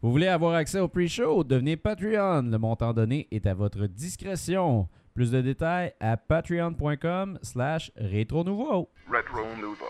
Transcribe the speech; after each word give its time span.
Vous 0.00 0.12
voulez 0.12 0.28
avoir 0.28 0.54
accès 0.54 0.78
au 0.78 0.86
pre-show? 0.86 1.42
Devenez 1.42 1.76
Patreon. 1.76 2.42
Le 2.42 2.58
montant 2.58 2.92
donné 2.92 3.26
est 3.32 3.46
à 3.46 3.54
votre 3.54 3.86
discrétion. 3.86 4.88
Plus 5.12 5.32
de 5.32 5.40
détails 5.40 5.92
à 5.98 6.16
patreon.com 6.16 7.38
slash 7.42 7.90
rétro 7.96 8.44
nouveau. 8.44 8.88
Retro 9.10 9.42
Nouveau. 9.60 9.86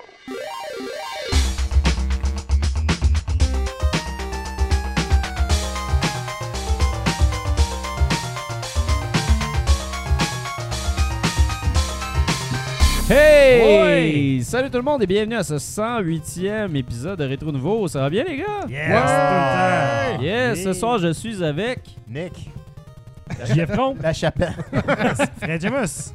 Hey! 13.11 14.45
Salut 14.45 14.69
tout 14.69 14.77
le 14.77 14.83
monde 14.83 15.03
et 15.03 15.07
bienvenue 15.07 15.37
à 15.37 15.43
ce 15.43 15.55
108e 15.55 16.77
épisode 16.77 17.19
de 17.19 17.25
Rétro 17.25 17.51
Nouveau. 17.51 17.89
Ça 17.89 18.01
va 18.01 18.11
bien 18.11 18.23
les 18.25 18.37
gars? 18.37 18.67
Yes, 18.69 18.91
Ouais! 18.91 18.97
tout 18.97 20.13
le 20.13 20.17
temps. 20.19 20.23
Yes, 20.23 20.63
ce 20.65 20.73
soir 20.75 20.99
je 20.99 21.13
suis 21.15 21.43
avec... 21.43 21.81
Nick. 22.07 22.51
JF 23.47 23.75
Combe. 23.75 23.97
La 24.03 24.13
chapelle. 24.13 24.53
Fred 25.41 25.61
Jamus. 25.61 26.13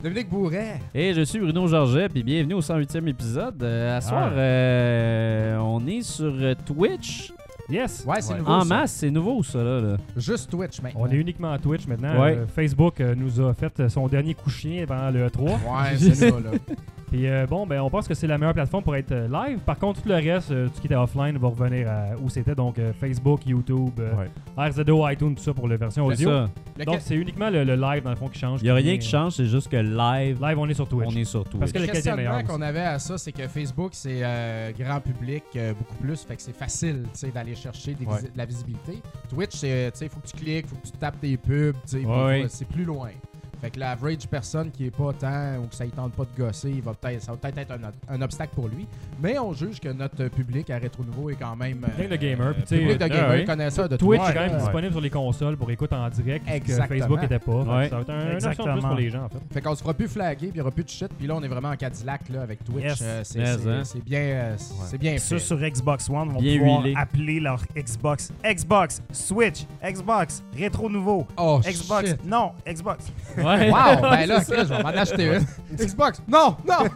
Dominique 0.00 0.28
Bourret. 0.28 0.80
Et 0.94 1.12
je 1.12 1.22
suis 1.22 1.40
Bruno 1.40 1.66
Georget, 1.66 2.08
puis 2.08 2.22
bienvenue 2.22 2.54
au 2.54 2.60
108e 2.60 3.08
épisode. 3.08 3.60
Euh, 3.62 3.96
à 3.96 4.00
soir, 4.00 4.30
Ah. 4.32 4.38
euh, 4.38 5.56
on 5.58 5.84
est 5.88 6.02
sur 6.02 6.32
euh, 6.40 6.54
Twitch. 6.66 7.32
Yes. 7.68 8.04
Ouais, 8.06 8.20
c'est 8.20 8.32
Ouais. 8.32 8.38
nouveau. 8.38 8.50
En 8.52 8.60
ça. 8.62 8.66
masse, 8.66 8.92
c'est 8.92 9.10
nouveau 9.10 9.42
ça 9.42 9.62
là. 9.62 9.80
là. 9.80 9.96
Juste 10.16 10.50
Twitch 10.50 10.82
maintenant. 10.82 11.00
On 11.02 11.10
est 11.10 11.16
uniquement 11.16 11.52
à 11.52 11.58
Twitch 11.58 11.86
maintenant. 11.86 12.20
Ouais. 12.20 12.36
Euh, 12.36 12.46
Facebook 12.46 13.00
euh, 13.00 13.14
nous 13.14 13.40
a 13.40 13.54
fait 13.54 13.88
son 13.88 14.08
dernier 14.08 14.34
coup 14.34 14.50
de 14.50 14.54
chien 14.54 14.84
pendant 14.86 15.10
le 15.10 15.30
3. 15.30 15.50
Ouais, 15.50 15.58
c'est 15.96 16.14
ça, 16.14 16.26
là. 16.30 16.36
Puis 17.12 17.28
euh, 17.28 17.46
bon, 17.46 17.66
ben 17.66 17.78
on 17.82 17.90
pense 17.90 18.08
que 18.08 18.14
c'est 18.14 18.26
la 18.26 18.38
meilleure 18.38 18.54
plateforme 18.54 18.82
pour 18.82 18.96
être 18.96 19.12
euh, 19.12 19.28
live. 19.28 19.58
Par 19.58 19.78
contre, 19.78 20.00
tout 20.00 20.08
le 20.08 20.14
reste, 20.14 20.50
euh, 20.50 20.68
tout 20.68 20.76
ce 20.76 20.80
qui 20.80 20.86
était 20.86 20.96
offline 20.96 21.36
va 21.36 21.48
revenir 21.48 21.86
à 21.90 22.16
où 22.18 22.30
c'était. 22.30 22.54
Donc 22.54 22.78
euh, 22.78 22.94
Facebook, 22.98 23.44
YouTube, 23.44 23.90
euh, 24.00 24.24
RZO, 24.56 25.06
iTunes, 25.10 25.34
tout 25.34 25.42
ça 25.42 25.52
pour 25.52 25.68
la 25.68 25.76
version 25.76 26.08
C'est 26.08 26.24
audio. 26.24 26.30
ça. 26.30 26.50
Donc 26.86 27.00
c'est 27.00 27.14
uniquement 27.16 27.50
le, 27.50 27.64
le 27.64 27.76
live 27.76 28.02
dans 28.02 28.08
le 28.10 28.16
fond 28.16 28.28
qui 28.28 28.38
change. 28.38 28.60
Il 28.62 28.64
n'y 28.64 28.70
a 28.70 28.74
rien 28.74 28.96
qui 28.96 29.06
change, 29.06 29.34
c'est 29.34 29.44
juste 29.44 29.68
que 29.70 29.76
live, 29.76 30.38
Live, 30.40 30.58
on 30.58 30.66
est 30.70 30.74
sur 30.74 30.88
Twitch. 30.88 31.08
on 31.12 31.16
est 31.16 31.24
sur 31.24 31.44
Twitch. 31.44 31.60
Parce 31.60 31.72
que 31.72 31.78
le 31.80 31.86
questionnement 31.86 32.42
qu'on 32.44 32.62
avait 32.62 32.80
à 32.80 32.98
ça, 32.98 33.18
c'est 33.18 33.32
que 33.32 33.46
Facebook, 33.46 33.90
c'est 33.92 34.20
euh, 34.22 34.70
grand 34.78 35.00
public 35.00 35.44
euh, 35.56 35.74
beaucoup 35.74 35.96
plus. 35.96 36.24
Fait 36.24 36.36
que 36.36 36.40
c'est 36.42 36.56
facile 36.56 37.02
tu 37.12 37.18
sais, 37.18 37.28
d'aller 37.30 37.54
chercher 37.54 37.92
des 37.92 38.06
Ouais. 38.06 38.22
de 38.22 38.28
la 38.36 38.46
visibilité. 38.46 39.00
Twitch, 39.28 39.52
c'est, 39.56 39.90
tu 39.92 39.98
sais, 39.98 40.08
faut 40.08 40.20
que 40.20 40.28
tu 40.28 40.36
cliques, 40.36 40.66
faut 40.66 40.76
que 40.76 40.86
tu 40.86 40.92
tapes 40.92 41.20
tes 41.20 41.36
pubs. 41.36 41.76
Ouais. 41.92 42.46
C'est 42.48 42.66
plus 42.68 42.84
loin. 42.84 43.10
Fait 43.62 43.70
que 43.70 43.78
l'average 43.78 44.26
personne 44.28 44.70
qui 44.72 44.86
est 44.86 44.90
pas 44.90 45.12
tant 45.12 45.56
ou 45.62 45.68
que 45.68 45.74
ça 45.76 45.84
ne 45.86 45.90
tente 45.90 46.12
pas 46.14 46.24
de 46.24 46.42
gosser, 46.42 46.70
il 46.70 46.82
va 46.82 46.92
peut-être, 46.94 47.22
ça 47.22 47.30
va 47.32 47.38
peut-être 47.38 47.58
être 47.58 47.70
un, 47.70 48.14
un 48.14 48.20
obstacle 48.22 48.52
pour 48.56 48.66
lui. 48.68 48.86
Mais 49.22 49.38
on 49.38 49.52
juge 49.52 49.78
que 49.78 49.88
notre 49.88 50.26
public 50.28 50.68
à 50.70 50.78
Rétro 50.78 51.04
Nouveau 51.04 51.30
est 51.30 51.36
quand 51.36 51.54
même. 51.54 51.78
Plein 51.96 52.08
de 52.08 52.16
gamers, 52.16 52.48
euh, 52.48 52.52
puis 52.54 52.62
tu 52.62 52.68
sais, 52.70 52.78
public 52.80 52.98
de 52.98 53.04
ah 53.04 53.08
gamers, 53.08 53.30
ouais. 53.30 53.44
connaisseurs 53.44 53.88
de 53.88 53.96
Twitch 53.96 54.18
Twitch. 54.20 54.30
est 54.30 54.34
quand 54.34 54.40
même 54.40 54.52
Ouais. 54.54 54.58
disponible 54.58 54.92
sur 54.92 55.00
les 55.00 55.10
consoles 55.10 55.56
pour 55.56 55.70
écoute 55.70 55.92
en 55.92 56.08
direct, 56.10 56.44
ce 56.44 56.50
que 56.50 56.56
Exactement. 56.56 56.98
Facebook 57.00 57.22
n'était 57.22 57.38
pas. 57.38 57.52
Fait 57.52 57.64
que 57.64 57.70
Ouais. 57.70 57.88
Ça 57.88 57.94
va 57.96 58.02
être 58.02 58.10
un, 58.10 58.14
une 58.14 58.20
option 58.34 58.38
plus 58.38 58.48
Exactement. 58.50 58.88
pour 58.88 58.96
les 58.96 59.10
gens 59.10 59.24
en 59.24 59.28
fait. 59.28 59.38
Fait 59.52 59.60
qu'on 59.60 59.74
se 59.76 59.82
fera 59.82 59.94
plus 59.94 60.08
flaguer, 60.08 60.36
puis 60.38 60.48
il 60.48 60.54
n'y 60.54 60.60
aura 60.60 60.70
plus 60.72 60.84
de 60.84 60.88
shit. 60.88 61.08
Puis 61.16 61.26
là, 61.28 61.34
on 61.36 61.42
est 61.44 61.48
vraiment 61.48 61.68
en 61.70 61.76
Cadillac 61.76 62.28
là, 62.30 62.42
avec 62.42 62.64
Twitch. 62.64 62.82
Yes. 62.84 63.00
Euh, 63.00 63.20
c'est, 63.24 63.38
Mais, 63.38 63.46
c'est- 63.58 63.68
hein. 63.70 63.84
c'est 63.84 64.04
bien, 64.04 64.20
euh, 64.20 64.54
c'est 64.58 64.98
bien 64.98 65.18
Ceux 65.18 65.38
fait. 65.38 65.44
sur 65.44 65.58
Xbox 65.60 66.10
One 66.10 66.30
vont 66.30 66.40
Bien 66.40 66.58
pouvoir 66.58 66.82
huilé. 66.82 66.94
appeler 66.96 67.38
leur 67.38 67.62
Xbox. 67.76 68.32
Xbox, 68.44 69.00
Switch, 69.12 69.66
Xbox, 69.84 70.42
rétro 70.58 70.90
nouveau. 70.90 71.26
Oh, 71.36 71.60
Xbox, 71.64 72.08
shit. 72.10 72.24
non, 72.26 72.50
Xbox. 72.66 73.06
Ouais. 73.38 73.51
Wow, 73.70 74.02
ben 74.02 74.26
là, 74.26 74.40
Chris, 74.44 74.54
je 74.58 74.62
vais 74.74 74.82
m'en 74.82 74.88
acheter 74.88 75.26
une. 75.26 75.76
Xbox, 75.76 76.22
non, 76.28 76.56
non. 76.66 76.82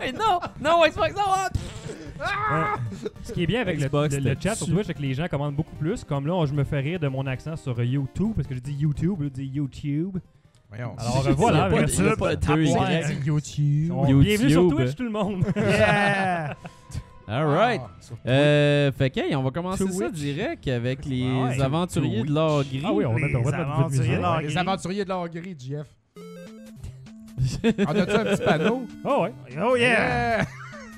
ouais, 0.00 0.12
non, 0.12 0.40
non, 0.62 0.82
Xbox, 0.88 1.14
non. 1.14 1.22
ah! 2.20 2.74
Ce 3.22 3.32
qui 3.32 3.42
est 3.44 3.46
bien 3.46 3.60
avec 3.62 3.80
le- 3.80 3.86
Xbox, 3.86 4.14
le, 4.14 4.20
le 4.20 4.28
c'était 4.30 4.48
chat 4.50 4.54
sur. 4.56 4.66
Twitch, 4.66 4.86
c'est 4.86 4.94
que 4.94 5.02
les 5.02 5.14
gens 5.14 5.26
commandent 5.28 5.54
beaucoup 5.54 5.76
plus. 5.76 6.04
Comme 6.04 6.26
là, 6.26 6.34
on- 6.34 6.46
je 6.46 6.52
me 6.54 6.64
fais 6.64 6.80
rire 6.80 7.00
de 7.00 7.08
mon 7.08 7.26
accent 7.26 7.56
sur 7.56 7.82
YouTube, 7.82 8.32
parce 8.36 8.46
que 8.48 8.54
je 8.54 8.60
dis 8.60 8.72
YouTube, 8.74 9.16
je 9.22 9.28
dis 9.28 9.46
YouTube. 9.46 10.18
Voyons. 10.68 10.94
Alors 10.98 11.26
euh, 11.26 11.32
voilà, 11.36 11.68
Il 11.68 11.74
y 11.74 11.78
a 11.78 11.82
pas 11.82 11.86
il 11.90 12.04
y 12.04 12.08
a 12.08 12.16
pas 12.16 12.36
de 12.36 12.46
deux 12.46 12.72
Ouais. 12.72 13.02
Y. 13.02 13.26
YouTube. 13.26 13.92
On- 13.92 14.06
YouTube. 14.06 14.22
Bienvenue 14.24 14.50
sur 14.50 14.68
Twitch, 14.68 14.94
tout 14.94 15.02
le 15.04 15.10
monde. 15.10 15.44
Yeah! 15.56 16.54
All 17.30 17.46
right. 17.46 17.80
Ah, 17.84 18.28
Euh, 18.28 18.92
fait 18.92 19.10
que, 19.10 19.20
hey, 19.20 19.36
on 19.36 19.42
va 19.44 19.50
commencer 19.52 19.84
Twitch. 19.84 19.98
ça 19.98 20.10
direct 20.10 20.66
avec 20.68 21.04
les 21.06 21.24
Ah 21.24 21.44
ouais. 21.48 21.60
aventuriers 21.62 22.24
de 22.24 22.32
l'or 22.32 22.64
gris. 22.64 22.82
Ah 22.84 22.92
oui, 22.92 23.04
on 23.06 23.12
va 23.14 23.20
mettre, 23.20 23.38
Les 23.38 23.54
aventuriers 23.54 23.98
musique. 24.00 24.16
de 24.16 24.20
l'or- 24.22 24.36
Ouais, 24.36 24.42
les 24.42 24.58
aventuriers 24.58 25.04
de 25.04 25.08
l'or 25.08 25.28
gris, 25.28 25.56
Jeff. 25.58 25.86
On 27.64 27.98
a-tu 27.98 28.12
un 28.16 28.24
petit 28.24 28.42
panneau? 28.42 28.86
Ah 29.04 29.20
ouais. 29.22 29.32
Oh 29.62 29.76
yeah! 29.76 30.42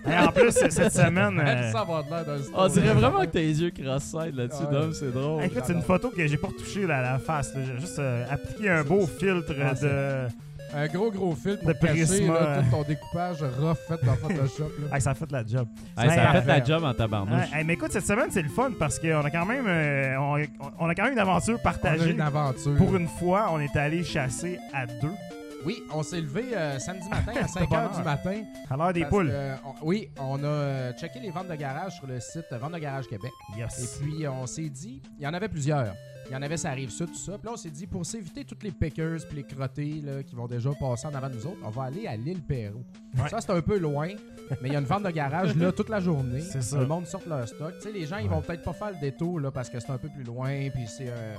Et 0.05 0.19
en 0.19 0.33
plus, 0.33 0.51
cette 0.51 0.73
semaine. 0.93 1.39
euh, 1.39 1.71
Ça 1.71 1.85
va 1.85 2.03
de 2.03 2.11
l'air 2.11 2.25
d'un 2.25 2.43
On 2.55 2.67
dirait 2.69 2.95
vraiment 2.95 3.21
que 3.21 3.27
t'as 3.27 3.39
les 3.41 3.63
yeux 3.63 3.71
cross-side 3.71 4.35
là-dessus, 4.35 4.65
Ouais. 4.65 4.73
Dom, 4.73 4.93
c'est 4.93 5.13
drôle. 5.13 5.45
écoute, 5.45 5.63
c'est 5.65 5.73
une 5.75 5.83
photo 5.83 6.11
que 6.11 6.27
j'ai 6.27 6.37
pas 6.39 6.49
retouchée 6.49 6.85
à 6.85 7.03
la 7.03 7.19
face. 7.19 7.53
J'ai 7.55 7.79
juste 7.81 7.99
euh, 8.01 8.25
appliqué 8.29 8.69
un 8.71 8.83
beau 8.83 9.07
filtre 9.07 9.53
Ah, 9.63 9.75
de. 9.75 10.29
Un 10.75 10.87
gros, 10.87 11.11
gros 11.11 11.35
fil 11.35 11.59
pour 11.59 11.69
De 11.69 11.73
cacher 11.75 12.05
Prisma. 12.07 12.33
là, 12.35 12.63
tout 12.63 12.71
ton 12.71 12.83
découpage 12.83 13.43
rough 13.43 13.77
fait 13.89 14.05
dans 14.07 14.15
Photoshop. 14.17 14.65
Là. 14.81 14.89
Ah, 14.93 15.01
ça 15.01 15.11
a 15.11 15.15
fait 15.15 15.31
la 15.31 15.45
job. 15.47 15.69
Hey, 15.99 16.09
ça 16.11 16.31
a 16.31 16.41
fait 16.41 16.49
la 16.49 16.65
job 16.65 16.85
en 16.85 16.95
tabarnouche. 16.95 17.53
Hey, 17.53 17.65
mais 17.65 17.75
écoute, 17.75 17.93
cette 17.93 18.07
semaine, 18.07 18.29
c'est 18.31 18.43
le 18.43 18.49
fun 18.49 18.73
parce 18.79 18.99
qu'on 18.99 19.21
a 19.25 19.31
quand 19.31 19.45
même 19.47 19.67
euh, 19.67 20.17
on, 20.19 20.43
on 20.79 20.89
a 20.89 20.95
quand 20.95 21.05
même 21.05 21.13
une 21.13 21.19
aventure 21.19 21.55
On 21.55 21.61
a 21.61 21.63
partagée. 21.63 22.11
une 22.13 22.21
aventure. 22.21 22.75
Pour 22.77 22.97
une 22.97 23.09
fois, 23.09 23.49
on 23.53 23.61
est 23.61 23.75
allé 23.77 24.03
chasser 24.03 24.59
à 24.73 24.87
deux 24.87 25.13
Oui, 25.67 25.83
on 25.93 26.03
s'est 26.03 26.21
levé 26.21 26.45
euh, 26.57 26.79
samedi 26.79 27.09
matin 27.09 27.33
à 27.43 27.47
5 27.49 27.69
h 27.71 27.97
du 27.99 28.03
matin. 28.03 28.43
à 28.71 28.77
l'heure 28.77 28.93
des 28.93 29.05
poules. 29.05 29.29
que, 29.29 29.33
euh, 29.35 29.55
on- 29.65 29.87
oui, 29.87 30.09
on 30.19 30.43
a 30.43 30.47
euh, 30.47 30.93
checké 30.95 31.21
les 31.21 31.31
ventes 31.31 31.49
de 31.49 31.55
garage 31.55 31.93
sur 31.97 32.07
le 32.07 32.19
site 32.19 32.47
Vente 32.51 32.73
de 32.73 32.79
Garage 32.79 33.07
Québec. 33.09 33.31
Et 33.57 33.61
Yes. 33.61 34.01
puis, 34.03 34.27
on 34.27 34.47
s'est 34.47 34.71
dit, 34.71 35.03
il 35.19 35.23
y 35.25 35.27
en 35.27 35.35
avait 35.35 35.49
plusieurs. 35.49 35.93
Il 36.27 36.33
y 36.33 36.37
en 36.37 36.43
avait, 36.43 36.57
ça 36.57 36.71
arrive 36.71 36.91
ça, 36.91 37.07
tout 37.07 37.15
ça. 37.15 37.33
Puis 37.39 37.47
là, 37.47 37.53
on 37.53 37.57
s'est 37.57 37.71
dit, 37.71 37.87
pour 37.87 38.07
s'éviter 38.07 38.45
toutes 38.45 38.63
les 38.63 38.71
pickers 38.71 39.19
puis 39.29 39.37
les 39.37 39.43
crottés 39.43 40.01
là, 40.03 40.23
qui 40.23 40.35
vont 40.35 40.47
déjà 40.47 40.71
passer 40.79 41.07
en 41.07 41.15
avant 41.15 41.29
de 41.29 41.35
nous 41.35 41.47
autres, 41.47 41.61
on 41.65 41.71
va 41.71 41.85
aller 41.85 42.07
à 42.07 42.17
l'île. 42.17 42.41
Ouais. 42.49 42.73
Ça, 43.29 43.41
c'est 43.41 43.53
un 43.53 43.61
peu 43.61 43.79
loin, 43.79 44.09
mais 44.61 44.69
il 44.69 44.73
y 44.73 44.77
a 44.77 44.79
une 44.79 44.85
vente 44.85 45.03
de 45.03 45.11
garage 45.11 45.55
là 45.57 45.73
toute 45.73 45.89
la 45.89 46.01
journée. 46.01 46.41
C'est 46.41 46.63
ça. 46.63 46.79
Le 46.79 46.87
monde 46.87 47.07
sort 47.07 47.23
leur 47.27 47.47
stock. 47.47 47.75
Tu 47.77 47.83
sais, 47.83 47.93
les 47.93 48.07
gens, 48.07 48.19
ils 48.19 48.29
vont 48.29 48.41
peut-être 48.41 48.63
pas 48.63 48.73
faire 48.73 48.91
le 48.91 49.01
détour 49.01 49.41
là, 49.41 49.51
parce 49.51 49.69
que 49.69 49.81
c'est 49.81 49.91
un 49.91 49.99
peu 49.99 50.09
plus 50.09 50.25
loin, 50.25 50.71
puis 50.71 50.87
c'est... 50.87 51.09
euh, 51.09 51.35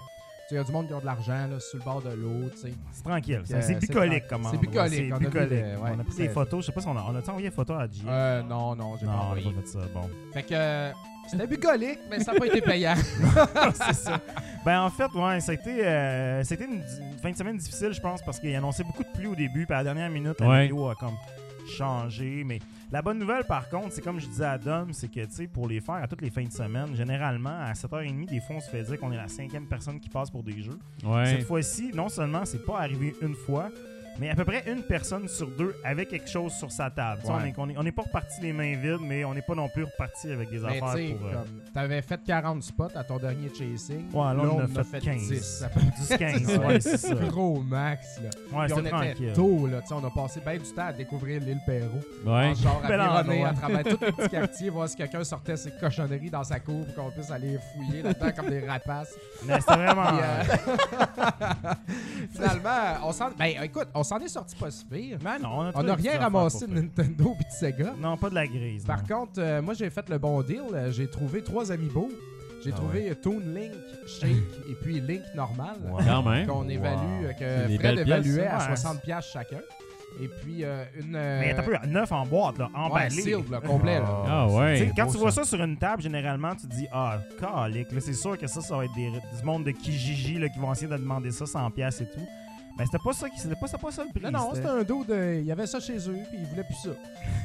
il 0.54 0.58
y 0.58 0.60
a 0.60 0.64
du 0.64 0.72
monde 0.72 0.88
qui 0.88 0.94
ont 0.94 1.00
de 1.00 1.06
l'argent 1.06 1.48
là, 1.52 1.60
sur 1.60 1.80
le 1.80 1.84
bord 1.84 2.02
de 2.02 2.10
l'eau, 2.12 2.50
tu 2.52 2.58
sais. 2.58 2.74
C'est 2.92 3.04
tranquille. 3.04 3.42
Euh, 3.52 3.62
C'est 3.62 3.80
bucolique 3.80 4.28
tran- 4.28 4.38
comme 4.42 4.52
c'est 4.52 4.58
bucolique, 4.58 4.94
C'est 4.94 5.12
on 5.12 5.16
a 5.16 5.20
vu 5.20 5.26
bucolique. 5.26 5.50
le- 5.52 5.58
ouais, 5.82 5.92
on 5.96 6.00
a 6.00 6.04
pris 6.04 6.16
des 6.18 6.30
photos. 6.30 6.62
Je 6.62 6.66
sais 6.68 6.72
pas 6.72 6.82
si 6.82 6.88
on 6.88 6.98
a, 6.98 7.02
on 7.10 7.16
a 7.16 7.20
envoyé 7.30 7.50
des 7.50 7.56
photos 7.56 7.78
à 7.80 7.88
J. 7.92 8.04
Euh, 8.08 8.42
non, 8.44 8.76
non, 8.76 8.96
j'ai 9.00 9.06
non, 9.06 9.12
pas 9.12 9.18
on 9.18 9.22
a 9.22 9.26
envoyé. 9.26 9.52
pas 9.52 9.62
fait 9.62 9.68
ça. 9.68 9.80
Bon. 9.94 10.10
Fait 10.34 10.44
que 10.44 10.54
euh, 10.54 10.92
c'était 11.28 11.48
bucolique, 11.48 12.00
mais 12.10 12.20
ça 12.20 12.34
n'a 12.34 12.40
pas 12.40 12.46
été 12.48 12.62
payant. 12.62 12.96
c'est 13.74 13.94
ça. 13.94 14.20
Ben 14.66 14.82
en 14.82 14.90
fait, 14.90 15.12
ouais, 15.14 15.40
ça 15.42 15.52
a 15.52 15.56
été, 15.56 15.86
euh, 15.86 16.44
c'était 16.44 16.66
une, 16.66 16.76
une 16.76 17.18
fin 17.22 17.32
de 17.32 17.36
semaine 17.38 17.58
difficile, 17.58 17.92
je 17.94 18.00
pense, 18.02 18.22
parce 18.22 18.40
qu'il 18.40 18.56
annonçait 18.56 18.84
beaucoup 18.84 19.04
de 19.04 19.10
pluie 19.14 19.28
au 19.28 19.36
début, 19.36 19.66
puis 19.66 19.74
à 19.74 19.80
la 19.80 19.84
dernière 19.84 20.10
minute, 20.10 20.40
la 20.40 20.48
Ouais. 20.48 20.62
météo 20.64 20.88
a 20.90 20.96
comme 20.96 21.16
changé. 21.68 22.44
Mais 22.44 22.60
la 22.92 23.02
bonne 23.02 23.20
nouvelle, 23.20 23.44
par 23.46 23.70
contre, 23.70 23.92
c'est 23.92 24.02
comme 24.02 24.20
je 24.20 24.28
disais 24.28 24.46
à 24.46 24.58
Dom, 24.58 24.94
c'est 24.94 25.08
que, 25.08 25.26
tu 25.26 25.32
sais, 25.32 25.48
pour 25.48 25.68
les 25.68 25.82
faire 25.82 25.96
à 25.96 26.08
toutes 26.08 26.22
les 26.22 26.30
fins 26.30 26.44
de 26.44 26.52
semaine, 26.52 26.96
généralement, 26.96 27.58
à 27.62 27.74
7h30, 27.74 28.28
des 28.28 28.40
fois, 28.40 28.58
on 28.58 28.60
se 28.60 28.70
fait 28.70 28.84
dire 28.84 29.00
qu'on 29.00 29.12
est 29.12 29.18
la 29.18 29.28
cinquième 29.28 29.68
personne 29.68 30.00
qui 30.00 30.10
passe 30.10 30.30
pour 30.30 30.44
des 30.44 30.62
jeux. 30.62 30.80
Ouais. 31.04 31.26
Cette 31.26 31.46
fois-ci, 31.46 31.92
non 31.94 32.10
seulement 32.10 32.46
c'est 32.46 32.66
pas 32.66 32.80
arrivé 32.80 33.16
une 33.22 33.36
fois, 33.36 33.70
mais 34.20 34.30
à 34.30 34.36
peu 34.36 34.46
près 34.46 34.64
une 34.68 34.84
personne 34.84 35.28
sur 35.28 35.48
deux 35.48 35.76
avait 35.84 36.06
quelque 36.06 36.30
chose 36.30 36.54
sur 36.54 36.72
sa 36.72 36.90
table. 36.90 37.22
Ouais. 37.26 37.32
On 37.32 37.46
est- 37.46 37.54
On 37.58 37.66
n'est 37.68 37.78
on 37.78 37.86
est 37.86 37.92
pas 37.92 38.04
reparti 38.04 38.42
les 38.42 38.54
mains 38.54 38.76
vides, 38.76 39.00
mais 39.02 39.24
on 39.26 39.34
n'est 39.34 39.42
pas 39.42 39.56
non 39.56 39.70
plus 39.70 39.84
reparti 39.84 40.32
avec 40.32 40.50
des 40.50 40.60
Mais 40.60 40.78
tu 40.80 40.84
affaires 40.84 41.16
pour. 41.18 41.28
euh, 41.28 41.34
t'avais 41.74 42.02
fait 42.02 42.20
40 42.26 42.64
spots 42.64 42.88
à 42.96 43.04
ton 43.04 43.18
dernier 43.18 43.50
chasing. 43.50 44.10
Ouais, 44.12 44.34
là, 44.34 44.36
on 44.40 44.56
en 44.58 44.60
a 44.76 44.80
a 44.80 44.84
fait 44.84 45.00
15. 45.00 45.22
10. 45.30 45.64
à 45.64 45.70
peu 45.70 45.80
10-15, 45.80 46.58
ouais, 46.68 46.80
c'est 46.80 46.98
ça. 46.98 47.16
Gros 47.16 47.60
max, 47.62 48.20
là. 48.22 48.30
Ouais, 48.58 48.66
Puis 48.66 48.74
on 48.74 48.76
c'était 48.78 48.80
était 48.80 48.90
tranquille. 48.90 49.34
tôt, 49.34 49.68
là. 49.68 49.80
On 49.92 50.04
a 50.06 50.10
passé 50.10 50.40
bien 50.46 50.58
du 50.58 50.74
temps 50.74 50.86
à 50.88 50.94
découvrir 50.94 51.42
l'île 51.42 51.60
Perrault. 51.66 52.00
Ouais. 52.26 52.50
En 52.50 52.54
genre, 52.56 52.82
à 52.84 53.20
endroit. 53.22 53.48
à 53.50 53.54
travers 53.54 53.84
tout 53.84 53.98
le 54.02 54.12
petit 54.18 54.30
quartier, 54.30 54.70
voir 54.70 54.90
si 54.90 54.96
quelqu'un 54.96 55.24
sortait 55.24 55.58
ses 55.58 55.72
cochonneries 55.72 56.30
dans 56.30 56.44
sa 56.44 56.60
cour 56.60 56.86
pour 56.88 56.96
qu'on 57.06 57.12
puisse 57.12 57.32
aller 57.32 57.58
fouiller 57.74 58.02
là-dedans 58.02 58.32
comme 58.36 58.50
des 58.50 58.66
rapaces. 58.68 59.14
Mais 59.46 59.60
c'était 59.60 59.76
vraiment. 59.76 60.08
Puis, 60.08 60.20
euh, 60.22 61.74
Finalement, 62.34 63.08
on 63.08 63.12
s'en... 63.12 63.30
Ben, 63.38 63.54
écoute, 63.64 63.88
on 63.94 64.03
s'en 64.04 64.20
est 64.20 64.28
sorti 64.28 64.56
pas 64.56 64.72
si 64.72 64.86
pire. 64.86 65.18
Ben 65.24 65.38
non, 65.42 65.60
on 65.60 65.72
On 65.80 65.84
n'a 65.84 65.96
rien 65.96 66.20
ramassé 66.20 66.68
de. 66.68 66.74
Nintendo 66.74 67.34
puis 67.36 67.46
de 67.46 67.52
Sega. 67.52 67.94
Non, 68.00 68.18
pas 68.18 68.30
de 68.30 68.36
la 68.36 68.48
grise. 68.48 68.84
Par 68.86 69.02
non. 69.10 69.16
contre, 69.20 69.34
euh, 69.40 69.62
moi, 69.62 69.74
j'ai 69.74 69.90
fait 69.90 70.08
le 70.10 70.18
bon 70.18 70.42
deal. 70.42 70.62
Euh, 70.74 70.92
J'ai 70.92 71.08
trouvé 71.10 71.42
trois 71.44 71.72
amiibo. 71.72 72.10
J'ai 72.64 72.72
Ah 72.72 72.76
trouvé 72.78 73.10
euh, 73.10 73.16
Toon 73.16 73.42
Link, 73.54 73.74
Shake 74.08 74.30
et 74.70 74.76
puis 74.82 75.02
Link 75.02 75.22
normal. 75.36 75.76
Wow. 75.86 76.00
Quand. 76.08 76.46
Qu'on 76.48 76.70
évalue, 76.70 77.28
que 77.38 77.46
Fred 77.78 77.96
pièces, 77.96 78.00
évaluait 78.08 78.48
à 78.48 78.58
Ouais. 78.70 78.74
60$ 78.76 79.02
piastres 79.02 79.32
chacun. 79.34 79.60
Et 80.22 80.28
puis 80.28 80.64
euh, 80.64 80.86
une. 80.98 81.16
euh, 81.16 81.40
Mais 81.42 81.56
t'as 81.56 81.64
peu, 81.64 81.76
neuf 81.88 82.12
en 82.12 82.24
boîte, 82.26 82.60
là, 82.60 82.66
ouais, 82.72 82.80
emballé. 82.80 83.10
sealed, 83.10 83.50
là, 83.50 83.60
complet. 83.60 84.00
Là. 84.00 84.24
Ah 84.28 84.46
Tu 84.48 84.54
sais, 84.54 84.60
ouais. 84.86 84.92
quand 84.96 85.06
beau, 85.08 85.12
tu 85.12 85.18
vois 85.18 85.32
ça. 85.32 85.44
ça 85.44 85.50
sur 85.50 85.62
une 85.64 85.76
table, 85.76 86.04
généralement, 86.04 86.56
tu 86.56 86.68
te 86.68 86.74
dis 86.76 86.88
Ah, 86.92 87.18
calique. 87.40 87.92
Là, 87.92 88.00
c'est 88.00 88.14
sûr 88.14 88.38
que 88.38 88.46
ça, 88.48 88.62
ça 88.62 88.78
va 88.78 88.86
être 88.86 88.94
des, 88.94 89.10
du 89.10 89.44
monde 89.44 89.64
de 89.66 89.72
Kijiji 89.72 90.38
là, 90.38 90.48
qui 90.50 90.60
vont 90.60 90.72
essayer 90.72 90.88
de 90.88 90.96
demander 90.98 91.32
ça 91.32 91.46
100$ 91.46 91.72
piastres 91.72 92.04
et 92.04 92.10
tout. 92.12 92.28
Mais 92.78 92.86
c'était 92.86 92.98
pas 93.04 93.14
ça 93.14 93.30
qui 93.30 93.40
c'était 93.40 93.56
pas, 93.56 93.68
c'était 93.68 93.82
pas 93.82 93.92
ça 93.92 94.04
le 94.04 94.10
prix. 94.20 94.32
Non, 94.32 94.40
non, 94.40 94.50
c'était 94.56 94.68
un 94.68 94.82
dos 94.84 95.04
de. 95.04 95.38
Il 95.42 95.46
y 95.46 95.52
avait 95.52 95.68
ça 95.68 95.80
chez 95.80 95.98
eux, 96.10 96.18
puis 96.30 96.40
ils 96.42 96.46
voulaient 96.48 96.64
plus 96.64 96.74
ça. 96.74 96.90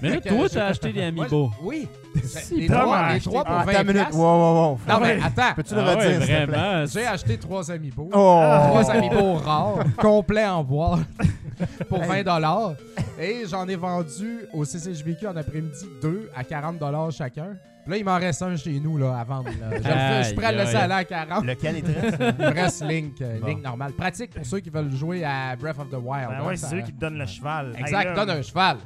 Mais 0.01 0.09
là, 0.09 0.15
Fait 0.15 0.21
que, 0.23 0.29
toi, 0.31 0.45
euh, 0.45 0.49
t'as 0.51 0.67
acheté 0.69 0.93
des 0.93 1.03
Amiibo. 1.03 1.51
Oui. 1.63 1.87
Si, 2.25 2.61
les, 2.61 2.67
trois, 2.67 2.97
a 2.97 3.09
les 3.11 3.17
acheté- 3.17 3.31
trois 3.31 3.45
pour 3.45 3.55
Ah, 3.55 3.65
20 3.65 3.71
attends 3.73 3.81
une 3.83 3.87
minute. 3.89 4.03
piastres. 4.03 4.17
Wow, 4.19 4.25
wow, 4.25 4.55
wow. 4.71 4.79
Non, 4.89 5.01
mais 5.01 5.19
attends. 5.23 5.55
Peux-tu 5.57 5.75
le 5.75 5.81
Ah 5.83 5.85
ouais, 5.85 5.95
redire, 5.97 6.11
s'il 6.11 6.21
te 6.21 6.27
plaît? 6.27 6.47
vraiment. 6.47 6.87
J'ai 6.87 7.07
acheté 7.07 7.39
trois 7.39 7.71
amiibo. 7.71 8.09
Oh! 8.11 8.43
Trois 8.69 8.91
amiibo 8.91 9.35
rares, 9.35 9.85
complets 9.99 10.47
en 10.47 10.65
bois, 10.65 10.99
pour 11.91 11.99
20 12.03 12.23
Et 13.21 13.43
j'en 13.47 13.69
ai 13.69 13.77
vendu 13.77 14.47
au 14.55 14.65
CCJVQ 14.65 15.27
en 15.29 15.37
après-midi 15.37 15.87
deux 16.01 16.31
à 16.35 16.43
40 16.45 16.79
chacun. 17.13 17.57
Puis 17.89 17.95
là, 17.95 17.99
il 18.01 18.05
m'en 18.05 18.19
reste 18.19 18.43
un 18.43 18.55
chez 18.55 18.79
nous 18.81 18.99
là, 18.99 19.17
à 19.19 19.25
vendre. 19.25 19.49
là. 19.59 19.79
Je, 19.79 20.23
je 20.23 20.27
suis 20.27 20.37
prêt 20.37 20.47
à 20.49 20.53
le 20.53 20.59
laisser 20.59 20.77
Aïe, 20.77 20.83
aller 20.83 20.93
à 20.93 21.05
40. 21.05 21.45
Lequel 21.47 21.77
est 21.77 21.81
très? 21.83 22.35
Il 22.39 22.45
me 22.45 22.53
reste 22.53 22.83
Link, 22.85 23.23
euh, 23.23 23.39
Bon. 23.41 23.47
Link 23.47 23.63
normal. 23.65 23.93
Pratique 23.93 24.31
pour 24.35 24.45
ceux 24.45 24.61
qui 24.61 24.69
veulent 24.69 24.93
jouer 24.95 25.25
à 25.25 25.57
Breath 25.57 25.79
of 25.79 25.89
the 25.89 25.95
Wild. 25.95 26.29
Ben 26.29 26.35
hein, 26.43 26.47
ouais, 26.47 26.57
ça- 26.59 26.67
c'est 26.69 26.77
eux 26.77 26.83
qui 26.83 26.93
te 26.93 27.01
donnent 27.01 27.17
le 27.17 27.25
cheval. 27.25 27.75
Exact, 27.79 28.15
donne 28.15 28.29
un 28.29 28.43
cheval. 28.43 28.77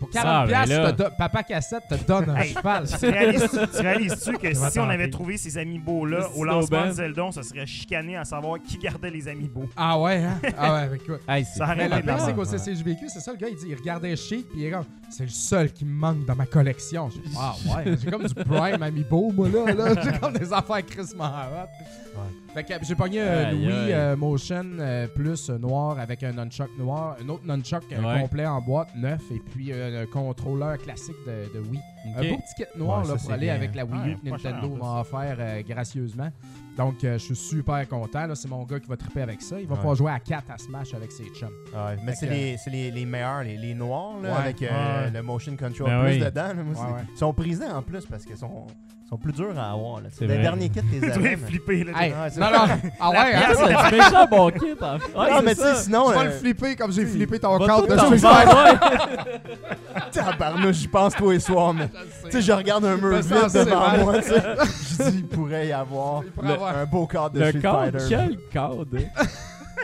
Pour 0.00 0.12
Ça, 0.12 0.22
40 0.22 0.48
ben 0.48 0.64
piastres, 0.64 0.82
là. 0.82 0.92
te 0.92 1.02
do- 1.04 1.08
Papa 1.16 1.42
Cassette 1.44 1.82
te 1.88 1.94
donne 2.04 2.30
un 2.30 2.36
Hey. 2.36 2.52
cheval. 2.52 2.84
Tu 2.98 3.06
réalises-tu 3.08 3.58
tu 3.76 3.80
réalises-tu 3.80 4.32
que 4.38 4.54
Ça 4.54 4.70
si 4.72 4.80
on 4.80 4.88
avait 4.90 5.08
trouvé 5.10 5.36
ces 5.36 5.56
amiibo-là 5.56 6.28
au 6.34 6.42
lancement 6.42 6.86
de 6.86 6.90
Zelda, 6.90 7.24
on 7.26 7.30
se 7.32 7.42
serait 7.44 7.64
chicané 7.66 8.16
à 8.16 8.24
savoir 8.24 8.58
qui 8.60 8.76
gardait 8.78 9.10
les 9.10 9.28
amiibo. 9.28 9.66
Ah 9.76 10.00
ouais, 10.00 10.24
hein? 10.24 10.40
Ah 10.58 10.74
ouais, 10.88 10.96
écoute. 10.96 11.20
Ça 11.26 11.74
Mais 11.76 11.84
arrête 11.84 11.94
le 11.94 12.02
pire, 12.02 12.20
c'est 12.20 12.34
qu'au 12.34 12.44
CCJVQ, 12.44 13.08
c'est 13.08 13.20
ça, 13.20 13.30
le 13.30 13.38
gars, 13.38 13.46
il 13.48 13.56
dit, 13.56 13.66
il 13.68 13.76
regardait 13.76 14.16
Sheik, 14.16 14.48
puis 14.48 14.62
il 14.62 14.66
est 14.66 14.70
comme, 14.72 14.84
c'est 15.10 15.22
le 15.22 15.28
seul 15.28 15.72
qui 15.72 15.84
me 15.84 15.92
manque 15.92 16.26
dans 16.26 16.34
ma 16.34 16.46
collection. 16.46 17.08
J'ai 17.10 17.20
ah 17.38 17.54
ouais, 17.76 17.96
j'ai 18.02 18.10
comme 18.10 18.24
du 18.26 18.34
Prime 18.48 18.82
Amiibo, 18.82 19.30
moi, 19.32 19.48
là, 19.48 19.74
là. 19.74 20.02
J'ai 20.02 20.18
comme 20.18 20.32
des 20.32 20.52
affaires 20.52 20.84
Chris 20.86 21.14
hot. 21.64 21.68
Fait 22.54 22.64
que 22.64 22.72
j'ai 22.82 22.94
pogné 22.94 23.20
un 23.20 23.44
Aïe, 23.48 23.54
Louis 23.54 23.72
aïe. 23.72 23.92
euh, 23.92 24.16
Motion 24.16 24.64
euh, 24.80 25.06
plus 25.06 25.50
euh, 25.50 25.58
noir 25.58 25.98
avec 25.98 26.22
un 26.22 26.32
nunchuck 26.32 26.70
noir, 26.78 27.16
un 27.22 27.28
autre 27.28 27.44
nunchuck 27.46 27.84
euh, 27.92 28.00
Ouais. 28.02 28.20
complet 28.22 28.46
en 28.46 28.60
boîte, 28.60 28.88
neuf, 28.96 29.20
et 29.30 29.38
puis 29.52 29.70
euh, 29.70 30.02
un 30.02 30.06
contrôleur 30.06 30.78
classique 30.78 31.16
de, 31.26 31.52
de 31.58 31.60
Wii. 31.68 31.80
Un 32.16 32.20
beau 32.30 32.36
petit 32.38 32.54
kit 32.64 32.78
noir 32.78 33.02
Ouais, 33.02 33.08
là, 33.08 33.10
ça, 33.10 33.16
pour 33.18 33.26
c'est 33.26 33.32
aller 33.32 33.46
bien. 33.46 33.54
avec 33.54 33.74
la 33.74 33.84
Wii 33.84 33.94
U 33.94 34.02
Ouais, 34.02 34.16
que 34.24 34.30
pas 34.30 34.38
cher, 34.38 34.52
Nintendo 34.54 34.66
en 34.66 34.70
plus. 34.76 34.82
m'a 34.82 35.00
offert 35.00 35.36
euh, 35.38 35.62
gracieusement. 35.68 36.30
Donc, 36.78 37.02
euh, 37.04 37.12
je 37.18 37.24
suis 37.24 37.36
super 37.36 37.86
content. 37.88 38.26
là. 38.26 38.34
C'est 38.34 38.48
mon 38.48 38.62
gars 38.64 38.78
qui 38.80 38.88
va 38.88 38.96
triper 38.96 39.22
avec 39.22 39.42
ça. 39.42 39.60
Il 39.60 39.66
va 39.66 39.72
Ouais. 39.74 39.78
pouvoir 39.80 39.96
jouer 39.96 40.12
à 40.12 40.20
4 40.20 40.50
à 40.50 40.58
Smash 40.58 40.94
avec 40.94 41.10
ses 41.12 41.24
chums. 41.26 41.48
Ouais, 41.74 41.96
mais 42.04 42.12
Fait 42.12 42.16
c'est 42.20 42.26
que- 42.28 42.32
les, 42.32 42.56
c'est 42.56 42.70
les, 42.70 42.90
les 42.92 43.04
meilleurs, 43.04 43.42
les, 43.42 43.56
les 43.58 43.74
noirs, 43.74 44.20
là, 44.22 44.30
Ouais. 44.30 44.38
avec 44.38 44.62
euh, 44.62 44.66
Ouais. 45.04 45.10
le 45.10 45.22
motion 45.22 45.56
control 45.56 45.90
Ben 45.90 46.00
plus 46.04 46.12
oui. 46.14 46.18
dedans. 46.20 46.48
là, 46.48 46.54
moi, 46.54 46.64
Ouais, 46.64 46.74
c'est- 46.74 46.94
ouais. 46.94 47.08
Ils 47.14 47.18
sont 47.18 47.32
prisés 47.34 47.66
en 47.68 47.82
plus 47.82 48.06
parce 48.06 48.24
qu'ils 48.24 48.36
sont, 48.38 48.66
sont 49.08 49.16
plus 49.16 49.32
durs 49.32 49.58
à 49.58 49.72
avoir. 49.72 50.00
Là. 50.02 50.08
C'est 50.12 50.26
Les 50.26 50.34
vrai. 50.34 50.42
derniers 50.42 50.68
kits, 50.68 50.80
les 50.92 51.10
Tu 51.12 51.18
mais- 51.20 51.36
flipper, 51.36 51.84
là. 51.84 51.92
Hey, 51.98 52.10
non, 52.10 52.16
ça. 52.28 52.40
non. 52.40 52.90
Ah 53.00 53.10
ouais, 53.10 53.16
hein? 53.34 53.40
C'est 53.54 53.74
un 53.74 53.90
méchant 53.90 54.26
bon 54.30 54.50
kit, 54.50 54.72
en 54.80 54.98
fait. 54.98 55.18
Ouais, 55.18 55.30
non, 55.30 55.36
c'est 55.38 55.42
mais 55.44 55.54
tu 55.54 55.60
ça. 55.62 55.74
sais, 55.74 55.82
sinon, 55.84 56.08
Tu 56.08 56.14
vas 56.14 56.20
euh, 56.20 56.24
le 56.24 56.30
flipper 56.32 56.76
comme 56.76 56.92
j'ai 56.92 57.06
flippé 57.06 57.38
ton 57.38 57.56
Va 57.58 57.66
cadre 57.66 57.86
tout 57.86 57.92
de 57.92 57.96
t'en 57.96 58.04
Street 58.06 58.18
faire, 58.18 58.30
Fighter. 58.52 59.30
ouais. 59.30 59.40
tabarnouche, 60.12 60.76
j'y 60.76 60.88
pense 60.88 61.14
tous 61.14 61.30
les 61.30 61.40
soirs, 61.40 61.74
mais 61.74 61.88
tu 62.24 62.30
sais, 62.32 62.42
je 62.42 62.52
regarde 62.52 62.84
un 62.84 62.96
mur 62.96 63.16
vide 63.16 63.22
sens 63.24 63.52
devant 63.52 63.80
mal. 63.80 64.00
moi, 64.04 64.18
tu 64.20 64.28
sais. 64.28 64.42
Je 65.04 65.10
dis, 65.10 65.18
il 65.18 65.26
pourrait 65.26 65.68
y 65.68 65.72
avoir 65.72 66.22
Il 66.24 66.30
pourrait 66.32 66.48
le- 66.48 66.54
avoir- 66.54 66.76
un 66.78 66.84
beau 66.84 67.06
cadre 67.06 67.30
de 67.30 67.40
Le 67.40 67.48
Street 67.48 67.60
cadre, 67.60 67.98
Fighter. 67.98 68.04
quel 68.08 68.38
cadre? 68.52 68.84
hein? 68.94 69.24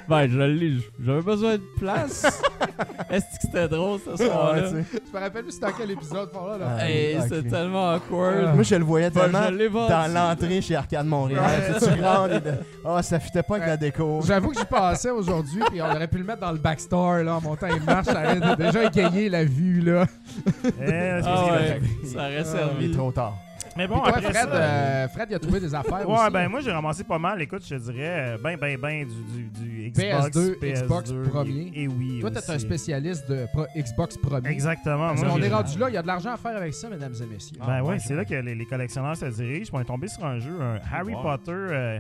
Ben, 0.08 0.28
je 0.28 0.38
l'ai. 0.38 0.72
J'avais 1.04 1.22
besoin 1.22 1.52
de 1.54 1.62
place. 1.78 2.24
Est-ce 3.10 3.24
que 3.24 3.40
c'était 3.42 3.68
drôle 3.68 3.98
ce 4.04 4.10
Ouais, 4.10 4.26
soir-là? 4.28 4.62
tu 4.62 4.68
sais. 4.68 4.84
Je 5.12 5.16
me 5.16 5.22
rappelle 5.22 5.42
plus 5.42 5.52
c'était 5.52 5.66
dans 5.66 5.72
quel 5.72 5.90
épisode. 5.90 6.30
par 6.32 6.46
là, 6.48 6.58
là. 6.58 6.66
Ah, 6.78 6.88
Hey, 6.88 7.16
c'était 7.22 7.48
tellement 7.48 7.92
awkward. 7.94 8.54
Moi, 8.54 8.62
je 8.62 8.74
le 8.74 8.84
voyais 8.84 9.10
Ben, 9.10 9.22
tellement 9.22 9.44
je 9.48 9.54
l'ai 9.54 9.68
vendu. 9.68 9.88
dans 9.92 10.12
l'entrée 10.14 10.60
chez 10.62 10.76
Arcade 10.76 11.06
Montréal. 11.06 11.42
Ouais. 11.44 11.74
Tu 11.78 11.84
tu 11.84 11.92
et 12.34 12.40
de- 12.40 12.54
Ah, 12.84 13.02
ça 13.02 13.18
fitait 13.20 13.42
pas 13.42 13.56
avec 13.56 13.68
la 13.68 13.76
déco. 13.76 14.20
J'avoue 14.26 14.50
que 14.50 14.58
j'y 14.58 14.64
passais 14.64 15.10
aujourd'hui, 15.10 15.62
puis 15.70 15.80
on 15.82 15.86
aurait 15.90 16.08
pu 16.08 16.18
le 16.18 16.24
mettre 16.24 16.40
dans 16.40 16.52
le 16.52 16.58
backstore 16.58 17.18
là, 17.22 17.36
en 17.36 17.40
montant 17.40 17.66
une 17.68 17.84
marche. 17.84 18.06
Ça 18.06 18.22
aurait 18.22 18.56
déjà 18.56 18.84
égayé 18.84 19.28
la 19.28 19.44
vue. 19.44 19.80
là. 19.80 20.06
Eh, 20.46 20.60
c'est- 20.80 21.22
Ah 21.26 21.44
c'est- 21.46 21.50
ouais, 21.50 21.80
ça 22.04 22.18
aurait 22.18 22.32
Il 22.32 22.36
est 22.38 22.44
servi. 22.44 22.90
trop 22.92 23.12
tard. 23.12 23.34
Mais 23.76 23.88
bon, 23.88 23.94
Puis 24.00 24.02
toi, 24.12 24.18
après 24.18 24.32
Fred, 24.32 24.48
ça, 24.50 24.54
euh, 24.54 25.08
Fred, 25.08 25.26
il 25.30 25.34
a 25.34 25.38
trouvé 25.38 25.60
des 25.60 25.74
affaires 25.74 26.08
Ouais, 26.08 26.16
aussi. 26.22 26.30
ben 26.32 26.48
moi 26.48 26.60
j'ai 26.60 26.70
ramassé 26.70 27.02
pas 27.04 27.18
mal. 27.18 27.42
Écoute, 27.42 27.62
je 27.68 27.74
te 27.74 27.80
dirais, 27.80 28.34
euh, 28.34 28.38
ben, 28.42 28.56
ben, 28.56 28.78
ben 28.80 29.06
du, 29.06 29.44
du, 29.48 29.50
du 29.50 29.90
Xbox. 29.90 30.28
PS2, 30.36 30.58
PS2, 30.60 30.82
Xbox 30.84 31.12
premier. 31.30 31.72
Et, 31.74 31.82
et 31.84 31.88
oui. 31.88 32.18
Toi, 32.20 32.30
t'es 32.30 32.50
un 32.50 32.58
spécialiste 32.58 33.28
de 33.28 33.46
pro- 33.52 33.66
Xbox 33.76 34.16
premier. 34.16 34.48
Exactement. 34.50 35.08
Parce 35.08 35.20
moi, 35.22 35.30
qu'on 35.30 35.38
j'ai- 35.38 35.46
est 35.46 35.54
rendu 35.54 35.78
là, 35.78 35.88
il 35.88 35.94
y 35.94 35.96
a 35.96 36.02
de 36.02 36.06
l'argent 36.06 36.32
à 36.32 36.36
faire 36.36 36.56
avec 36.56 36.72
ça, 36.74 36.88
mesdames 36.88 37.14
et 37.20 37.26
messieurs. 37.26 37.56
Ben 37.58 37.66
Ah, 37.68 37.82
ouais, 37.82 37.90
ouais, 37.90 37.98
c'est 37.98 38.14
là 38.14 38.24
que 38.24 38.34
les, 38.34 38.54
les 38.54 38.66
collectionneurs 38.66 39.16
se 39.16 39.26
dirigent. 39.26 39.70
On 39.72 39.80
est 39.80 39.84
tombé 39.84 40.06
sur 40.08 40.24
un 40.24 40.38
jeu, 40.38 40.56
un 40.60 40.78
Harry 40.92 41.14
Wow. 41.14 41.22
Potter, 41.22 41.50
euh, 41.52 41.98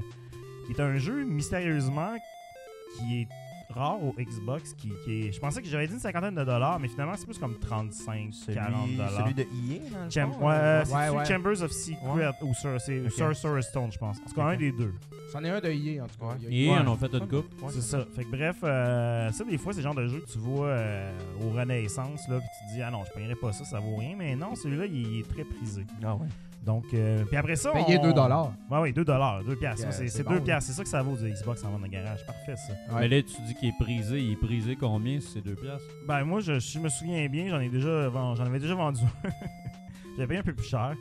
qui 0.66 0.72
est 0.72 0.80
un 0.80 0.96
jeu 0.96 1.24
mystérieusement 1.24 2.14
qui 2.98 3.22
est 3.22 3.28
rare 3.70 4.02
au 4.02 4.12
Xbox. 4.18 4.72
Qui, 4.74 4.92
qui 5.04 5.28
est, 5.28 5.32
je 5.32 5.40
pensais 5.40 5.60
que 5.62 5.68
j'avais 5.68 5.86
dit 5.86 5.94
une 5.94 6.00
cinquantaine 6.00 6.34
de 6.34 6.44
dollars, 6.44 6.78
mais 6.80 6.88
finalement 6.88 7.14
c'est 7.16 7.26
plus 7.26 7.38
comme 7.38 7.58
35, 7.58 8.32
Celui, 8.32 8.54
40 8.54 8.90
dollars. 8.96 9.10
celui 9.10 9.34
de 9.34 9.42
EA, 9.42 9.90
dans 9.92 10.04
le 10.04 10.10
Cham- 10.10 10.32
fond, 10.32 10.46
ouais, 10.48 10.54
euh, 10.54 10.84
c'est 10.84 10.94
Ouais, 10.94 11.08
ouais. 11.10 11.24
Chambers 11.24 11.62
of 11.62 11.70
Secret 11.72 11.98
Ouais. 12.14 12.28
ou 12.42 12.54
Sor- 12.54 12.80
c'est 12.80 13.00
Ok. 13.06 13.10
Sorcerer's 13.12 13.66
Stone, 13.68 13.92
je 13.92 13.98
pense. 13.98 14.18
En 14.18 14.28
tout 14.28 14.34
cas, 14.34 14.42
un 14.44 14.56
des 14.56 14.72
deux. 14.72 14.94
C'en 15.32 15.42
est 15.42 15.50
un 15.50 15.60
de 15.60 15.68
EA, 15.68 16.04
en 16.04 16.06
tout 16.06 16.18
cas. 16.20 16.26
Ouais. 16.26 16.34
Il 16.40 16.54
y 16.54 16.68
a- 16.68 16.72
Et 16.74 16.76
Ouais. 16.78 16.84
on 16.86 16.90
en 16.90 16.96
fait 16.96 17.12
une 17.12 17.26
coupe. 17.28 17.46
C'est 17.70 17.80
ça. 17.80 18.04
Fait 18.14 18.24
que 18.24 18.30
bref, 18.30 18.56
euh, 18.62 19.30
ça, 19.32 19.44
des 19.44 19.58
fois, 19.58 19.72
c'est 19.72 19.78
le 19.80 19.84
genre 19.84 19.94
de 19.94 20.06
jeu 20.06 20.20
que 20.20 20.30
tu 20.30 20.38
vois 20.38 20.66
euh, 20.68 21.12
au 21.42 21.50
Renaissance, 21.50 22.28
là, 22.28 22.38
puis 22.38 22.48
tu 22.60 22.66
te 22.68 22.74
dis, 22.74 22.82
ah 22.82 22.90
non, 22.90 23.02
je 23.04 23.12
paierais 23.12 23.34
pas 23.34 23.52
ça, 23.52 23.64
ça 23.64 23.80
vaut 23.80 23.96
rien. 23.96 24.14
Mais 24.16 24.36
non, 24.36 24.54
celui-là, 24.54 24.86
il, 24.86 24.94
il 25.14 25.20
est 25.20 25.28
très 25.28 25.44
prisé. 25.44 25.84
Ah 26.04 26.14
ouais. 26.14 26.28
Donc, 26.64 26.84
euh, 26.94 27.24
Puis 27.26 27.36
après 27.36 27.56
ça, 27.56 27.70
payer 27.72 27.98
on... 27.98 28.02
2 28.02 28.12
dollars. 28.14 28.52
Ouais, 28.70 28.78
oui, 28.80 28.92
2 28.92 29.04
dollars, 29.04 29.44
2 29.44 29.56
piastres. 29.56 29.86
C'est 29.90 30.08
c'est 30.08 30.08
c'est 30.08 30.22
bon, 30.22 30.30
2 30.30 30.36
là. 30.36 30.40
piastres. 30.42 30.70
C'est 30.70 30.76
ça 30.76 30.82
que 30.82 30.88
ça 30.88 31.02
vaut 31.02 31.16
du 31.16 31.30
Xbox 31.30 31.62
en 31.64 31.70
vente 31.70 31.82
de 31.82 31.88
garage. 31.88 32.24
Parfait, 32.26 32.56
ça. 32.56 32.72
Ouais. 32.94 33.00
Mais 33.00 33.08
là, 33.08 33.22
tu 33.22 33.40
dis 33.46 33.54
qu'il 33.54 33.68
est 33.68 33.78
prisé. 33.78 34.18
Il 34.20 34.32
est 34.32 34.36
prisé 34.36 34.76
combien 34.76 35.20
si 35.20 35.28
c'est 35.34 35.40
deux 35.42 35.54
piastres? 35.56 35.86
Ben, 36.08 36.24
moi, 36.24 36.40
je, 36.40 36.58
je 36.58 36.78
me 36.78 36.88
souviens 36.88 37.26
bien, 37.28 37.48
j'en 37.48 37.60
ai 37.60 37.68
déjà 37.68 38.08
vend- 38.08 38.34
j'en 38.34 38.46
avais 38.46 38.58
déjà 38.60 38.74
vendu 38.74 39.02
un. 39.24 39.28
J'avais 40.16 40.28
payé 40.28 40.40
un 40.40 40.44
peu 40.44 40.54
plus 40.54 40.68
cher. 40.68 40.94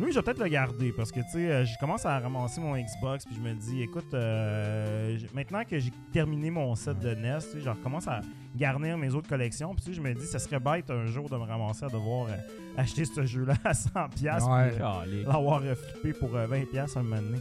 Lui, 0.00 0.10
je 0.10 0.16
vais 0.18 0.22
peut-être 0.24 0.40
le 0.42 0.48
garder 0.48 0.90
parce 0.92 1.12
que, 1.12 1.20
tu 1.20 1.28
sais, 1.30 1.50
euh, 1.50 1.64
je 1.64 1.78
commence 1.78 2.04
à 2.04 2.18
ramasser 2.18 2.60
mon 2.60 2.76
Xbox 2.76 3.24
puis 3.24 3.36
je 3.36 3.40
me 3.40 3.54
dis, 3.54 3.80
écoute, 3.80 4.12
euh, 4.12 5.16
maintenant 5.32 5.62
que 5.64 5.78
j'ai 5.78 5.92
terminé 6.12 6.50
mon 6.50 6.74
set 6.74 6.98
de 6.98 7.14
NES, 7.14 7.38
tu 7.38 7.52
sais, 7.52 7.60
je 7.60 7.70
recommence 7.70 8.08
à 8.08 8.20
garnir 8.56 8.96
mes 8.98 9.14
autres 9.14 9.28
collections. 9.28 9.74
Puis, 9.74 9.84
tu 9.84 9.90
sais, 9.90 9.96
je 9.96 10.00
me 10.00 10.12
dis, 10.14 10.26
ça 10.26 10.38
serait 10.38 10.60
bête 10.60 10.90
un 10.90 11.06
jour 11.06 11.28
de 11.28 11.36
me 11.36 11.44
ramasser 11.44 11.84
à 11.84 11.88
devoir 11.88 12.26
euh, 12.28 12.36
acheter 12.76 13.04
ce 13.04 13.24
jeu-là 13.24 13.54
à 13.64 13.72
100$ 13.72 14.08
piastres 14.16 14.50
Ouais. 14.50 14.70
puis, 14.70 14.82
euh, 15.24 15.24
l'avoir 15.32 15.60
euh, 15.62 15.74
flippé 15.74 16.12
pour 16.18 16.34
euh, 16.36 16.46
20$ 16.46 16.66
piastres 16.66 16.98
un 16.98 17.02
moment 17.02 17.16
donné. 17.22 17.38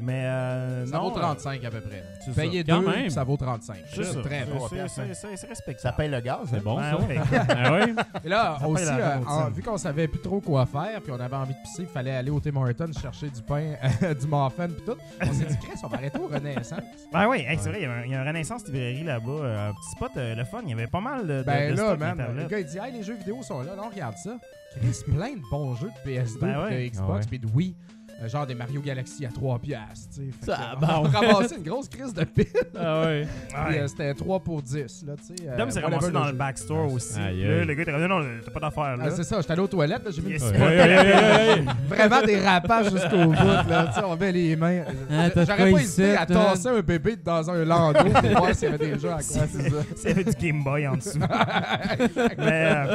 Mais, 0.00 0.24
euh, 0.26 0.86
Ça 0.86 0.96
non. 0.98 1.04
vaut 1.10 1.10
35 1.18 1.64
à 1.64 1.70
peu 1.70 1.80
près. 1.80 2.04
c'est 2.24 2.34
Payer 2.34 2.62
Quand 2.64 2.80
2, 2.80 2.86
même. 2.86 3.10
ça 3.10 3.24
vaut 3.24 3.36
35. 3.36 3.76
C'est 3.92 4.04
ça. 4.04 4.20
très 4.22 4.44
bon. 4.44 4.66
c'est- 4.68 5.46
respectable. 5.48 5.78
Ça 5.80 5.92
paye 5.92 6.08
le 6.10 6.20
gaz. 6.20 6.38
C'est 6.50 6.56
hein? 6.56 6.60
bon, 6.64 6.76
Ben 6.76 6.90
ça? 6.90 6.96
ouais. 6.98 7.18
Ouais? 7.68 7.94
Et 8.24 8.28
là, 8.28 8.56
Ça 8.60 8.68
aussi, 8.68 8.84
euh, 8.86 9.16
en- 9.26 9.50
vu 9.50 9.62
qu'on 9.62 9.76
savait 9.78 10.08
plus 10.08 10.20
trop 10.20 10.40
quoi 10.40 10.66
faire, 10.66 11.00
puis 11.02 11.12
on 11.12 11.20
avait 11.20 11.36
envie 11.36 11.54
de 11.54 11.58
pisser, 11.62 11.82
il 11.82 11.88
fallait 11.88 12.12
aller 12.14 12.30
au 12.30 12.40
Tim 12.40 12.56
Hortons 12.56 12.90
chercher 13.00 13.28
du 13.30 13.42
pain, 13.42 13.72
du 14.00 14.26
muffin, 14.26 14.68
puis 14.68 14.82
tout. 14.86 14.96
On 15.22 15.32
s'est 15.32 15.44
dit, 15.44 15.56
Chris, 15.58 15.78
on 15.82 15.88
va 15.88 15.96
arrêter 15.96 16.18
au 16.18 16.28
Renaissance. 16.28 16.80
Ben 17.12 17.28
oui, 17.28 17.44
c'est 17.58 17.68
vrai, 17.70 17.80
il 18.06 18.10
y, 18.10 18.14
a 18.14 18.20
un- 18.20 18.24
Renaissance 18.24 18.66
librairie 18.66 19.04
là-bas, 19.04 19.30
euh, 19.30 19.70
un 19.70 19.72
petit 19.72 19.90
spot, 19.90 20.10
euh, 20.16 20.34
le 20.34 20.44
fun, 20.44 20.57
il 20.64 20.70
y 20.70 20.72
avait 20.72 20.86
pas 20.86 21.00
mal 21.00 21.26
de, 21.26 21.42
Ben 21.42 21.70
de 21.72 21.76
là, 21.76 21.86
stock 21.88 21.98
man, 22.00 22.10
Internet. 22.20 22.42
le 22.44 22.48
gars, 22.48 22.58
il 22.60 22.66
dit, 22.66 22.78
hey, 22.78 22.92
les 22.92 23.02
jeux 23.02 23.14
vidéo 23.14 23.42
sont 23.42 23.60
là. 23.62 23.74
Là, 23.74 23.82
on 23.84 23.90
regarde 23.90 24.16
ça. 24.16 24.36
Chris, 24.76 25.00
plein 25.06 25.32
de 25.34 25.42
bons 25.50 25.74
jeux 25.76 25.88
de 26.04 26.10
PS2, 26.10 26.38
Ben 26.40 26.62
ouais. 26.64 26.88
de 26.88 26.90
Xbox, 26.90 27.24
Ah 27.24 27.28
puis 27.28 27.38
de 27.38 27.46
Wii. 27.54 27.74
Euh, 28.20 28.28
genre 28.28 28.44
des 28.48 28.54
Mario 28.56 28.80
Galaxy 28.80 29.24
à 29.24 29.28
3 29.28 29.60
piastres, 29.60 30.08
tu 30.12 30.22
sais. 30.22 30.30
Fait 30.40 30.46
Ça, 30.50 30.74
que, 30.74 30.80
ben, 30.80 30.88
on 30.96 31.02
ramassé 31.02 31.54
une 31.56 31.62
grosse 31.62 31.88
crise 31.88 32.12
de 32.12 32.24
pile. 32.24 32.46
Ah 32.76 33.02
ouais. 33.02 33.26
Ouais. 33.68 33.78
Euh, 33.80 33.86
c'était 33.86 34.12
3 34.12 34.40
pour 34.40 34.60
10, 34.60 35.04
là, 35.06 35.14
tu 35.16 35.36
sais. 35.36 35.48
euh, 35.48 35.56
Dom 35.56 35.70
s'est 35.70 35.78
ramassé 35.80 36.10
dans 36.10 36.24
jeu. 36.24 36.32
le 36.32 36.36
backstore 36.36 36.92
aussi. 36.92 37.16
Aïe, 37.18 37.42
Là, 37.44 37.60
aïe. 37.60 37.64
le 37.66 37.74
gars 37.74 37.82
était 37.82 37.92
comme, 37.92 38.04
non, 38.06 38.20
t'as 38.44 38.50
pas 38.50 38.58
d'affaires 38.60 38.96
là. 38.96 39.04
Ah, 39.06 39.10
c'est 39.12 39.22
ça, 39.22 39.40
j'étais 39.40 39.52
allé 39.52 39.62
aux 39.62 39.66
toilettes, 39.68 40.04
là, 40.04 40.10
j'ai 40.10 40.22
mis 40.22 40.30
Yes. 40.32 40.42
une 40.42 40.52
petite-. 40.52 41.74
Vraiment 41.88 42.22
des 42.22 42.40
rapages 42.40 42.90
jusqu'au 42.90 43.24
bout, 43.26 43.32
là. 43.68 43.86
Tu 43.88 44.00
sais, 44.00 44.04
on 44.04 44.16
met 44.16 44.32
les 44.32 44.56
mains. 44.56 44.82
Ah, 45.10 45.28
J'aurais 45.36 45.70
pas 45.72 45.80
hésité 45.80 46.16
à 46.16 46.26
tasser 46.26 46.68
un 46.68 46.80
bébé 46.80 47.16
dans 47.24 47.48
un 47.50 47.64
landau 47.64 48.00
pour 48.10 48.30
voir 48.30 48.54
s'il 48.54 48.64
y 48.70 48.72
avait 48.74 48.78
des 48.94 48.98
jeux 48.98 49.10
à 49.10 49.14
quoi. 49.14 49.22
c'est 49.22 50.14
ça. 50.14 50.22
Du 50.22 50.46
Game 50.46 50.64
Boy 50.64 50.88
en 50.88 50.96
dessous. 50.96 51.18
mais, 52.38 52.72
euh, 52.74 52.94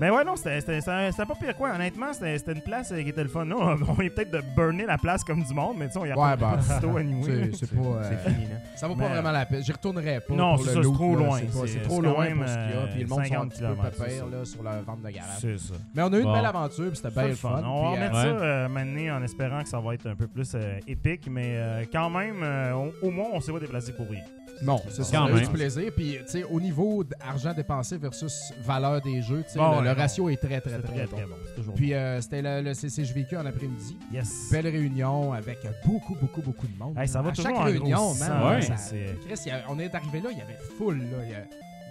mais 0.00 0.10
ouais, 0.10 0.24
non, 0.24 0.36
c'était 0.36 0.60
pas 0.60 1.34
pire 1.40 1.56
quoi. 1.56 1.70
Honnêtement, 1.74 2.12
c'était 2.12 2.36
c'était 2.38 2.52
une 2.52 2.60
place 2.62 2.92
euh, 2.92 3.02
qui 3.02 3.08
était 3.08 3.22
le 3.22 3.28
fun. 3.28 3.44
Nous, 3.44 3.56
on 3.60 3.76
on 3.96 4.00
est 4.00 4.10
peut-être 4.10 4.30
de 4.30 4.42
burner 4.54 4.86
la 4.86 4.98
place 4.98 5.24
comme 5.24 5.42
du 5.42 5.54
monde, 5.54 5.76
mais 5.78 5.86
tu 5.86 5.92
sais, 5.94 5.98
on 5.98 6.04
y 6.06 6.10
a 6.10 6.16
Ouais, 6.18 6.36
pas 6.36 6.36
bah, 6.36 6.58
de 6.82 6.86
anyway. 6.98 7.50
C'est 7.58 7.70
pas. 7.74 7.80
euh, 7.80 8.02
C'est 8.10 8.30
fini, 8.30 8.44
là. 8.46 8.56
ça 8.76 8.88
vaut 8.88 8.94
Mais, 8.94 9.04
pas 9.04 9.10
vraiment 9.14 9.30
la 9.32 9.46
peine. 9.46 9.62
J'y 9.64 9.72
retournerai 9.72 10.20
pas. 10.20 10.34
Non, 10.34 10.56
pour 10.56 10.66
c'est 10.66 10.80
trop 10.82 11.16
là. 11.16 11.24
loin. 11.26 11.40
C'est 11.66 11.82
trop 11.82 12.00
loin 12.00 12.26
pour 12.36 12.48
ce 12.48 12.54
qu'il 12.54 12.62
y 12.62 12.74
a. 12.74 12.76
euh, 12.76 12.86
Puis 12.92 13.02
le 13.02 13.08
monde 13.08 13.18
sont 13.18 13.24
un 13.24 13.28
50 13.28 13.48
petit 13.50 13.60
peu 13.62 13.66
kilomètres, 13.68 13.90
pépères, 13.96 14.06
c'est 14.08 14.18
ça. 14.18 14.24
là, 14.38 14.44
sur 14.44 14.62
leur 14.62 14.82
vente 14.82 15.02
de 15.02 15.10
garage. 15.10 15.30
C'est 15.40 15.58
ça. 15.58 15.74
Mais 15.94 16.02
on 16.02 16.12
a 16.12 16.16
eu 16.16 16.20
une 16.20 16.24
Bon. 16.26 16.32
belle 16.34 16.46
aventure, 16.46 16.86
puis 16.88 16.96
c'était 16.96 17.10
bien 17.10 17.34
fun. 17.34 17.48
fun. 17.56 17.62
On 17.66 17.82
va 17.82 17.88
euh, 17.88 17.90
remettre 17.92 18.14
ouais. 18.14 18.22
ça 18.22 18.26
euh, 18.44 18.68
maintenant 18.68 19.16
en 19.18 19.22
espérant 19.22 19.62
que 19.62 19.68
ça 19.68 19.80
va 19.80 19.94
être 19.94 20.06
un 20.06 20.14
peu 20.14 20.26
plus 20.26 20.52
euh, 20.54 20.78
épique, 20.86 21.28
mais 21.30 21.52
euh, 21.56 21.84
quand 21.90 22.10
même, 22.10 22.42
euh, 22.42 22.74
au, 22.74 22.92
au 23.06 23.10
moins, 23.10 23.26
on 23.32 23.40
s'est 23.40 23.52
pas 23.52 23.60
déplacé 23.60 23.92
pour 23.92 24.08
rien. 24.08 24.22
Non, 24.62 24.80
c'est 24.88 25.04
ça. 25.04 25.26
Du 25.28 25.46
plaisir. 25.48 25.92
Puis, 25.94 26.18
tu 26.24 26.24
sais, 26.26 26.44
au 26.44 26.60
niveau 26.60 27.04
d'argent 27.04 27.52
dépensé 27.52 27.98
versus 27.98 28.52
valeur 28.62 29.00
des 29.00 29.20
jeux, 29.22 29.42
tu 29.46 29.52
sais, 29.52 29.58
Bon, 29.58 29.80
le, 29.80 29.92
ratio 29.92 30.28
est 30.28 30.36
très, 30.36 30.60
très, 30.60 30.78
très, 30.78 30.82
très, 30.82 31.06
bon. 31.06 31.16
très 31.16 31.26
bon. 31.26 31.36
Toujours 31.56 31.74
Puis, 31.74 31.92
euh, 31.94 32.20
c'était 32.20 32.42
le, 32.42 32.62
le 32.62 32.74
CCJVQ 32.74 33.36
en 33.36 33.46
après-midi. 33.46 33.96
bon. 34.10 34.16
Yes. 34.16 34.48
Belle 34.50 34.68
réunion 34.68 35.32
avec 35.32 35.58
beaucoup, 35.84 36.14
beaucoup, 36.20 36.40
beaucoup 36.42 36.66
de 36.66 36.78
monde. 36.78 36.96
Hey, 36.98 37.08
ça 37.08 37.22
va 37.22 37.30
à 37.30 37.32
toujours 37.32 37.50
chaque 37.50 37.60
en 37.60 37.64
réunion, 37.64 38.14
man. 38.14 38.54
ouais, 38.54 38.62
ça- 38.62 38.76
c'est- 38.76 39.16
Chris, 39.26 39.50
a- 39.50 39.64
on 39.68 39.78
est 39.78 39.94
arrivé 39.94 40.20
là, 40.20 40.28
il 40.32 40.38
y 40.38 40.42
avait 40.42 40.58
full. 40.78 40.98
Là, 40.98 41.18
il 41.24 41.30
y 41.30 41.34
a, 41.34 41.38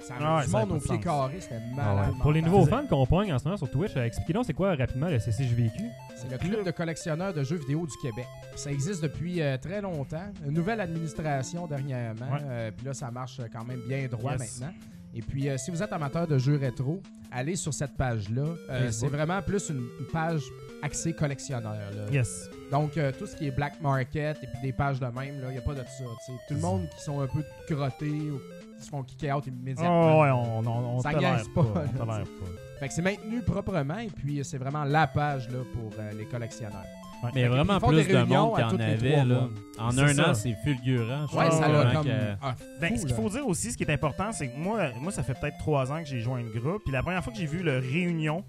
ça 0.07 0.15
avait 0.15 0.23
Ah 0.25 0.37
ouais, 0.37 0.45
du 0.45 0.51
monde 0.51 0.71
au 0.73 0.79
pied 0.79 0.99
carré, 0.99 1.35
c'était 1.39 1.55
Ah 1.73 1.75
malade. 1.75 2.09
ouais. 2.13 2.19
Pour 2.21 2.31
les 2.31 2.41
nouveaux 2.41 2.65
fans 2.65 2.85
qu'on 2.87 3.05
pogne 3.05 3.33
en 3.33 3.39
ce 3.39 3.45
moment 3.45 3.57
sur 3.57 3.69
Twitch, 3.69 3.95
euh, 3.97 4.03
expliquez-nous 4.05 4.43
c'est 4.43 4.53
quoi 4.53 4.75
rapidement 4.75 5.07
le 5.07 5.19
CCJVQ. 5.19 5.83
C'est 6.15 6.31
le 6.31 6.37
club 6.37 6.65
de 6.65 6.71
collectionneurs 6.71 7.33
de 7.33 7.43
jeux 7.43 7.57
vidéo 7.57 7.85
du 7.85 7.93
Québec. 8.01 8.25
Ça 8.55 8.71
existe 8.71 9.01
depuis 9.03 9.41
euh, 9.41 9.57
très 9.57 9.81
longtemps. 9.81 10.31
Une 10.45 10.53
nouvelle 10.53 10.79
administration 10.81 11.67
dernièrement. 11.67 12.31
Ouais. 12.31 12.39
Euh, 12.43 12.71
puis 12.75 12.85
là, 12.85 12.93
ça 12.93 13.11
marche 13.11 13.39
quand 13.51 13.65
même 13.65 13.81
bien 13.87 14.07
droit 14.07 14.33
Yes. 14.33 14.59
maintenant. 14.59 14.73
Et 15.13 15.21
puis, 15.21 15.47
euh, 15.49 15.57
si 15.57 15.71
vous 15.71 15.81
êtes 15.81 15.93
amateur 15.93 16.27
de 16.27 16.37
jeux 16.37 16.57
rétro, 16.57 17.01
allez 17.31 17.55
sur 17.55 17.73
cette 17.73 17.95
page-là. 17.95 18.43
C'est 18.91 19.07
vraiment 19.07 19.41
plus 19.41 19.69
une, 19.69 19.85
une 19.99 20.07
page 20.11 20.41
axée 20.81 21.13
collectionneur. 21.13 21.73
là. 21.95 22.11
Yes. 22.11 22.49
Donc, 22.71 22.97
euh, 22.97 23.11
tout 23.17 23.25
ce 23.25 23.35
qui 23.35 23.47
est 23.47 23.51
black 23.51 23.79
market 23.81 24.37
et 24.43 24.47
puis 24.47 24.57
des 24.61 24.73
pages 24.73 24.99
de 24.99 25.05
même, 25.05 25.35
il 25.41 25.49
n'y 25.51 25.57
a 25.57 25.61
pas 25.61 25.73
de 25.73 25.77
ça. 25.85 26.03
Tout 26.47 26.53
le 26.53 26.59
monde 26.59 26.89
qui 26.97 27.01
sont 27.03 27.21
un 27.21 27.27
peu 27.27 27.43
crottés 27.67 28.09
ou 28.29 28.39
se 28.83 28.89
font 28.89 29.03
kick 29.03 29.25
out 29.33 29.45
immédiatement. 29.47 30.19
Oh, 30.19 30.21
ouais, 30.23 30.29
on, 30.31 30.59
on, 30.59 30.95
on 30.97 30.99
Ça 30.99 31.13
niaise 31.13 31.47
pas, 31.53 31.63
pas. 31.63 31.79
là, 31.83 31.85
On 31.93 31.97
tolère 31.97 32.17
pas. 32.23 32.79
Fait 32.79 32.87
que 32.89 32.93
c'est 32.93 33.01
maintenu 33.01 33.41
proprement 33.41 33.97
et 33.99 34.07
puis 34.09 34.41
c'est 34.43 34.57
vraiment 34.57 34.83
la 34.83 35.07
page 35.07 35.49
là, 35.49 35.59
pour 35.73 35.91
euh, 35.99 36.11
les 36.17 36.25
collectionneurs. 36.25 36.83
Ouais. 37.23 37.29
Mais 37.33 37.41
Fait 37.43 37.47
vraiment 37.47 37.79
plus 37.79 37.95
de 38.07 38.13
réunions 38.17 38.47
monde 38.47 38.55
qu'il 38.57 38.65
en 38.65 38.79
avait. 38.79 39.23
Là. 39.25 39.47
En 39.79 39.97
un 39.97 40.13
ça. 40.13 40.29
an, 40.29 40.33
c'est 40.33 40.53
fulgurant. 40.63 41.25
je 41.31 41.37
Ouais, 41.37 41.49
ça 41.51 41.69
l'a 41.69 41.93
comme. 41.93 42.03
que- 42.05 42.35
ah, 42.41 42.55
Ben, 42.81 42.97
ce 42.97 43.05
qu'il 43.05 43.15
faut 43.15 43.29
dire 43.29 43.47
aussi, 43.47 43.71
ce 43.71 43.77
qui 43.77 43.83
est 43.83 43.91
important, 43.93 44.31
c'est 44.33 44.49
que 44.49 44.57
moi, 44.57 44.89
moi, 44.99 45.11
ça 45.13 45.23
fait 45.23 45.33
peut-être 45.39 45.57
trois 45.57 45.91
ans 45.91 45.99
que 46.03 46.05
j'ai 46.09 46.19
joint 46.19 46.41
le 46.43 46.49
groupe. 46.59 46.83
Puis 46.83 46.91
la 46.91 47.01
première 47.01 47.23
fois 47.23 47.31
que 47.31 47.39
j'ai 47.39 47.45
vu 47.45 47.63
le 47.63 47.77
réunion, 47.79 48.43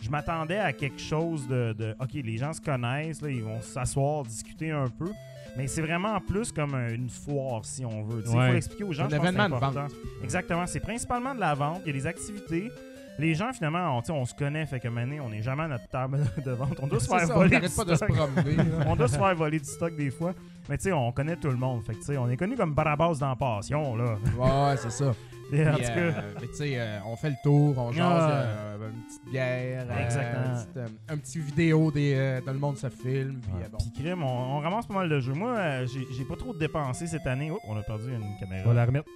je 0.00 0.08
m'attendais 0.10 0.58
à 0.58 0.72
quelque 0.72 0.98
chose 1.00 1.46
de, 1.46 1.74
de- 1.78 1.94
OK, 2.00 2.14
les 2.14 2.36
gens 2.38 2.52
se 2.54 2.60
connaissent, 2.62 3.20
là, 3.20 3.28
ils 3.30 3.42
vont 3.44 3.60
s'asseoir, 3.60 4.22
discuter 4.24 4.70
un 4.70 4.88
peu. 4.88 5.10
Mais 5.56 5.66
c'est 5.68 5.82
vraiment 5.82 6.20
plus 6.20 6.50
comme 6.52 6.74
un- 6.74 6.88
une 6.92 7.08
foire, 7.08 7.64
si 7.64 7.84
on 7.84 8.02
veut. 8.02 8.22
Il 8.26 8.36
Ouais. 8.36 8.50
faut 8.50 8.56
expliquer 8.56 8.84
aux 8.84 8.92
gens. 8.92 9.04
Un 9.04 9.08
événement 9.08 9.48
de 9.48 9.54
important. 9.54 9.82
vente. 9.82 9.92
Exactement. 10.22 10.66
C'est 10.66 10.80
principalement 10.80 11.34
de 11.34 11.40
la 11.40 11.54
vente. 11.54 11.82
Il 11.84 11.88
y 11.88 11.90
a 11.90 11.92
des 11.92 12.06
activités. 12.06 12.70
Les 13.18 13.34
gens, 13.34 13.52
finalement, 13.52 13.96
on, 14.08 14.12
on 14.12 14.24
se 14.24 14.34
connaît, 14.34 14.66
fait 14.66 14.80
que 14.80 14.88
maintenant, 14.88 15.24
on 15.26 15.30
n'est 15.30 15.42
jamais 15.42 15.62
à 15.64 15.68
notre 15.68 15.88
table 15.88 16.18
de 16.44 16.50
vente. 16.50 16.78
On 16.82 16.86
doit 16.88 16.98
se 17.00 17.08
faire 17.08 17.20
ça, 17.20 17.34
on 17.34 17.38
voler 17.38 17.50
n'arrête 17.50 17.70
du 17.70 17.76
pas 17.76 17.84
de 17.84 17.90
se 17.90 17.96
stock. 17.96 18.12
promener. 18.12 18.56
là. 18.56 18.64
on 18.86 18.96
doit 18.96 19.08
se 19.08 19.16
faire 19.18 19.34
voler 19.36 19.58
du 19.60 19.64
stock 19.66 19.94
des 19.96 20.10
fois. 20.10 20.34
Mais 20.68 20.76
tu 20.78 20.84
sais, 20.84 20.92
on 20.92 21.12
connaît 21.12 21.36
tout 21.36 21.48
le 21.48 21.56
monde. 21.56 21.84
Fait 21.84 21.92
que 21.92 21.98
tu 21.98 22.04
sais, 22.06 22.16
on 22.16 22.28
est 22.28 22.36
connu 22.36 22.56
comme 22.56 22.74
Barabas 22.74 23.14
dans 23.20 23.36
Passion, 23.36 23.94
là. 23.96 24.16
Ouais, 24.36 24.70
ouais, 24.70 24.76
c'est 24.78 24.90
ça. 24.90 25.12
Et 25.52 25.68
en 25.68 25.74
Puis, 25.74 25.84
tout 25.84 25.90
euh, 25.94 26.10
cas, 26.12 26.22
mais 26.40 26.46
tu 26.48 26.54
sais, 26.54 26.72
euh, 26.78 26.98
on 27.06 27.16
fait 27.16 27.28
le 27.28 27.36
tour, 27.42 27.76
on 27.78 27.92
jase 27.92 28.02
Ah. 28.10 28.30
euh, 28.30 28.88
une 28.90 29.02
petite 29.04 29.30
bière, 29.30 29.86
euh, 29.90 30.04
Exactement. 30.04 30.44
une 30.46 30.54
petite, 30.64 30.76
euh, 30.78 30.86
un 31.12 31.16
petit 31.18 31.38
vidéo 31.38 31.90
des, 31.92 32.14
euh, 32.16 32.40
de 32.40 32.50
le 32.50 32.58
monde 32.58 32.78
se 32.78 32.88
filme. 32.88 33.40
Puis, 33.42 33.52
euh, 33.62 33.68
bon. 33.70 33.76
Puis 33.78 34.02
crime, 34.02 34.22
on, 34.24 34.56
on 34.56 34.60
ramasse 34.60 34.86
pas 34.86 34.94
mal 34.94 35.08
de 35.10 35.20
jeux. 35.20 35.34
Moi, 35.34 35.50
euh, 35.50 35.86
j'ai 35.86 36.06
j'ai 36.16 36.24
pas 36.24 36.36
trop 36.36 36.54
dépensé 36.54 37.06
cette 37.06 37.26
année. 37.26 37.50
Oh, 37.52 37.60
on 37.68 37.76
a 37.76 37.82
perdu 37.82 38.08
une 38.14 38.36
caméra. 38.40 38.62
On 38.64 38.68
va 38.68 38.74
la 38.74 38.86
remettre. 38.86 39.06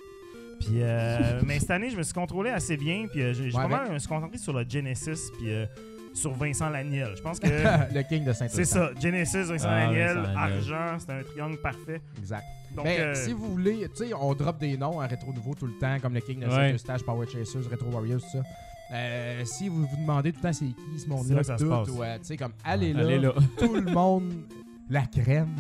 Puis, 0.61 0.83
euh, 0.83 1.41
mais 1.47 1.59
cette 1.61 1.71
année, 1.71 1.91
je 1.91 1.97
me 1.97 2.03
suis 2.03 2.15
contrôlé 2.15 2.51
assez 2.51 2.77
bien. 2.77 3.07
Puis, 3.11 3.23
euh, 3.23 3.33
j'ai 3.33 3.51
pas 3.51 3.69
mal 3.69 3.87
je 3.89 3.93
me 3.95 3.99
suis 3.99 4.09
concentré 4.09 4.39
sur 4.39 4.53
le 4.53 4.65
Genesis. 4.69 5.31
Puis, 5.39 5.51
euh, 5.53 5.67
sur 6.15 6.33
Vincent 6.33 6.69
Laniel. 6.71 7.11
Je 7.17 7.23
pense 7.23 7.39
que 7.39 7.47
le 7.95 8.03
King 8.03 8.25
de 8.25 8.33
saint 8.33 8.49
c'est 8.49 8.65
ça. 8.65 8.91
Genesis, 9.01 9.43
Vincent 9.45 9.69
Ah, 9.71 9.85
Laniel, 9.87 10.17
Vincent 10.17 10.37
argent, 10.37 10.97
c'est 10.99 11.11
un 11.13 11.23
triangle 11.23 11.59
parfait. 11.59 12.01
Exact. 12.19 12.45
Donc, 12.75 12.87
Mais 12.87 12.99
euh, 12.99 13.15
si 13.15 13.33
vous 13.33 13.51
voulez, 13.53 13.89
tu 13.97 14.07
sais, 14.09 14.15
on 14.15 14.35
drop 14.35 14.59
des 14.59 14.77
noms 14.77 14.99
à 15.01 15.07
Rétro 15.07 15.33
Nouveau 15.33 15.55
tout 15.55 15.67
le 15.67 15.79
temps, 15.79 15.97
comme 16.03 16.15
le 16.15 16.21
King 16.21 16.41
de 16.41 16.47
Ouais. 16.47 16.51
Saint-Eustache, 16.53 17.03
Power 17.05 17.27
Chasers, 17.27 17.69
Retro 17.71 17.91
Warriors, 17.91 18.21
tout 18.21 18.31
ça. 18.33 18.43
Euh, 18.93 19.45
si 19.45 19.69
vous 19.69 19.87
vous 19.87 19.97
demandez 19.97 20.33
tout 20.33 20.39
le 20.43 20.49
temps 20.49 20.53
c'est 20.53 20.65
qui 20.65 20.99
ce 20.99 21.09
monde-là, 21.09 21.41
que 21.41 21.47
ça 21.47 21.59
se 21.59 21.63
tout, 21.63 21.69
passe. 21.71 21.89
ou 21.91 22.03
euh, 22.03 22.19
tu 22.19 22.25
sais, 22.25 22.37
comme 22.39 22.53
allez 22.65 22.95
là, 22.95 23.01
Allez 23.03 23.19
là. 23.19 23.33
tout 23.59 23.75
le 23.75 23.83
monde, 23.83 24.33
la 24.91 25.03
crème, 25.07 25.55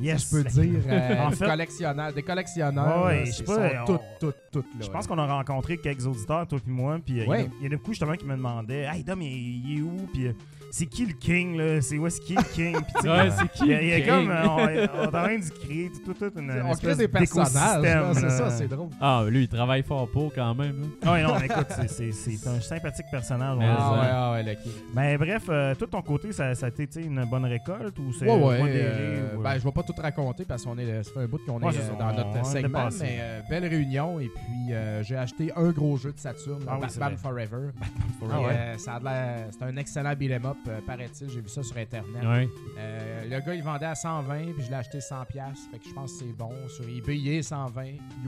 yes. 0.00 0.30
je 0.30 0.36
peux 0.36 0.44
dire, 0.62 0.80
euh, 0.88 1.22
En 1.26 1.30
fait- 1.30 1.46
collectionneur, 1.46 2.12
des 2.12 2.22
collectionneurs, 2.22 3.04
Ouais, 3.06 3.20
là, 3.20 3.24
je 3.24 3.30
sais 3.32 3.44
pas, 3.44 3.70
on- 3.82 3.84
toutes, 3.86 4.00
toutes, 4.20 4.36
toutes 4.52 4.64
là. 4.74 4.80
Je 4.80 4.90
pense 4.90 5.06
qu'on 5.06 5.18
a 5.18 5.26
rencontré 5.26 5.78
quelques 5.78 6.06
auditeurs, 6.06 6.46
toi 6.46 6.58
puis 6.62 6.72
moi, 6.72 6.98
puis 7.04 7.20
euh, 7.20 7.24
il 7.24 7.28
Ouais. 7.30 7.50
il 7.58 7.62
y, 7.62 7.66
a 7.66 7.68
des 7.70 7.76
coups 7.76 7.90
justement 7.92 8.14
qui 8.14 8.24
me 8.26 8.36
demandaient 8.36 8.82
Hey 8.92 9.02
Dom, 9.04 9.22
il, 9.22 9.28
il 9.70 9.78
est 9.78 9.82
où 9.82 9.96
Puis 10.12 10.26
euh, 10.26 10.32
c'est 10.76 10.86
qui 10.86 11.06
le 11.06 11.12
king 11.12 11.56
là? 11.56 11.80
C'est 11.80 11.98
où 11.98 12.06
est-ce 12.06 12.20
est 12.20 12.36
le 12.36 12.42
king? 12.52 12.72
Puis, 12.74 12.92
tu 12.96 13.02
sais, 13.02 13.08
Ouais, 13.08 13.30
c'est 13.30 13.52
qui 13.52 13.64
il 13.66 13.70
y 13.70 13.74
a, 13.74 13.82
il 13.82 13.88
y 13.88 13.92
a 13.92 13.98
le 13.98 14.04
comme 14.06 14.20
king? 14.22 14.30
euh, 14.30 14.46
on, 14.48 14.54
on 14.54 14.68
est 14.68 15.06
en 15.06 15.10
train 15.10 15.38
de 15.38 15.64
créer 15.64 15.90
tout, 16.04 16.14
tout, 16.14 16.32
une, 16.38 16.50
une 16.50 16.62
on 16.66 16.72
crée 16.74 16.94
des 16.96 17.06
personnages, 17.08 18.14
c'est 18.14 18.30
ça, 18.30 18.50
c'est 18.50 18.66
drôle. 18.68 18.88
Ah, 19.00 19.24
lui, 19.28 19.42
il 19.44 19.48
travaille 19.48 19.82
fort 19.84 20.08
pour 20.10 20.34
quand 20.34 20.54
même. 20.54 20.80
là. 20.80 20.86
Ah 21.06 21.12
ouais, 21.12 21.22
non, 21.22 21.34
mais 21.38 21.46
écoute, 21.46 21.66
c'est- 21.88 22.48
un 22.48 22.60
sympathique 22.60 23.06
personnage. 23.10 23.56
Mais 23.58 23.64
on 23.66 23.74
va 23.74 23.76
Ah 23.78 23.92
ouais, 24.00 24.08
ah 24.12 24.32
ouais, 24.32 24.42
le 24.42 24.54
King. 24.62 24.72
Mais 24.94 25.16
bref, 25.16 25.44
euh, 25.48 25.74
tout 25.76 25.86
ton 25.86 26.02
côté, 26.02 26.32
ça, 26.32 26.54
ça 26.54 26.66
a 26.66 26.68
été 26.70 27.02
une 27.02 27.24
bonne 27.24 27.44
récolte 27.44 27.96
ou 27.98 28.12
c'est 28.12 28.26
Ouais, 28.26 28.32
ouais. 28.42 28.58
modéré 28.58 28.80
euh, 28.82 29.36
ou, 29.36 29.40
euh, 29.40 29.42
ben, 29.44 29.58
je 29.58 29.64
vais 29.64 29.72
pas 29.72 29.82
tout 29.82 29.94
raconter 29.96 30.44
parce 30.44 30.64
qu'on 30.64 30.76
est, 30.78 31.02
ça 31.04 31.12
fait 31.12 31.20
un 31.20 31.26
bout 31.26 31.38
qu'on 31.46 31.60
Ouais, 31.62 31.72
est 31.74 31.78
euh, 31.78 31.98
dans 31.98 32.08
on- 32.10 32.16
notre 32.16 32.40
on 32.40 32.44
segment, 32.44 32.88
mais 33.00 33.18
euh, 33.20 33.40
belle 33.48 33.66
réunion. 33.66 34.18
Et 34.20 34.28
puis, 34.28 34.72
euh, 34.72 35.02
j'ai 35.02 35.16
acheté 35.16 35.52
un 35.56 35.70
gros 35.70 35.96
jeu 35.96 36.12
de 36.12 36.18
Saturn, 36.18 36.62
Ah 36.66 36.74
oui, 36.74 36.80
Batman. 36.82 37.16
Forever. 37.16 37.70
for 38.18 38.28
Et, 38.30 38.34
real. 38.46 38.56
euh, 38.56 38.78
ça 38.78 38.94
a 38.94 38.98
de 39.00 39.04
l'air- 39.04 39.46
c'est 39.50 39.64
un 39.64 39.76
excellent 39.76 40.14
beat'em 40.14 40.46
up, 40.46 40.56
euh, 40.68 40.80
paraît-il. 40.86 41.28
J'ai 41.28 41.40
vu 41.40 41.48
ça 41.48 41.62
sur 41.62 41.76
Internet. 41.76 42.22
Ouais. 42.22 42.48
Euh, 42.78 43.24
le 43.24 43.40
gars, 43.40 43.54
il 43.54 43.62
vendait 43.62 43.86
à 43.86 43.94
120, 43.94 44.52
puis 44.54 44.64
je 44.64 44.70
l'ai 44.70 44.76
acheté 44.76 44.98
100$. 44.98 45.26
piastres. 45.26 45.70
Fait 45.70 45.78
que 45.78 45.88
je 45.88 45.94
pense 45.94 46.12
que 46.12 46.18
c'est 46.20 46.36
bon. 46.36 46.52
Sur 46.68 46.88
eBay, 46.88 47.18
il 47.18 47.28
est 47.28 47.42
120 47.42 47.84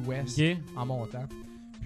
US 0.06 0.40
en 0.76 0.86
montant. 0.86 1.26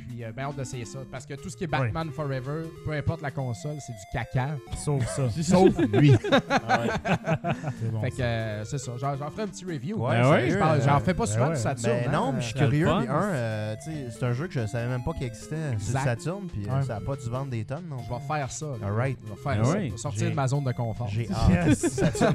Puis, 0.09 0.25
euh, 0.25 0.33
ben 0.35 0.45
hâte 0.45 0.57
d'essayer 0.57 0.85
ça. 0.85 0.99
Parce 1.11 1.27
que 1.27 1.35
tout 1.35 1.49
ce 1.51 1.57
qui 1.57 1.65
est 1.65 1.67
Batman 1.67 2.11
Forever, 2.11 2.65
peu 2.85 2.93
importe 2.93 3.23
la 3.23 3.31
console, 3.31 3.77
c'est 3.85 3.93
du 3.93 3.99
caca. 4.13 4.57
Sauf 4.77 5.05
ça. 5.07 5.29
Sauf 5.43 5.77
lui. 5.93 6.13
C'est 6.21 7.91
bon. 7.91 8.01
Fait 8.01 8.11
que 8.11 8.23
euh, 8.23 8.65
c'est 8.65 8.79
ça. 8.79 8.93
J'en, 8.99 9.17
j'en 9.17 9.31
ferai 9.31 9.43
un 9.43 9.47
petit 9.49 9.65
review. 9.65 9.97
Ouais, 10.05 10.21
Ben 10.21 10.31
ouais, 10.31 10.51
Je 10.51 10.59
parle- 10.59 10.79
euh, 10.79 10.85
j'en 10.85 11.01
fais 11.01 11.15
pas 11.15 11.25
ben 11.27 11.33
souvent 11.33 11.49
ouais. 11.49 11.55
du 11.55 11.61
Saturn. 11.61 11.97
Ben 12.05 12.09
hein. 12.09 12.13
non, 12.13 12.33
mais 12.33 12.41
je 12.41 12.47
suis 12.47 12.59
le 12.59 12.67
curieux. 12.67 12.87
fun. 12.87 12.99
Puis 13.01 13.09
un, 13.09 13.23
euh, 13.23 13.77
tu 13.85 13.91
sais, 13.91 14.07
c'est 14.11 14.25
un 14.25 14.33
jeu 14.33 14.47
que 14.47 14.53
je 14.55 14.67
savais 14.67 14.89
même 14.89 15.03
pas 15.05 15.13
qu'il 15.13 15.25
existait. 15.25 15.57
C'est 15.79 15.87
Exact. 15.97 16.05
Saturn, 16.05 16.47
puis 16.47 16.67
euh, 16.69 16.77
Ouais. 16.77 16.83
ça 16.83 16.97
a 16.97 17.01
pas 17.01 17.17
dû 17.17 17.29
vendre 17.29 17.51
des 17.51 17.65
tonnes 17.65 17.85
non 17.89 17.99
Je 17.99 18.13
vais 18.13 18.21
faire 18.27 18.51
ça. 18.51 18.67
là. 18.81 18.87
Alright. 18.87 19.19
Je 19.25 19.31
vais 19.31 19.37
faire 19.41 19.57
Ben 19.63 19.65
ça. 19.65 19.77
oui. 19.79 19.87
Je 19.89 19.93
vais 19.93 19.99
sortir 19.99 20.21
J'ai- 20.25 20.31
de 20.31 20.35
ma 20.37 20.49
zone 20.49 20.65
de 20.65 20.73
confort. 20.73 21.09
J'ai 21.09 21.29
hâte. 21.33 21.67
Yes. 21.69 21.79
Saturn. 21.95 22.35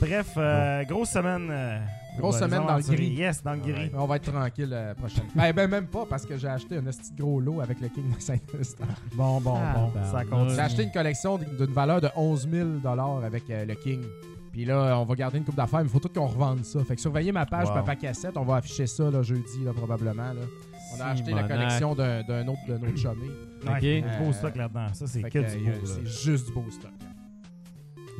Bref, 0.00 0.26
euh, 0.36 0.84
grosse 0.84 1.10
semaine. 1.10 1.48
euh, 1.50 1.78
Grosse 2.18 2.36
euh, 2.36 2.40
semaine 2.46 2.66
dans 2.66 2.76
le 2.76 2.82
gris. 2.82 3.08
Yes, 3.14 3.42
dans 3.42 3.54
le 3.54 3.60
gris. 3.60 3.90
On 3.94 4.06
va 4.06 4.16
être 4.16 4.30
tranquille 4.32 4.68
la 4.68 4.94
prochaine. 4.94 5.24
ben, 5.34 5.52
ben, 5.52 5.68
même 5.70 5.86
pas 5.86 6.04
parce 6.08 6.24
que 6.24 6.36
j'ai 6.36 6.48
acheté 6.48 6.76
un 6.76 6.82
petit 6.82 7.12
gros 7.16 7.40
lot 7.40 7.60
avec 7.60 7.80
le 7.80 7.88
King 7.88 8.14
de 8.14 8.20
Saint-Eustache. 8.20 8.88
Bon, 9.14 9.40
bon, 9.40 9.56
Ah, 9.56 9.74
bon. 9.92 9.92
ça 10.10 10.24
continue. 10.24 10.54
J'ai 10.54 10.60
acheté 10.60 10.82
une 10.84 10.92
collection 10.92 11.38
d'une 11.38 11.72
valeur 11.72 12.00
de 12.00 12.08
11 12.16 12.48
000 12.50 12.68
avec 13.24 13.50
euh, 13.50 13.64
le 13.64 13.74
King. 13.74 14.02
Puis 14.52 14.64
là, 14.64 14.96
on 15.00 15.04
va 15.04 15.14
garder 15.16 15.38
une 15.38 15.44
coupe 15.44 15.56
d'affaires, 15.56 15.80
mais 15.80 15.86
il 15.86 15.90
faut 15.90 15.98
tout 15.98 16.08
qu'on 16.08 16.26
revende 16.28 16.64
ça. 16.64 16.84
Fait 16.84 16.94
que 16.94 17.00
surveillez 17.00 17.32
ma 17.32 17.44
page 17.44 17.66
Wow. 17.68 17.74
Papa 17.74 17.96
Cassette. 17.96 18.36
On 18.36 18.44
va 18.44 18.56
afficher 18.56 18.86
ça 18.86 19.10
là, 19.10 19.20
jeudi, 19.22 19.64
là, 19.64 19.72
probablement. 19.72 20.32
Là. 20.32 20.42
On 20.96 21.00
a 21.00 21.06
acheté 21.06 21.32
la 21.32 21.42
collection 21.42 21.94
d'un 21.96 22.22
d'un 22.22 22.46
autre 22.46 22.60
de. 22.68 22.74
Ouais, 22.74 22.88
Ok. 23.66 23.82
il 23.82 23.88
y 23.88 23.98
a 23.98 24.00
du 24.02 24.18
beau 24.24 24.30
Euh, 24.30 24.32
stock 24.32 24.54
là-dedans. 24.54 24.86
Ça, 24.92 25.06
c'est 25.08 25.22
que 25.22 25.28
que, 25.28 25.38
du 25.40 25.68
euh, 25.68 25.72
beau. 25.80 25.86
C'est 25.86 26.06
juste 26.06 26.46
du 26.46 26.52
beau 26.52 26.64
stock. 26.70 26.92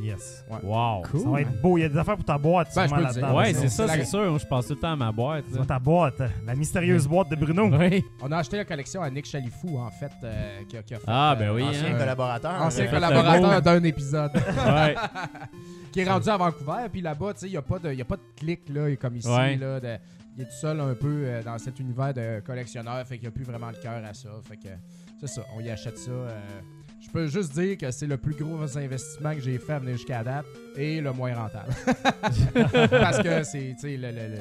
Yes. 0.03 0.45
Wow. 0.63 1.03
Ça 1.05 1.29
va 1.31 1.41
être 1.41 1.61
beau. 1.63 1.79
Il 1.79 1.83
y 1.83 1.85
a 1.85 1.89
des 1.89 1.97
affaires 1.97 2.17
pour 2.17 2.25
ta 2.25 2.37
boîte. 2.37 2.69
Ben, 2.75 2.87
sûrement, 2.89 3.03
là-dedans. 3.03 3.37
Ouais, 3.37 3.53
c'est 3.55 3.69
ça, 3.69 3.87
c'est 3.89 4.05
sûr. 4.05 4.39
Je 4.39 4.47
pense 4.47 4.67
tout 4.67 4.75
le 4.75 4.81
temps 4.81 4.93
à 4.93 4.97
ma 4.97 5.13
boîte. 5.13 5.45
C'est 5.53 5.67
ta 5.67 5.79
boîte. 5.79 6.21
La 6.45 6.55
mystérieuse 6.55 7.07
boîte 7.07 7.31
de 7.31 7.37
Bruno. 7.37 7.69
Oui. 7.79 8.05
On 8.23 8.31
a 8.33 8.39
acheté 8.39 8.57
la 8.57 8.65
collection 8.65 9.03
à 9.03 9.11
Nick 9.11 9.27
Chalifou, 9.27 9.79
en 9.79 9.91
fait, 9.91 10.11
euh, 10.25 10.61
qui, 10.69 10.77
a, 10.77 10.83
qui 10.83 10.95
a 10.95 10.99
fait. 10.99 11.05
Ah, 11.07 11.37
ben 11.39 11.53
oui, 11.55 11.63
Ancien 11.63 11.95
hein. 11.95 11.99
collaborateur. 11.99 12.63
Ancien 12.63 12.87
euh, 12.87 12.91
collaborateur 12.91 13.63
d'un 13.63 13.83
épisode. 13.85 14.33
Ouais. 14.67 14.95
qui 15.93 16.01
est 16.01 16.09
rendu 16.11 16.29
à 16.29 16.37
Vancouver. 16.37 16.89
Puis 16.91 17.01
là-bas, 17.01 17.35
tu 17.35 17.41
sais, 17.41 17.47
il 17.47 17.51
n'y 17.53 17.57
a, 17.57 17.63
pas 17.63 17.79
de- 17.79 17.93
y 17.93 18.01
a 18.01 18.05
pas 18.05 18.17
de 18.17 18.23
clic, 18.37 18.69
là, 18.71 18.95
comme 18.97 19.17
ici. 19.17 19.29
Ouais. 19.29 19.57
Là, 19.57 19.79
de- 19.81 19.99
il 20.37 20.43
est 20.43 20.47
tout 20.47 20.51
seul 20.61 20.81
un 20.81 20.95
peu 20.95 21.23
euh, 21.25 21.43
dans 21.45 21.57
cet 21.59 21.79
univers 21.79 22.13
de 22.13 22.41
collectionneur. 22.41 23.07
Fait 23.07 23.15
qu'il 23.19 23.23
n'y 23.23 23.29
a 23.29 23.31
plus 23.31 23.45
vraiment 23.45 23.69
le 23.71 23.77
cœur 23.77 24.03
à 24.05 24.13
ça. 24.15 24.31
Fait 24.49 24.57
que 24.57 24.69
c'est 25.21 25.29
ça, 25.29 25.43
on 25.57 25.61
y 25.61 25.71
achète 25.71 25.97
ça. 25.99 26.11
euh, 26.11 26.41
peux 27.15 27.27
juste 27.29 27.53
dire 27.53 27.79
que 27.79 27.91
c'est 27.93 28.07
le 28.09 28.17
plus 28.17 28.35
gros 28.35 28.77
investissement 28.77 29.35
que 29.35 29.41
j'ai 29.41 29.57
fait 29.59 29.75
à 29.75 29.79
venir 29.79 29.97
jusqu'à 29.97 30.23
date 30.25 30.47
et 30.77 31.01
le 31.01 31.13
moins 31.13 31.33
rentable. 31.35 31.73
Parce 32.91 33.23
que 33.23 33.43
c'est, 33.45 33.75
le- 33.85 34.11
le- 34.11 34.35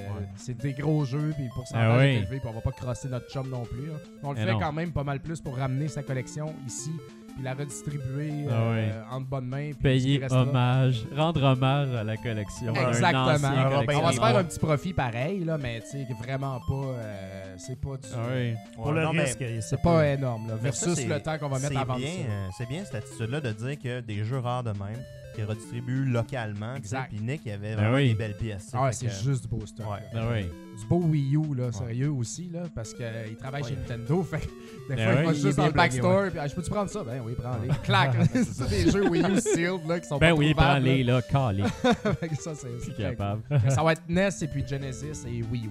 le- 0.50 0.54
des 0.56 0.74
gros 0.74 1.06
jeux, 1.06 1.32
puis 1.36 1.44
le 1.46 1.50
pourcentage 1.54 1.88
Ah 1.92 1.98
oui. 2.00 2.04
est 2.06 2.16
élevé, 2.18 2.40
puis 2.40 2.50
on 2.50 2.54
va 2.54 2.62
pas 2.62 2.72
crosser 2.72 3.08
notre 3.10 3.30
chum 3.30 3.48
non 3.50 3.64
plus. 3.64 3.86
là. 3.88 3.94
On 4.24 4.32
le 4.34 4.40
Mais 4.40 4.46
fait 4.46 4.52
non. 4.54 4.60
quand 4.60 4.74
même 4.74 4.92
pas 4.92 5.04
mal 5.04 5.20
plus 5.20 5.40
pour 5.40 5.56
ramener 5.58 5.88
sa 5.88 6.02
collection 6.04 6.54
ici, 6.66 6.92
puis 7.36 7.44
la 7.44 7.54
redistribuer 7.54 8.46
Ah 8.50 8.54
euh, 8.54 9.02
en 9.12 9.22
bonne 9.22 9.46
main. 9.48 9.72
puis 9.80 10.00
ce 10.00 10.06
qui 10.06 10.20
Payer 10.20 10.32
hommage, 10.32 11.04
rendre 11.16 11.44
hommage 11.44 11.94
à 11.96 12.04
la 12.04 12.18
collection. 12.18 12.74
Exactement. 12.74 13.50
On 13.66 13.86
va 13.86 13.98
On 13.98 14.02
va 14.02 14.12
se 14.12 14.20
faire 14.20 14.38
un 14.38 14.44
petit 14.44 14.60
profit 14.60 14.94
pareil, 14.94 15.44
là, 15.44 15.58
mais 15.58 15.82
tu 15.82 15.88
sais, 15.98 16.08
vraiment 16.22 16.60
pas. 16.68 16.74
euh, 16.74 17.56
c'est 17.58 17.80
pas 17.80 17.98
du. 17.98 18.08
Ah 18.14 18.18
oui. 18.34 18.54
Pour 18.76 18.88
ouais, 18.88 18.94
le 18.94 19.04
non, 19.04 19.12
risque. 19.12 19.44
C'est 19.62 19.82
pas 19.82 20.08
énorme, 20.08 20.48
là, 20.48 20.54
ça, 20.56 20.62
versus 20.64 21.08
le 21.08 21.20
temps 21.20 21.38
qu'on 21.38 21.50
va 21.50 21.60
mettre 21.60 21.74
c'est 21.74 21.78
à 21.80 21.84
vendre 21.84 22.00
bien, 22.00 22.10
ça. 22.10 22.32
euh, 22.32 22.48
C'est 22.58 22.68
bien 22.70 22.84
cette 22.86 22.96
attitude-là 22.96 23.42
de 23.42 23.52
dire 23.52 23.80
que 23.80 24.00
des 24.02 24.24
jeux 24.24 24.40
rares 24.40 24.64
de 24.64 24.72
même, 24.72 25.02
qui 25.34 25.44
redistribue 25.44 26.06
localement. 26.06 26.76
Exact. 26.76 27.10
Puis 27.10 27.20
Nick, 27.22 27.42
il 27.46 27.52
avait 27.52 27.70
Ben 27.76 27.82
vraiment 27.82 27.96
oui. 27.96 28.10
des 28.10 28.16
belles 28.16 28.38
pièces. 28.38 28.70
Ah, 28.74 28.92
c'est 28.92 29.08
que- 29.08 29.12
juste 29.12 29.44
du 29.44 29.48
beau 29.50 29.66
stock. 29.66 29.86
Ouais. 29.88 30.22
oui. 30.32 30.50
Du 30.80 30.86
beau 30.88 31.00
Wii 31.02 31.36
U, 31.36 31.56
là, 31.56 31.72
sérieux 31.72 32.12
aussi, 32.12 32.50
là, 32.52 32.64
parce 32.74 32.94
qu'il 32.94 33.36
travaille 33.38 33.64
chez. 33.64 33.76
Nintendo. 33.76 34.24
Fait 34.30 34.40
que 34.40 34.46
des 34.90 34.96
Ben 34.96 35.12
fois, 35.12 35.22
il 35.22 35.26
va 35.26 35.34
juste 35.34 35.58
dans 35.58 35.66
le 35.68 35.72
backstore. 35.72 36.30
Puis, 36.32 36.40
ah, 36.40 36.48
je 36.48 36.56
peux-tu 36.56 36.70
prendre 36.72 36.90
ça? 36.90 37.04
Ben 37.04 37.22
oui, 37.26 37.34
prends-les. 37.38 37.70
Clac! 37.84 38.16
c'est 38.34 38.70
des 38.70 38.90
jeux 38.92 39.08
Wii 39.10 39.22
U 39.24 39.40
sealed, 39.40 39.88
là, 39.88 40.00
qui 40.00 40.08
sont 40.08 40.18
Ben 40.18 40.32
pas 40.32 40.36
oui, 40.40 40.52
trouvables, 40.54 40.84
prends-les, 40.86 41.04
là, 41.04 41.22
calé. 41.22 41.62
là. 41.64 41.70
Fait 42.20 42.28
que 42.30 42.36
ça, 42.36 42.54
c'est 42.56 42.96
capable. 42.98 43.42
Ça 43.70 43.84
va 43.84 43.92
être 43.94 44.04
NES 44.10 44.30
et 44.42 44.48
puis 44.48 44.64
Genesis 44.68 45.26
et 45.28 45.44
Wii 45.44 45.66
U. 45.68 45.70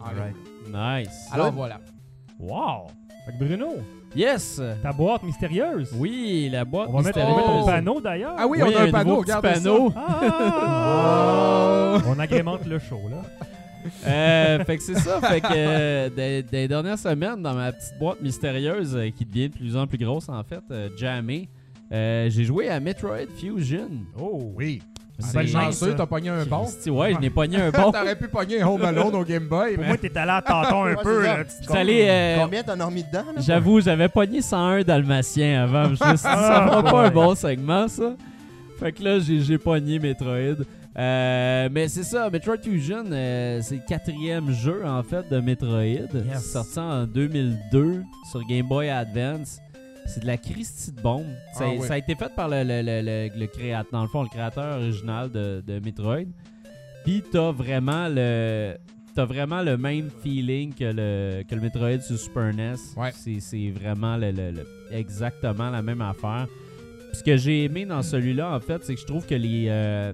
En 0.00 0.04
Alright. 0.06 0.36
Nice. 0.68 1.28
Alors 1.32 1.52
voilà. 1.52 1.80
Wow! 2.38 2.88
Fait 3.26 3.32
que 3.32 3.38
Bruno, 3.44 3.76
Yes! 4.14 4.60
ta 4.82 4.92
boîte 4.92 5.22
mystérieuse. 5.22 5.90
Oui, 5.96 6.48
la 6.50 6.64
boîte 6.64 6.88
On 6.90 6.98
va 6.98 7.02
mettre 7.02 7.18
mystérieuse. 7.18 7.44
Oh! 7.46 7.68
un 7.68 7.72
panneau 7.72 8.00
d'ailleurs. 8.00 8.34
Ah 8.38 8.46
oui, 8.46 8.58
on 8.62 8.76
a 8.76 8.82
un 8.82 8.90
panneau, 8.90 9.16
regardez 9.16 9.52
panneau. 9.52 9.92
Ah! 9.96 11.98
On 12.06 12.18
agrémente 12.18 12.66
le 12.66 12.78
show, 12.78 13.00
là. 13.10 13.22
Euh, 14.06 14.64
fait 14.64 14.78
que 14.78 14.82
c'est 14.82 14.98
ça. 14.98 15.20
Fait 15.20 15.40
que 15.40 15.46
euh, 15.50 16.10
des, 16.10 16.42
des 16.42 16.68
dernières 16.68 16.98
semaines, 16.98 17.42
dans 17.42 17.54
ma 17.54 17.72
petite 17.72 17.98
boîte 17.98 18.20
mystérieuse 18.20 18.96
euh, 18.96 19.10
qui 19.10 19.24
devient 19.24 19.50
de 19.50 19.54
plus 19.54 19.76
en 19.76 19.86
plus 19.86 19.98
grosse, 19.98 20.28
en 20.28 20.42
fait, 20.42 20.62
euh, 20.70 20.88
euh, 21.92 22.30
j'ai 22.30 22.44
joué 22.44 22.70
à 22.70 22.80
Metroid 22.80 23.26
Fusion. 23.38 23.90
Oh! 24.18 24.52
Oui. 24.56 24.82
C'est- 25.18 25.46
chanceux, 25.46 25.94
t'as 25.94 26.06
pogné 26.06 26.28
un 26.30 26.44
bon. 26.44 26.66
Ouais, 26.88 27.14
je 27.14 27.18
n'ai 27.20 27.30
pogné 27.30 27.56
un 27.58 27.70
bon. 27.72 27.92
T'aurais 27.92 28.16
pu 28.16 28.26
pogner 28.28 28.62
Home 28.64 28.82
Alone 28.84 29.14
au 29.14 29.24
Game 29.24 29.46
Boy, 29.46 29.74
Pour 29.74 29.82
mais... 29.82 29.88
moi, 29.88 29.96
t'es 29.96 30.16
allé 30.18 30.30
à 30.32 30.42
tâton 30.42 30.84
un 30.84 30.96
peu. 30.96 31.22
euh, 31.26 32.36
Combien 32.42 32.62
t'en 32.64 32.80
as 32.80 32.84
remis 32.84 33.04
dedans? 33.04 33.24
là? 33.34 33.40
J'avoue, 33.40 33.80
j'avais 33.80 34.08
pogné 34.08 34.42
101 34.42 34.82
dalmatiens 34.82 35.62
avant. 35.62 35.84
Je 35.84 35.90
me 35.90 35.96
suis 35.96 36.10
dit, 36.10 36.18
ça 36.18 36.66
fera 36.68 36.82
pas 36.82 37.06
un 37.06 37.10
bon 37.10 37.34
segment, 37.34 37.86
ça. 37.88 38.14
Fait 38.80 38.90
que 38.92 39.02
là, 39.04 39.18
j'ai 39.20 39.58
pogné 39.58 39.98
Metroid. 40.00 40.64
Euh, 40.96 41.68
mais 41.72 41.88
c'est 41.88 42.04
ça, 42.04 42.30
Metroid 42.30 42.56
Fusion, 42.62 43.04
euh, 43.10 43.58
c'est 43.62 43.76
le 43.76 43.80
quatrième 43.88 44.52
jeu 44.52 44.82
en 44.86 45.02
fait 45.02 45.28
de 45.28 45.40
Metroid. 45.40 46.08
C'est 46.34 46.38
sorti 46.52 46.78
en 46.78 47.04
2002 47.04 48.02
sur 48.30 48.40
Game 48.48 48.66
Boy 48.68 48.88
Advance. 48.90 49.58
C'est 50.06 50.20
de 50.20 50.26
la 50.26 50.36
Christie 50.36 50.92
de 50.92 51.00
bombe. 51.00 51.26
Ça, 51.54 51.64
Ah 51.66 51.70
oui. 51.78 51.86
ça 51.86 51.94
a 51.94 51.98
été 51.98 52.14
fait 52.14 52.32
par 52.34 52.48
le, 52.48 52.62
le, 52.62 52.82
le, 52.82 53.30
le- 53.38 53.46
créateur, 53.46 53.90
dans 53.92 54.02
le 54.02 54.08
fond, 54.08 54.22
le 54.22 54.28
créateur 54.28 54.78
original 54.80 55.30
de, 55.30 55.62
de 55.66 55.80
Metroid. 55.80 56.26
Puis 57.04 57.22
t'as 57.32 57.50
vraiment 57.52 58.08
le. 58.08 58.76
T'as 59.14 59.24
vraiment 59.26 59.62
le 59.62 59.76
même 59.76 60.10
feeling 60.22 60.74
que 60.74 60.84
le, 60.84 61.42
que 61.48 61.54
le 61.54 61.60
Metroid 61.60 62.00
sur 62.00 62.18
Super 62.18 62.52
NES. 62.52 62.74
Ouais. 62.96 63.12
C'est, 63.12 63.70
vraiment 63.70 64.16
le, 64.16 64.32
le- 64.32 64.50
le- 64.50 64.66
exactement 64.90 65.70
la 65.70 65.82
même 65.82 66.00
affaire. 66.00 66.48
Ce 67.12 67.22
que 67.22 67.36
j'ai 67.36 67.64
aimé 67.64 67.86
dans 67.86 68.02
celui-là, 68.02 68.54
en 68.56 68.58
fait, 68.60 68.82
c'est 68.84 68.94
que 68.96 69.00
je 69.00 69.06
trouve 69.06 69.24
que 69.24 69.34
les. 69.36 69.66
euh, 69.68 70.12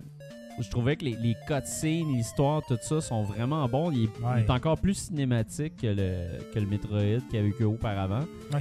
je 0.60 0.68
trouvais 0.68 0.96
que 0.96 1.04
les, 1.06 1.16
les 1.22 1.34
cutscenes, 1.48 2.12
l'histoire, 2.14 2.60
tout 2.68 2.76
ça 2.82 3.00
sont 3.00 3.22
vraiment 3.22 3.66
bons. 3.66 3.90
Il 3.90 4.04
est, 4.04 4.08
il 4.18 4.24
Ouais. 4.24 4.40
est 4.42 4.50
encore 4.50 4.78
plus 4.78 4.94
cinématique 4.94 5.78
que 5.80 5.86
le, 5.86 6.38
que 6.52 6.58
le 6.60 6.66
Metroid 6.66 7.20
qu'il 7.30 7.36
y 7.36 7.38
avait 7.38 7.54
eu 7.58 7.64
auparavant. 7.64 8.24
Ouais. 8.52 8.60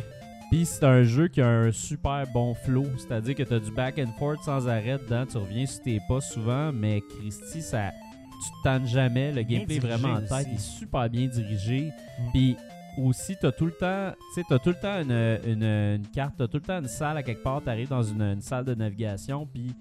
Puis 0.52 0.66
c'est 0.66 0.84
un 0.84 1.04
jeu 1.04 1.28
qui 1.28 1.42
a 1.42 1.48
un 1.48 1.72
super 1.72 2.26
bon 2.34 2.56
flow, 2.56 2.86
c'est-à-dire 2.98 3.36
que 3.36 3.44
tu 3.44 3.54
as 3.54 3.60
du 3.60 3.72
back 3.72 4.00
and 4.00 4.12
forth 4.18 4.42
sans 4.44 4.68
arrêt 4.68 4.98
dedans, 4.98 5.26
tu 5.26 5.38
reviens 5.38 5.66
sur 5.68 5.84
tes 5.84 6.00
pas 6.08 6.22
souvent, 6.22 6.72
mais 6.74 7.02
Christy, 7.02 7.62
ça, 7.62 7.92
tu 7.92 8.50
te 8.50 8.64
tannes 8.64 8.88
jamais, 8.88 9.32
le 9.32 9.44
gameplay 9.44 9.76
est 9.76 9.80
vraiment 9.80 10.14
en 10.16 10.22
tête, 10.22 10.48
il 10.50 10.56
est 10.56 10.60
super 10.60 11.08
bien 11.10 11.28
dirigé. 11.28 11.92
Mm. 12.20 12.32
Puis 12.34 12.58
aussi, 12.98 13.36
tu 13.40 13.46
as 13.46 13.52
tout 13.52 13.68
le 13.68 13.72
temps, 13.74 14.12
tu 14.34 14.42
sais, 14.42 14.48
t'as 14.50 14.58
tout 14.58 14.70
le 14.70 14.76
temps 14.76 15.00
une, 15.02 15.12
une, 15.46 15.64
une 15.64 16.08
carte, 16.08 16.34
tu 16.38 16.44
as 16.44 16.48
tout 16.48 16.58
le 16.58 16.64
temps 16.64 16.80
une 16.80 16.88
salle 16.88 17.18
à 17.18 17.24
quelque 17.24 17.44
part, 17.44 17.62
tu 17.62 17.70
arrives 17.70 17.90
dans 17.90 18.04
une, 18.04 18.22
une 18.22 18.42
salle 18.42 18.66
de 18.66 18.74
navigation, 18.74 19.46
puis 19.46 19.72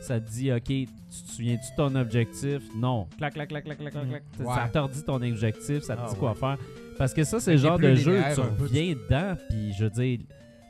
ça 0.00 0.18
te 0.20 0.28
dit, 0.28 0.52
OK, 0.52 0.64
tu 0.64 0.86
te 0.86 1.30
souviens-tu 1.32 1.70
de 1.70 1.76
ton 1.76 1.94
objectif? 1.94 2.62
Non. 2.74 3.06
Clac, 3.16 3.32
clac, 3.34 3.48
clac, 3.48 3.64
clac, 3.64 3.78
clac, 3.78 3.92
clac, 3.92 4.08
clac. 4.08 4.22
Ouais. 4.40 4.54
Ça 4.54 4.68
te 4.72 4.78
redit 4.78 5.02
ton 5.04 5.22
objectif, 5.22 5.82
ça 5.84 5.94
te 5.96 6.00
Ah 6.04 6.08
dit 6.10 6.16
quoi 6.16 6.32
ouais. 6.32 6.36
faire. 6.36 6.58
Parce 6.98 7.12
que 7.14 7.24
ça, 7.24 7.40
c'est 7.40 7.52
le 7.52 7.58
genre 7.58 7.78
de 7.78 7.94
jeu, 7.94 8.20
tu 8.34 8.40
reviens 8.40 8.94
dedans, 8.94 9.34
puis 9.48 9.72
je 9.72 9.84
veux 9.84 9.90
dire, 9.90 10.18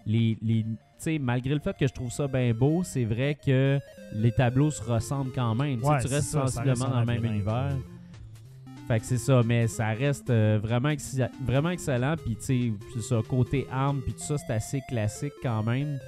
les, 0.06 0.37
les, 0.42 0.62
tu 0.64 0.76
sais, 0.99 1.18
malgré 1.18 1.54
le 1.54 1.61
fait 1.61 1.76
que 1.76 1.87
je 1.87 1.92
trouve 1.92 2.11
ça 2.11 2.26
bien 2.28 2.52
beau, 2.54 2.83
c'est 2.85 3.04
vrai 3.04 3.37
que 3.45 3.78
les 4.12 4.33
tableaux 4.33 4.71
se 4.71 4.83
ressemblent 4.83 5.33
quand 5.33 5.54
même. 5.54 5.80
Tu 5.80 5.87
Ouais, 5.87 5.95
restes 5.97 6.09
ça, 6.09 6.21
ça 6.23 6.40
reste 6.42 6.54
sensiblement 6.54 6.88
dans 6.95 7.00
le 7.00 7.06
même 7.06 7.25
univers. 7.25 7.71
ouais. 7.75 7.83
Fait 8.88 9.00
que 9.00 9.06
c'est 9.06 9.18
ça, 9.18 9.42
mais 9.45 9.66
ça 9.66 9.88
reste 9.88 10.30
euh, 10.30 10.61
vraiment, 10.62 10.92
vraiment 11.45 11.71
excellent. 11.71 12.14
Puis, 12.25 12.37
tu 12.37 12.73
sais, 12.95 13.00
ça, 13.02 13.21
côté 13.28 13.66
armes, 13.73 14.00
puis 14.00 14.12
tout 14.12 14.21
ça, 14.21 14.37
c'est 14.38 14.52
assez 14.52 14.80
classique 14.88 15.33
quand 15.42 15.64
même. 15.64 15.99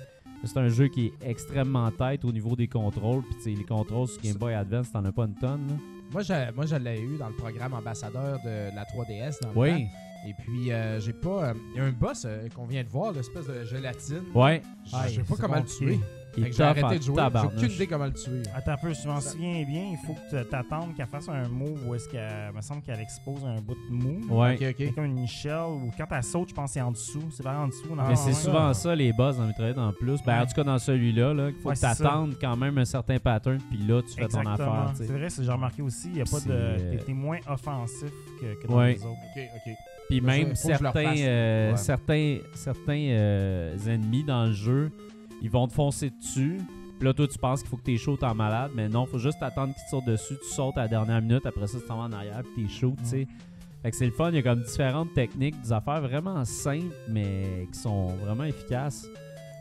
C'est 0.44 0.56
un 0.58 0.68
jeu 0.68 0.86
qui 0.86 1.06
est 1.06 1.12
extrêmement 1.28 1.90
tête 1.90 2.24
au 2.24 2.30
niveau 2.30 2.54
des 2.54 2.68
contrôles. 2.68 3.22
Puis, 3.24 3.34
tu 3.38 3.42
sais, 3.42 3.50
les 3.50 3.64
contrôles 3.64 4.06
sur 4.06 4.22
Game 4.22 4.36
Boy 4.36 4.54
Advance, 4.54 4.92
t'en 4.92 5.04
as 5.04 5.10
pas 5.10 5.24
une 5.24 5.34
tonne. 5.34 5.66
là. 5.68 5.74
Moi, 6.12 6.22
je, 6.22 6.54
moi, 6.54 6.66
je 6.66 6.76
l'ai 6.76 7.00
eu 7.00 7.18
dans 7.18 7.28
le 7.28 7.34
programme 7.34 7.74
ambassadeur 7.74 8.38
de 8.44 8.72
la 8.74 8.84
3DS 8.84 9.42
dans 9.42 9.48
le 9.48 9.54
temps. 9.54 9.60
Oui, 9.60 9.86
Et 10.26 10.34
puis, 10.34 10.72
euh, 10.72 11.00
j'ai 11.00 11.12
pas. 11.12 11.48
euh, 11.50 11.54
Il 11.74 11.78
y 11.78 11.80
a 11.80 11.84
un 11.84 11.92
boss 11.92 12.24
euh, 12.26 12.48
qu'on 12.54 12.66
vient 12.66 12.82
de 12.82 12.88
voir, 12.88 13.12
l'espèce 13.12 13.46
de 13.46 13.64
gélatine. 13.64 14.24
ouais. 14.34 14.62
Je 14.84 14.90
Ah, 14.94 15.08
sais 15.08 15.22
pas 15.22 15.34
comment 15.40 15.56
le 15.56 15.64
tuer. 15.64 16.00
J'ai 16.36 16.62
arrêté 16.62 16.98
de 16.98 17.02
jouer. 17.02 17.16
J'ai 17.34 17.46
aucune 17.46 17.70
idée 17.72 17.86
comment 17.88 18.04
le 18.04 18.12
tuer. 18.12 18.42
Attends 18.54 18.72
un 18.72 18.76
peu, 18.76 18.94
si 18.94 19.02
je 19.02 19.08
m'en 19.08 19.20
souviens 19.20 19.64
bien, 19.64 19.90
il 19.90 19.96
faut 20.06 20.14
que 20.14 20.20
tu 20.42 20.48
t'attendes 20.48 20.94
qu'elle 20.94 21.06
fasse 21.08 21.28
un 21.28 21.48
move 21.48 21.80
où 21.88 21.94
est-ce 21.96 22.08
qu'elle 22.08 22.52
me 22.54 22.60
semble 22.60 22.82
qu'elle 22.82 23.00
expose 23.00 23.44
un 23.44 23.60
bout 23.60 23.74
de 23.74 23.92
mou. 23.94 24.20
Ouais. 24.40 24.52
Ok, 24.54 24.58
C'est 24.78 24.88
ok. 24.88 24.94
comme 24.94 25.04
une 25.06 25.26
shell 25.26 25.64
ou 25.68 25.90
quand 25.98 26.06
elle 26.12 26.22
saute, 26.22 26.50
je 26.50 26.54
pense 26.54 26.70
que 26.70 26.74
c'est 26.74 26.80
en 26.80 26.92
dessous. 26.92 27.24
C'est 27.32 27.42
pas 27.42 27.56
en 27.58 27.66
dessous. 27.66 27.92
non? 27.94 28.04
Mais 28.08 28.14
c'est 28.16 28.34
souvent 28.34 28.72
ça, 28.72 28.94
les 28.94 29.12
boss 29.12 29.36
dans 29.36 29.46
Metroid 29.46 29.76
en 29.82 29.92
plus. 29.92 30.22
Ben, 30.24 30.42
en 30.42 30.46
tout 30.46 30.54
cas, 30.54 30.64
dans 30.64 30.78
celui-là, 30.78 31.34
là, 31.34 31.48
il 31.48 31.54
faut 31.60 31.70
Ouais, 31.70 31.74
que 31.74 31.80
t'attendes 31.80 32.36
quand 32.40 32.56
même 32.56 32.78
un 32.78 32.84
certain 32.84 33.18
pattern, 33.18 33.58
puis 33.70 33.78
là, 33.78 34.00
tu 34.02 34.14
fais 34.14 34.28
ton 34.28 34.46
affaire. 34.46 34.92
tu 34.96 35.06
C'est 35.06 35.12
vrai, 35.12 35.30
c'est- 35.30 35.42
j'ai 35.42 35.50
remarqué 35.52 35.82
aussi, 35.82 36.08
il 36.10 36.18
y 36.18 36.20
a 36.20 36.24
pas 36.24 36.40
de. 36.40 36.50
euh, 36.50 36.90
T'es 36.92 37.04
t'es 37.04 37.12
moins 37.14 37.38
offensif 37.48 38.12
que, 38.40 38.62
que 38.62 38.68
dans 38.68 38.78
Ouais. 38.78 38.92
les 38.94 39.02
autres. 39.02 39.18
Ok, 39.36 39.42
ok. 39.66 39.72
Puis 40.08 40.20
même 40.20 40.54
faut 40.56 40.68
le 40.68 40.76
certains, 40.76 41.14
euh, 41.18 41.70
Ouais. 41.72 41.76
certains, 41.76 42.38
certains 42.54 43.08
euh, 43.10 43.76
ennemis 43.86 44.24
dans 44.24 44.46
le 44.46 44.52
jeu, 44.52 44.90
ils 45.42 45.50
vont 45.50 45.68
te 45.68 45.74
foncer 45.74 46.10
dessus. 46.10 46.58
Puis 46.98 47.06
là, 47.06 47.12
toi, 47.14 47.28
tu 47.28 47.38
penses 47.38 47.60
qu'il 47.60 47.68
faut 47.70 47.76
que 47.76 47.82
t'es 47.84 47.96
chaud, 47.96 48.16
t'es 48.16 48.32
malade. 48.34 48.70
Mais 48.74 48.88
non, 48.88 49.06
faut 49.06 49.18
juste 49.18 49.40
attendre 49.42 49.72
qu'ils 49.74 49.84
te 49.84 49.90
sortent 49.90 50.06
dessus. 50.06 50.34
Tu 50.42 50.48
sautes 50.54 50.76
à 50.78 50.82
la 50.82 50.88
dernière 50.88 51.20
minute. 51.22 51.46
Après 51.46 51.66
ça, 51.66 51.78
tu 51.78 51.86
t'en 51.86 51.96
vas 51.98 52.04
en 52.04 52.12
arrière. 52.12 52.42
Puis 52.54 52.64
t'es 52.64 52.68
chaud, 52.72 52.94
tu 52.98 53.04
sais. 53.04 53.26
Fait 53.82 53.90
que 53.92 53.96
c'est 53.96 54.06
le 54.06 54.10
fun. 54.12 54.30
Il 54.30 54.34
y 54.36 54.38
a 54.38 54.42
comme 54.42 54.62
différentes 54.62 55.14
techniques, 55.14 55.60
des 55.62 55.72
affaires 55.72 56.00
vraiment 56.00 56.44
simples, 56.44 56.92
mais 57.08 57.68
qui 57.72 57.78
sont 57.78 58.06
vraiment 58.16 58.44
efficaces. 58.44 59.06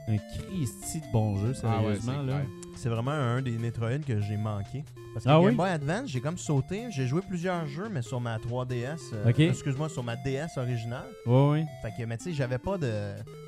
Un 0.07 0.17
Christy 0.17 1.01
de 1.01 1.11
bon 1.11 1.35
jeu, 1.35 1.53
Ah 1.63 1.77
ouais, 1.81 1.95
sérieusement. 1.97 2.13
c'est 2.21 2.31
là. 2.31 2.41
C'est 2.75 2.89
vraiment 2.89 3.11
un 3.11 3.41
des 3.41 3.51
Metroid 3.57 3.99
que 3.99 4.19
j'ai 4.21 4.37
manqué. 4.37 4.83
Parce 5.17 5.25
que 5.25 5.29
Ah 5.31 5.39
Game 5.39 5.45
oui? 5.49 5.55
Boy 5.55 5.69
Advance, 5.71 6.09
j'ai 6.09 6.21
comme 6.21 6.37
sauté. 6.37 6.85
J'ai 6.91 7.07
joué 7.07 7.21
plusieurs 7.27 7.65
jeux, 7.65 7.89
mais 7.91 8.03
sur 8.03 8.21
ma 8.21 8.37
3DS. 8.37 8.99
euh. 9.13 9.31
Excuse-moi, 9.49 9.89
sur 9.89 10.03
ma 10.03 10.15
DS 10.15 10.57
originale. 10.57 11.07
Ouais. 11.25 11.65
Fait 11.81 11.89
que, 11.97 12.07
mais 12.07 12.17
tu 12.17 12.25
sais, 12.25 12.33
j'avais 12.33 12.59
pas 12.59 12.77
de, 12.77 12.85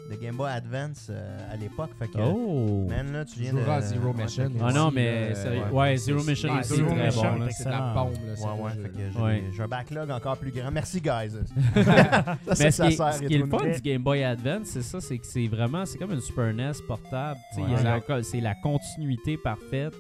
de 0.09 0.15
Game 0.19 0.35
Boy 0.35 0.49
Advance 0.49 1.07
euh, 1.11 1.53
à 1.53 1.55
l'époque. 1.57 1.91
Fait 1.99 2.07
que, 2.07 2.17
Oh! 2.19 2.87
man, 2.89 3.11
là, 3.13 3.23
tu 3.23 3.39
viens 3.39 3.53
de. 3.53 3.59
à 3.59 3.81
Zero 3.81 4.07
ouais, 4.13 4.23
Mission 4.23 4.51
Ah 4.63 4.71
non, 4.73 4.89
mais 4.89 5.35
sérieux. 5.35 5.61
ouais. 5.71 5.79
Ouais, 5.91 5.97
Zero 5.97 6.23
Mission 6.23 6.53
aussi, 6.59 6.75
Zero 6.75 6.89
très 6.89 7.05
Mission, 7.05 7.33
bon. 7.33 7.37
là. 7.45 7.51
C'est 7.51 7.65
de 7.65 7.69
la 7.69 7.93
bombe, 7.93 8.13
là. 8.13 8.33
Ouais, 8.33 8.61
ouais, 8.63 8.71
jeu-là. 8.73 8.83
fait 8.83 8.89
que 8.89 9.55
j'ai 9.55 9.63
un 9.63 9.67
backlog 9.67 10.09
encore 10.11 10.37
plus 10.37 10.51
grand. 10.51 10.71
Merci, 10.71 10.99
guys. 11.01 11.35
Mais 11.75 11.83
ça, 12.55 12.55
c'est 12.55 12.71
ça 12.71 12.87
qui, 12.87 12.93
est, 12.93 12.97
sert, 12.97 13.13
ce 13.13 13.21
qui 13.23 13.33
est 13.35 13.37
le 13.37 13.45
fun 13.45 13.57
du 13.67 13.81
Game 13.81 14.01
Boy 14.01 14.23
Advance, 14.23 14.67
c'est 14.69 14.81
ça, 14.81 14.99
c'est 14.99 15.19
que 15.19 15.27
c'est 15.27 15.47
vraiment, 15.47 15.85
c'est 15.85 15.99
comme 15.99 16.13
une 16.13 16.21
Super 16.21 16.51
NES 16.51 16.71
portable. 16.87 17.39
c'est 18.23 18.41
la 18.41 18.55
continuité 18.55 19.37
parfaite. 19.37 19.93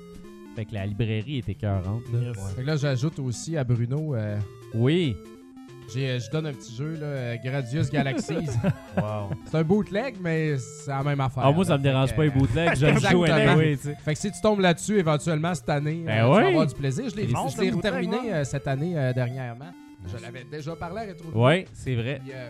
Fait 0.59 0.65
que 0.65 0.73
la 0.73 0.85
librairie 0.85 1.37
est 1.37 1.47
écœurante. 1.47 2.01
là. 2.13 2.19
Yes. 2.19 2.37
Fait 2.53 2.61
que 2.63 2.67
là, 2.67 2.75
j'ajoute 2.75 3.17
aussi 3.19 3.55
à 3.55 3.63
Bruno, 3.63 4.13
euh, 4.13 4.37
Oui, 4.73 5.15
j'ai- 5.93 6.09
euh, 6.09 6.19
je 6.19 6.29
donne 6.29 6.47
un 6.47 6.51
petit 6.53 6.75
jeu, 6.75 6.95
là, 6.95 7.05
euh, 7.05 7.35
Gradius 7.41 7.89
Galaxies. 7.89 8.33
Wow. 8.97 9.29
c'est 9.45 9.55
un 9.57 9.63
bootleg, 9.63 10.15
mais 10.19 10.57
c'est 10.57 10.91
la 10.91 11.01
même 11.01 11.21
affaire. 11.21 11.43
ah, 11.45 11.51
moi 11.53 11.63
ça 11.63 11.71
là. 11.71 11.77
me 11.77 11.83
Fait 11.83 11.89
dérange 11.89 12.11
que, 12.11 12.15
pas 12.17 12.23
les 12.23 12.29
euh, 12.29 12.33
bootlegs, 12.33 12.75
je 12.75 12.85
le 12.87 12.91
joue 12.91 13.23
Exactement. 13.25 13.51
anyway, 13.53 13.77
tu 13.77 13.83
sais. 13.83 13.95
Fait 14.03 14.13
que 14.13 14.19
si 14.19 14.31
tu 14.33 14.41
tombes 14.41 14.59
là-dessus 14.59 14.97
éventuellement 14.99 15.55
cette 15.55 15.69
année, 15.69 16.03
Ben 16.05 16.11
euh, 16.11 16.25
tu 16.25 16.29
vas 16.33 16.37
oui. 16.41 16.49
avoir 16.49 16.67
du 16.67 16.75
plaisir. 16.75 17.09
Je 17.09 17.15
l'ai 17.15 17.27
Bon, 17.27 17.47
je 17.47 17.53
c'est 17.55 17.61
l'ai 17.61 17.67
le 17.69 17.75
bootleg, 17.75 17.91
terminé 17.93 18.17
ouais. 18.17 18.33
euh, 18.33 18.43
cette 18.43 18.67
année 18.67 18.97
euh, 18.99 19.13
dernièrement. 19.13 19.71
Je 20.05 20.21
l'avais 20.21 20.43
déjà 20.51 20.75
parlé 20.75 21.01
à 21.03 21.05
Retro 21.05 21.29
Ouais, 21.45 21.65
c'est 21.73 21.95
vrai. 21.95 22.19
Puis, 22.21 22.33
euh, 22.35 22.49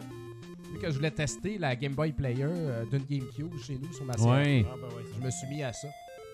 vu 0.73 0.79
que 0.79 0.89
je 0.89 0.95
voulais 0.97 1.11
tester 1.11 1.59
la 1.59 1.75
Game 1.75 1.93
Boy 1.93 2.11
Player 2.11 2.43
euh, 2.47 2.85
d'une 2.91 3.03
GameCube 3.07 3.53
chez 3.63 3.77
nous 3.79 3.93
sur 3.93 4.03
ma 4.05 4.13
Ouais, 4.15 4.65
Ah, 4.67 4.75
ben 4.81 4.87
ouais, 4.97 5.03
je 5.15 5.23
me 5.23 5.29
suis 5.29 5.47
mis 5.47 5.61
à 5.61 5.71
ça. 5.73 5.87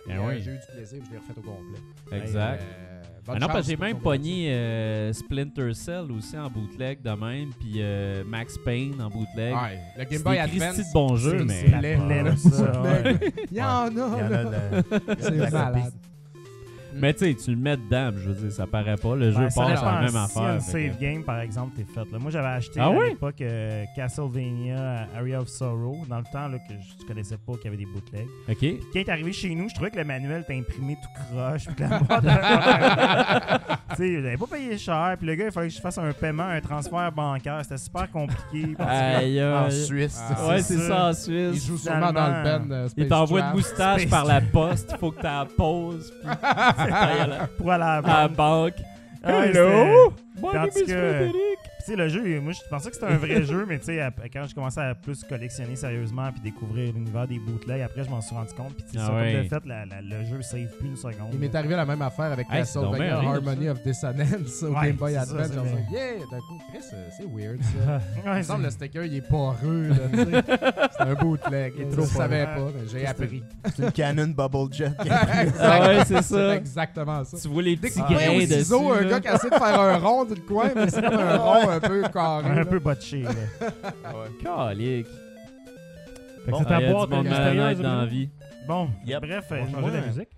Ben 0.07 0.19
oui, 0.27 0.41
J'ai 0.43 0.51
eu 0.51 0.53
du 0.55 0.59
plaisir, 0.75 1.03
je 1.05 1.11
l'ai 1.11 1.17
refait 1.17 1.33
au 1.37 1.41
complet. 1.41 2.19
exact. 2.23 2.61
Euh, 2.63 3.01
Ah 3.27 3.39
non, 3.39 3.47
parce 3.47 3.61
que 3.61 3.71
j'ai 3.71 3.77
même 3.77 3.97
pogné 3.99 4.51
euh, 4.53 5.11
Splinter 5.13 5.73
Cell 5.73 6.11
aussi 6.11 6.37
en 6.37 6.47
bootleg 6.49 7.01
de 7.01 7.09
même, 7.09 7.49
puis 7.59 7.75
euh, 7.77 8.23
Max 8.23 8.55
Payne 8.63 9.01
en 9.01 9.09
bootleg. 9.09 9.53
Ouais, 9.53 9.79
le 9.97 10.03
Game 10.03 10.09
C'est 10.11 10.23
Boy 10.23 10.35
des 10.35 10.39
Advance. 10.41 10.73
Christy 10.73 10.89
de 10.89 10.93
bons 10.93 11.15
jeux, 11.15 11.47
c'est- 11.47 11.81
mais... 11.81 12.35
c'est. 12.37 13.33
Il 13.51 13.57
y 13.57 13.61
en 13.63 13.87
a, 13.97 14.83
C'est 15.19 15.31
de 15.31 15.41
la 15.41 15.49
malade. 15.49 15.93
Mais 16.95 17.13
tu 17.13 17.25
sais, 17.25 17.33
tu 17.35 17.51
le 17.51 17.57
mets 17.57 17.77
dedans, 17.77 18.11
je 18.15 18.29
veux 18.29 18.33
dire, 18.35 18.51
ça 18.51 18.65
paraît 18.67 18.95
pas. 18.95 19.15
Le 19.15 19.31
jeu 19.31 19.37
Ben, 19.39 19.49
passe 19.53 19.81
la 19.83 19.99
même 20.01 20.09
Si 20.09 20.17
affaire. 20.17 20.43
un 20.43 20.57
que- 20.57 20.63
save 20.63 20.97
game, 20.99 21.23
par 21.23 21.39
exemple, 21.39 21.73
t'es 21.75 21.83
fait. 21.85 22.09
Là. 22.11 22.19
Moi, 22.19 22.31
j'avais 22.31 22.47
acheté 22.47 22.79
Ah 22.79 22.85
à 22.85 22.89
oui? 22.91 23.09
l'époque 23.09 23.41
euh, 23.41 23.83
Castlevania 23.95 25.07
Area 25.17 25.41
of 25.41 25.47
Sorrow, 25.47 26.03
dans 26.09 26.17
le 26.19 26.23
temps 26.31 26.47
là, 26.47 26.57
que 26.59 26.73
je 26.73 27.05
connaissais 27.05 27.37
pas 27.37 27.53
qu'il 27.53 27.65
y 27.65 27.67
avait 27.67 27.77
des 27.77 27.85
bootlegs. 27.85 28.27
Ok. 28.49 28.57
Puis 28.57 28.79
quand 28.93 28.99
il 28.99 29.01
est 29.01 29.09
arrivé 29.09 29.33
chez 29.33 29.53
nous, 29.55 29.69
je 29.69 29.75
trouvais 29.75 29.91
que 29.91 29.97
le 29.97 30.03
manuel 30.05 30.41
était 30.41 30.57
imprimé 30.57 30.95
tout 31.01 31.23
croche. 31.33 31.65
Puis 31.65 31.75
que 31.75 31.83
la 31.83 31.99
boîte 31.99 32.23
Tu 33.89 33.95
sais, 33.97 34.13
j'avais 34.21 34.37
pas 34.37 34.47
payé 34.47 34.77
cher. 34.77 35.15
Puis 35.17 35.27
le 35.27 35.35
gars, 35.35 35.45
il 35.45 35.51
fallait 35.51 35.67
que 35.69 35.73
je 35.73 35.79
fasse 35.81 35.97
un 35.97 36.11
paiement, 36.11 36.43
un 36.43 36.59
transfert 36.61 37.11
bancaire. 37.11 37.59
C'était 37.63 37.77
super 37.77 38.09
compliqué. 38.11 38.75
Aïe, 38.79 39.41
En. 39.43 39.69
Suisse. 39.69 40.19
Ah, 40.29 40.47
Ouais, 40.47 40.61
c'est 40.61 40.77
ça. 40.77 41.05
en 41.07 41.09
Il 41.11 41.15
Suisse. 41.15 41.65
joue 41.67 41.77
sûrement 41.77 42.11
dans 42.11 42.27
le 42.27 42.43
band. 42.43 42.71
euh, 42.71 42.87
Il 42.97 43.07
t'envoie 43.07 43.39
une 43.41 43.51
moustache 43.53 44.01
Space 44.01 44.09
par 44.09 44.25
la 44.25 44.41
poste. 44.41 44.89
Il 44.93 44.97
faut 44.97 45.11
que 45.11 45.17
tu 45.17 45.23
la 45.23 45.45
poses. 45.57 46.11
Puis 46.21 46.29
pour 47.57 47.71
aller 47.71 47.83
à 47.83 48.01
la 48.01 48.07
à 48.07 48.21
la 48.21 48.27
banque. 48.27 48.73
banque. 49.23 49.53
Hello! 49.53 50.13
Sais, 51.85 51.95
le 51.95 52.07
jeu, 52.07 52.39
moi, 52.41 52.53
je 52.53 52.59
pensais 52.69 52.89
que 52.89 52.95
c'était 52.95 53.07
un 53.07 53.17
vrai 53.17 53.43
jeu, 53.43 53.65
mais 53.67 53.79
tu 53.79 53.85
sais, 53.85 53.99
quand 54.33 54.45
je 54.47 54.55
commençais 54.55 54.81
à 54.81 54.95
plus 54.95 55.23
collectionner 55.23 55.75
sérieusement 55.75 56.31
puis 56.31 56.41
découvrir 56.41 56.93
l'univers 56.93 57.27
des 57.27 57.39
bootlegs, 57.39 57.81
après, 57.81 58.03
je 58.03 58.09
m'en 58.09 58.21
suis 58.21 58.35
rendu 58.35 58.53
compte. 58.53 58.73
Puis, 58.75 58.85
tu 58.85 58.91
sais, 58.93 58.97
Ah 59.01 59.07
ça, 59.07 59.13
ouais. 59.15 59.33
comme 59.33 59.43
de 59.43 59.47
fait, 59.49 59.65
la- 59.69 59.85
la- 59.85 60.01
le 60.01 60.25
jeu 60.25 60.41
save 60.41 60.67
plus 60.79 60.87
une 60.89 60.95
seconde. 60.97 61.29
Il 61.33 61.39
m'est 61.39 61.53
arrivé 61.55 61.75
la 61.75 61.85
même 61.85 62.01
affaire 62.01 62.31
avec 62.31 62.47
Hey, 62.49 62.59
Castlevania 62.59 62.97
bien 62.97 63.19
riche, 63.19 63.29
Harmony 63.29 63.69
of 63.69 63.83
Dissonance 63.83 64.63
au 64.63 64.67
Ouais, 64.73 64.87
Game 64.87 64.95
Boy 64.95 65.15
Advance. 65.15 65.53
Genre, 65.53 65.63
bien. 65.63 65.73
yeah, 65.91 66.13
d'un 66.31 66.39
coup, 66.39 66.61
Chris, 66.71 66.83
euh, 66.93 67.07
c'est 67.17 67.25
weird 67.25 67.59
ça. 67.61 68.01
Il 68.25 68.31
me 68.31 68.43
semble 68.43 68.63
le 68.63 68.69
sticker 68.71 69.03
il 69.05 69.15
est 69.15 69.21
poreux. 69.27 69.87
là, 69.89 69.95
tu 70.11 70.17
sais. 70.17 70.43
C'est 70.97 71.03
un 71.03 71.13
bootleg. 71.15 71.73
Il 71.77 71.81
est 71.83 71.91
Je 71.91 71.95
trop 71.95 72.05
savais 72.05 72.45
pas, 72.45 72.67
mais 72.73 72.87
j'ai 72.91 73.05
appris. 73.05 73.43
C'est 73.75 73.83
une 73.83 73.91
Canon 73.91 74.27
Bubble 74.27 74.73
Jet. 74.73 74.91
Ah 75.59 75.87
ouais, 75.87 76.05
c'est 76.05 76.21
ça. 76.21 76.55
exactement 76.55 77.23
ça. 77.23 77.37
Tu 77.41 77.47
vois 77.47 77.61
les 77.63 77.75
petits 77.77 77.99
grains 77.99 78.39
ciseau, 78.47 78.91
un 78.93 79.03
gars 79.05 79.19
qui 79.19 79.27
essaie 79.27 79.49
de 79.49 79.55
faire 79.55 79.79
un 79.79 79.97
rond 79.97 80.23
du 80.25 80.35
coin, 80.41 80.69
mais 80.75 80.89
c'est 80.89 81.01
comme 81.01 81.13
un 81.19 81.37
rond 81.37 81.69
un 81.75 81.79
peu 81.79 82.01
carré. 82.13 82.49
un 82.49 82.55
là. 82.55 82.65
peu 82.65 82.79
botché. 82.79 83.23
là. 83.23 83.31
Calique. 84.43 85.07
Fait 86.45 86.45
que 86.45 86.51
Bon, 86.51 86.59
c'est 86.59 86.65
Ah, 86.65 86.69
ta 86.69 86.79
il 86.79 86.83
y 86.83 86.89
a 86.89 86.93
boîte 86.93 87.09
du 87.09 87.15
monde 87.15 87.25
mystérieuse, 87.25 87.55
malhonnête 87.57 87.81
dans 87.81 87.95
la 87.97 88.05
vie. 88.05 88.29
Bon, 88.67 88.89
Yep. 89.05 89.21
bref, 89.21 89.45
On 89.51 89.55
va 89.55 89.61
euh, 89.61 89.71
changer 89.81 89.93
la 90.01 90.07
musique. 90.07 90.29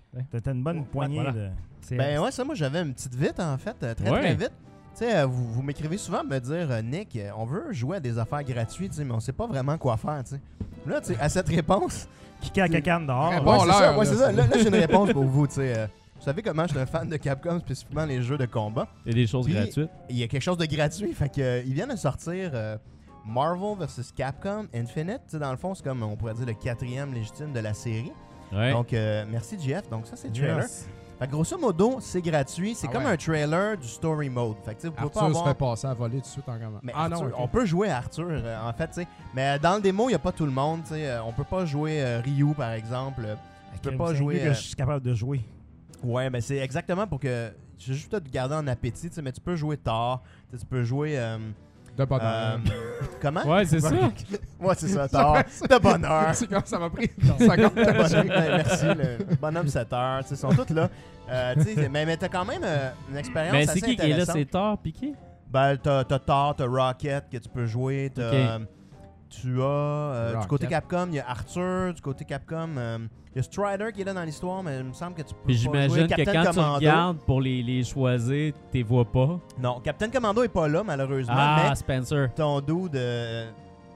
T'as 0.42 0.52
une 0.52 0.62
bonne 0.62 0.84
poignée 0.86 1.14
voilà. 1.16 1.32
de. 1.32 1.48
C'est- 1.80 1.96
Ben 1.96 2.18
ouais, 2.20 2.30
ça, 2.30 2.44
moi, 2.44 2.54
j'avais 2.54 2.80
une 2.82 2.92
petite 2.94 3.14
vite, 3.14 3.40
en 3.40 3.56
fait, 3.58 3.76
euh, 3.82 3.94
très 3.94 4.10
Ouais. 4.10 4.20
très 4.20 4.34
vite. 4.34 4.52
Tu 4.96 5.04
sais, 5.04 5.16
euh, 5.16 5.26
vous, 5.26 5.52
vous 5.52 5.62
m'écrivez 5.62 5.96
souvent 5.96 6.24
me 6.24 6.38
dire, 6.38 6.70
euh, 6.70 6.82
Nick, 6.82 7.14
euh, 7.16 7.30
on 7.36 7.44
veut 7.44 7.72
jouer 7.72 7.98
à 7.98 8.00
des 8.00 8.18
affaires 8.18 8.42
gratuites, 8.42 8.90
tu 8.92 8.98
sais, 8.98 9.04
mais 9.04 9.12
on 9.14 9.20
sait 9.20 9.32
pas 9.32 9.46
vraiment 9.46 9.78
quoi 9.78 9.96
faire, 9.96 10.22
tu 10.24 10.34
sais. 10.34 10.40
Là, 10.86 11.00
tu 11.00 11.14
sais, 11.14 11.20
à 11.20 11.28
cette 11.28 11.48
réponse, 11.48 12.08
Kicker 12.40 12.62
à 12.64 12.68
cacane 12.68 13.06
dehors. 13.06 13.28
Très 13.30 13.38
ouais, 13.38 13.44
bon 13.44 13.58
c'est 13.60 13.72
ça, 13.72 13.90
ouais, 13.92 13.96
là. 13.98 14.04
c'est 14.04 14.14
ça. 14.16 14.32
Là, 14.32 14.46
là, 14.46 14.56
j'ai 14.58 14.68
une 14.68 14.74
réponse 14.74 15.12
pour 15.12 15.24
vous, 15.24 15.46
tu 15.46 15.54
sais. 15.54 15.76
euh, 15.76 15.86
vous 16.18 16.24
savez 16.24 16.42
comment 16.42 16.64
je 16.64 16.70
suis 16.70 16.78
un 16.78 16.86
fan 16.86 17.08
de 17.08 17.16
Capcom, 17.16 17.60
spécifiquement 17.60 18.04
les 18.04 18.22
jeux 18.22 18.36
de 18.38 18.46
combat? 18.46 18.88
Il 19.06 19.12
y 19.12 19.14
a 19.14 19.22
des 19.22 19.26
choses 19.26 19.44
Puis- 19.46 19.54
gratuites. 19.54 19.90
Il 20.10 20.16
y 20.16 20.22
a 20.22 20.28
quelque 20.28 20.42
chose 20.42 20.58
de 20.58 20.66
gratuit, 20.66 21.12
fait 21.14 21.28
que 21.28 21.40
euh, 21.40 21.62
ils 21.66 21.74
viennent 21.74 21.90
de 21.90 21.96
sortir 21.96 22.50
euh, 22.54 22.76
Marvel 23.26 23.76
vs 23.78 24.12
Capcom 24.14 24.66
Infinite. 24.74 25.34
Dans 25.36 25.50
le 25.50 25.56
fond, 25.56 25.74
c'est 25.74 25.84
comme, 25.84 26.02
on 26.02 26.16
pourrait 26.16 26.34
dire, 26.34 26.46
le 26.46 26.54
quatrième 26.54 27.12
légitime 27.14 27.52
de 27.52 27.60
la 27.60 27.74
série. 27.74 28.12
Ouais. 28.52 28.72
Donc, 28.72 28.92
euh, 28.92 29.24
merci 29.30 29.56
JF. 29.60 29.88
Donc, 29.90 30.06
ça, 30.06 30.16
c'est 30.16 30.28
le 30.28 30.34
trailer. 30.34 30.58
Yes. 30.62 30.88
Fait 31.18 31.26
que 31.26 31.32
grosso 31.32 31.58
modo, 31.58 31.98
c'est 32.00 32.22
gratuit. 32.22 32.74
C'est 32.76 32.86
Ah 32.88 32.92
comme 32.92 33.04
ouais. 33.04 33.10
un 33.10 33.16
trailer 33.16 33.76
du 33.76 33.88
story 33.88 34.30
mode. 34.30 34.54
Fait 34.64 34.74
que, 34.74 34.80
tu 34.80 34.82
sais, 34.82 34.88
vous 34.88 34.94
pouvez 34.94 35.10
pas 35.10 35.20
Arthur 35.20 35.38
se 35.40 35.48
fait 35.48 35.54
passer 35.54 35.86
à 35.88 35.94
voler 35.94 36.14
tout 36.18 36.20
de 36.22 36.26
suite 36.26 36.48
en 36.48 36.56
gamin. 36.56 36.78
Mais 36.82 36.92
ah 36.94 37.08
non, 37.08 37.28
on 37.36 37.48
peut 37.48 37.66
jouer 37.66 37.90
à 37.90 37.96
Arthur, 37.98 38.28
euh, 38.30 38.56
en 38.68 38.72
fait, 38.72 38.86
tu 38.88 38.94
sais. 39.02 39.08
Mais 39.34 39.58
dans 39.58 39.74
le 39.74 39.80
démo, 39.82 40.04
il 40.04 40.12
n'y 40.12 40.14
a 40.14 40.20
pas 40.20 40.30
tout 40.32 40.46
le 40.46 40.52
monde, 40.52 40.82
tu 40.84 40.90
sais. 40.90 41.08
Euh, 41.08 41.22
on 41.24 41.32
peut 41.32 41.42
pas 41.44 41.64
jouer 41.66 42.00
euh, 42.02 42.20
Ryu, 42.20 42.54
par 42.54 42.70
exemple. 42.72 43.26
Tu 43.82 43.90
peux 43.90 43.96
pas 43.96 44.14
jouer... 44.14 44.38
que 44.38 44.52
je 44.52 44.60
suis 44.60 44.74
capable 44.76 45.04
de 45.04 45.12
jouer. 45.14 45.40
Ouais, 46.02 46.30
mais 46.30 46.40
c'est 46.40 46.58
exactement 46.58 47.06
pour 47.06 47.20
que... 47.20 47.50
Je 47.78 47.92
vais 47.92 47.94
juste 47.98 48.10
te 48.10 48.30
garder 48.30 48.54
en 48.56 48.66
appétit, 48.66 49.08
tu 49.08 49.14
sais. 49.14 49.22
Mais 49.22 49.32
tu 49.32 49.40
peux 49.40 49.56
jouer 49.56 49.76
Thor. 49.76 50.22
tu 50.50 50.64
peux 50.66 50.82
jouer... 50.82 51.18
euh, 51.18 51.38
De 51.96 52.04
bonheur. 52.04 52.26
euh, 52.26 52.58
comment? 53.22 53.44
Ouais, 53.44 53.64
c'est 53.64 53.80
ça. 53.80 53.90
Ouais, 54.60 54.74
c'est 54.76 54.88
ça, 54.88 55.08
Thor. 55.08 55.36
De 55.36 55.78
bonheur. 55.78 56.34
C'est 56.34 56.48
comme 56.48 56.64
ça 56.64 56.78
m'a 56.78 56.90
pris? 56.90 57.10
Une 57.18 57.38
seconde. 57.38 57.72
Le 57.76 57.92
bonhomme, 57.92 58.28
ben, 58.28 58.56
merci, 58.56 58.86
le 58.86 59.34
bonhomme 59.36 59.68
7 59.68 59.92
heures, 59.92 60.22
tu 60.22 60.28
sais, 60.28 60.34
ils 60.34 60.38
sont 60.38 60.50
tous 60.64 60.74
là. 60.74 60.88
Euh, 61.30 61.54
tu 61.54 61.74
sais, 61.74 61.88
mais 61.88 62.04
mais 62.06 62.16
t'as 62.16 62.28
quand 62.28 62.44
même 62.44 62.62
euh, 62.64 62.90
une 63.10 63.16
expérience 63.16 63.52
Mais 63.52 63.68
assez 63.68 63.80
c'est 63.80 63.86
qui 63.86 63.96
qui 63.96 64.10
est 64.10 64.16
là? 64.16 64.24
C'est 64.26 64.44
Thor, 64.46 64.78
Piqué? 64.78 65.12
Ben, 65.48 65.76
t'as 65.76 66.02
t'as 66.04 66.18
Thor, 66.18 66.56
t'as 66.56 66.66
Rocket 66.66 67.28
que 67.30 67.36
tu 67.36 67.48
peux 67.48 67.66
jouer, 67.66 68.10
t'as... 68.14 68.58
euh, 69.36 69.40
tu 69.42 69.62
as... 69.62 69.64
euh, 69.64 70.40
du 70.40 70.46
côté 70.46 70.66
Capcom, 70.66 71.06
il 71.10 71.14
y 71.16 71.20
a 71.20 71.28
Arthur. 71.28 71.94
Du 71.94 72.00
côté 72.02 72.24
Capcom, 72.24 72.70
euh, 72.76 72.98
il 73.34 73.36
y 73.36 73.40
a 73.40 73.42
Strider 73.42 73.92
qui 73.94 74.00
est 74.02 74.04
là 74.04 74.14
dans 74.14 74.24
l'histoire, 74.24 74.62
mais 74.62 74.78
il 74.78 74.84
me 74.84 74.92
semble 74.92 75.14
que 75.14 75.22
tu 75.22 75.34
peux 75.34 75.40
Puis 75.46 75.54
pas 75.56 75.60
jouer. 75.62 75.88
j'imagine 75.88 76.06
que 76.08 76.14
Captain 76.14 76.32
quand 76.44 76.50
tu 76.50 76.56
Commando. 76.56 76.74
regardes 76.76 77.18
pour 77.18 77.40
les, 77.40 77.62
les 77.62 77.84
choisir, 77.84 78.52
tu 78.72 78.82
vois 78.82 79.04
pas. 79.04 79.38
Non, 79.62 79.80
Captain 79.80 80.08
Commando 80.10 80.42
est 80.42 80.48
pas 80.48 80.68
là, 80.68 80.82
malheureusement, 80.84 81.34
Ah, 81.36 81.66
mais 81.70 81.74
Spencer. 81.76 82.28
ton 82.34 82.60
dos 82.60 82.88
de... 82.88 83.46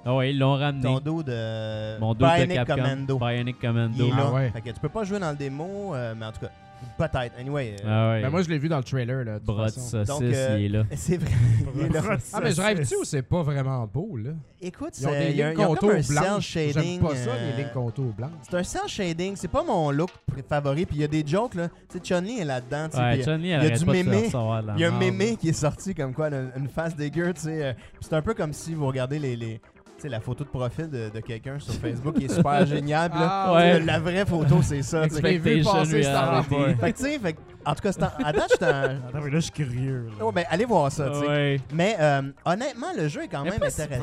Ah 0.04 0.16
ouais, 0.16 0.30
ils 0.32 0.38
l'ont 0.38 0.54
ramené. 0.56 0.82
Ton 0.82 0.98
dos 0.98 1.22
de... 1.22 1.98
Mon 2.00 2.12
dos 2.12 2.26
de 2.26 2.34
Bionic 2.34 2.56
Capcom. 2.56 2.74
Commando. 2.74 3.18
Bionic 3.18 3.56
Il 3.62 3.66
Commando. 3.68 4.06
est 4.06 4.10
là. 4.10 4.16
Ah 4.26 4.32
ouais. 4.32 4.50
Fait 4.50 4.60
que 4.60 4.70
tu 4.70 4.80
peux 4.80 4.88
pas 4.88 5.04
jouer 5.04 5.20
dans 5.20 5.30
le 5.30 5.36
démo, 5.36 5.94
euh, 5.94 6.14
mais 6.16 6.26
en 6.26 6.32
tout 6.32 6.40
cas, 6.40 6.50
peut-être. 6.98 7.32
Anyway, 7.38 7.76
euh, 7.84 7.86
Ah 7.86 8.10
ouais. 8.10 8.22
Mais 8.22 8.30
moi, 8.30 8.42
je 8.42 8.48
l'ai 8.48 8.58
vu 8.58 8.68
dans 8.68 8.78
le 8.78 8.84
trailer. 8.84 9.24
Là, 9.24 9.38
de 9.38 9.44
façon. 9.44 9.80
saucisse, 9.80 10.08
Donc, 10.08 10.22
euh, 10.22 10.56
il 10.58 10.64
est 10.64 10.68
là. 10.68 10.84
c'est 10.96 11.16
vrai. 11.16 11.30
il 11.76 11.82
est 11.82 11.88
là. 11.88 12.02
Ah, 12.32 12.40
mais 12.42 12.52
je 12.52 12.60
rêve-tu 12.60 12.96
ou 12.96 13.04
c'est 13.04 13.22
pas 13.22 13.42
vraiment 13.42 13.86
beau, 13.86 14.16
là? 14.16 14.30
Écoute, 14.60 14.92
des 15.00 15.30
il 15.30 15.36
y 15.36 15.42
a, 15.42 15.52
lignes 15.52 15.56
contours 15.56 15.90
un 15.90 16.02
cel 16.02 16.16
blanches. 16.16 16.46
shading. 16.46 17.00
J'aime 17.00 17.00
pas 17.00 17.16
ça, 17.16 17.30
euh, 17.30 17.50
les 17.50 17.62
lignes 17.62 17.72
contours 17.72 18.12
blanches. 18.12 18.30
C'est 18.42 18.56
un 18.56 18.62
cel 18.62 18.88
shading, 18.88 19.34
c'est 19.36 19.48
pas 19.48 19.64
mon 19.64 19.90
look 19.90 20.10
favori. 20.48 20.86
Puis 20.86 20.96
il 20.96 21.00
y 21.00 21.04
a 21.04 21.08
des 21.08 21.24
jokes, 21.26 21.54
là. 21.54 21.68
Tu 21.90 21.98
sais, 21.98 22.04
Chun-Li 22.04 22.40
est 22.40 22.44
là-dedans. 22.44 22.88
Ouais, 22.94 23.22
Chun-Li, 23.22 23.48
il 23.48 23.50
y 23.50 23.54
a 23.54 23.70
du 23.70 23.84
mémé. 23.86 24.30
Il 24.76 24.80
y 24.80 24.84
a 24.84 24.92
un 24.92 24.98
mémé 24.98 25.36
qui 25.36 25.48
est 25.48 25.52
sorti 25.52 25.94
comme 25.94 26.14
quoi, 26.14 26.28
une, 26.28 26.68
face 26.68 26.94
dégueu, 26.94 27.32
tu 27.34 27.42
sais. 27.42 27.64
euh, 27.64 27.72
c'est 28.00 28.14
un 28.14 28.22
peu 28.22 28.34
comme 28.34 28.52
si 28.52 28.74
vous 28.74 28.86
regardez 28.86 29.18
les, 29.18 29.60
sais, 30.02 30.08
la 30.08 30.20
photo 30.20 30.44
de 30.44 30.48
profil 30.48 30.88
de, 30.88 31.08
de 31.10 31.20
quelqu'un 31.20 31.58
sur 31.58 31.74
Facebook 31.74 32.14
qui 32.18 32.26
est 32.26 32.34
super 32.34 32.64
génial. 32.66 33.10
puis 33.10 33.18
là, 33.20 33.28
Ah, 33.30 33.54
ouais. 33.54 33.80
La 33.80 33.98
vraie 33.98 34.24
photo, 34.26 34.60
c'est 34.62 34.82
ça. 34.82 35.04
Je 35.04 35.08
vu 35.38 35.62
passer 35.64 36.02
affaire. 36.06 36.78
Fait 36.80 36.92
que 36.92 36.96
tu 36.98 37.02
sais, 37.04 37.18
fait 37.18 37.32
que- 37.34 37.38
en 37.64 37.74
tout 37.74 37.82
cas, 37.82 37.92
à 38.24 38.32
date, 38.32 38.62
un- 38.62 38.82
Attends, 38.82 39.20
mais 39.22 39.30
là, 39.30 39.36
je 39.36 39.40
suis 39.40 39.50
curieux. 39.52 40.06
là. 40.18 40.24
Oh, 40.24 40.32
ben, 40.32 40.44
allez 40.50 40.64
voir 40.64 40.90
ça, 40.90 41.08
tu 41.10 41.20
sais. 41.20 41.26
Ouais. 41.28 41.60
Mais 41.72 41.96
euh, 42.00 42.22
honnêtement, 42.44 42.88
le 42.96 43.06
jeu 43.08 43.22
est 43.24 43.28
quand 43.28 43.44
même 43.44 43.52
intéressant. 43.54 44.00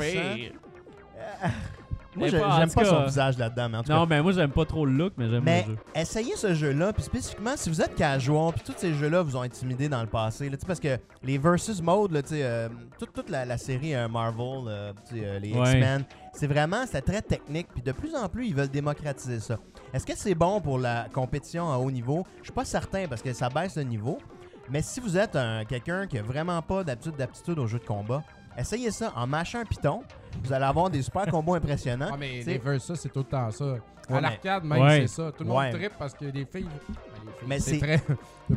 Moi, 2.16 2.28
pas- 2.30 2.56
j'aime 2.58 2.68
tout 2.68 2.74
pas 2.74 2.84
son 2.84 3.04
visage 3.04 3.38
là-dedans, 3.38 3.68
mais 3.68 3.78
en 3.78 3.82
tout 3.82 3.88
cas. 3.88 3.94
Non, 3.94 4.06
mais 4.06 4.20
moi, 4.20 4.32
j'aime 4.32 4.50
pas 4.50 4.64
trop 4.64 4.84
le 4.84 4.92
look, 4.92 5.12
mais 5.16 5.28
j'aime 5.28 5.44
le 5.44 5.72
jeu. 5.72 5.78
essayez 5.94 6.34
ce 6.36 6.54
jeu-là, 6.54 6.92
puis 6.92 7.02
spécifiquement 7.04 7.52
si 7.56 7.70
vous 7.70 7.80
êtes 7.80 7.94
casual, 7.94 8.52
puis 8.52 8.62
tous 8.64 8.74
ces 8.76 8.92
jeux-là 8.94 9.22
vous 9.22 9.36
ont 9.36 9.42
intimidé 9.42 9.88
dans 9.88 10.00
le 10.00 10.08
passé, 10.08 10.48
là, 10.50 10.56
parce 10.66 10.80
que 10.80 10.98
les 11.22 11.38
versus 11.38 11.80
mode, 11.80 12.10
là, 12.12 12.20
euh, 12.32 12.68
toute, 12.98 13.12
toute 13.12 13.30
la, 13.30 13.44
la 13.44 13.58
série 13.58 13.94
euh, 13.94 14.08
Marvel, 14.08 14.64
euh, 14.66 14.92
les 15.38 15.52
Ouais. 15.52 15.72
X-Men, 15.72 16.04
c'est 16.32 16.46
vraiment, 16.48 16.84
c'est 16.90 17.02
très 17.02 17.22
technique, 17.22 17.68
puis 17.72 17.82
de 17.82 17.92
plus 17.92 18.14
en 18.16 18.28
plus 18.28 18.46
ils 18.48 18.54
veulent 18.54 18.68
démocratiser 18.68 19.38
ça. 19.40 19.58
Est-ce 19.92 20.06
que 20.06 20.16
c'est 20.16 20.34
bon 20.34 20.60
pour 20.60 20.78
la 20.78 21.06
compétition 21.12 21.72
à 21.72 21.76
haut 21.78 21.90
niveau? 21.90 22.24
Je 22.38 22.44
suis 22.44 22.52
pas 22.52 22.64
certain 22.64 23.06
parce 23.08 23.22
que 23.22 23.32
ça 23.32 23.48
baisse 23.48 23.76
le 23.76 23.82
niveau. 23.84 24.18
Mais 24.68 24.82
si 24.82 25.00
vous 25.00 25.16
êtes 25.18 25.34
un- 25.34 25.64
quelqu'un 25.64 26.06
qui 26.06 26.16
a 26.18 26.22
vraiment 26.22 26.62
pas 26.62 26.84
d'habitude 26.84 27.16
d'aptitude 27.16 27.58
aux 27.58 27.66
jeux 27.66 27.80
de 27.80 27.84
combat, 27.84 28.22
essayez 28.56 28.92
ça 28.92 29.12
en 29.16 29.26
mâchant 29.26 29.58
un 29.60 29.64
piton. 29.64 30.02
Vous 30.44 30.52
allez 30.52 30.64
avoir 30.64 30.88
des 30.90 31.02
super 31.02 31.26
combos 31.26 31.54
impressionnants. 31.54 32.10
Ah, 32.12 32.16
mais 32.18 32.42
les 32.42 32.58
versus, 32.58 32.98
c'est 32.98 33.08
tout 33.10 33.20
le 33.20 33.24
temps 33.26 33.50
ça. 33.50 33.64
Ouais, 33.64 34.16
à 34.16 34.20
l'arcade, 34.20 34.64
même, 34.64 34.80
Ouais. 34.82 35.00
c'est 35.02 35.06
ça. 35.08 35.32
Tout 35.36 35.44
le 35.44 35.50
Ouais. 35.50 35.70
monde 35.70 35.78
trippe 35.80 35.92
parce 35.98 36.14
que 36.14 36.24
les 36.24 36.44
filles. 36.44 36.46
Ben, 36.46 36.60
les 36.64 36.66
filles, 36.68 37.46
Mais 37.46 37.58
c'est 37.60 37.78
le 38.50 38.56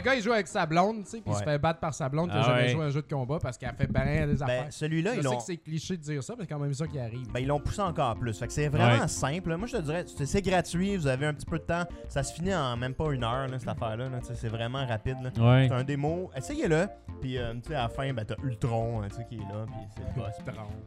gars, 0.00 0.14
il 0.14 0.22
joue 0.22 0.32
avec 0.32 0.46
sa 0.46 0.64
blonde, 0.66 1.04
tu 1.04 1.10
sais, 1.10 1.20
puis 1.20 1.32
il 1.32 1.36
se 1.36 1.42
fait 1.42 1.58
battre 1.58 1.80
par 1.80 1.92
sa 1.94 2.08
blonde 2.08 2.30
qui 2.30 2.36
a 2.36 2.40
Ah 2.40 2.44
jamais 2.46 2.62
ouais. 2.62 2.68
joué 2.70 2.82
à 2.82 2.86
un 2.86 2.90
jeu 2.90 3.02
de 3.02 3.08
combat 3.14 3.38
parce 3.40 3.58
qu'elle 3.58 3.74
fait 3.74 3.86
bien 3.86 4.26
des 4.26 4.34
ben, 4.34 4.42
affaires. 4.42 4.66
celui-là, 4.70 5.10
Je 5.12 5.16
ils 5.18 5.22
sais 5.22 5.28
l'ont. 5.28 5.36
que 5.36 5.42
c'est 5.42 5.56
cliché 5.58 5.96
de 5.96 6.02
dire 6.02 6.22
ça, 6.22 6.34
mais 6.36 6.44
c'est 6.44 6.50
quand 6.52 6.58
même 6.60 6.74
ça 6.74 6.86
qui 6.86 6.98
arrive. 6.98 7.30
Ben, 7.32 7.40
ils 7.40 7.46
l'ont 7.46 7.60
poussé 7.60 7.80
encore 7.82 8.14
plus. 8.16 8.38
Fait 8.38 8.46
que 8.46 8.52
c'est 8.52 8.68
vraiment 8.68 9.02
Ouais. 9.02 9.08
simple. 9.08 9.54
Moi, 9.56 9.66
je 9.66 9.76
te 9.76 9.82
dirais, 9.82 10.04
c'est 10.06 10.42
gratuit. 10.42 10.96
Vous 10.96 11.06
avez 11.06 11.26
un 11.26 11.34
petit 11.34 11.46
peu 11.46 11.58
de 11.58 11.64
temps. 11.64 11.84
Ça 12.08 12.22
se 12.22 12.32
finit 12.32 12.54
en 12.54 12.76
même 12.76 12.94
pas 12.94 13.12
une 13.12 13.24
heure, 13.24 13.48
là, 13.48 13.58
cette 13.58 13.68
affaire-là. 13.68 14.06
C'est 14.34 14.48
vraiment 14.48 14.86
rapide. 14.86 15.16
C'est 15.34 15.72
un 15.72 15.84
démo. 15.84 16.30
Essayez-le. 16.36 16.86
Puis, 17.20 17.38
euh, 17.38 17.52
tu 17.54 17.68
sais, 17.68 17.74
à 17.76 17.82
la 17.82 17.88
fin, 17.88 18.12
ben, 18.12 18.24
t'as 18.24 18.34
Ultron 18.42 19.02
hein, 19.02 19.08
qui 19.28 19.36
est 19.36 19.38
là. 19.38 19.64
Puis, 19.66 19.76
c'est 19.96 20.02
le 20.02 20.20
boss. 20.22 20.34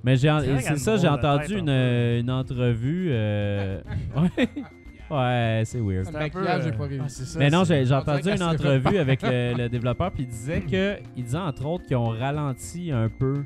Mais 0.03 0.17
j'ai 0.17 0.29
en- 0.29 0.39
C'est 0.41 0.77
ça, 0.77 0.97
j'ai 0.97 1.07
entendu 1.07 1.57
une, 1.59 1.69
un 1.69 1.71
peu. 1.71 1.71
euh, 1.71 2.19
une 2.19 2.31
entrevue. 2.31 3.11
ouais. 5.11 5.61
C'est 5.65 5.79
weird. 5.79 6.03
Le 6.05 6.07
un 6.07 6.11
peu, 6.11 6.17
maquillage, 6.39 6.63
j'ai 6.63 6.69
euh, 6.69 6.71
pas 6.73 6.83
Ah, 6.85 6.87
réussi. 6.87 7.25
ça. 7.25 7.39
Mais 7.39 7.49
non, 7.49 7.63
j'ai 7.63 7.91
entendu 7.93 8.29
une 8.29 8.43
entrevue 8.43 8.97
avec 8.97 9.21
le, 9.21 9.53
le 9.57 9.69
développeur, 9.69 10.11
puis 10.11 10.23
il 10.23 10.29
disait 10.29 10.61
que, 10.61 10.97
il 11.15 11.23
disait 11.23 11.37
entre 11.37 11.65
autres 11.65 11.85
qu'ils 11.85 11.97
ont 11.97 12.09
ralenti 12.09 12.91
un 12.91 13.09
peu 13.09 13.43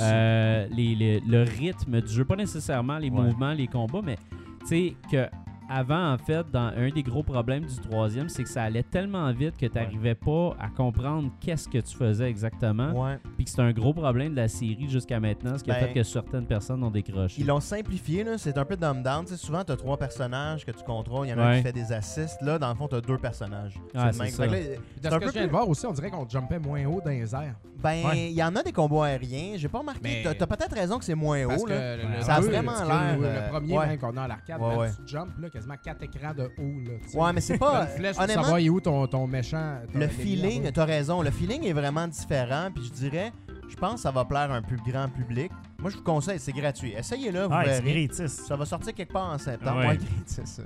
euh, 0.00 0.66
les- 0.70 0.94
les- 0.94 1.20
le 1.20 1.42
rythme 1.42 2.00
du 2.00 2.12
jeu, 2.12 2.24
pas 2.24 2.36
nécessairement 2.36 2.98
les 2.98 3.10
Ouais. 3.10 3.20
mouvements, 3.22 3.52
les 3.52 3.66
combats, 3.66 4.00
mais 4.02 4.16
tu 4.60 4.66
sais 4.66 4.96
que 5.10 5.26
avant, 5.72 6.12
en 6.12 6.18
fait, 6.18 6.44
dans 6.50 6.70
un 6.76 6.88
des 6.90 7.02
gros 7.02 7.22
problèmes 7.22 7.64
du 7.64 7.76
troisième, 7.80 8.28
c'est 8.28 8.42
que 8.42 8.48
ça 8.48 8.62
allait 8.64 8.82
tellement 8.82 9.30
vite 9.32 9.56
que 9.56 9.66
tu 9.66 9.74
n'arrivais 9.74 10.14
pas 10.14 10.54
à 10.60 10.68
comprendre 10.68 11.30
qu'est-ce 11.40 11.68
que 11.68 11.78
tu 11.78 11.96
faisais 11.96 12.28
exactement. 12.28 12.90
Ouais. 12.92 13.18
Puis 13.36 13.44
que 13.46 13.50
c'est 13.50 13.62
un 13.62 13.72
gros 13.72 13.94
problème 13.94 14.32
de 14.32 14.36
la 14.36 14.48
série 14.48 14.88
jusqu'à 14.88 15.18
maintenant, 15.18 15.56
ce 15.56 15.64
qui 15.64 15.70
a 15.70 15.74
Ben, 15.74 15.86
fait 15.88 15.92
que 15.94 16.02
certaines 16.02 16.46
personnes 16.46 16.82
ont 16.84 16.90
décroché. 16.90 17.40
Ils 17.40 17.46
l'ont 17.46 17.60
simplifié, 17.60 18.22
là. 18.24 18.36
c'est 18.38 18.58
un 18.58 18.64
peu 18.64 18.76
dumb 18.76 19.02
down. 19.02 19.24
Tu 19.24 19.32
sais, 19.32 19.36
souvent, 19.38 19.64
tu 19.64 19.72
as 19.72 19.76
trois 19.76 19.96
personnages 19.96 20.64
que 20.66 20.72
tu 20.72 20.84
contrôles. 20.84 21.26
Il 21.26 21.30
y 21.30 21.34
en 21.34 21.38
a 21.38 21.42
un 21.44 21.56
qui 21.56 21.62
fait 21.62 21.72
des 21.72 21.92
assists. 21.92 22.42
Là, 22.42 22.58
dans 22.58 22.68
le 22.68 22.74
fond, 22.74 22.88
tu 22.88 22.96
as 22.96 23.00
deux 23.00 23.18
personnages. 23.18 23.74
Ah, 23.94 24.06
le 24.08 24.12
c'est 24.12 24.18
même. 24.22 24.30
ça. 24.30 24.46
Là, 24.46 24.52
c'est 25.00 25.08
ce 25.08 25.14
un 25.14 25.18
que 25.18 25.24
peu 25.24 25.28
je 25.28 25.32
viens 25.32 25.42
de 25.42 25.46
plus- 25.46 25.52
voir 25.52 25.68
aussi, 25.68 25.86
on 25.86 25.92
dirait 25.92 26.10
qu'on 26.10 26.28
jumpait 26.28 26.58
moins 26.58 26.84
haut 26.86 27.00
dans 27.02 27.10
les 27.10 27.34
airs. 27.34 27.54
Ben, 27.82 28.04
Ouais. 28.06 28.30
il 28.30 28.34
y 28.36 28.42
en 28.44 28.54
a 28.54 28.62
des 28.62 28.70
combos 28.70 29.02
aériens. 29.02 29.54
J'ai 29.56 29.68
pas 29.68 29.78
remarqué. 29.80 30.00
Mais- 30.04 30.22
T'as- 30.22 30.34
T'as 30.34 30.46
peut-être 30.46 30.74
raison 30.74 30.98
que 30.98 31.04
c'est 31.04 31.16
moins 31.16 31.44
Parce 31.48 31.62
haut. 31.62 31.64
que 31.66 31.72
Là. 31.72 31.96
le, 31.96 32.02
le 32.02 32.22
Ça 32.22 32.34
a 32.36 32.40
vraiment 32.40 32.72
l'air, 32.84 33.18
Le, 33.18 33.26
euh, 33.26 33.48
premier, 33.48 33.98
qu'on 33.98 34.16
a 34.16 34.22
à 34.22 34.28
l'arcade, 34.28 34.60
tu 35.04 35.12
jumps 35.12 35.32
là, 35.40 35.48
quasiment 35.62 35.76
4 35.82 36.02
écrans 36.02 36.34
de 36.34 36.42
haut. 36.44 36.80
Là. 36.84 37.20
Ouais, 37.26 37.32
mais 37.32 37.40
c'est 37.40 37.58
pas. 37.58 37.82
une 37.90 37.96
flèche 37.96 38.14
pour 38.14 38.24
honnêtement, 38.24 38.42
savoir 38.42 38.58
est 38.60 38.68
où 38.68 38.80
ton, 38.80 39.06
ton 39.06 39.26
méchant. 39.26 39.78
ton 39.92 39.98
le 39.98 40.08
feeling, 40.08 40.70
t'as 40.72 40.84
raison. 40.84 41.22
Le 41.22 41.30
feeling 41.30 41.64
est 41.64 41.72
vraiment 41.72 42.06
différent. 42.08 42.68
Puis 42.74 42.84
je 42.86 42.92
dirais, 42.92 43.32
je 43.68 43.76
pense 43.76 43.94
que 43.94 44.00
ça 44.00 44.10
va 44.10 44.24
plaire 44.24 44.50
à 44.50 44.56
un 44.56 44.62
plus 44.62 44.78
grand 44.78 45.08
public. 45.08 45.50
Moi, 45.78 45.90
je 45.90 45.96
vous 45.96 46.02
conseille, 46.02 46.38
c'est 46.38 46.52
gratuit. 46.52 46.92
Essayez-le, 46.96 47.44
vous 47.44 47.52
Ah, 47.52 47.64
verrez. 47.64 48.06
gratis. 48.06 48.32
Ça 48.46 48.56
va 48.56 48.64
sortir 48.64 48.94
quelque 48.94 49.12
part 49.12 49.30
en 49.30 49.38
septembre. 49.38 49.80
Ouais. 49.80 49.88
Ouais, 49.88 49.96
gratis. 50.26 50.60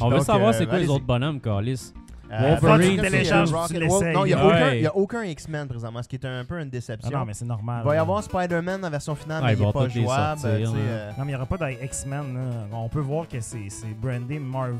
On 0.00 0.08
veut 0.08 0.16
Donc, 0.16 0.24
savoir 0.26 0.50
euh, 0.50 0.52
c'est 0.58 0.66
quoi 0.66 0.78
les 0.78 0.88
autres 0.88 1.04
bonhommes, 1.04 1.40
Carlis. 1.40 1.92
Euh, 2.32 2.56
Wolverine, 2.60 2.96
tu 2.96 3.02
télécharges, 3.10 3.50
tu. 3.68 3.78
Non, 4.12 4.24
il 4.24 4.28
n'y 4.28 4.32
a, 4.34 4.46
Ouais. 4.46 4.86
a 4.86 4.96
aucun 4.96 5.22
X-Men 5.24 5.68
présentement, 5.68 6.02
ce 6.02 6.08
qui 6.08 6.16
est 6.16 6.24
un 6.24 6.44
peu 6.44 6.56
une 6.56 6.62
Ah 6.68 6.70
déception. 6.70 7.18
non, 7.18 7.24
mais 7.24 7.34
c'est 7.34 7.44
normal. 7.44 7.82
il 7.84 7.88
va 7.88 7.94
y 7.94 7.98
avoir 7.98 8.22
Spider-Man 8.22 8.84
en 8.84 8.90
version 8.90 9.14
finale, 9.14 9.42
Ah, 9.44 9.46
mais 9.48 9.52
il 9.54 9.64
n'est 9.64 9.72
pas 9.72 9.88
jouable. 9.88 10.40
sortir, 10.40 10.72
euh, 10.74 11.10
Non, 11.10 11.14
mais 11.18 11.24
il 11.24 11.26
n'y 11.28 11.34
aura 11.36 11.46
pas 11.46 11.58
d'X-Men. 11.58 12.24
On 12.72 12.88
peut 12.88 13.00
voir 13.00 13.28
que 13.28 13.40
c'est 13.40 13.68
brandé 14.00 14.38
Marvel. 14.38 14.74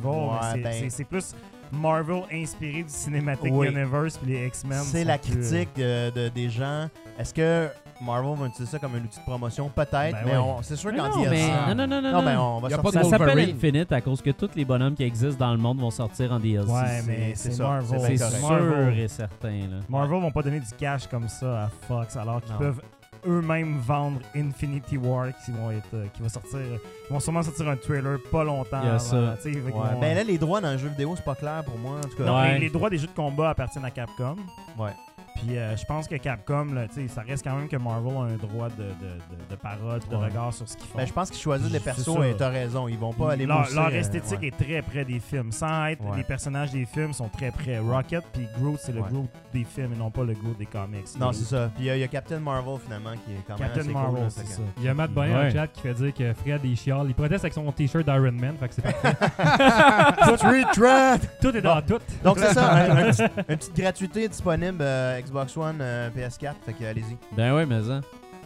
mais 0.57 0.91
c'est- 0.91 1.03
ben- 1.03 1.07
plus 1.09 1.35
Marvel 1.73 2.23
inspiré 2.33 2.83
du 2.83 2.89
Cinematic 2.89 3.53
Oui. 3.53 3.69
Universe. 3.69 4.17
Puis 4.19 4.33
les 4.33 4.47
X-Men. 4.47 4.81
C'est 4.83 5.05
la 5.05 5.19
plus- 5.19 5.33
critique 5.33 5.71
de, 5.77 6.11
de- 6.11 6.29
des 6.29 6.49
gens. 6.49 6.89
Est-ce 7.19 7.35
que 7.35 7.69
Marvel 8.05 8.37
va 8.39 8.47
utiliser 8.47 8.71
ça 8.73 8.79
comme 8.79 8.95
un 8.95 8.99
outil 8.99 9.19
de 9.19 9.25
promotion? 9.25 9.69
Peut-être, 9.69 9.93
Ben 10.13 10.19
mais 10.25 10.37
on- 10.37 10.63
c'est 10.63 10.77
sûr 10.77 10.91
qu'en 10.95 11.09
non, 11.09 11.23
DLC. 11.23 11.31
mais- 11.31 11.75
non, 11.75 11.87
non, 11.87 11.87
non, 11.87 12.03
non, 12.03 12.13
Non, 12.13 12.23
mais 12.23 12.35
non. 12.35 12.57
on 12.57 12.61
va 12.61 12.71
sortir 12.71 13.05
Ça 13.05 13.11
s'appelle. 13.19 13.51
Infinite 13.51 13.93
à 13.93 14.01
cause 14.01 14.21
que 14.23 14.31
tous 14.31 14.51
les 14.55 14.65
bonhommes 14.65 14.95
qui 14.95 15.03
existent 15.05 15.47
dans 15.47 15.53
le 15.53 15.59
monde 15.59 15.81
vont 15.81 15.91
sortir 15.91 16.33
en 16.33 16.39
DLC. 16.39 16.71
Ouais, 16.71 17.03
mais 17.07 17.33
c'est 17.35 17.59
Marvel. 17.59 18.01
c'est 18.01 18.17
sûr 18.29 18.89
et 18.97 19.09
certain. 19.09 19.49
Là. 19.51 19.77
Marvel 19.89 20.21
vont 20.21 20.31
pas 20.31 20.43
donner 20.43 20.61
du 20.61 20.71
cash 20.79 21.07
comme 21.07 21.29
ça 21.29 21.65
à 21.65 21.69
Fox 21.89 22.17
alors 22.17 22.41
qu'ils 22.43 22.55
peuvent 22.57 22.81
eux-mêmes 23.27 23.79
vendre 23.79 24.21
Infinity 24.37 24.99
War 24.99 25.29
qui 25.45 25.51
vont 25.51 25.71
être 25.71 25.89
euh, 25.95 26.05
qui 26.13 26.21
va 26.23 26.29
sortir 26.29 26.59
ils 26.61 27.13
vont 27.13 27.21
sûrement 27.21 27.43
sortir 27.43 27.67
un 27.71 27.77
trailer 27.77 28.19
pas 28.31 28.45
longtemps 28.45 28.81
Il 28.83 28.87
y 28.87 28.91
a 28.91 28.95
avant, 28.97 28.99
ça. 28.99 29.37
tu 29.43 29.43
sais, 29.45 29.53
fait 29.61 29.71
qu'ils 29.73 29.81
Ouais. 29.81 29.89
vont- 29.95 30.01
Ben 30.01 30.15
là, 30.15 30.25
les 30.25 30.37
droits 30.37 30.61
dans 30.61 30.73
le 30.73 30.77
jeu 30.79 30.89
vidéo, 30.89 31.15
c'est 31.17 31.25
pas 31.25 31.35
clair 31.35 31.63
pour 31.65 31.79
moi. 31.79 31.97
En 31.99 32.09
tout 32.09 32.17
cas, 32.19 32.25
Non, 32.25 32.37
Ouais. 32.37 32.55
les, 32.55 32.59
les 32.67 32.71
droits 32.71 32.91
des 32.91 32.99
jeux 32.99 33.07
de 33.07 33.13
combat 33.13 33.51
appartiennent 33.51 33.85
à 33.87 33.91
Capcom. 33.91 34.37
Ouais. 34.79 34.91
Puis 35.35 35.59
euh, 35.59 35.77
je 35.77 35.85
pense 35.85 36.07
que 36.07 36.15
Capcom, 36.15 36.67
là, 36.73 36.87
tu 36.87 36.95
sais, 37.03 37.09
ça 37.09 37.23
reste 37.23 37.43
quand 37.45 37.57
même 37.57 37.69
que 37.69 37.77
Marvel 37.77 38.17
a 38.17 38.21
un 38.21 38.37
droit 38.37 38.69
de, 38.69 38.85
de, 38.85 38.87
de, 38.87 39.51
de 39.51 39.57
parole, 39.57 40.01
de 40.09 40.15
Ouais. 40.17 40.27
regard 40.27 40.55
sur 40.55 40.69
ce 40.69 40.77
qu'ils 40.77 40.87
font. 40.87 40.99
Ben, 40.99 41.07
je 41.07 41.13
pense 41.13 41.29
qu'ils 41.31 41.41
choisissent 41.41 41.73
les 41.73 41.81
persos 41.81 42.09
et 42.25 42.35
t'as 42.37 42.49
raison. 42.51 42.87
Ils 42.89 42.97
vont 42.97 43.13
pas 43.13 43.33
aller 43.33 43.45
leur, 43.45 43.61
mousser, 43.61 43.75
leur 43.75 43.87
euh, 43.87 43.91
esthétique 43.91 44.41
ouais. 44.41 44.47
est 44.49 44.57
très 44.57 44.81
près 44.83 45.05
des 45.05 45.19
films. 45.19 45.51
Sans 45.53 45.87
être 45.87 46.03
Ouais. 46.05 46.17
les 46.19 46.23
personnages 46.23 46.71
des 46.71 46.87
films 46.87 47.13
sont 47.13 47.29
très 47.29 47.51
près. 47.51 47.79
Rocket 47.79 48.23
puis 48.33 48.47
Groot, 48.59 48.79
c'est 48.81 48.93
le 48.93 49.01
Ouais. 49.01 49.09
Groot 49.11 49.29
des 49.53 49.65
films 49.65 49.93
et 49.95 49.97
non 49.97 50.11
pas 50.11 50.23
le 50.25 50.35
Groot 50.35 50.57
des 50.57 50.67
comics. 50.67 51.05
Non, 51.19 51.33
c'est 51.33 51.45
ça. 51.45 51.69
Puis 51.77 51.89
euh, 51.91 51.97
il 51.97 52.01
y 52.01 52.05
a 52.05 52.09
Captain 52.09 52.39
Marvel 52.39 52.79
finalement 52.83 53.13
qui 53.25 53.33
est 53.33 53.43
quand 53.47 53.59
même 53.59 53.67
Captain 53.69 53.81
assez 53.81 53.93
Marvel, 53.93 54.23
cool. 54.23 54.31
c'est 54.31 54.47
ça. 54.47 54.63
Il 54.79 54.85
y 54.85 54.89
a 54.89 54.95
Matt 54.95 55.11
Bonnet 55.11 55.45
le 55.45 55.51
chat 55.51 55.67
qui 55.67 55.81
fait 55.81 55.95
dire 55.95 56.15
que 56.15 56.33
Fred 56.35 56.61
il 56.65 56.77
chiale. 56.77 57.07
Il 57.09 57.15
proteste 57.15 57.45
avec 57.45 57.55
son 57.55 57.71
t-shirt 57.73 58.05
d'Iron 58.05 58.33
Man. 58.33 58.55
Fait 58.61 58.69
que 58.69 58.75
c'est 58.75 58.83
parfait. 58.83 59.17
Threat! 60.75 61.21
tout 61.41 61.57
est 61.57 61.61
dans 61.61 61.81
tout. 61.83 61.99
Donc 62.23 62.39
c'est 62.39 62.55
ça, 62.55 62.73
un- 62.75 62.97
un 62.97 63.11
petit- 63.11 63.23
une 63.49 63.57
petite 63.57 63.77
gratuité 63.77 64.29
disponible 64.29 64.79
euh, 64.81 65.21
Xbox 65.25 65.57
One, 65.57 65.79
euh, 65.81 66.11
PS4, 66.11 66.55
fait 66.65 66.73
que 66.73 66.85
allez-y. 66.85 67.17
Ben 67.37 67.55
ouais, 67.55 67.67
mais 67.67 67.83
ça. 67.83 68.01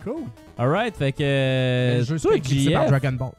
Cool. 0.04 0.24
Alright, 0.56 0.96
fait 0.96 1.12
que. 1.12 1.98
le 1.98 2.04
jeu 2.04 2.18
toi, 2.18 2.32
c'est 2.42 2.72
par 2.72 2.86
Dragon 2.86 3.12
Ball. 3.12 3.32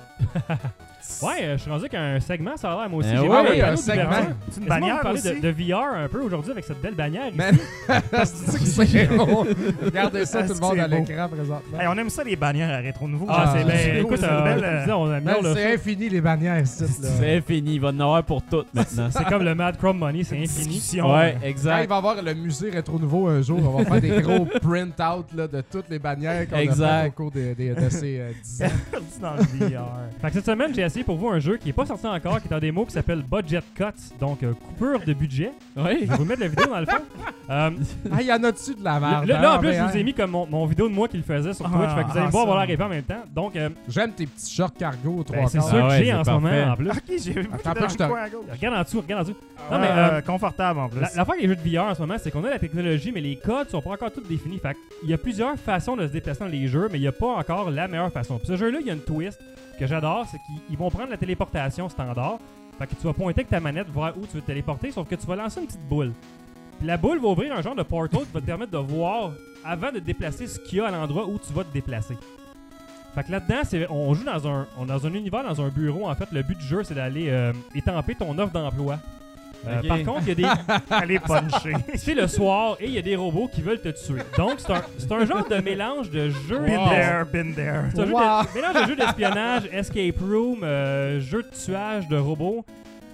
Ouais, 1.22 1.30
euh, 1.44 1.58
je 1.58 1.62
suis 1.62 1.72
rendu 1.72 1.88
qu'un 1.90 2.20
segment, 2.20 2.58
ça 2.58 2.72
a 2.72 2.76
l'air, 2.82 2.90
moi 2.90 3.00
aussi. 3.00 3.10
Ben 3.10 3.22
J'ai 3.22 3.28
ouais, 3.28 3.38
oui, 3.52 3.62
un 3.62 3.66
panneau 3.66 3.78
segment. 3.78 4.36
C'est 4.52 4.62
une 4.62 4.68
bannière 4.68 5.02
parler 5.02 5.20
aussi? 5.20 5.42
de, 5.42 5.52
de 5.52 5.74
VR 5.74 5.94
un 5.96 6.08
peu 6.08 6.22
aujourd'hui 6.22 6.52
avec 6.52 6.66
cette 6.66 6.82
belle 6.82 6.96
bannière. 6.96 7.32
Man, 7.36 7.58
c'est. 8.26 9.08
Regardez 9.86 10.26
ça, 10.26 10.40
Ah, 10.44 10.48
tout 10.48 10.54
le 10.54 10.60
monde 10.60 10.80
à 10.80 10.88
l'écran 10.88 11.28
présentement. 11.30 11.80
Hey, 11.80 11.88
on 11.88 11.98
aime 11.98 12.10
ça 12.10 12.24
les 12.24 12.36
bannières 12.36 12.70
à 12.70 12.78
rétro 12.78 13.08
nouveau. 13.08 13.26
Ah, 13.30 13.54
c'est 13.56 13.62
Ah, 13.62 13.64
bien. 13.66 13.76
c'est 13.78 13.98
Écoute, 14.00 14.16
cool, 14.18 14.26
euh, 14.26 14.84
c'est 14.86 14.92
améliore 14.94 15.42
le 15.44 15.54
c'est 15.56 15.74
infini 15.74 16.10
les 16.10 16.22
bannières 16.22 16.60
ici. 16.62 16.84
C'est 16.88 17.42
fini, 17.42 17.76
il 17.76 17.82
va 17.82 17.90
en 17.90 18.00
avoir 18.00 18.24
pour 18.24 18.42
toutes 18.44 18.74
maintenant. 18.74 19.10
C'est 19.12 19.26
comme 19.26 19.44
le 19.44 19.56
Mad 19.56 19.78
Chrome 19.78 19.98
Money, 19.98 20.24
c'est 20.24 20.38
infini. 20.38 20.82
Ouais, 21.02 21.34
Quand 21.34 21.40
il 21.44 21.50
exact. 21.50 21.88
va 21.88 21.96
y 21.96 21.98
avoir 21.98 22.22
le 22.22 22.34
musée 22.34 22.70
rétro 22.70 23.00
nouveau 23.00 23.28
un 23.28 23.42
jour, 23.42 23.60
on 23.64 23.82
va 23.84 23.86
faire 23.86 24.02
des 24.02 24.22
gros 24.22 24.46
print-out 24.46 25.26
là, 25.36 25.48
de 25.48 25.62
toutes 25.62 25.90
les 25.90 26.00
bannières 26.00 26.48
qu'on 26.50 26.56
a 26.56 26.62
Exact. 26.64 27.02
fait 27.04 27.08
au 27.08 27.12
cours 27.12 27.32
de 27.32 27.56
ces 27.90 28.20
euh, 28.20 28.32
10 28.44 28.64
ans. 28.64 28.68
perdu 28.92 29.06
dans 29.22 29.34
le 29.34 29.42
VR. 29.70 29.86
Fait 30.22 30.28
que 30.28 30.34
cette 30.34 30.46
semaine, 30.46 30.74
j'ai 30.74 30.84
essayé 30.90 31.04
pour 31.06 31.16
vous 31.18 31.30
un 31.30 31.40
jeu 31.40 31.58
qui 31.58 31.70
est 31.70 31.74
pas 31.74 31.86
sorti 31.86 32.06
encore, 32.08 32.42
qui 32.42 32.48
est 32.48 32.54
en 32.56 32.60
démo, 32.60 32.86
qui 32.86 32.92
s'appelle 32.92 33.22
Budget 33.24 33.62
Cuts, 33.76 33.84
donc 34.20 34.44
euh, 34.44 34.54
coupure 34.54 35.00
de 35.00 35.14
budget. 35.14 35.52
Oui. 35.78 36.00
Je 36.02 36.06
vais 36.08 36.16
vous 36.18 36.26
mettre 36.26 36.42
la 36.42 36.48
vidéo 36.48 36.66
dans 36.68 36.80
le 36.80 36.86
fond. 36.86 36.98
Euh, 37.52 37.72
Ah, 38.12 38.18
il 38.22 38.28
y 38.28 38.32
en 38.32 38.44
a 38.44 38.52
dessus 38.52 38.76
de 38.76 38.84
la 38.84 39.00
merde. 39.00 39.26
là, 39.26 39.54
en 39.54 39.56
hein, 39.56 39.58
plus, 39.58 39.74
je 39.74 39.82
vous 39.82 39.98
ai 39.98 40.04
mis 40.04 40.14
comme 40.14 40.30
mon, 40.30 40.46
mon 40.46 40.68
vidéo 40.68 40.88
de 40.88 40.94
moi 40.94 41.08
qui 41.08 41.18
le 41.18 41.24
faisait 41.24 41.52
sur 41.56 41.66
Ah, 41.66 41.70
Twitch. 41.76 41.90
fait 41.96 42.04
que 42.04 42.12
vous 42.12 42.18
allez 42.20 42.28
me 42.28 42.32
voir 42.32 42.44
avoir 42.44 42.60
l'air 42.64 42.70
épais 42.70 42.84
en 42.84 42.90
même 42.90 43.02
temps. 43.02 43.24
Donc, 43.34 43.56
euh, 43.56 43.70
J'aime 43.88 44.12
tes 44.12 44.28
petits 44.28 44.54
shorts 44.54 44.74
cargo 44.76 45.16
aux 45.18 45.24
trois 45.24 45.36
ben, 45.40 45.48
c'est 45.48 45.58
quarts. 45.58 45.68
ça 45.68 45.76
Ah 45.76 45.82
que 45.82 45.88
ouais, 45.88 45.98
j'ai 45.98 46.06
c'est 46.06 46.14
en 46.14 46.24
ce 46.24 46.30
parfait. 46.30 46.42
moment 46.60 46.72
en 46.72 46.76
plus. 46.76 46.90
Ok, 46.92 46.98
j'ai 47.08 47.32
vu. 47.34 47.50
Attends 47.66 47.90
je 47.90 47.96
te- 47.96 48.04
Regarde 48.04 48.76
en 48.78 48.84
dessous, 48.84 49.02
regarde 49.02 49.22
en 49.22 49.24
dessous. 49.24 49.40
Non, 49.72 49.80
mais, 49.80 49.90
mais 50.14 50.22
confortable 50.22 50.80
en 50.80 50.90
plus. 50.90 51.00
La- 51.00 51.08
L'affaire 51.08 51.30
avec 51.30 51.42
les 51.42 51.48
jeux 51.48 51.56
de 51.56 51.62
VR 51.76 51.84
en 51.86 51.96
ce 51.96 52.02
moment, 52.02 52.16
c'est 52.20 52.30
qu'on 52.30 52.44
a 52.44 52.50
la 52.52 52.60
technologie, 52.60 53.12
mais 53.12 53.22
les 53.22 53.36
codes 53.38 53.68
sont 53.70 53.82
pas 53.82 53.90
encore 53.94 54.12
tous 54.12 54.22
définis. 54.22 54.60
Fait 54.60 54.78
il 55.04 55.10
y 55.10 55.14
a 55.16 55.18
plusieurs 55.18 55.58
façons 55.58 55.96
de 55.96 56.06
se 56.06 56.12
déplacer 56.12 56.42
dans 56.42 56.46
les 56.46 56.68
jeux, 56.68 56.88
mais 56.92 57.00
il 57.00 57.02
n'y 57.02 57.08
a 57.08 57.12
pas 57.12 57.34
encore 57.34 57.72
la 57.72 57.88
meilleure 57.88 58.12
façon. 58.12 58.38
Puis 58.38 58.46
ce 58.48 58.58
jeu-là, 58.58 58.78
il 58.80 58.86
y 58.86 58.92
a 58.92 58.94
une 58.94 59.00
twist 59.02 59.40
que 59.80 59.88
j'adore, 59.88 60.26
c'est 60.30 60.40
qu'ils 60.40 60.60
ils 60.70 60.78
vont 60.78 60.90
prendre 60.90 61.10
la 61.10 61.18
téléportation 61.18 61.90
standard. 61.90 62.38
Fait 62.78 62.88
que 62.88 62.96
tu 62.96 63.04
vas 63.08 63.14
pointer 63.14 63.42
avec 63.42 63.50
ta 63.50 63.60
manette 63.60 63.88
voir 63.90 64.14
où 64.18 64.26
tu 64.26 64.36
veux 64.36 64.42
te 64.42 64.48
téléporter, 64.48 64.92
sauf 64.92 65.08
que 65.08 65.16
tu 65.16 65.26
vas 65.26 65.36
lancer 65.36 65.60
une 65.62 65.68
petite 65.68 65.88
boule. 65.90 66.12
Puis 66.78 66.88
la 66.88 66.98
boule 66.98 67.20
va 67.20 67.28
ouvrir 67.28 67.54
un 67.56 67.62
genre 67.62 67.76
de 67.76 67.84
portal 67.84 68.22
qui 68.22 68.32
va 68.34 68.40
te 68.40 68.46
permettre 68.46 68.72
de 68.72 68.78
voir, 68.78 69.32
avant 69.66 69.92
de 69.92 70.00
te 70.00 70.06
déplacer, 70.06 70.48
ce 70.48 70.60
qu'il 70.60 70.78
y 70.78 70.82
a 70.82 70.88
à 70.88 70.92
l'endroit 70.92 71.28
où 71.28 71.38
tu 71.40 71.52
vas 71.54 71.64
te 71.64 71.74
déplacer. 71.74 72.16
Fait 73.16 73.24
que 73.24 73.32
là-dedans, 73.32 73.88
on 73.90 74.14
joue 74.14 74.24
dans 74.24 74.48
un, 74.48 74.68
on- 74.78 74.86
dans 74.86 75.06
un 75.08 75.14
univers, 75.14 75.44
dans 75.44 75.62
un 75.62 75.68
bureau. 75.70 76.08
En 76.08 76.16
fait, 76.16 76.32
le 76.32 76.42
but 76.44 76.58
du 76.58 76.66
jeu, 76.66 76.84
c'est 76.84 76.94
d'aller 76.94 77.30
euh, 77.30 77.52
étamper 77.76 78.16
ton 78.16 78.38
offre 78.38 78.54
d'emploi. 78.54 79.00
Euh. 79.68 79.82
Par 79.88 79.98
contre, 80.04 80.22
il 80.22 80.28
y 80.30 80.32
a 80.32 80.36
des, 80.36 80.62
Allez 80.90 81.20
puncher. 81.20 81.74
c'est 81.96 82.14
le 82.16 82.28
soir 82.28 82.78
et 82.80 82.86
il 82.86 82.92
y 82.92 82.98
a 82.98 83.02
des 83.02 83.16
robots 83.16 83.50
qui 83.54 83.62
veulent 83.62 83.82
te 83.82 83.90
tuer. 83.90 84.22
Donc, 84.38 84.56
c'est 84.58 84.72
un, 84.72 84.82
c'est 84.98 85.12
un 85.12 85.26
genre 85.26 85.48
de 85.48 85.58
mélange 85.58 86.10
de 86.10 86.30
jeu. 86.30 86.60
Been 86.60 86.78
Wow. 86.78 86.90
there, 86.90 87.26
been 87.32 87.54
there. 87.54 87.84
C'est 87.94 88.02
un 88.02 88.06
jeu 88.06 88.14
Wow. 88.14 88.20
de- 88.20 88.56
mélange 88.56 88.82
de 88.84 88.88
jeu 88.88 88.96
d'espionnage, 88.96 89.64
escape 89.72 90.20
room, 90.22 90.64
euh, 90.64 91.20
jeu 91.20 91.44
de 91.44 91.50
tuage 91.66 92.08
de 92.08 92.18
robots. 92.18 92.64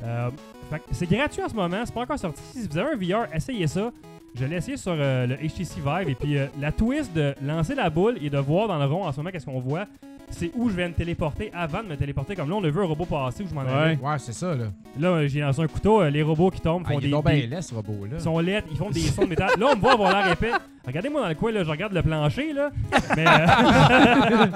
Euh, 0.03 0.29
fait 0.69 0.77
que 0.79 0.83
c'est 0.91 1.09
gratuit 1.09 1.43
en 1.43 1.49
ce 1.49 1.55
moment, 1.55 1.81
c'est 1.83 1.93
pas 1.93 2.01
encore 2.01 2.19
sorti. 2.19 2.41
Si 2.53 2.67
vous 2.67 2.77
avez 2.77 2.91
un 2.93 2.95
VR, 3.23 3.27
essayez 3.33 3.67
ça. 3.67 3.91
Je 4.37 4.43
l'ai 4.45 4.57
essayé 4.57 4.75
sur 4.77 4.91
euh, 4.95 5.25
le 5.27 5.35
HTC 5.37 5.79
Vive 5.79 6.09
et 6.09 6.15
puis 6.15 6.37
euh, 6.37 6.47
la 6.59 6.71
twist 6.73 7.13
de 7.15 7.33
lancer 7.41 7.73
la 7.73 7.89
boule 7.89 8.17
et 8.21 8.29
de 8.29 8.37
voir 8.37 8.67
dans 8.67 8.77
le 8.77 8.85
rond 8.85 9.05
en 9.05 9.11
ce 9.13 9.17
moment 9.17 9.29
qu'est-ce 9.31 9.45
qu'on 9.45 9.61
voit, 9.61 9.85
c'est 10.29 10.51
où 10.55 10.69
je 10.69 10.75
vais 10.75 10.87
me 10.87 10.93
téléporter 10.93 11.51
avant 11.53 11.81
de 11.83 11.87
me 11.87 11.95
téléporter. 11.95 12.35
Comme 12.35 12.49
là, 12.49 12.55
on 12.55 12.63
a 12.63 12.69
vu 12.69 12.79
un 12.81 12.85
robot 12.85 13.05
passer 13.05 13.43
où 13.43 13.47
je 13.49 13.53
m'en 13.53 13.61
allais. 13.61 13.97
Ouais, 14.01 14.15
c'est 14.19 14.33
ça, 14.33 14.53
là. 14.55 14.65
Là, 14.99 15.07
euh, 15.09 15.27
j'ai 15.27 15.41
lancé 15.41 15.61
un 15.61 15.67
couteau, 15.67 16.01
euh, 16.01 16.09
les 16.09 16.23
robots 16.23 16.49
qui 16.51 16.61
tombent 16.61 16.83
Ah, 16.85 16.89
font 16.93 16.99
il 16.99 17.03
est 17.03 17.07
des, 17.07 17.11
donc 17.11 17.25
des- 17.27 17.33
bien 17.41 17.47
laid, 17.47 17.61
ce 17.61 17.73
robot-là. 17.75 18.15
ils 18.17 18.21
sont 18.21 18.39
laids, 18.39 18.63
ils 18.71 18.77
font 18.77 18.89
des 18.89 18.99
sons 19.01 19.23
de 19.23 19.29
métal. 19.29 19.49
Là, 19.59 19.67
on 19.71 19.75
me 19.75 19.81
voit 19.81 19.93
avoir 19.93 20.11
l'air 20.13 20.31
épais. 20.31 20.51
Regardez-moi 20.85 21.21
dans 21.23 21.29
le 21.29 21.33
coin, 21.35 21.51
là, 21.51 21.63
je 21.63 21.69
regarde 21.69 21.93
le 21.93 22.03
plancher, 22.03 22.53
là. 22.53 22.69
Mais, 23.17 23.25
euh, 23.27 24.47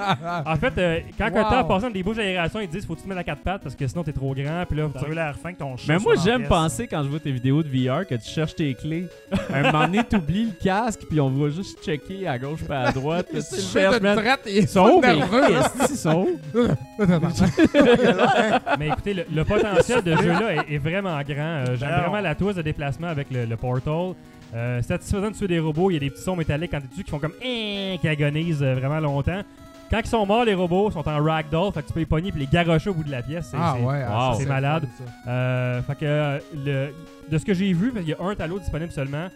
en 0.46 0.56
fait, 0.56 0.72
euh, 0.78 1.00
quand 1.18 1.30
Wow. 1.30 1.38
un 1.38 1.44
temps 1.44 1.64
passe 1.64 1.82
dans 1.82 1.90
des 1.90 2.02
bouches 2.04 2.16
d'aération, 2.16 2.60
ils 2.60 2.68
disent 2.68 2.86
faut 2.86 2.94
que 2.94 2.98
tu 3.00 3.04
te 3.04 3.08
mettre 3.08 3.20
à 3.20 3.24
quatre 3.24 3.42
pattes 3.42 3.62
parce 3.62 3.74
que 3.74 3.86
sinon 3.86 4.04
t'es 4.04 4.12
trop 4.12 4.32
grand. 4.34 4.64
Puis 4.68 4.78
là, 4.78 4.88
T'as 4.94 5.08
eu 5.08 5.14
l'air 5.14 5.34
fin 5.36 5.52
que 5.52 5.58
ton 5.58 5.76
chat 5.76 5.84
Mais 5.88 5.98
moi, 5.98 6.14
soit 6.14 6.24
j'aime 6.24 6.44
en 6.44 6.48
penser 6.48 6.86
quand 6.86 7.02
je 7.02 7.08
vois 7.08 7.18
tes 7.18 7.32
vidéos 7.32 7.62
de 7.64 7.68
VR 7.68 8.06
que 8.06 8.14
tu 8.14 8.28
cherches 8.28 8.54
tes 8.54 8.74
clés. 8.74 9.06
un 9.52 9.62
moment 9.72 9.86
donné, 9.86 10.04
t'oublies 10.04 10.44
le 10.46 10.52
casque, 10.64 11.00
puis 11.08 11.20
on 11.20 11.30
va 11.30 11.48
juste 11.50 11.82
checker 11.84 12.28
à 12.28 12.38
gauche 12.38 12.62
pas 12.62 12.80
à 12.82 12.92
droite. 12.92 13.26
là, 13.32 13.40
tu 13.40 13.46
C'est 13.48 13.56
le 13.56 13.62
cherches, 13.62 14.00
man. 14.00 14.16
traite, 14.16 14.40
il 14.46 14.56
Ils 14.58 14.68
sont 14.68 14.86
où, 14.88 15.00
mais 15.00 15.16
nerveux. 15.16 15.42
Mais 18.78 18.88
écoutez, 18.88 19.14
le, 19.14 19.24
le 19.34 19.44
potentiel 19.44 20.02
de 20.02 20.16
jeu-là 20.16 20.54
est, 20.68 20.74
est 20.74 20.78
vraiment 20.78 21.20
grand. 21.22 21.64
Euh, 21.68 21.76
J'aime 21.78 21.90
vraiment 22.00 22.20
la 22.20 22.34
twist 22.34 22.56
de 22.56 22.62
déplacement 22.62 23.08
avec 23.08 23.30
le, 23.30 23.44
le 23.46 23.56
portal. 23.56 24.14
Euh, 24.54 24.82
satisfaisant 24.82 25.30
de 25.30 25.36
tuer 25.36 25.46
des 25.46 25.60
robots, 25.60 25.90
il 25.90 25.94
y 25.94 25.96
a 25.96 26.00
des 26.00 26.10
petits 26.10 26.22
sons 26.22 26.34
métalliques 26.34 26.72
quand 26.72 26.80
tu 26.80 26.88
dessus 26.88 27.04
qui 27.04 27.10
font 27.10 27.20
comme 27.20 27.34
Eh 27.40 27.98
qui 28.00 28.08
agonisent 28.08 28.62
euh, 28.62 28.74
vraiment 28.74 28.98
longtemps. 28.98 29.42
Quand 29.90 30.00
ils 30.00 30.06
sont 30.08 30.24
morts, 30.26 30.44
les 30.44 30.54
robots 30.54 30.90
sont 30.90 31.08
en 31.08 31.22
ragdoll, 31.22 31.72
fait 31.72 31.82
que 31.82 31.86
tu 31.88 31.92
peux 31.92 32.00
les 32.00 32.06
pogner 32.06 32.32
et 32.34 32.38
les 32.38 32.46
garrocher 32.46 32.90
au 32.90 32.94
bout 32.94 33.04
de 33.04 33.10
la 33.10 33.22
pièce. 33.22 33.48
C'est- 33.50 33.56
Ah 33.60 33.76
ouais, 33.80 34.02
ah, 34.08 34.30
wow. 34.32 34.38
C'est 34.38 34.46
malade. 34.46 34.84
fun. 34.98 35.30
Euh, 35.30 35.82
fait 35.82 35.94
que 35.96 36.40
le, 36.64 36.88
de 37.30 37.38
ce 37.38 37.44
que 37.44 37.54
j'ai 37.54 37.72
vu, 37.72 37.90
parce 37.92 38.04
qu'il 38.04 38.14
y 38.14 38.20
a 38.20 38.24
un 38.24 38.34
talot 38.34 38.58
disponible 38.60 38.92
seulement. 38.92 39.28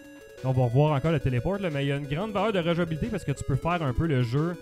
On 0.43 0.51
va 0.51 0.63
revoir 0.63 0.93
encore 0.95 1.11
le 1.11 1.19
téléport, 1.19 1.57
là, 1.59 1.69
mais 1.73 1.85
il 1.85 1.87
y 1.87 1.91
a 1.91 1.95
une 1.95 2.07
grande 2.07 2.31
valeur 2.31 2.51
de 2.53 2.59
rejouabilité 2.59 3.07
parce 3.07 3.23
que 3.23 3.31
tu 3.31 3.43
peux 3.45 3.55
faire 3.55 3.81
un 3.81 3.93
peu 3.93 4.05
le 4.05 4.21
jeu 4.21 4.55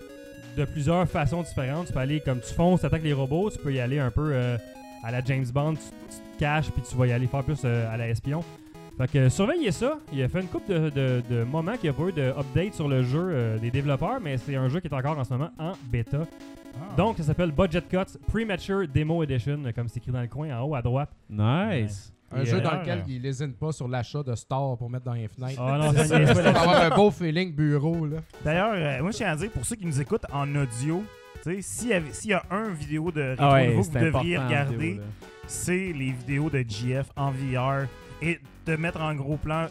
de 0.56 0.64
plusieurs 0.64 1.08
façons 1.08 1.42
différentes. 1.42 1.86
Tu 1.88 1.92
peux 1.92 1.98
aller 2.00 2.20
comme 2.20 2.40
tu 2.40 2.52
fonces, 2.54 2.80
tu 2.80 2.86
attaques 2.86 3.02
les 3.02 3.12
robots, 3.12 3.50
tu 3.50 3.58
peux 3.58 3.72
y 3.72 3.80
aller 3.80 3.98
un 3.98 4.10
peu 4.10 4.30
euh, 4.32 4.56
à 5.02 5.10
la 5.10 5.22
James 5.24 5.46
Bond, 5.52 5.74
tu, 5.74 5.80
tu 5.80 6.16
te 6.36 6.38
caches 6.40 6.70
puis 6.70 6.82
tu 6.88 6.96
vas 6.96 7.06
y 7.06 7.12
aller 7.12 7.26
faire 7.26 7.42
plus 7.44 7.60
euh, 7.64 7.92
à 7.92 7.96
la 7.96 8.08
espion. 8.08 8.42
Fait 8.96 9.10
que 9.10 9.28
surveillez 9.28 9.72
ça. 9.72 9.98
Il 10.12 10.22
a 10.22 10.28
fait 10.28 10.40
une 10.40 10.46
couple 10.46 10.72
de, 10.72 10.90
de- 10.90 11.22
de 11.28 11.42
moments 11.44 11.72
qu'il 11.76 11.90
n'y 11.90 11.96
a 11.96 11.98
pas 11.98 12.08
eu 12.08 12.12
d'update 12.12 12.74
sur 12.74 12.86
le 12.88 13.02
jeu 13.02 13.28
euh, 13.32 13.58
des 13.58 13.70
développeurs, 13.72 14.20
mais 14.22 14.36
c'est 14.38 14.54
un 14.54 14.68
jeu 14.68 14.78
qui 14.80 14.86
est 14.86 14.94
encore 14.94 15.18
en 15.18 15.24
ce 15.24 15.32
moment 15.32 15.50
en 15.58 15.72
bêta. 15.90 16.18
Ah. 16.76 16.94
Donc, 16.96 17.16
ça 17.18 17.24
s'appelle 17.24 17.50
Budget 17.52 17.82
Cuts 17.82 18.18
Premature 18.28 18.86
Demo 18.92 19.22
Edition, 19.24 19.58
comme 19.74 19.88
c'est 19.88 19.98
écrit 19.98 20.12
dans 20.12 20.20
le 20.20 20.28
coin 20.28 20.48
en 20.56 20.62
haut 20.62 20.74
à 20.76 20.82
droite. 20.82 21.10
Nice. 21.28 22.12
Un 22.34 22.42
Et, 22.42 22.46
jeu 22.46 22.56
euh, 22.56 22.60
dans 22.60 22.74
lequel 22.80 23.04
il 23.08 23.22
lésine 23.22 23.52
pas 23.52 23.72
sur 23.72 23.88
l'achat 23.88 24.22
de 24.22 24.34
stores 24.34 24.76
pour 24.76 24.90
mettre 24.90 25.04
dans 25.04 25.12
les 25.12 25.28
fenêtres. 25.28 25.60
Ah 25.60 25.78
non, 25.78 25.92
C'est 25.96 26.26
ça 26.26 26.50
avoir 26.50 26.82
un 26.82 26.96
beau 26.96 27.10
feeling 27.10 27.54
bureau, 27.54 28.06
là. 28.06 28.18
D'ailleurs, 28.44 28.72
euh, 28.74 29.02
moi, 29.02 29.10
je 29.10 29.16
tiens 29.18 29.32
à 29.32 29.36
dire, 29.36 29.50
pour 29.50 29.64
ceux 29.64 29.76
qui 29.76 29.86
nous 29.86 30.00
écoutent 30.00 30.26
en 30.32 30.48
audio, 30.54 31.04
tu 31.42 31.54
sais, 31.54 31.62
s'il 31.62 31.90
y, 31.90 32.14
s'il 32.14 32.30
y 32.30 32.34
a 32.34 32.42
un 32.50 32.70
vidéo 32.70 33.10
de 33.10 33.20
rétro 33.20 33.44
Ah 33.44 33.52
ouais, 33.54 33.68
nouveau 33.68 33.82
que 33.90 33.98
vous 33.98 34.04
devriez 34.04 34.38
regarder, 34.38 35.00
c'est 35.46 35.92
les 35.92 36.12
vidéos 36.12 36.50
de 36.50 36.64
GF 36.66 37.06
en 37.16 37.30
VR 37.30 37.86
et 38.22 38.40
de 38.66 38.76
mettre 38.76 39.00
en 39.00 39.14
gros 39.14 39.36
plan 39.36 39.66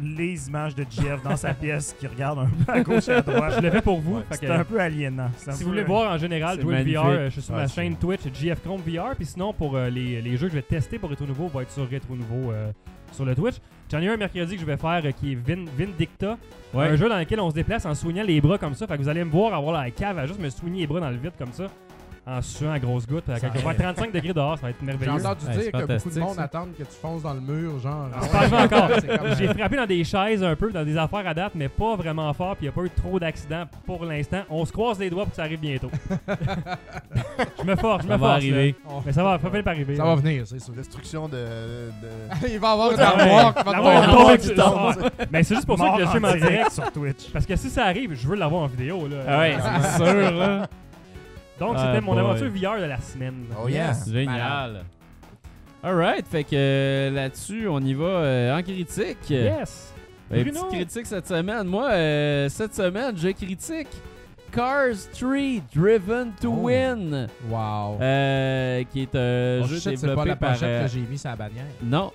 les 0.00 0.48
images 0.48 0.74
de 0.74 0.84
GF 0.88 1.22
dans 1.22 1.36
sa 1.36 1.52
pièce 1.52 1.94
qui 2.00 2.06
regarde 2.06 2.38
un 2.38 2.46
peu 2.46 2.72
à 2.72 2.80
gauche 2.80 3.08
et 3.08 3.12
à 3.12 3.20
droite. 3.20 3.54
Je 3.56 3.60
l'ai 3.60 3.70
fait 3.70 3.82
pour 3.82 4.00
vous. 4.00 4.20
C'est 4.30 4.48
un 4.48 4.64
peu 4.64 4.80
aliénant. 4.80 5.24
Un 5.24 5.30
Si 5.38 5.44
peu- 5.58 5.64
vous 5.64 5.70
voulez 5.70 5.84
voir 5.84 6.12
en 6.12 6.16
général 6.18 6.58
jouer 6.60 6.74
magnifique. 6.76 6.96
VR, 6.96 7.06
euh, 7.08 7.24
je 7.26 7.30
suis 7.32 7.42
sur 7.42 7.54
Ouais, 7.54 7.60
ma 7.62 7.68
chaîne. 7.68 7.96
Twitch 7.96 8.20
GF 8.32 8.60
Chrome 8.62 8.80
VR. 8.80 9.14
Puis 9.16 9.26
sinon, 9.26 9.52
pour 9.52 9.76
euh, 9.76 9.90
les, 9.90 10.22
les 10.22 10.36
jeux 10.38 10.46
que 10.46 10.52
je 10.52 10.56
vais 10.56 10.62
tester 10.62 10.98
pour 10.98 11.10
Retro 11.10 11.26
Nouveau, 11.26 11.48
va 11.48 11.62
être 11.62 11.70
sur 11.70 11.88
Retro 11.90 12.16
Nouveau 12.16 12.52
euh, 12.52 12.72
sur 13.12 13.26
le 13.26 13.34
Twitch. 13.34 13.56
J'en 13.90 14.00
ai 14.00 14.08
un 14.08 14.16
mercredi 14.16 14.54
que 14.54 14.60
je 14.62 14.66
vais 14.66 14.78
faire 14.78 15.02
euh, 15.04 15.10
qui 15.10 15.32
est 15.32 15.34
Vin- 15.36 15.66
Vindicta. 15.76 16.38
Ouais. 16.72 16.86
Un 16.86 16.96
jeu 16.96 17.10
dans 17.10 17.18
lequel 17.18 17.40
on 17.40 17.50
se 17.50 17.54
déplace 17.54 17.84
en 17.84 17.94
soignant 17.94 18.24
les 18.24 18.40
bras 18.40 18.56
comme 18.56 18.74
ça. 18.74 18.86
Fait 18.86 18.96
que 18.96 19.02
vous 19.02 19.08
allez 19.10 19.22
me 19.24 19.30
voir 19.30 19.52
avoir 19.52 19.74
la 19.82 19.90
cave 19.90 20.18
à 20.18 20.26
juste 20.26 20.40
me 20.40 20.48
soigner 20.48 20.80
les 20.80 20.86
bras 20.86 21.00
dans 21.00 21.10
le 21.10 21.16
vide 21.18 21.32
comme 21.38 21.52
ça. 21.52 21.66
En 22.24 22.40
suant 22.40 22.70
à 22.70 22.78
grosse 22.78 23.04
goutte. 23.04 23.24
Fait 23.26 23.32
que 23.34 23.40
Ça 23.40 23.48
Quand 23.48 23.54
il 23.58 23.64
va 23.64 23.74
faire 23.74 23.94
35 23.94 24.12
degrés 24.12 24.32
dehors, 24.32 24.56
ça 24.56 24.62
va 24.62 24.70
être 24.70 24.76
J'ai 24.80 24.86
merveilleux. 24.86 25.12
entendu 25.12 25.44
Ouais, 25.46 25.52
dire 25.56 25.72
que 25.72 25.84
beaucoup 25.86 26.10
de 26.14 26.20
monde 26.20 26.34
ça. 26.36 26.42
attendent 26.44 26.72
que 26.78 26.84
tu 26.84 26.92
fonces 27.02 27.22
dans 27.22 27.34
le 27.34 27.40
mur, 27.40 27.80
genre. 27.80 28.10
Pas 28.30 28.62
encore. 28.64 28.88
Comme, 29.18 29.34
J'ai 29.36 29.48
frappé 29.48 29.76
dans 29.76 29.86
des 29.86 30.04
chaises 30.04 30.44
un 30.44 30.54
peu, 30.54 30.70
dans 30.70 30.84
des 30.84 30.96
affaires 30.96 31.26
à 31.26 31.34
date, 31.34 31.52
mais 31.56 31.68
pas 31.68 31.96
vraiment 31.96 32.32
fort, 32.32 32.54
puis 32.54 32.66
il 32.66 32.68
n'y 32.68 32.72
a 32.72 32.80
pas 32.80 32.82
eu 32.86 32.90
trop 32.90 33.18
d'accidents 33.18 33.64
pour 33.84 34.04
l'instant. 34.04 34.42
On 34.50 34.64
se 34.64 34.70
croise 34.72 35.00
les 35.00 35.10
doigts 35.10 35.24
pour 35.24 35.30
que 35.32 35.36
ça 35.36 35.42
arrive 35.42 35.58
bientôt. 35.58 35.90
je 37.58 37.64
me 37.64 37.76
force, 37.76 38.02
je 38.02 38.06
me 38.06 38.12
Ça 38.12 38.18
force. 38.18 38.20
va 38.30 38.34
arriver. 38.34 38.74
Mais 39.04 39.12
ça 39.12 39.22
va, 39.24 39.32
ça 39.32 39.38
va 39.38 39.48
finir 39.50 39.64
par 39.64 39.72
arriver. 39.74 39.96
Ça 39.96 40.04
va 40.04 40.14
venir, 40.14 40.46
c'est 40.46 40.60
sûr. 40.60 40.74
Destruction 40.74 41.28
de. 41.28 41.36
de- 41.36 42.48
il 42.52 42.58
va 42.60 42.68
y 42.68 42.72
avoir 42.72 42.92
une 42.92 43.00
Ah, 43.00 43.08
armoire 43.18 43.54
qui 43.54 43.64
va 43.64 44.62
tomber. 44.62 44.92
sur-. 44.94 45.10
Ah, 45.18 45.24
Mais 45.30 45.42
c'est 45.42 45.54
juste 45.56 45.66
pour 45.66 45.76
ça 45.78 45.90
que 45.96 46.04
je 46.04 46.08
suis 46.08 46.18
en 46.18 46.24
en 46.24 46.34
direct. 46.34 46.70
sur 46.70 46.92
Twitch. 46.92 47.30
Parce 47.32 47.46
que 47.46 47.56
si 47.56 47.68
ça 47.68 47.84
arrive, 47.86 48.14
je 48.14 48.28
veux 48.28 48.36
l'avoir 48.36 48.62
en 48.62 48.66
vidéo. 48.68 49.08
Là. 49.08 49.16
Ah 49.26 49.38
ouais, 49.40 49.56
c'est 49.82 49.96
sûr, 50.04 50.30
là. 50.38 50.68
Donc, 51.62 51.74
Ah, 51.78 51.86
c'était 51.86 52.00
mon 52.04 52.12
boy. 52.14 52.20
aventure 52.20 52.50
VR 52.50 52.80
de 52.80 52.86
la 52.86 53.00
semaine. 53.00 53.44
Oh 53.62 53.68
yeah. 53.68 53.92
Génial. 54.10 54.84
Alright, 55.84 56.26
fait 56.26 56.44
que 56.44 56.50
euh, 56.54 57.10
là-dessus, 57.10 57.66
on 57.68 57.78
y 57.80 57.94
va 57.94 58.04
euh, 58.04 58.58
en 58.58 58.62
critique. 58.62 59.30
Yes! 59.30 59.92
Ben, 60.30 60.44
petite 60.44 60.68
critique 60.68 61.06
cette 61.06 61.26
semaine. 61.28 61.66
Moi, 61.66 61.88
euh, 61.90 62.48
cette 62.48 62.74
semaine, 62.74 63.16
je 63.16 63.28
critique 63.28 63.88
Cars 64.52 64.94
3 65.12 65.60
Driven 65.74 66.32
to 66.40 66.50
Oh. 66.52 66.66
Win, 66.66 67.28
Wow. 67.50 67.98
euh, 68.00 68.82
qui 68.92 69.02
est 69.02 69.14
un 69.14 69.60
Oh, 69.62 69.66
jeu 69.66 69.90
développé 69.90 70.14
pas 70.16 70.24
la 70.24 70.36
par... 70.36 70.56
euh, 70.62 70.82
que 70.84 70.88
j'ai 70.92 71.00
mis 71.00 71.18
sur 71.18 71.30
la 71.30 71.36
bannière. 71.36 71.64
non, 71.82 72.12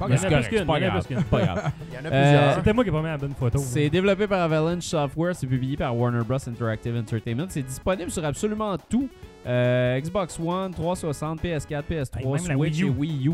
Pas 0.00 0.06
Il 0.08 0.10
y 0.10 0.14
en 0.14 0.16
c'est 0.18 0.26
a 0.26 0.30
grave. 0.30 0.40
correct, 0.40 0.48
plus 0.48 0.56
qu'une, 0.56 0.58
c'est 0.58 0.64
pas 0.66 0.78
il 0.78 0.82
y 0.82 0.84
en 0.84 0.88
a 0.88 0.90
grave, 0.90 1.04
plus 1.06 1.14
qu'une. 1.14 1.18
c'est 1.24 1.30
pas 1.30 1.40
grave. 1.44 1.72
Il 1.90 1.94
y 1.94 1.96
en 1.96 2.04
a 2.04 2.10
plusieurs. 2.10 2.54
C'était 2.56 2.72
moi 2.72 2.84
qui 2.84 2.90
ai 2.90 2.92
pas 2.92 2.98
mis 3.02 3.06
la 3.06 3.18
bonne 3.18 3.34
photo. 3.38 3.58
C'est 3.58 3.90
développé 3.90 4.26
par 4.26 4.40
Avalanche 4.40 4.82
Software, 4.84 5.36
c'est 5.36 5.46
publié 5.46 5.76
par 5.76 5.96
Warner 5.96 6.24
Bros. 6.26 6.36
Interactive 6.48 6.96
Entertainment. 6.96 7.46
C'est 7.50 7.62
disponible 7.62 8.10
sur 8.10 8.24
absolument 8.24 8.76
tout. 8.88 9.08
Euh, 9.46 10.00
Xbox 10.00 10.38
One, 10.40 10.72
360, 10.72 11.42
PS4, 11.42 11.82
PS3, 11.88 12.18
Hey, 12.18 12.24
même 12.26 12.32
la 12.48 12.54
Switch 12.56 12.80
et 12.80 12.84
Wii 12.84 13.28
U. 13.28 13.32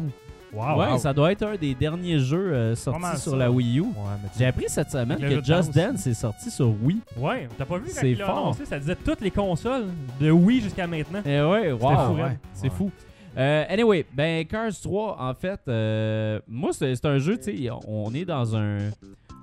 Wow! 0.52 0.78
ouais, 0.78 0.90
wow. 0.92 0.98
ça 0.98 1.12
doit 1.12 1.32
être 1.32 1.42
un 1.42 1.56
des 1.56 1.74
derniers 1.74 2.18
jeux 2.20 2.52
euh, 2.54 2.74
sortis 2.76 3.20
sur 3.20 3.32
ça. 3.32 3.36
la 3.36 3.50
Wii 3.50 3.78
U. 3.78 3.82
Ouais, 3.82 3.88
mais 4.22 4.28
tu- 4.32 4.38
J'ai 4.38 4.46
appris 4.46 4.64
cette 4.68 4.90
semaine 4.90 5.18
que 5.18 5.44
Just. 5.44 5.74
Dance 5.74 6.06
est 6.06 6.14
sorti 6.14 6.50
sur 6.50 6.68
Wii. 6.82 6.98
Ouais, 7.16 7.48
t'as 7.58 7.64
pas 7.64 7.76
vu 7.78 7.86
quand 7.92 8.00
C'est 8.00 8.14
fort. 8.14 8.38
annoncé, 8.38 8.64
ça 8.64 8.78
disait 8.78 8.96
toutes 8.96 9.20
les 9.20 9.30
consoles 9.32 9.86
de 10.20 10.30
Wii 10.30 10.62
jusqu'à 10.62 10.86
maintenant. 10.86 11.20
Eh 11.26 11.42
ouais, 11.42 11.72
wow, 11.72 11.78
fou, 11.78 12.12
ouais, 12.14 12.22
hein? 12.22 12.36
c'est 12.54 12.64
Ouais. 12.68 12.72
fou. 12.78 12.90
Euh, 13.36 13.64
anyway, 13.68 14.06
ben 14.14 14.46
Cars 14.46 14.72
3, 14.82 15.16
en 15.20 15.34
fait, 15.34 15.60
euh, 15.68 16.40
moi 16.48 16.70
c'est 16.72 17.04
un 17.04 17.18
jeu, 17.18 17.36
tu 17.36 17.56
sais, 17.56 17.68
on 17.86 18.14
est 18.14 18.24
dans 18.24 18.56
un, 18.56 18.78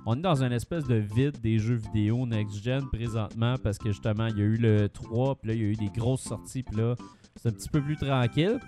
on 0.04 0.16
est 0.16 0.20
dans 0.20 0.42
une 0.42 0.52
espèce 0.52 0.84
de 0.84 0.96
vide 0.96 1.40
des 1.40 1.58
jeux 1.58 1.76
vidéo 1.76 2.26
next-gen 2.26 2.88
présentement 2.92 3.54
parce 3.62 3.78
que 3.78 3.90
justement 3.92 4.26
il 4.26 4.38
y 4.38 4.40
a 4.40 4.44
eu 4.44 4.56
le 4.56 4.88
3, 4.88 5.36
puis 5.36 5.48
là 5.48 5.54
il 5.54 5.60
y 5.60 5.64
a 5.64 5.68
eu 5.68 5.76
des 5.76 5.90
grosses 5.96 6.22
sorties, 6.22 6.64
puis 6.64 6.76
là 6.76 6.94
c'est 7.36 7.50
un 7.50 7.52
petit 7.52 7.68
peu 7.68 7.80
plus 7.80 7.96
tranquille. 7.96 8.58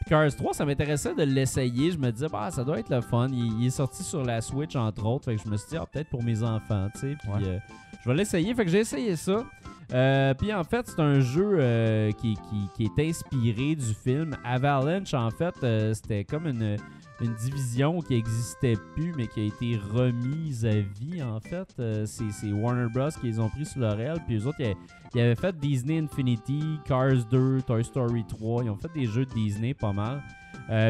Puis 0.00 0.08
Cars 0.08 0.34
3, 0.34 0.54
ça 0.54 0.64
m'intéressait 0.64 1.14
de 1.14 1.24
l'essayer. 1.24 1.90
Je 1.90 1.98
me 1.98 2.10
disais, 2.10 2.28
bah, 2.28 2.50
ça 2.50 2.64
doit 2.64 2.78
être 2.78 2.88
le 2.88 3.02
fun. 3.02 3.28
Il, 3.30 3.60
il 3.60 3.66
est 3.66 3.70
sorti 3.70 4.02
sur 4.02 4.24
la 4.24 4.40
Switch, 4.40 4.74
entre 4.74 5.04
autres. 5.04 5.26
Fait 5.26 5.36
que 5.36 5.42
je 5.44 5.48
me 5.50 5.58
suis 5.58 5.68
dit, 5.72 5.76
ah, 5.76 5.84
peut-être 5.84 6.08
pour 6.08 6.22
mes 6.22 6.42
enfants, 6.42 6.88
tu 6.94 7.00
sais. 7.00 7.16
Puis 7.20 7.28
Ouais. 7.30 7.46
euh, 7.46 7.58
je 8.02 8.08
vais 8.08 8.16
l'essayer. 8.16 8.54
Fait 8.54 8.64
que 8.64 8.70
j'ai 8.70 8.78
essayé 8.78 9.14
ça. 9.14 9.44
Euh, 9.92 10.34
puis 10.34 10.52
en 10.54 10.62
fait, 10.62 10.86
c'est 10.86 11.00
un 11.00 11.18
jeu 11.20 11.56
euh, 11.58 12.12
qui, 12.12 12.38
qui- 12.76 12.84
est 12.84 13.08
inspiré 13.08 13.74
du 13.74 13.92
film 13.94 14.36
Avalanche. 14.44 15.14
En 15.14 15.30
fait, 15.30 15.54
euh, 15.64 15.92
c'était 15.94 16.24
comme 16.24 16.46
une, 16.46 16.76
une 17.20 17.34
division 17.34 18.00
qui 18.00 18.14
existait 18.14 18.76
plus, 18.94 19.12
mais 19.16 19.26
qui 19.26 19.40
a 19.40 19.44
été 19.44 19.76
remise 19.92 20.64
à 20.64 20.70
vie. 20.80 21.20
En 21.22 21.40
fait, 21.40 21.68
Euh, 21.80 22.06
c'est 22.06 22.52
Warner 22.52 22.86
Bros. 22.92 23.08
qui 23.20 23.26
les 23.26 23.40
ont 23.40 23.48
pris 23.48 23.64
sous 23.66 23.80
leur 23.80 23.98
aile. 24.00 24.20
Puis 24.26 24.36
les 24.36 24.46
autres, 24.46 24.60
ils, 24.60 25.20
avaient 25.20 25.34
fait 25.34 25.56
Disney 25.58 25.98
Infinity, 25.98 26.78
Cars 26.84 27.24
2, 27.28 27.62
Toy 27.62 27.82
Story 27.82 28.24
3. 28.28 28.64
Ils 28.64 28.70
ont 28.70 28.76
fait 28.76 28.92
des 28.94 29.06
jeux 29.06 29.26
de 29.26 29.32
Disney 29.34 29.74
pas 29.74 29.92
mal. 29.92 30.22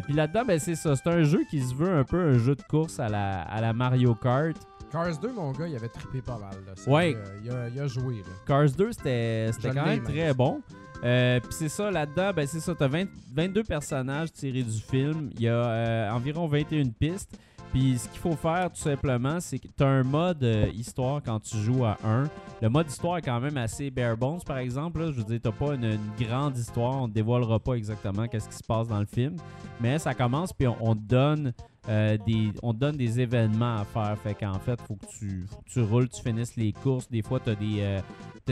Puis 0.05 0.13
là-dedans, 0.13 0.45
ben, 0.47 0.59
c'est 0.59 0.75
ça. 0.75 0.95
C'est 0.95 1.09
un 1.09 1.23
jeu 1.23 1.41
qui 1.51 1.59
se 1.63 1.75
veut 1.75 1.91
un 1.91 2.05
peu 2.05 2.21
un 2.21 2.37
jeu 2.39 2.55
de 2.55 2.63
course 2.63 3.01
à 3.01 3.09
la, 3.09 3.41
à 3.43 3.63
la 3.63 3.73
Mario 3.73 4.15
Kart. 4.15 4.57
Cars 4.91 5.19
2, 5.19 5.33
mon 5.33 5.53
gars, 5.53 5.69
il 5.69 5.77
avait 5.77 5.89
trippé 5.89 6.21
pas 6.21 6.39
mal. 6.39 6.55
Là. 6.67 6.73
C'est- 6.77 6.91
Ouais. 6.91 7.15
euh, 7.17 7.39
il, 7.45 7.51
a, 7.51 7.69
il 7.69 7.81
a 7.81 7.87
joué. 7.87 8.17
Là. 8.17 8.33
Cars 8.47 8.71
2, 8.71 8.93
c'était 8.93 9.51
quand 9.63 9.87
même 9.87 10.03
très 10.03 10.35
bon. 10.35 10.61
Euh, 11.03 11.41
Puis 11.41 11.53
c'est 11.53 11.69
ça, 11.71 11.91
là-dedans, 11.91 12.33
ben 12.37 12.47
c'est 12.47 12.61
ça, 12.61 12.75
t'as 12.75 12.89
20 12.89 13.07
22 13.33 13.63
personnages 13.65 14.33
tirés 14.33 14.63
du 14.63 14.79
film. 14.81 15.31
Il 15.35 15.43
y 15.43 15.49
a 15.49 15.55
euh, 15.55 16.11
environ 16.11 16.47
21 16.47 16.91
pistes. 16.91 17.39
Puis 17.73 17.99
ce 17.99 18.09
qu'il 18.09 18.19
faut 18.19 18.35
faire, 18.35 18.69
tout 18.71 18.81
simplement, 18.81 19.39
c'est 19.39 19.61
que 19.61 19.69
t'as 19.69 19.87
un 19.87 20.03
mode 20.03 20.43
euh, 20.43 20.67
histoire 20.75 21.23
quand 21.25 21.39
tu 21.41 21.57
joues 21.57 21.85
à 21.85 21.97
1. 22.05 22.25
Le 22.61 22.69
mode 22.69 22.89
histoire 22.91 23.17
est 23.19 23.23
quand 23.23 23.41
même 23.41 23.57
assez 23.57 23.91
bare 23.91 24.17
bones, 24.17 24.41
par 24.45 24.59
exemple. 24.59 24.99
là. 25.01 25.13
Je 25.13 25.19
veux 25.19 25.25
dire, 25.25 25.39
t'as 25.41 25.53
pas 25.53 25.75
une, 25.75 25.85
une 25.85 26.27
grande 26.27 26.59
histoire. 26.59 27.01
On 27.01 27.09
te 27.09 27.15
dévoilera 27.15 27.61
pas 27.61 27.75
exactement 27.75 28.27
qu'est-ce 28.27 28.49
qui 28.49 28.57
se 28.57 28.65
passe 28.65 28.89
dans 28.89 28.99
le 28.99 29.07
film. 29.07 29.37
Mais 29.81 29.99
ça 30.01 30.13
commence, 30.15 30.53
puis 30.53 30.67
on, 30.67 30.77
on 30.81 30.95
te 30.97 31.01
donne... 31.03 31.53
euh, 31.89 32.17
on 32.63 32.73
te 32.75 32.79
donne 32.79 32.97
des 32.97 33.21
événements 33.21 33.77
à 33.79 33.85
faire. 33.85 34.17
Fait 34.19 34.35
qu'en 34.35 34.59
fait, 34.59 34.81
faut 34.83 34.97
que 34.97 35.07
tu, 35.07 35.45
faut 35.51 35.61
que 35.63 35.71
tu 35.71 35.81
roules, 35.81 36.09
tu 36.09 36.23
finisses 36.23 36.57
les 36.57 36.73
courses. 36.73 37.09
Des 37.11 37.23
fois, 37.23 37.41
tu 37.41 37.51
as 37.51 37.55
des, 37.55 37.77
euh, 37.81 38.01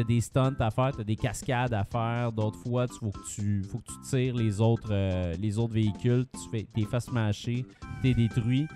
des 0.07 0.21
stunts 0.21 0.57
à 0.61 0.71
faire, 0.71 0.93
tu 0.95 1.01
as 1.01 1.05
des 1.05 1.17
cascades 1.17 1.75
à 1.75 1.85
faire. 1.85 2.33
D'autres 2.33 2.59
fois, 2.59 2.87
il 2.91 2.99
faut, 2.99 3.11
que 3.11 3.27
tu- 3.29 3.63
faut 3.65 3.79
que 3.79 3.87
tu 3.93 4.01
tires 4.09 4.35
les 4.35 4.61
autres, 4.61 4.89
euh, 4.91 5.35
les 5.41 5.59
autres 5.59 5.75
véhicules. 5.75 6.25
Tu 6.33 6.49
fais, 6.51 6.67
t'es 6.75 6.85
fait 6.85 7.01
smasher, 7.01 7.67
t'es 8.03 8.15
détruit. 8.15 8.67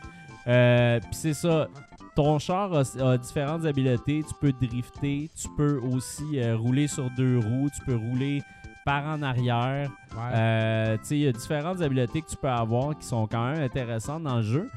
Euh, 0.47 0.99
Puis 1.01 1.11
c'est 1.15 1.35
ça. 1.35 1.69
Ton 2.15 2.39
char 2.39 2.71
a, 2.75 3.17
différentes 3.17 3.65
habiletés. 3.65 4.23
Tu 4.29 4.35
peux 4.39 4.53
drifter. 4.53 5.31
Tu 5.35 5.49
peux 5.57 5.79
aussi 5.79 6.43
rouler 6.53 6.87
sur 6.87 7.09
deux 7.17 7.39
roues. 7.39 7.71
Tu 7.75 7.83
peux 7.87 7.97
rouler 7.97 8.43
par 8.85 9.07
en 9.07 9.23
arrière. 9.23 9.91
Ouais. 10.15 10.33
Euh, 10.35 10.97
tu 10.99 11.05
sais, 11.05 11.17
il 11.17 11.23
y 11.23 11.29
a 11.29 11.33
différentes 11.33 11.81
habiletés 11.81 12.23
que 12.23 12.29
tu 12.29 12.37
peux 12.37 12.49
avoir 12.49 12.97
qui 12.97 13.07
sont 13.07 13.27
quand 13.27 13.53
même 13.53 13.63
intéressantes 13.63 14.23
dans 14.23 14.37
le 14.37 14.43
jeu. 14.43 14.69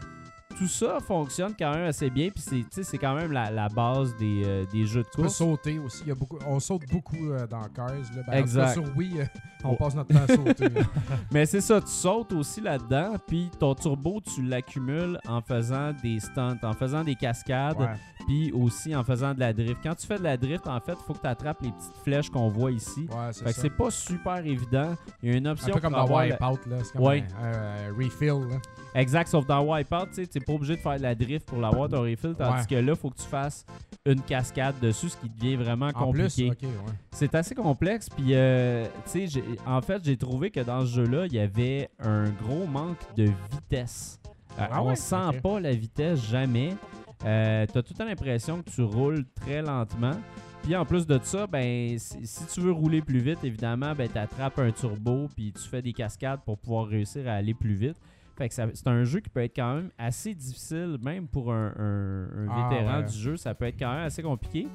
Tout 0.57 0.67
ça 0.67 0.99
fonctionne 1.01 1.53
quand 1.59 1.73
même 1.73 1.85
assez 1.85 2.09
bien, 2.09 2.29
puis 2.29 2.41
c'est, 2.81 2.97
quand 2.97 3.13
même 3.13 3.31
la, 3.33 3.51
la 3.51 3.67
base 3.67 4.15
des, 4.17 4.43
euh, 4.45 4.65
des 4.71 4.85
jeux 4.85 5.01
de 5.03 5.07
Tu 5.09 5.17
peux 5.17 5.23
course. 5.23 5.35
sauter 5.35 5.79
aussi. 5.79 6.03
Il 6.03 6.07
y 6.07 6.11
a 6.11 6.15
beaucoup, 6.15 6.37
on 6.47 6.59
saute 6.61 6.83
beaucoup 6.89 7.29
euh, 7.31 7.45
dans 7.45 7.61
Cars. 7.63 7.89
Là. 7.89 8.21
Ben, 8.25 8.33
Exact. 8.33 8.73
sur 8.73 8.83
Wii, 8.95 9.19
euh, 9.19 9.25
on 9.65 9.71
Oh. 9.71 9.75
passe 9.75 9.95
notre 9.95 10.13
temps 10.13 10.23
à 10.23 10.27
sauter. 10.33 10.67
Mais 11.33 11.45
c'est 11.45 11.59
ça, 11.59 11.81
tu 11.81 11.87
sautes 11.91 12.31
aussi 12.31 12.61
là-dedans, 12.61 13.15
puis 13.27 13.49
ton 13.59 13.75
turbo, 13.75 14.21
tu 14.21 14.43
l'accumules 14.43 15.19
en 15.27 15.41
faisant 15.41 15.91
des 16.01 16.19
stunts, 16.21 16.59
en 16.63 16.73
faisant 16.73 17.03
des 17.03 17.15
cascades, 17.15 17.89
puis 18.25 18.51
aussi 18.53 18.95
en 18.95 19.03
faisant 19.03 19.33
de 19.33 19.39
la 19.41 19.51
drift. 19.51 19.77
Quand 19.83 19.95
tu 19.95 20.07
fais 20.07 20.17
de 20.17 20.23
la 20.23 20.37
drift, 20.37 20.67
en 20.67 20.79
fait, 20.79 20.93
il 20.93 21.05
faut 21.05 21.13
que 21.13 21.19
tu 21.21 21.27
attrapes 21.27 21.61
les 21.63 21.71
petites 21.71 21.97
flèches 22.03 22.29
qu'on 22.29 22.47
voit 22.47 22.71
ici. 22.71 23.07
Ouais, 23.11 23.33
c'est 23.33 23.43
Fait 23.43 23.53
que 23.53 23.59
c'est 23.59 23.69
pas 23.75 23.91
super 23.91 24.37
évident. 24.45 24.95
Il 25.21 25.31
y 25.31 25.33
a 25.33 25.37
une 25.37 25.47
Un 25.47 25.51
option 25.51 25.73
peu 25.73 25.81
comme 25.81 25.93
dans 25.93 26.03
avoir 26.03 26.25
la- 26.25 26.35
Wipeout. 26.35 26.69
là. 26.69 26.77
C'est 26.83 26.93
comme 26.93 27.01
Ouais. 27.03 27.25
un, 27.41 27.45
un- 27.45 27.89
un 27.89 27.93
refill. 27.97 28.47
Là. 28.49 28.57
Exact, 28.95 29.27
sauf 29.27 29.45
dans 29.45 29.61
Wipeout, 29.61 30.07
tu 30.15 30.25
t'es 30.27 30.39
pas 30.39 30.53
obligé 30.53 30.75
de 30.77 30.79
faire 30.81 30.95
de 30.97 31.01
la 31.03 31.13
drift 31.13 31.45
pour 31.47 31.59
l'avoir 31.59 31.89
ton 31.89 32.01
refill, 32.01 32.33
tandis 32.37 32.61
Ouais. 32.61 32.65
que 32.69 32.75
là, 32.75 32.95
faut 32.95 33.09
que 33.09 33.17
tu 33.17 33.27
fasses 33.27 33.65
une 34.05 34.21
cascade 34.21 34.75
dessus, 34.81 35.09
ce 35.09 35.17
qui 35.17 35.29
devient 35.29 35.57
vraiment 35.57 35.91
compliqué. 35.91 36.49
ouais. 36.49 36.67
C'est 37.11 37.35
assez 37.35 37.53
complexe, 37.55 38.07
puis 38.09 38.27
euh, 38.31 38.85
tu 39.11 39.27
en 39.67 39.81
fait, 39.81 40.01
j'ai 40.03 40.15
trouvé 40.17 40.49
que 40.49 40.61
dans 40.61 40.81
ce 40.81 40.95
jeu-là, 40.95 41.25
il 41.25 41.33
y 41.33 41.39
avait 41.39 41.89
un 41.99 42.29
gros 42.29 42.65
manque 42.67 42.97
de 43.17 43.29
vitesse. 43.51 44.19
Euh, 44.57 44.65
Ah 44.71 44.81
on 44.81 44.87
ouais? 44.87 44.95
sent 44.95 45.39
pas 45.43 45.59
la 45.59 45.73
vitesse 45.73 46.23
jamais. 46.29 46.73
Euh, 47.25 47.65
T'as 47.65 47.81
tout 47.81 47.93
le 47.93 47.97
temps 47.97 48.05
l'impression 48.05 48.61
que 48.61 48.69
tu 48.69 48.81
roules 48.81 49.25
très 49.35 49.61
lentement. 49.61 50.15
Puis 50.63 50.75
en 50.75 50.85
plus 50.85 51.05
de 51.05 51.19
ça, 51.21 51.45
ben 51.47 51.97
si, 51.99 52.25
si 52.25 52.45
tu 52.47 52.61
veux 52.61 52.71
rouler 52.71 53.01
plus 53.01 53.19
vite, 53.19 53.39
évidemment, 53.43 53.93
ben 53.93 54.09
tu 54.11 54.17
attrapes 54.17 54.57
un 54.59 54.71
turbo 54.71 55.27
puis 55.35 55.51
tu 55.51 55.61
fais 55.67 55.81
des 55.81 55.93
cascades 55.93 56.39
pour 56.45 56.57
pouvoir 56.57 56.87
réussir 56.87 57.27
à 57.27 57.33
aller 57.33 57.53
plus 57.53 57.75
vite. 57.75 57.97
Fait 58.37 58.49
que 58.49 58.53
c'est 58.53 58.87
un 58.87 59.03
jeu 59.05 59.21
qui 59.21 59.29
peut 59.29 59.41
être 59.43 59.55
quand 59.55 59.75
même 59.75 59.89
assez 59.97 60.33
difficile, 60.33 60.97
même 61.01 61.25
pour 61.27 61.53
un, 61.53 61.71
un- 61.77 62.23
un 62.45 62.47
Ah, 62.49 62.69
vétéran 62.69 62.97
ouais. 62.97 63.03
du 63.05 63.17
jeu, 63.17 63.37
ça 63.37 63.53
peut 63.53 63.65
être 63.65 63.79
quand 63.79 63.93
même 63.93 64.03
assez 64.05 64.21
compliqué. 64.21 64.67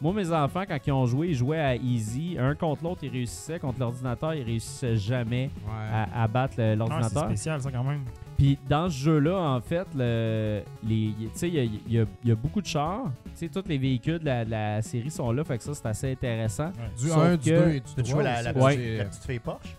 Moi, 0.00 0.12
mes 0.12 0.30
enfants, 0.32 0.62
quand 0.68 0.78
ils 0.86 0.92
ont 0.92 1.06
joué, 1.06 1.30
ils 1.30 1.34
jouaient 1.34 1.58
à 1.58 1.74
easy. 1.74 2.36
Un 2.38 2.54
contre 2.54 2.84
l'autre, 2.84 3.00
ils 3.02 3.10
réussissaient. 3.10 3.58
Contre 3.58 3.80
l'ordinateur, 3.80 4.32
ils 4.34 4.44
réussissaient 4.44 4.94
jamais 4.96 5.50
Ouais. 5.66 5.72
à, 5.92 6.22
à 6.22 6.28
battre 6.28 6.54
le- 6.58 6.62
Ah, 6.62 6.68
c'est 6.70 6.76
l'ordinateur. 6.76 7.24
spécial, 7.24 7.60
ça, 7.60 7.72
quand 7.72 7.82
même. 7.82 8.04
Puis 8.36 8.56
dans 8.68 8.88
ce 8.88 8.94
jeu-là, 8.96 9.36
en 9.36 9.60
fait, 9.60 9.88
le, 9.96 10.62
les, 10.86 10.94
y- 10.94 11.14
tu 11.16 11.30
sais, 11.34 11.48
il 11.48 11.54
y 11.54 11.58
a, 11.58 11.64
y 11.64 11.98
a- 11.98 12.06
il 12.22 12.28
y 12.28 12.30
a 12.30 12.36
beaucoup 12.36 12.60
de 12.62 12.66
chars. 12.66 13.10
Tu 13.24 13.30
sais, 13.34 13.48
tous 13.48 13.68
les 13.68 13.78
véhicules 13.78 14.20
de 14.20 14.26
la, 14.26 14.44
de 14.44 14.50
la 14.52 14.80
série 14.82 15.10
sont 15.10 15.32
là, 15.32 15.42
fait 15.42 15.58
que 15.58 15.64
ça, 15.64 15.74
c'est 15.74 15.86
assez 15.86 16.12
intéressant. 16.12 16.70
Du 16.96 17.08
Sauf 17.08 17.18
1, 17.18 17.36
du 17.36 17.50
que- 17.50 17.56
2 17.64 17.68
et 17.70 17.80
du 17.80 17.94
Tu 17.96 18.02
3. 18.04 18.04
joues 18.04 18.20
la, 18.20 18.42
la, 18.42 18.50
aussi, 18.52 18.60
Ouais. 18.60 18.76
petite, 18.76 18.84
c'est- 18.92 18.98
la 18.98 19.04
petite 19.06 19.24
fille 19.24 19.38
Porsche? 19.40 19.76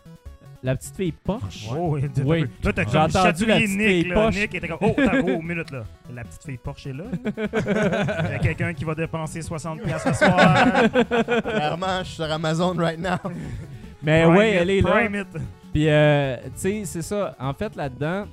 La 0.61 0.75
petite 0.75 0.95
fille 0.95 1.13
Porsche? 1.13 1.67
Oh, 1.73 1.97
oui. 2.25 2.45
Là, 2.63 2.73
t'as 2.73 2.83
J'ai 2.83 2.91
comme 2.91 3.01
entendu 3.01 3.13
la 3.13 3.23
chatouillé 3.23 3.53
petite 3.65 3.77
Nick, 3.77 3.87
fille 3.87 4.03
là. 4.03 4.13
Porsche. 4.15 4.39
Nick 4.39 4.55
était 4.55 4.67
comme, 4.67 4.77
oh, 4.81 4.93
t'as 4.97 5.21
gros, 5.21 5.41
minute, 5.41 5.71
là. 5.71 5.83
La 6.13 6.23
petite 6.25 6.43
fille 6.43 6.57
Porsche 6.57 6.87
est 6.87 6.93
là. 6.93 7.05
Il 8.25 8.31
y 8.31 8.35
a 8.35 8.39
quelqu'un 8.39 8.73
qui 8.73 8.83
va 8.83 8.93
dépenser 8.93 9.39
60$ 9.39 9.81
piastres 9.81 10.15
ce 10.15 10.25
soir. 10.25 10.91
Clairement, 11.43 11.99
je 11.99 12.03
suis 12.05 12.15
sur 12.15 12.25
Amazon 12.31 12.73
right 12.77 12.99
now. 12.99 13.17
Mais 14.03 14.23
Prime 14.23 14.35
ouais, 14.35 14.49
it, 14.55 14.61
elle 14.61 14.69
est 14.69 14.81
là. 14.81 14.91
prime 14.91 15.15
it. 15.15 15.27
Puis, 15.73 15.87
euh, 15.87 16.37
tu 16.43 16.49
sais, 16.55 16.81
c'est 16.85 17.01
ça. 17.03 17.35
En 17.39 17.53
fait, 17.53 17.75
là-dedans, 17.75 18.25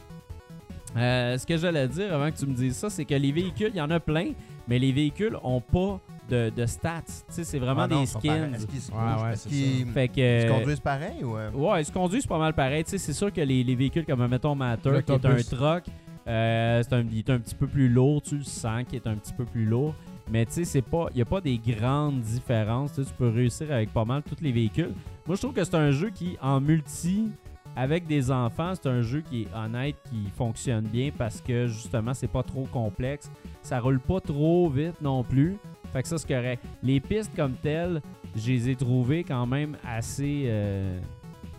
euh, 0.97 1.39
ce 1.39 1.47
que 1.47 1.57
j'allais 1.57 1.87
dire 1.87 2.13
avant 2.13 2.31
que 2.31 2.37
tu 2.37 2.47
me 2.47 2.55
dises 2.55 2.77
ça, 2.77 2.91
c'est 2.91 3.05
que 3.05 3.15
les 3.15 3.31
véhicules, 3.31 3.71
il 3.73 3.77
y 3.77 3.81
en 3.81 3.91
a 3.91 4.01
plein, 4.01 4.33
mais 4.67 4.79
les 4.79 4.91
véhicules 4.93 5.37
ont 5.45 5.61
pas 5.61 6.01
de, 6.29 6.51
de 6.55 6.67
stats. 6.67 7.03
Tu 7.07 7.13
sais, 7.35 7.45
c'est 7.45 7.59
vraiment 7.59 7.83
Ah 7.83 7.89
non, 7.89 8.01
des 8.01 8.07
skins. 8.07 8.55
Est-ce 8.55 8.67
qu'ils 8.67 8.81
se 8.81 8.93
Ouais, 8.93 8.99
ouais, 8.99 9.93
Fait 9.93 10.09
que. 10.09 10.45
ils 10.45 10.49
se 10.49 10.53
conduisent 10.59 10.81
pareil 10.81 11.25
ou... 11.25 11.37
euh? 11.37 11.51
Ouais, 11.53 11.83
ils 11.83 11.85
se 11.85 11.93
conduisent 11.93 12.27
pas 12.27 12.39
mal 12.39 12.53
pareil. 12.55 12.85
Tu 12.85 12.91
sais, 12.91 12.99
c'est 12.99 13.13
sûr 13.13 13.33
que 13.33 13.41
les, 13.41 13.63
les 13.65 13.75
véhicules 13.75 14.05
comme, 14.07 14.27
mettons, 14.27 14.55
Matter, 14.55 15.01
qui 15.05 15.13
est 15.13 15.27
un 15.27 15.37
truck, 15.37 15.85
euh, 16.29 16.83
c'est 16.83 16.95
un, 16.95 17.05
il 17.11 17.19
est 17.19 17.31
un 17.31 17.39
petit 17.39 17.55
peu 17.55 17.67
plus 17.67 17.89
lourd, 17.89 18.21
tu 18.23 18.37
le 18.39 18.45
sens 18.45 18.85
qu'il 18.89 18.97
est 18.97 19.07
un 19.07 19.15
petit 19.15 19.33
peu 19.33 19.45
plus 19.45 19.65
lourd. 19.65 19.95
Mais 20.29 20.45
tu 20.45 20.53
sais, 20.55 20.65
c'est 20.65 20.83
pas, 20.83 21.07
il 21.13 21.17
n'y 21.17 21.23
a 21.23 21.27
pas 21.27 21.41
des 21.41 21.57
grandes 21.59 22.21
différences. 22.21 22.95
Tu 22.95 23.03
sais, 23.05 23.09
tu 23.09 23.15
peux 23.17 23.29
réussir 23.29 23.71
avec 23.71 23.93
pas 23.93 24.05
mal 24.05 24.23
tous 24.25 24.43
les 24.43 24.51
véhicules. 24.51 24.93
Moi, 25.27 25.37
je 25.37 25.41
trouve 25.41 25.53
que 25.55 25.63
c'est 25.63 25.77
un 25.77 25.93
jeu 25.93 26.11
qui, 26.11 26.37
en 26.43 26.61
multi, 26.61 27.31
avec 27.77 28.07
des 28.07 28.31
enfants, 28.31 28.73
c'est 28.75 28.89
un 28.89 29.03
jeu 29.03 29.21
qui 29.21 29.43
est 29.43 29.49
honnête, 29.55 29.97
qui 30.11 30.31
fonctionne 30.35 30.85
bien 30.87 31.11
parce 31.17 31.43
que 31.43 31.67
justement, 31.67 32.15
c'est 32.15 32.27
pas 32.27 32.43
trop 32.43 32.65
complexe. 32.73 33.31
Ça 33.63 33.79
roule 33.79 34.01
pas 34.01 34.21
trop 34.21 34.71
vite 34.71 35.01
non 35.03 35.23
plus. 35.23 35.59
Fait 35.93 36.03
que 36.03 36.09
ça, 36.09 36.17
c'est 36.17 36.27
correct. 36.27 36.65
Les 36.83 37.01
pistes 37.01 37.33
comme 37.37 37.53
telles, 37.53 38.01
je 38.35 38.51
les 38.51 38.71
ai 38.71 38.77
trouvées 38.77 39.25
quand 39.25 39.47
même 39.47 39.77
assez 39.87 40.45
euh, 40.47 40.99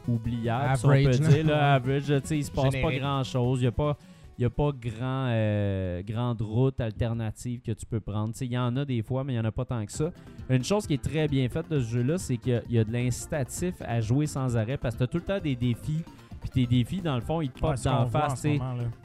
oubliables, 0.08 0.78
si 0.78 0.86
on 0.86 0.90
Average, 0.90 1.20
peut 1.20 1.28
dire. 1.28 1.46
Là, 1.46 1.74
average, 1.76 2.04
il 2.32 2.44
se 2.44 2.52
passe 2.52 2.76
pas 2.76 2.92
grand-chose. 2.92 3.60
Il 3.60 3.64
n'y 3.64 3.68
a 3.68 3.72
pas, 3.72 3.96
il 4.38 4.44
y 4.44 4.46
a 4.46 4.50
pas 4.50 4.72
grand, 4.72 5.28
euh, 5.30 6.04
grande 6.04 6.42
route 6.42 6.80
alternative 6.80 7.62
que 7.62 7.72
tu 7.72 7.86
peux 7.86 8.00
prendre. 8.00 8.34
Il 8.40 8.52
y 8.52 8.58
en 8.58 8.76
a 8.78 8.86
des 8.86 9.02
fois, 9.02 9.24
mais 9.24 9.34
il 9.34 9.36
n'y 9.38 9.42
en 9.42 9.46
a 9.46 9.52
pas 9.52 9.66
tant 9.66 9.84
que 9.86 9.92
ça. 9.92 10.12
Une 10.50 10.64
chose 10.64 10.86
qui 10.86 10.94
est 10.94 11.04
très 11.04 11.28
bien 11.28 11.50
faite 11.50 11.70
de 11.72 11.80
ce 11.80 11.88
jeu-là, 11.88 12.18
c'est 12.18 12.38
qu'il 12.38 12.62
y 12.70 12.76
y, 12.76 12.80
a 12.80 12.84
de 12.84 12.92
l'incitatif 12.92 13.76
à 13.82 14.00
jouer 14.00 14.28
sans 14.28 14.56
arrêt 14.56 14.78
parce 14.78 14.96
que 14.96 15.06
tu 15.06 15.10
tout 15.10 15.18
le 15.18 15.24
temps 15.24 15.40
des 15.40 15.56
défis. 15.56 16.04
Puis 16.50 16.66
tes 16.68 16.76
défis, 16.78 17.02
dans 17.02 17.16
le 17.16 17.22
fond, 17.22 17.42
ils 17.42 17.50
te 17.50 17.60
popent 17.60 17.84
d'en 17.84 18.08
face. 18.08 18.42
ce 18.42 18.48
tu. 18.48 18.60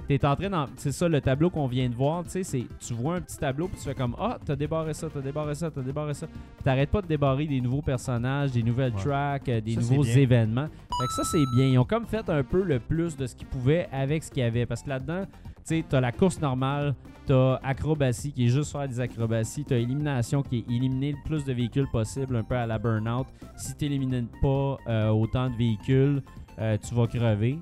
T'es 0.09 0.25
en 0.27 0.37
train 0.37 0.51
d'en- 0.51 0.67
C'est 0.77 0.93
ça, 0.93 1.09
le 1.09 1.21
tableau 1.21 1.51
qu'on 1.51 1.67
vient 1.67 1.89
de 1.89 1.95
voir, 1.95 2.25
tu 2.25 2.31
sais, 2.31 2.43
c'est... 2.45 2.67
Tu 2.81 2.95
vois 2.95 3.17
un 3.17 3.21
petit 3.21 3.39
tableau, 3.39 3.69
puis 3.69 3.77
tu 3.79 3.85
fais 3.89 3.95
comme 3.95 4.15
«Ah, 4.19 4.39
t'as 4.45 4.57
débarré 4.57 4.95
ça, 4.95 5.09
t'as 5.13 5.21
débarré 5.21 5.55
ça, 5.55 5.71
t'as 5.71 5.81
débarré 5.83 6.15
ça.» 6.15 6.27
Puis 6.29 6.65
t'arrêtes 6.65 6.91
pas 6.91 7.03
de 7.03 7.07
débarrer 7.07 7.47
des 7.47 7.61
nouveaux 7.61 7.83
personnages, 7.83 8.53
des 8.53 8.63
nouvelles 8.63 8.93
Ouais. 8.95 9.03
tracks, 9.03 9.49
euh, 9.49 9.61
des 9.61 9.75
Ça, 9.75 9.81
nouveaux 9.81 10.05
événements. 10.05 10.67
Fait 10.69 11.07
que 11.07 11.13
ça, 11.15 11.25
c'est 11.25 11.45
bien. 11.57 11.67
Ils 11.67 11.79
ont 11.79 11.85
comme 11.85 12.07
fait 12.07 12.29
un 12.29 12.43
peu 12.43 12.63
le 12.63 12.79
plus 12.79 13.17
de 13.17 13.27
ce 13.27 13.35
qu'ils 13.35 13.47
pouvaient 13.47 13.89
avec 13.93 14.23
ce 14.23 14.31
qu'il 14.31 14.43
y 14.43 14.47
avait. 14.47 14.67
Parce 14.67 14.83
que 14.83 14.89
là-dedans, 14.91 15.25
tu 15.25 15.51
sais, 15.65 15.85
t'as 15.89 16.01
la 16.01 16.13
course 16.13 16.41
normale, 16.41 16.95
t'as 17.27 17.55
acrobatie, 17.63 18.33
qui 18.33 18.47
est 18.47 18.49
juste 18.49 18.73
faire 18.73 18.87
des 18.89 18.99
acrobaties, 19.01 19.65
t'as 19.65 19.77
élimination, 19.77 20.43
qui 20.43 20.59
est 20.59 20.71
éliminer 20.75 21.13
le 21.13 21.19
plus 21.25 21.45
de 21.45 21.53
véhicules 21.53 21.87
possible, 21.91 22.37
un 22.37 22.43
peu 22.43 22.57
à 22.57 22.67
la 22.67 22.79
burn-out. 22.79 23.27
Si 23.57 23.75
t'élimines 23.77 24.27
pas 24.43 24.77
euh, 24.89 25.09
autant 25.11 25.49
de 25.49 25.57
véhicules, 25.57 26.23
euh, 26.59 26.77
tu 26.87 26.95
vas 26.95 27.07
crever. 27.07 27.59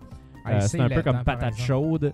Euh, 0.47 0.61
c'est 0.68 0.80
un 0.80 0.88
peu 0.88 1.03
comme 1.03 1.16
patate 1.24 1.57
chaude. 1.57 2.12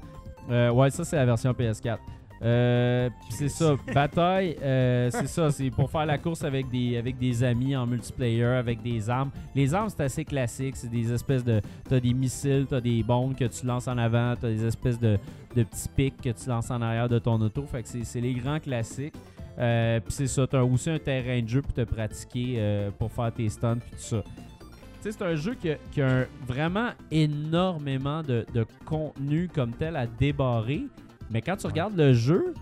Euh, 0.51 0.71
ouais, 0.71 0.91
ça, 0.91 1.05
c'est 1.05 1.17
la 1.17 1.27
version 1.27 1.53
PS4. 1.53 1.99
Euh, 2.43 3.09
puis 3.21 3.29
c'est 3.31 3.49
ça, 3.49 3.77
bataille, 3.95 4.57
c'est 4.61 5.27
ça, 5.27 5.51
c'est 5.51 5.71
pour 5.71 5.91
faire 5.91 6.05
la 6.05 6.19
course 6.19 6.45
avec 6.45 6.69
des, 6.69 6.99
avec 6.99 7.19
des 7.19 7.43
amis 7.43 7.75
en 7.75 7.87
multiplayer, 7.87 8.45
avec 8.45 8.83
des 8.83 9.09
armes. 9.09 9.31
Les 9.55 9.73
armes, 9.75 9.89
c'est 9.89 10.03
assez 10.03 10.25
classique, 10.25 10.77
c'est 10.77 10.91
des 10.91 11.11
espèces 11.11 11.43
de... 11.45 11.63
T'as 11.89 11.99
des 11.99 12.13
missiles, 12.13 12.67
t'as 12.69 12.81
des 12.83 13.03
bombes 13.03 13.35
que 13.35 13.47
tu 13.47 13.65
lances 13.65 13.89
en 13.89 13.97
avant, 13.97 14.35
t'as 14.39 14.49
des 14.49 14.67
espèces 14.67 14.99
de, 15.01 15.19
de 15.55 15.63
petits 15.63 15.89
pics 15.97 16.21
que 16.21 16.29
tu 16.31 16.49
lances 16.51 16.71
en 16.71 16.83
arrière 16.83 17.09
de 17.09 17.19
ton 17.19 17.41
auto. 17.41 17.63
Fait 17.63 17.83
que 17.83 17.89
c'est- 17.89 18.05
c'est 18.05 18.21
les 18.21 18.35
grands 18.35 18.61
classiques. 18.61 19.15
Euh, 19.59 20.01
puis 20.01 20.13
c'est 20.13 20.27
ça, 20.27 20.47
t'as 20.47 20.63
aussi 20.63 20.91
un 20.91 20.99
terrain 20.99 21.41
de 21.41 21.49
jeu 21.49 21.63
pour 21.63 21.73
te 21.73 21.81
pratiquer, 21.85 22.57
euh, 22.59 22.91
pour 22.99 23.11
faire 23.11 23.33
tes 23.33 23.49
stunts, 23.49 23.79
puis 23.81 23.91
tout 23.93 23.97
ça. 24.03 24.23
C'est 25.11 25.23
un 25.25 25.35
jeu 25.37 25.55
qui 25.55 25.71
a, 25.71 25.77
qui 25.93 26.03
a 26.03 26.21
un- 26.23 26.27
vraiment 26.47 26.91
énormément 27.11 28.23
de, 28.23 28.45
de 28.55 28.67
contenu 28.85 29.49
comme 29.53 29.73
tel 29.73 29.97
à 29.97 30.07
débarrer. 30.07 30.85
Mais 31.31 31.43
quand 31.43 31.57
tu 31.57 31.67
regardes 31.67 31.97
le 31.97 32.13
jeu, 32.13 32.55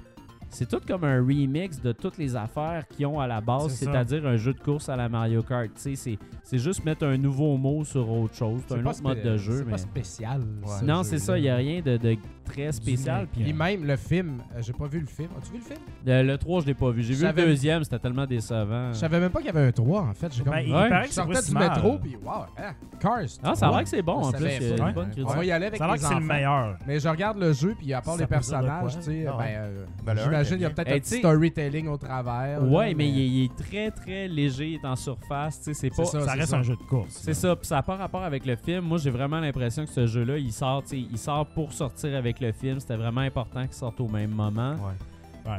c'est 0.50 0.68
tout 0.68 0.80
comme 0.86 1.04
un 1.04 1.18
remix 1.20 1.80
de 1.82 1.92
toutes 1.92 2.16
les 2.18 2.36
affaires 2.36 2.86
qu'ils 2.88 3.06
ont 3.06 3.18
à 3.18 3.26
la 3.26 3.40
base, 3.40 3.74
c'est-à-dire 3.74 4.24
un 4.26 4.36
jeu 4.36 4.52
de 4.54 4.60
course 4.60 4.88
à 4.88 4.94
la 4.96 5.08
Mario 5.08 5.42
Kart. 5.42 5.70
C'est- 5.74 6.18
juste 6.52 6.84
mettre 6.84 7.04
un 7.06 7.16
nouveau 7.16 7.56
mot 7.56 7.84
sur 7.84 8.08
autre 8.08 8.34
chose. 8.34 8.60
C'est 8.68 8.74
un 8.76 8.86
autre 8.86 9.02
mode 9.02 9.22
de 9.22 9.36
jeu. 9.36 9.58
C'est 9.58 9.64
Mais... 9.64 9.70
pas 9.72 9.78
spécial. 9.78 10.42
Non, 10.84 11.02
c'est 11.02 11.18
ça, 11.18 11.36
il 11.38 11.42
n'y 11.42 11.48
a 11.48 11.56
rien 11.56 11.80
de, 11.80 11.96
de 11.96 12.16
très 12.44 12.72
spécial. 12.72 13.26
Puis 13.32 13.52
même 13.52 13.84
le 13.84 13.96
film, 13.96 14.42
euh, 14.54 14.60
j'ai 14.62 14.72
pas 14.72 14.86
vu 14.86 15.00
le 15.00 15.06
film. 15.06 15.28
As-tu 15.38 15.52
vu 15.52 15.58
le 15.58 15.64
film? 15.64 15.78
le, 16.06 16.22
le 16.22 16.38
3, 16.38 16.60
je 16.62 16.66
l'ai 16.66 16.74
pas 16.74 16.90
vu. 16.90 17.02
J'ai 17.02 17.14
Je 17.14 17.18
vu 17.20 17.26
le 17.26 17.32
deuxième, 17.32 17.82
c'était 17.84 17.98
tellement 17.98 18.26
décevant. 18.26 18.92
Je 18.92 18.98
savais 18.98 19.18
même 19.20 19.30
pas 19.30 19.38
qu'il 19.40 19.46
y 19.46 19.50
avait 19.50 19.66
un 19.66 19.72
3 19.72 20.00
en 20.02 20.14
fait. 20.14 20.32
J'ai 20.34 20.42
comme... 20.44 20.52
Ben, 20.52 20.60
il 20.60 20.72
Ouais. 20.74 20.88
paraît 20.88 21.02
Je 21.04 21.08
que 21.08 21.14
c'est 21.14 21.20
pas 21.20 21.26
sortais 21.26 21.42
si 21.42 21.48
du 21.48 21.54
mal. 21.54 21.70
métro, 21.70 21.98
puis 21.98 22.16
wow, 22.22 22.30
hein, 22.58 22.74
Cars. 23.00 23.18
Ah, 23.42 23.54
ça 23.54 23.68
a 23.68 23.70
l'air 23.70 23.82
que 23.82 23.88
c'est 23.88 24.02
bon 24.02 24.22
Je 24.22 24.28
en 24.28 24.30
plus. 24.32 24.38
savais 24.40 24.56
Il 24.60 24.68
y 24.68 24.72
a 24.72 24.76
pas. 24.76 24.88
une 24.88 24.94
bonne 24.94 25.04
Ouais. 25.06 25.10
critique. 25.12 25.30
On 25.30 25.36
va 25.36 25.44
y 25.44 25.50
aller 25.52 25.66
avec 25.66 25.78
Ça 25.78 25.84
a 25.84 25.86
l'air 25.88 25.94
les 25.94 26.00
que 26.00 26.06
c'est 26.06 26.10
le 26.12 26.16
enfants. 26.18 26.26
meilleur. 26.34 26.76
Mais 26.86 27.00
je 27.00 27.08
regarde 27.08 27.38
le 27.38 27.52
jeu, 27.52 27.74
puis 27.78 27.92
à 27.92 28.00
part 28.02 28.14
Ça 28.14 28.18
les 28.20 28.24
veut 28.24 28.28
dire 28.28 28.28
de 28.28 28.34
personnages, 28.34 28.80
quoi? 28.82 28.90
tu 28.90 29.02
sais, 29.02 29.26
Ah 29.28 29.36
ouais. 29.36 29.44
ben, 29.44 29.50
euh, 29.56 29.84
Ben, 30.04 30.14
le 30.14 30.20
un 30.20 30.24
j'imagine 30.24 30.52
qu'il 30.54 30.62
y 30.62 30.64
a 30.66 30.70
peut-être 30.70 30.88
un 30.92 30.98
petit 30.98 31.08
sais- 31.08 31.18
storytelling 31.18 31.88
au 31.88 31.96
travers. 31.96 32.60
là, 32.60 32.66
Ouais, 32.66 32.94
mais 32.94 33.08
il 33.08 33.18
est, 33.20 33.26
il 33.28 33.44
est 33.44 33.56
très 33.56 33.90
très 33.90 34.28
léger, 34.28 34.68
il 34.68 34.74
est 34.74 34.84
en 34.86 34.96
surface. 34.96 35.58
tu 35.58 35.64
sais, 35.64 35.74
C'est 35.74 35.90
pas. 35.90 36.04
C'est 36.04 36.20
Ça 36.20 36.24
c'est 36.26 36.38
reste 36.40 36.54
un 36.54 36.62
jeu 36.62 36.76
de 36.76 36.82
course. 36.82 37.10
C'est 37.22 37.34
ça, 37.34 37.56
puis 37.56 37.66
ça 37.66 37.76
n'a 37.76 37.82
pas 37.82 37.96
rapport 37.96 38.22
avec 38.22 38.44
le 38.46 38.56
film. 38.56 38.84
Moi, 38.84 38.98
j'ai 38.98 39.10
vraiment 39.10 39.40
l'impression 39.40 39.84
que 39.84 39.90
ce 39.90 40.06
jeu-là, 40.06 40.38
il 40.38 40.52
sort, 40.52 40.82
tu 40.82 40.90
sais, 40.90 40.98
il 40.98 41.18
sort 41.18 41.46
pour 41.46 41.72
sortir 41.72 42.16
avec 42.16 42.33
le 42.40 42.52
film. 42.52 42.80
C'était 42.80 42.96
vraiment 42.96 43.20
important 43.22 43.62
qu'il 43.64 43.74
sorte 43.74 44.00
au 44.00 44.08
même 44.08 44.30
moment. 44.30 44.72
Ouais. 44.72 44.92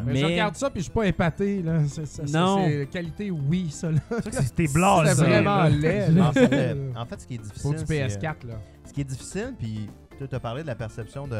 Mais, 0.03 0.13
Mais- 0.13 0.19
je 0.19 0.25
regarde 0.25 0.55
ça, 0.55 0.69
puis 0.71 0.79
je 0.79 0.85
suis 0.85 0.91
pas 0.93 1.05
épaté. 1.05 1.61
Là. 1.61 1.77
C'est, 1.87 2.27
Non. 2.33 2.65
C'est 2.65 2.87
qualité, 2.91 3.29
oui, 3.29 3.69
ça. 3.69 3.91
Là. 3.91 3.99
C'était 4.31 4.67
blasé. 4.67 5.13
C'est 5.13 5.23
vraiment 5.25 5.63
là. 5.63 5.69
laid. 5.69 6.09
En 6.11 6.15
là. 6.15 6.31
fait, 6.33 6.49
euh, 6.53 6.91
en 6.95 7.05
fait, 7.05 7.21
ce 7.21 7.27
qui 7.27 7.35
est 7.35 7.37
Faut 7.37 7.71
difficile, 7.71 7.71
du 7.75 7.85
c'est, 7.85 8.01
euh, 8.01 8.07
PS4, 8.07 8.47
là. 8.47 8.55
ce 8.87 8.93
qui 8.93 9.01
est 9.01 9.05
difficile, 9.05 9.53
puis 9.59 9.87
tu 10.17 10.35
as 10.35 10.39
parlé 10.39 10.63
de 10.63 10.67
la 10.67 10.73
perception 10.75 11.27
de, 11.27 11.35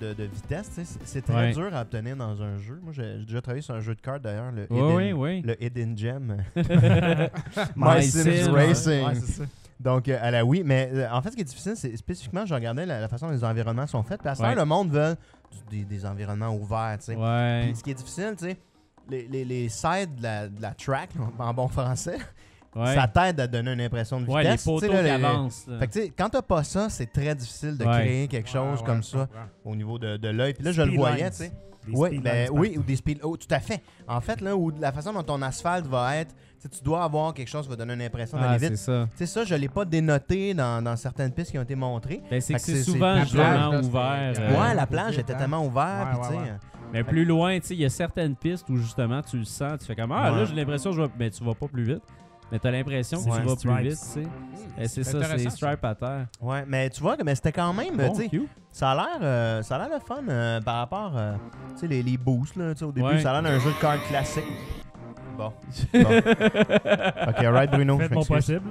de, 0.00 0.12
de 0.14 0.24
vitesse, 0.24 0.70
c'est- 0.72 0.98
c'est 1.04 1.22
très 1.22 1.34
Ouais. 1.34 1.52
dur 1.52 1.74
à 1.74 1.82
obtenir 1.82 2.14
dans 2.16 2.40
un 2.40 2.56
jeu. 2.58 2.78
Moi, 2.84 2.92
j'ai 2.92 3.18
j'ai 3.18 3.24
déjà 3.26 3.40
travaillé 3.42 3.62
sur 3.62 3.74
un 3.74 3.80
jeu 3.80 3.96
de 3.96 4.00
cartes 4.00 4.22
d'ailleurs, 4.22 4.52
le, 4.52 4.66
oui, 4.70 5.12
oui. 5.12 5.42
le 5.42 5.60
Hidden 5.60 5.98
Gem. 5.98 6.36
My 7.76 7.96
My 7.96 8.02
Sims. 8.04 8.52
Racing. 8.52 9.06
Ouais, 9.06 9.14
c'est 9.16 9.32
ça. 9.32 9.44
Donc, 9.84 10.08
euh, 10.08 10.18
à 10.20 10.30
la 10.30 10.44
Wii. 10.44 10.64
Mais 10.64 10.90
euh, 10.92 11.06
en 11.12 11.20
fait, 11.22 11.30
ce 11.30 11.36
qui 11.36 11.42
est 11.42 11.44
difficile, 11.44 11.74
c'est 11.76 11.96
spécifiquement, 11.96 12.46
je 12.46 12.54
regardais 12.54 12.86
la, 12.86 13.00
la 13.00 13.08
façon 13.08 13.26
dont 13.26 13.32
les 13.32 13.44
environnements 13.44 13.86
sont 13.86 14.02
faits. 14.02 14.20
Puis 14.20 14.28
à 14.30 14.34
ce 14.34 14.42
Ouais. 14.42 14.54
le 14.54 14.64
monde 14.64 14.90
veut 14.90 15.14
du- 15.70 15.78
des, 15.78 15.84
des 15.84 16.06
environnements 16.06 16.54
ouverts, 16.56 16.96
tu 16.98 17.04
sais. 17.06 17.16
Ouais. 17.16 17.62
Puis 17.66 17.76
ce 17.76 17.82
qui 17.84 17.90
est 17.90 17.94
difficile, 17.94 18.34
tu 18.38 18.46
sais, 18.46 18.56
les, 19.08 19.28
les, 19.28 19.44
les 19.44 19.68
sides 19.68 20.16
de 20.16 20.22
la, 20.22 20.48
de 20.48 20.60
la 20.62 20.70
track, 20.72 21.10
en 21.38 21.52
bon 21.54 21.68
français, 21.68 22.18
Ouais, 22.76 22.92
ça 22.96 23.06
t'aide 23.06 23.38
à 23.38 23.46
donner 23.46 23.72
une 23.72 23.82
impression 23.82 24.20
de 24.20 24.26
ouais 24.28 24.42
les 24.42 24.50
vitesse. 24.50 24.64
tu 24.64 24.70
sais, 24.70 24.86
poteaux 24.88 24.92
là, 24.94 24.98
qui 24.98 25.04
les- 25.04 25.10
avancent. 25.24 25.66
Fait 25.78 25.86
que 25.86 25.92
tu 25.92 26.00
sais, 26.00 26.08
quand 26.16 26.28
t'as 26.28 26.42
pas 26.42 26.64
ça, 26.64 26.88
c'est 26.88 27.06
très 27.06 27.32
difficile 27.36 27.78
de 27.78 27.84
Ouais. 27.84 27.92
créer 28.00 28.26
quelque 28.26 28.48
chose 28.48 28.80
Ouais, 28.80 28.84
comme 28.86 28.96
ouais, 28.96 29.02
ça 29.04 29.28
au 29.64 29.76
niveau 29.76 29.96
de, 29.96 30.16
de 30.16 30.28
l'œil. 30.28 30.54
Puis 30.54 30.64
là, 30.64 30.72
je 30.72 30.82
le 30.82 30.92
voyais, 30.96 31.30
tu 31.30 31.36
sais. 31.36 31.52
Des 31.86 31.92
Oui, 31.94 32.08
speed 32.08 32.22
ben, 32.22 32.48
oui, 32.50 32.74
ou 32.76 32.82
des 32.82 32.96
speed. 32.96 33.20
Oh, 33.22 33.36
tout 33.36 33.46
à 33.50 33.60
fait. 33.60 33.80
En 34.08 34.20
fait, 34.20 34.40
là, 34.40 34.56
où 34.56 34.70
la 34.80 34.90
façon 34.90 35.12
dont 35.12 35.22
ton 35.22 35.40
asphalte 35.42 35.86
va 35.86 36.16
être, 36.16 36.34
tu 36.68 36.82
dois 36.82 37.04
avoir 37.04 37.32
quelque 37.34 37.48
chose 37.48 37.64
qui 37.64 37.70
va 37.70 37.76
donner 37.76 37.94
une 37.94 38.02
impression 38.02 38.36
Ah, 38.40 38.44
d'aller 38.46 38.58
c'est 38.58 38.68
vite. 38.70 38.76
ça. 38.78 39.06
Tu 39.12 39.16
sais, 39.18 39.26
ça, 39.26 39.44
je 39.44 39.54
l'ai 39.54 39.68
pas 39.68 39.84
dénoté 39.84 40.54
dans, 40.54 40.82
dans 40.82 40.96
certaines 40.96 41.32
pistes 41.32 41.50
qui 41.50 41.58
ont 41.58 41.62
été 41.62 41.74
montrées. 41.74 42.22
Ben, 42.30 42.40
c'est 42.40 42.54
que 42.54 42.58
que 42.58 42.64
c'est 42.64 42.82
souvent 42.82 43.14
là, 43.14 43.70
ouvert. 43.82 44.34
euh, 44.38 44.60
ouais, 44.60 44.74
la 44.74 44.86
plage 44.86 45.18
était 45.18 45.34
hein. 45.34 45.38
tellement 45.38 45.64
ouverte. 45.66 46.18
Ouais, 46.22 46.28
ouais, 46.36 46.42
ouais. 46.42 46.48
euh, 46.50 46.56
Mais 46.92 47.04
plus 47.04 47.24
loin, 47.24 47.58
tu 47.60 47.66
sais, 47.68 47.74
il 47.74 47.80
y 47.80 47.84
a 47.84 47.90
certaines 47.90 48.36
pistes 48.36 48.68
où 48.70 48.76
justement 48.76 49.20
tu 49.22 49.38
le 49.38 49.44
sens, 49.44 49.78
tu 49.80 49.86
fais 49.86 49.96
comme 49.96 50.12
Ah, 50.12 50.32
Ouais. 50.32 50.38
là 50.40 50.44
j'ai 50.44 50.54
l'impression 50.54 50.90
que 50.90 50.96
je 50.96 51.02
vais. 51.02 51.08
Mais 51.18 51.30
tu 51.30 51.42
vas 51.44 51.54
pas 51.54 51.66
plus 51.68 51.84
vite. 51.84 52.02
Mais 52.52 52.58
t'as 52.58 52.70
l'impression 52.70 53.18
que 53.18 53.24
tu 53.24 53.30
vas 53.30 53.40
plus 53.40 53.56
Stripes. 53.56 53.78
vite, 53.80 53.90
tu 53.90 53.96
sais. 53.96 54.22
Et 54.78 54.86
c'est 54.88 55.02
ça, 55.02 55.18
c'est 55.24 55.38
ça. 55.44 55.50
stripe 55.50 55.84
à 55.84 55.94
terre. 55.94 56.26
Ouais, 56.40 56.64
mais 56.68 56.90
tu 56.90 57.00
vois, 57.00 57.16
mais 57.24 57.34
c'était 57.34 57.52
quand 57.52 57.72
même, 57.72 57.96
Bon, 57.96 58.12
tu 58.12 58.28
sais, 58.28 58.30
ça 58.70 58.90
a 58.90 58.94
l'air, 58.94 59.18
euh, 59.22 59.62
ça 59.62 59.76
a 59.76 59.78
l'air 59.78 59.88
le 59.98 60.00
fun 60.00 60.22
euh, 60.28 60.60
par 60.60 60.76
rapport, 60.76 61.12
euh, 61.16 61.34
tu 61.74 61.80
sais, 61.80 61.86
les, 61.88 62.02
les 62.02 62.16
boosts 62.18 62.54
là, 62.56 62.74
tu 62.74 62.80
sais, 62.80 62.84
au 62.84 62.92
début, 62.92 63.06
Ouais. 63.06 63.20
ça 63.20 63.30
a 63.30 63.40
l'air 63.40 63.50
d'un 63.50 63.58
jeu 63.58 63.70
de 63.70 63.80
cartes 63.80 64.02
classique. 64.08 64.44
Bon. 65.36 65.52
Bon. 65.92 66.00
ok, 67.28 67.44
alright, 67.44 67.70
Bruno. 67.70 67.98
Faites 67.98 68.12
mon 68.12 68.24
possible. 68.24 68.62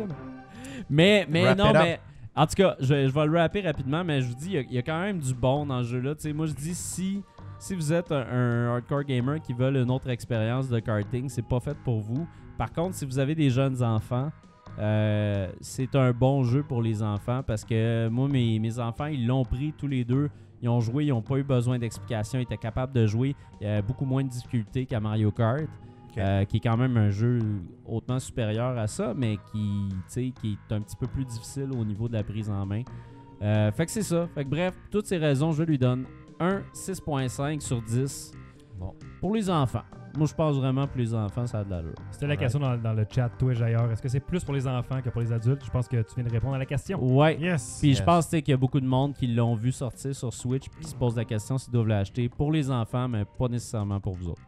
Mais, 0.90 1.26
mais 1.30 1.44
Wrap 1.44 1.58
non, 1.58 1.74
mais. 1.74 2.00
En 2.36 2.48
tout 2.48 2.56
cas, 2.56 2.76
je, 2.80 3.08
je 3.08 3.14
vais 3.14 3.26
le 3.26 3.38
rapper 3.38 3.62
rapidement, 3.62 4.04
mais 4.04 4.22
je 4.22 4.28
vous 4.30 4.34
dis, 4.36 4.48
il 4.48 4.54
y 4.54 4.58
a- 4.58 4.62
il 4.62 4.74
y, 4.74 4.78
a 4.78 4.82
quand 4.82 5.00
même 5.00 5.20
du 5.20 5.34
bon 5.36 5.66
dans 5.68 5.84
ce 5.84 5.90
jeu-là. 5.90 6.16
Tu 6.16 6.22
sais, 6.22 6.34
moi, 6.34 6.48
je 6.48 6.54
dis, 6.54 6.74
si, 6.74 7.22
si 7.60 7.76
vous 7.76 7.94
êtes 7.94 8.12
un, 8.12 8.26
un 8.28 8.74
hardcore 8.74 9.04
gamer 9.04 9.40
qui 9.40 9.54
veut 9.54 9.70
une 9.76 9.92
autre 9.92 10.10
expérience 10.10 10.68
de 10.68 10.80
karting, 10.80 11.30
c'est 11.30 11.48
pas 11.48 11.60
fait 11.60 11.78
pour 11.84 12.00
vous. 12.00 12.28
Par 12.58 12.72
contre, 12.74 12.96
si 12.96 13.06
vous 13.06 13.20
avez 13.20 13.36
des 13.36 13.50
jeunes 13.52 13.84
enfants, 13.84 14.32
euh, 14.80 15.48
c'est 15.62 15.96
un 15.96 16.12
bon 16.12 16.44
jeu 16.44 16.64
pour 16.64 16.82
les 16.82 17.04
enfants 17.04 17.44
parce 17.46 17.64
que 17.64 18.08
moi, 18.10 18.28
mes, 18.28 18.58
mes 18.58 18.80
enfants, 18.80 19.06
ils 19.06 19.28
l'ont 19.28 19.46
pris 19.46 19.72
tous 19.78 19.88
les 19.88 20.04
deux. 20.04 20.30
Ils 20.62 20.70
ont 20.70 20.80
joué, 20.80 21.06
ils 21.06 21.10
n'ont 21.10 21.22
pas 21.22 21.36
eu 21.36 21.44
besoin 21.44 21.78
d'explication, 21.78 22.40
ils 22.40 22.44
étaient 22.44 22.58
capables 22.58 22.94
de 22.94 23.06
jouer. 23.06 23.36
Il 23.62 23.68
y 23.68 23.70
a 23.70 23.82
beaucoup 23.84 24.06
moins 24.06 24.24
de 24.24 24.30
difficultés 24.30 24.86
qu'à 24.88 25.00
Mario 25.00 25.30
Kart. 25.30 25.66
Euh, 26.18 26.46
qui 26.46 26.58
est 26.58 26.60
quand 26.60 26.78
même 26.78 26.96
un 26.98 27.10
jeu 27.10 27.40
hautement 27.86 28.20
supérieur 28.20 28.78
à 28.78 28.88
ça, 28.88 29.14
mais 29.16 29.38
qui, 29.52 29.90
tu 29.90 29.96
sais, 30.08 30.34
qui 30.42 30.58
est 30.70 30.74
un 30.74 30.82
petit 30.82 30.96
peu 30.96 31.08
plus 31.08 31.26
difficile 31.26 31.70
au 31.78 31.84
niveau 31.84 32.08
de 32.08 32.14
la 32.14 32.24
prise 32.24 32.50
en 32.50 32.66
main. 32.66 32.84
Euh, 33.42 33.72
fait 33.72 33.86
que 33.86 33.92
c'est 33.92 34.04
ça. 34.04 34.28
Fait 34.36 34.44
que 34.46 34.50
bref, 34.50 34.74
toutes 34.92 35.08
ces 35.08 35.18
raisons, 35.18 35.52
je 35.52 35.64
lui 35.64 35.78
donne 35.78 36.06
un 36.40 36.62
6.5 36.74 37.60
sur 37.62 37.82
10. 37.82 38.32
Bon. 38.80 38.94
Pour 39.20 39.34
les 39.36 39.50
enfants. 39.50 39.84
Moi, 40.16 40.28
je 40.28 40.34
pense 40.36 40.56
vraiment 40.58 40.86
pour 40.86 41.00
les 41.00 41.14
enfants, 41.16 41.48
ça 41.48 41.60
a 41.60 41.64
de 41.64 41.72
l'allure. 41.72 41.96
C'était 42.12 42.28
la 42.28 42.38
question 42.38 42.60
dans, 42.60 42.78
dans 42.78 42.94
le 42.94 43.04
chat 43.10 43.30
Twitch 43.30 43.60
ailleurs. 43.62 43.92
Est-ce 43.92 44.02
que 44.02 44.08
c'est 44.10 44.20
plus 44.20 44.44
pour 44.44 44.54
les 44.54 44.68
enfants 44.68 45.02
que 45.02 45.10
pour 45.10 45.22
les 45.22 45.32
adultes? 45.32 45.66
Je 45.66 45.72
pense 45.72 45.88
que 45.88 45.98
tu 46.04 46.14
viens 46.16 46.24
de 46.24 46.30
répondre 46.30 46.54
à 46.54 46.60
la 46.60 46.68
question. 46.68 47.04
Ouais. 47.04 47.36
Yes. 47.40 47.78
Puis 47.80 47.90
Yes. 47.90 47.98
je 47.98 48.04
pense 48.04 48.26
tu 48.26 48.32
sais, 48.32 48.42
qu'il 48.44 48.52
y 48.52 48.54
a 48.54 48.58
beaucoup 48.58 48.80
de 48.80 48.86
monde 48.86 49.16
qui 49.16 49.26
l'ont 49.26 49.56
vu 49.56 49.72
sortir 49.72 50.14
sur 50.14 50.32
Switch 50.32 50.70
puis 50.70 50.82
qui 50.86 50.92
se 50.92 50.96
posent 50.96 51.16
la 51.18 51.26
question 51.26 51.58
s'ils 51.58 51.74
doivent 51.74 51.88
l'acheter 51.88 52.30
pour 52.30 52.52
les 52.52 52.70
enfants, 52.70 53.08
mais 53.08 53.26
pas 53.26 53.48
nécessairement 53.48 54.00
pour 54.00 54.14
vous 54.14 54.30
autres. 54.30 54.44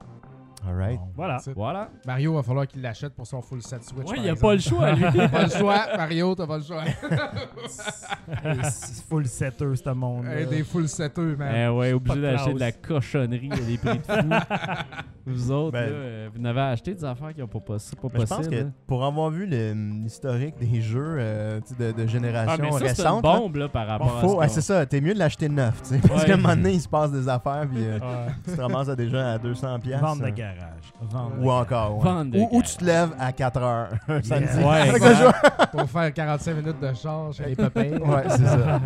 Alright. 0.68 1.00
Bon. 1.00 1.08
Voilà. 1.16 1.38
Voilà. 1.56 1.90
Mario, 2.06 2.34
va 2.36 2.44
falloir 2.44 2.68
qu'il 2.68 2.82
l'achète 2.82 3.14
pour 3.14 3.28
son 3.28 3.42
full 3.42 3.62
set 3.62 3.84
Switch. 3.84 4.00
Ouais, 4.00 4.06
par 4.06 4.16
il 4.18 4.22
n'y 4.24 4.30
a 4.30 4.32
exemple. 4.34 4.48
pas 4.48 4.54
le 4.56 4.60
choix, 4.62 4.92
lui. 4.94 5.04
T'as 5.16 5.28
pas 5.30 5.44
le 5.44 5.50
choix, 5.50 5.98
Mario, 5.98 6.36
t'as 6.36 6.48
pas 6.48 6.58
le 6.58 6.64
choix. 6.64 6.84
C'est 8.64 9.04
full 9.08 9.26
setter, 9.28 9.76
ce 9.76 9.90
monde. 9.92 10.26
Hey, 10.28 10.46
des 10.48 10.64
full 10.64 10.88
setters, 10.88 11.38
man. 11.38 11.54
Eh 11.56 11.68
ouais, 11.70 11.94
obligé 11.94 12.22
d'acheter 12.22 12.54
de 12.54 12.60
la 12.60 12.72
cochonnerie 12.72 13.50
à 13.52 13.56
des 13.58 13.78
prix 13.78 13.98
de 13.98 14.04
fou. 14.04 14.30
vous 15.28 15.52
autres, 15.52 15.72
Ben- 15.72 15.90
là, 15.90 15.96
euh, 15.96 16.30
vous 16.34 16.42
n'avez 16.42 16.62
acheté 16.62 16.94
des 16.94 17.04
affaires 17.06 17.34
qui 17.34 17.40
n'ont 17.42 17.48
pas, 17.48 17.60
pas 17.60 17.74
Mais 17.76 17.80
je 17.80 17.96
possible. 18.06 18.28
pense 18.28 18.48
que 18.48 18.62
hein. 18.64 18.72
pour 18.88 19.04
avoir 19.06 19.30
vu 19.30 19.46
le- 19.46 19.74
l'historique 20.04 20.56
des 20.60 20.82
jeux 20.82 21.18
euh, 21.20 21.60
de, 21.80 21.94
Ah, 21.98 22.06
génération 22.08 22.64
mais 22.64 22.72
ça, 22.72 22.78
c'est 22.80 22.84
une 22.84 22.90
récente, 22.90 23.24
là, 23.24 23.40
bombe 23.40 23.56
là, 23.56 23.68
par 23.70 23.88
rapport 23.88 24.20
faut- 24.22 24.42
à 24.42 24.48
ce 24.48 24.56
c'est 24.56 24.62
ça, 24.62 24.86
t'es 24.86 25.02
mieux 25.02 25.14
de 25.14 25.20
l'acheter 25.20 25.50
neuf, 25.50 25.82
parce 26.08 26.26
qu'à 26.26 26.34
un 26.34 26.38
moment 26.38 26.56
donné, 26.56 26.74
il 26.74 26.82
se 26.82 26.88
passe 26.88 27.12
des 27.12 27.28
affaires, 27.28 27.68
puis 27.70 27.84
euh, 27.84 28.00
Ouais. 28.00 28.32
tu 28.46 28.52
te 28.56 28.62
ramasses 28.62 28.90
à 28.90 28.96
déjà 28.96 29.34
à 29.34 29.38
200 29.38 29.80
piastres. 29.80 30.06
Vente 30.06 30.20
de 30.20 30.26
euh, 30.26 30.32
garage. 30.56 31.38
Ou 31.40 31.52
encore, 31.52 31.98
ouais. 32.34 32.48
Ou, 32.52 32.62
tu 32.64 32.76
te 32.78 32.84
lèves 32.84 33.14
à 33.20 33.32
4 33.32 33.58
heures 33.62 33.90
samedi. 34.24 34.58
Ouais, 34.60 34.90
Avec 34.90 35.02
le. 35.02 35.66
Pour 35.78 35.90
faire 35.90 36.14
45 36.14 36.54
minutes 36.56 36.80
de 36.80 36.94
charge 36.94 37.36
chez 37.38 37.46
les 37.46 37.56
pépins. 37.56 37.98
Ouais, 38.00 38.24
c'est 38.30 38.46
ça. 38.46 38.80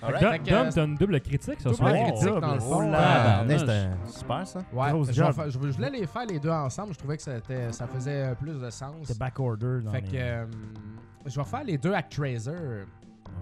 Fait 0.00 0.38
que, 0.38 0.50
Dom, 0.50 0.66
euh, 0.66 0.70
t'as 0.72 0.84
une 0.84 0.94
double 0.94 1.20
critique 1.20 1.58
ce 1.58 1.64
double 1.64 1.74
soir. 1.76 1.92
critique 1.92 2.40
dans 2.40 2.54
le 2.54 2.60
fond. 2.60 2.92
Ah, 2.94 3.42
c'était 3.48 3.88
super 4.06 4.46
ça. 4.46 4.60
Ouais, 4.72 4.90
je, 4.90 4.96
vais 5.06 5.12
job. 5.12 5.32
fa- 5.32 5.46
je, 5.48 5.50
je 5.50 5.58
voulais 5.58 5.90
les 5.90 6.06
faire 6.06 6.24
les 6.26 6.38
deux 6.38 6.50
ensemble. 6.50 6.92
Je 6.92 6.98
trouvais 6.98 7.16
que 7.16 7.22
c'était- 7.24 7.72
ça 7.72 7.88
faisait 7.88 8.28
euh, 8.28 8.34
plus 8.36 8.60
de 8.60 8.70
sens. 8.70 8.94
C'est 9.02 9.18
backorder. 9.18 9.80
Fait 9.90 10.02
que 10.02 10.08
euh, 10.14 10.44
je 11.26 11.38
vais 11.40 11.44
faire 11.46 11.64
les 11.64 11.78
deux 11.78 11.92
Actraiser 11.94 12.52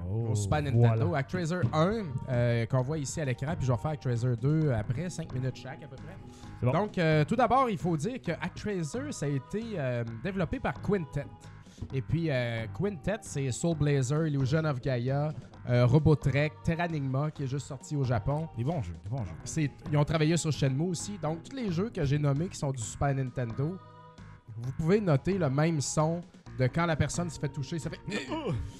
Oh, 0.08 0.28
au 0.30 0.34
Super 0.36 0.62
voilà. 0.72 0.90
Nintendo. 0.94 1.14
Actraiser 1.14 1.56
1 1.72 1.92
euh, 2.28 2.66
qu'on 2.66 2.82
voit 2.82 2.98
ici 2.98 3.20
à 3.20 3.24
l'écran, 3.24 3.54
puis 3.58 3.66
je 3.66 3.72
vais 3.72 3.78
faire 3.78 3.90
Actraiser 3.90 4.36
2 4.40 4.70
après, 4.72 5.10
5 5.10 5.32
minutes 5.32 5.56
chaque 5.56 5.82
à 5.82 5.88
peu 5.88 5.96
près. 5.96 6.16
Bon. 6.62 6.72
Donc, 6.72 6.98
euh, 6.98 7.24
tout 7.24 7.36
d'abord, 7.36 7.68
il 7.68 7.78
faut 7.78 7.96
dire 7.96 8.20
que 8.20 8.32
Actraiser, 8.32 9.12
ça 9.12 9.26
a 9.26 9.28
été 9.28 9.62
euh, 9.76 10.04
développé 10.22 10.58
par 10.58 10.74
Quintet. 10.80 11.26
Et 11.92 12.00
puis, 12.00 12.30
euh, 12.30 12.66
Quintet, 12.78 13.18
c'est 13.22 13.50
Soul 13.50 13.76
Blazer, 13.76 14.26
Illusion 14.26 14.64
of 14.64 14.80
Gaia, 14.80 15.32
euh, 15.68 15.86
Robotrek, 15.86 16.52
Terranigma, 16.64 17.30
qui 17.30 17.44
est 17.44 17.46
juste 17.46 17.66
sorti 17.66 17.96
au 17.96 18.04
Japon. 18.04 18.48
Des 18.56 18.64
bons 18.64 18.82
jeux, 18.82 18.96
des 19.04 19.10
bons 19.10 19.24
jeux. 19.24 19.68
Ils 19.90 19.96
ont 19.96 20.04
travaillé 20.04 20.36
sur 20.36 20.52
Shenmue 20.52 20.90
aussi. 20.90 21.18
Donc, 21.18 21.42
tous 21.42 21.56
les 21.56 21.70
jeux 21.70 21.90
que 21.90 22.04
j'ai 22.04 22.18
nommés 22.18 22.48
qui 22.48 22.56
sont 22.56 22.70
du 22.70 22.82
Super 22.82 23.14
Nintendo, 23.14 23.76
vous 24.56 24.72
pouvez 24.72 25.00
noter 25.00 25.36
le 25.36 25.50
même 25.50 25.80
son 25.80 26.22
de 26.58 26.66
quand 26.68 26.86
la 26.86 26.96
personne 26.96 27.28
se 27.30 27.38
fait 27.38 27.48
toucher. 27.48 27.78
Ça 27.78 27.90
fait. 27.90 27.98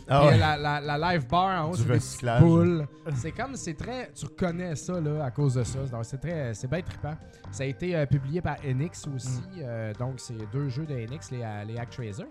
Ah 0.08 0.26
ouais. 0.26 0.38
la, 0.38 0.56
la- 0.56 0.80
la 0.80 1.12
live 1.12 1.26
bar 1.28 1.64
en 1.66 1.70
haut, 1.70 1.74
c'est 1.76 1.86
des 1.86 2.40
boules. 2.40 2.86
C'est 3.16 3.32
comme, 3.32 3.56
c'est 3.56 3.74
très. 3.74 4.10
Tu 4.12 4.24
reconnais 4.26 4.74
ça 4.76 5.00
là, 5.00 5.24
à 5.24 5.30
cause 5.30 5.54
de 5.54 5.64
ça. 5.64 5.80
Donc, 5.80 6.04
c'est 6.04 6.18
très. 6.18 6.54
C'est 6.54 6.68
bien 6.70 6.80
trippant. 6.82 7.14
Ça 7.50 7.62
a 7.64 7.66
été 7.66 7.94
euh, 7.96 8.06
publié 8.06 8.40
par 8.40 8.56
Enix 8.64 9.06
aussi. 9.14 9.40
euh, 9.60 9.92
donc, 9.94 10.14
c'est 10.18 10.50
deux 10.52 10.68
jeux 10.68 10.86
de 10.86 10.94
Enix, 10.94 11.30
les, 11.30 11.42
euh, 11.42 11.64
les 11.64 11.76
Actraiser. 11.78 12.24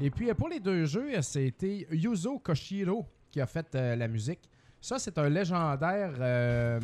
Et 0.00 0.10
puis, 0.10 0.32
pour 0.34 0.48
les 0.48 0.60
deux 0.60 0.84
jeux, 0.84 1.10
c'était 1.22 1.86
Yuzo 1.90 2.38
Koshiro 2.38 3.06
qui 3.30 3.40
a 3.40 3.46
fait 3.46 3.66
euh, 3.74 3.96
la 3.96 4.08
musique. 4.08 4.48
Ça, 4.80 4.98
c'est 4.98 5.18
un 5.18 5.28
légendaire. 5.28 6.12
euh, 6.20 6.78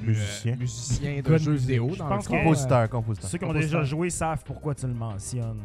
Musicien. 0.00 0.56
musicien 0.56 1.20
de 1.22 1.36
jeux 1.36 1.52
music. 1.52 1.68
vidéo. 1.68 1.90
Je 1.92 1.98
dans 1.98 2.08
pense 2.08 2.26
Compositeur, 2.26 2.88
compositeur. 2.88 3.30
Ceux 3.30 3.38
qui 3.38 3.44
ont 3.44 3.48
Compositeur. 3.48 3.80
déjà 3.82 3.88
joué 3.90 4.10
savent 4.10 4.42
pourquoi 4.44 4.74
tu 4.74 4.86
le 4.86 4.94
mentionnes. 4.94 5.60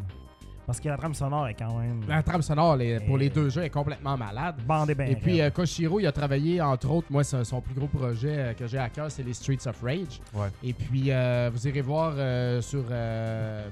Parce 0.67 0.81
que 0.81 0.89
la 0.89 0.97
trame 0.97 1.13
sonore 1.13 1.47
est 1.47 1.53
quand 1.53 1.79
même 1.79 2.01
euh, 2.03 2.09
La 2.09 2.21
trame 2.21 2.41
sonore 2.41 2.75
les- 2.75 2.99
pour 2.99 3.17
les 3.17 3.27
Et- 3.27 3.29
deux 3.29 3.49
jeux 3.49 3.63
est 3.63 3.69
complètement 3.69 4.17
malade. 4.17 4.55
bandée 4.67 4.93
bien 4.95 5.05
Et 5.05 5.15
puis 5.15 5.39
euh, 5.41 5.49
Koshiro, 5.49 6.01
il 6.01 6.05
a 6.07 6.11
travaillé 6.11 6.61
entre 6.61 6.91
autres, 6.91 7.07
moi 7.09 7.23
c'est 7.23 7.41
son 7.45 7.61
plus 7.61 7.73
gros 7.73 7.87
projet 7.87 8.37
euh, 8.37 8.53
que 8.53 8.67
j'ai 8.67 8.77
à 8.77 8.89
cœur, 8.89 9.09
c'est 9.09 9.23
les 9.23 9.33
Streets 9.33 9.65
of 9.65 9.81
Rage. 9.81 10.19
Ouais. 10.33 10.49
Et 10.61 10.73
puis 10.73 11.05
euh, 11.09 11.49
vous 11.53 11.67
irez 11.69 11.79
voir 11.79 12.13
euh, 12.17 12.61
sur, 12.61 12.83
euh, 12.91 12.91
euh, 12.91 13.67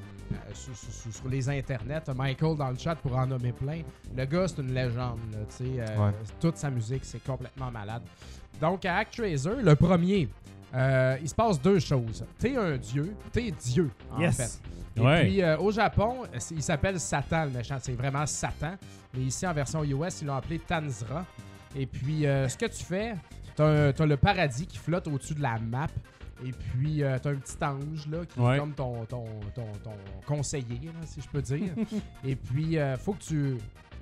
sur, 0.53 0.75
sur- 0.75 0.91
sur- 0.93 1.13
sur 1.13 1.27
les 1.29 1.47
internets, 1.49 2.01
Michael 2.15 2.57
dans 2.57 2.69
le 2.69 2.77
chat 2.77 2.95
pour 2.95 3.15
en 3.17 3.25
nommer 3.27 3.51
plein. 3.51 3.81
Le 4.15 4.25
gars 4.25 4.47
c'est 4.47 4.61
une 4.61 4.73
légende, 4.73 5.19
là, 5.31 5.39
tu 5.49 5.55
sais, 5.65 5.79
euh, 5.79 6.05
Ouais. 6.07 6.11
toute 6.39 6.57
sa 6.57 6.69
musique 6.69 7.03
c'est 7.05 7.23
complètement 7.23 7.71
malade. 7.71 8.03
Donc 8.59 8.85
à 8.85 8.97
Actraiser, 8.97 9.55
le 9.61 9.75
premier, 9.75 10.29
euh, 10.73 11.17
il 11.21 11.27
se 11.29 11.35
passe 11.35 11.61
deux 11.61 11.79
choses. 11.79 12.25
T'es 12.39 12.55
un 12.57 12.77
dieu, 12.77 13.13
t'es 13.31 13.51
Dieu 13.51 13.89
en 14.11 14.19
yes. 14.21 14.37
fait. 14.37 14.61
Et 14.97 15.01
Ouais. 15.01 15.21
puis 15.23 15.41
euh, 15.41 15.57
au 15.57 15.71
Japon, 15.71 16.23
il 16.51 16.63
s'appelle 16.63 16.99
Satan 16.99 17.45
le 17.45 17.51
méchant, 17.51 17.77
c'est 17.81 17.93
vraiment 17.93 18.25
Satan. 18.25 18.75
Mais 19.13 19.23
ici 19.23 19.45
en 19.45 19.53
version 19.53 19.83
US, 19.83 20.21
ils 20.21 20.25
l'ont 20.27 20.35
appelé 20.35 20.59
Tanzra. 20.59 21.25
Et 21.75 21.85
puis 21.85 22.25
euh, 22.25 22.47
ce 22.47 22.55
que 22.57 22.65
tu 22.67 22.83
fais, 22.83 23.15
t'as 23.57 23.89
as 23.89 24.05
le 24.05 24.15
paradis 24.17 24.65
qui 24.65 24.77
flotte 24.77 25.07
au-dessus 25.09 25.33
de 25.35 25.41
la 25.41 25.59
map. 25.59 25.87
Et 26.45 26.51
puis 26.51 27.03
euh, 27.03 27.17
t'as 27.21 27.31
un 27.31 27.35
petit 27.35 27.57
ange 27.63 28.07
là 28.07 28.19
qui 28.25 28.39
Ouais. 28.39 28.55
est 28.55 28.59
comme 28.59 28.73
ton, 28.73 29.03
ton, 29.05 29.25
ton, 29.55 29.65
ton 29.83 29.93
conseiller, 30.27 30.79
là, 30.85 31.05
si 31.05 31.21
je 31.21 31.27
peux 31.27 31.41
dire. 31.41 31.73
Et 32.23 32.35
puis 32.35 32.77
euh, 32.77 32.95
faut 32.97 33.13
que 33.13 33.23
tu. 33.23 33.55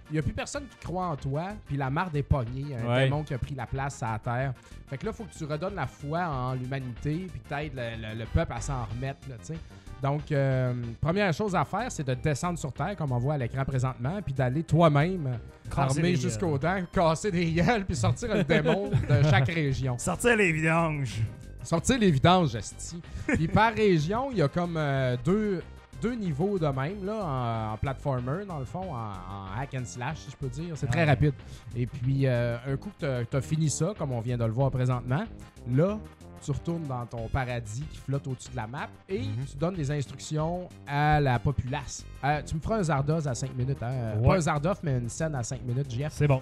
Il 0.09 0.13
n'y 0.13 0.19
a 0.19 0.21
plus 0.21 0.33
personne 0.33 0.63
qui 0.69 0.85
croit 0.85 1.07
en 1.07 1.15
toi, 1.15 1.53
puis 1.65 1.77
la 1.77 1.89
marde 1.89 2.13
est 2.15 2.23
pognée. 2.23 2.75
Un 2.75 2.87
Ouais. 2.87 3.03
démon 3.05 3.23
qui 3.23 3.33
a 3.33 3.37
pris 3.37 3.55
la 3.55 3.65
place 3.65 4.03
à 4.03 4.11
la 4.11 4.19
terre. 4.19 4.53
Fait 4.87 4.97
que 4.97 5.05
là, 5.05 5.13
faut 5.13 5.23
que 5.23 5.33
tu 5.33 5.45
redonnes 5.45 5.75
la 5.75 5.87
foi 5.87 6.19
en 6.27 6.53
l'humanité, 6.53 7.27
puis 7.31 7.39
t'aides 7.47 7.71
le, 7.73 8.09
le- 8.09 8.19
le 8.19 8.25
peuple 8.25 8.51
à 8.53 8.59
s'en 8.59 8.83
remettre, 8.83 9.27
là, 9.29 9.35
tu 9.39 9.45
sais. 9.53 9.57
Donc, 10.01 10.29
euh, 10.33 10.73
première 10.99 11.31
chose 11.33 11.55
à 11.55 11.63
faire, 11.63 11.89
c'est 11.89 12.03
de 12.05 12.13
descendre 12.15 12.59
sur 12.59 12.73
Terre, 12.73 12.97
comme 12.97 13.13
on 13.13 13.17
voit 13.17 13.35
à 13.35 13.37
l'écran 13.37 13.63
présentement, 13.63 14.19
puis 14.21 14.33
d'aller 14.33 14.63
toi-même, 14.63 15.39
armé 15.75 16.17
jusqu'aux 16.17 16.57
dents, 16.57 16.81
casser 16.91 17.31
des 17.31 17.49
gueules, 17.53 17.85
puis 17.85 17.95
sortir 17.95 18.29
un 18.33 18.43
démon 18.43 18.89
de 18.89 19.23
chaque 19.29 19.47
région. 19.53 19.97
Sortir 19.97 20.35
les 20.35 20.51
vidanges. 20.51 21.21
Sortir 21.63 21.97
les 21.99 22.11
vidanges, 22.11 22.55
esti. 22.55 23.01
Puis 23.27 23.47
par 23.47 23.73
région, 23.75 24.29
il 24.31 24.37
y 24.37 24.41
a 24.41 24.47
comme 24.47 24.75
euh, 24.77 25.15
deux, 25.23 25.61
deux 26.01 26.13
niveaux 26.15 26.59
de 26.59 26.67
même, 26.67 27.05
là, 27.05 27.15
en, 27.23 27.73
en 27.73 27.77
platformer, 27.77 28.45
dans 28.45 28.59
le 28.59 28.65
fond, 28.65 28.93
en, 28.93 28.95
en 28.95 29.59
hack 29.59 29.73
and 29.75 29.85
slash, 29.85 30.17
si 30.17 30.31
je 30.31 30.35
peux 30.35 30.49
dire. 30.49 30.75
C'est 30.75 30.87
très 30.87 31.03
Ah. 31.03 31.05
rapide. 31.07 31.33
Et 31.75 31.85
puis, 31.85 32.27
euh, 32.27 32.57
un 32.67 32.75
coup 32.77 32.89
que 32.99 33.23
tu 33.23 33.35
as 33.37 33.41
fini 33.41 33.69
ça, 33.69 33.93
comme 33.97 34.11
on 34.11 34.19
vient 34.21 34.37
de 34.37 34.43
le 34.45 34.51
voir 34.51 34.69
présentement, 34.71 35.23
là, 35.71 35.97
tu 36.43 36.51
retournes 36.51 36.83
dans 36.87 37.05
ton 37.05 37.29
paradis 37.29 37.83
qui 37.89 37.97
flotte 37.99 38.27
au-dessus 38.27 38.51
de 38.51 38.57
la 38.57 38.67
map 38.67 38.89
et 39.07 39.19
Mhm. 39.19 39.45
tu 39.49 39.55
donnes 39.57 39.75
des 39.75 39.89
instructions 39.91 40.67
à 40.85 41.21
la 41.21 41.39
populace. 41.39 42.05
Euh, 42.25 42.41
tu 42.45 42.55
me 42.55 42.59
feras 42.59 42.79
un 42.79 42.83
Zardoz 42.83 43.25
à 43.29 43.33
5 43.33 43.55
minutes. 43.55 43.81
Hein? 43.81 44.17
Ouais. 44.19 44.27
Pas 44.27 44.35
un 44.35 44.39
Zardoz, 44.41 44.77
mais 44.83 44.97
une 44.97 45.07
scène 45.07 45.35
à 45.35 45.43
5 45.43 45.61
minutes, 45.63 45.89
JF. 45.89 46.11
C'est 46.11 46.27
bon. 46.27 46.41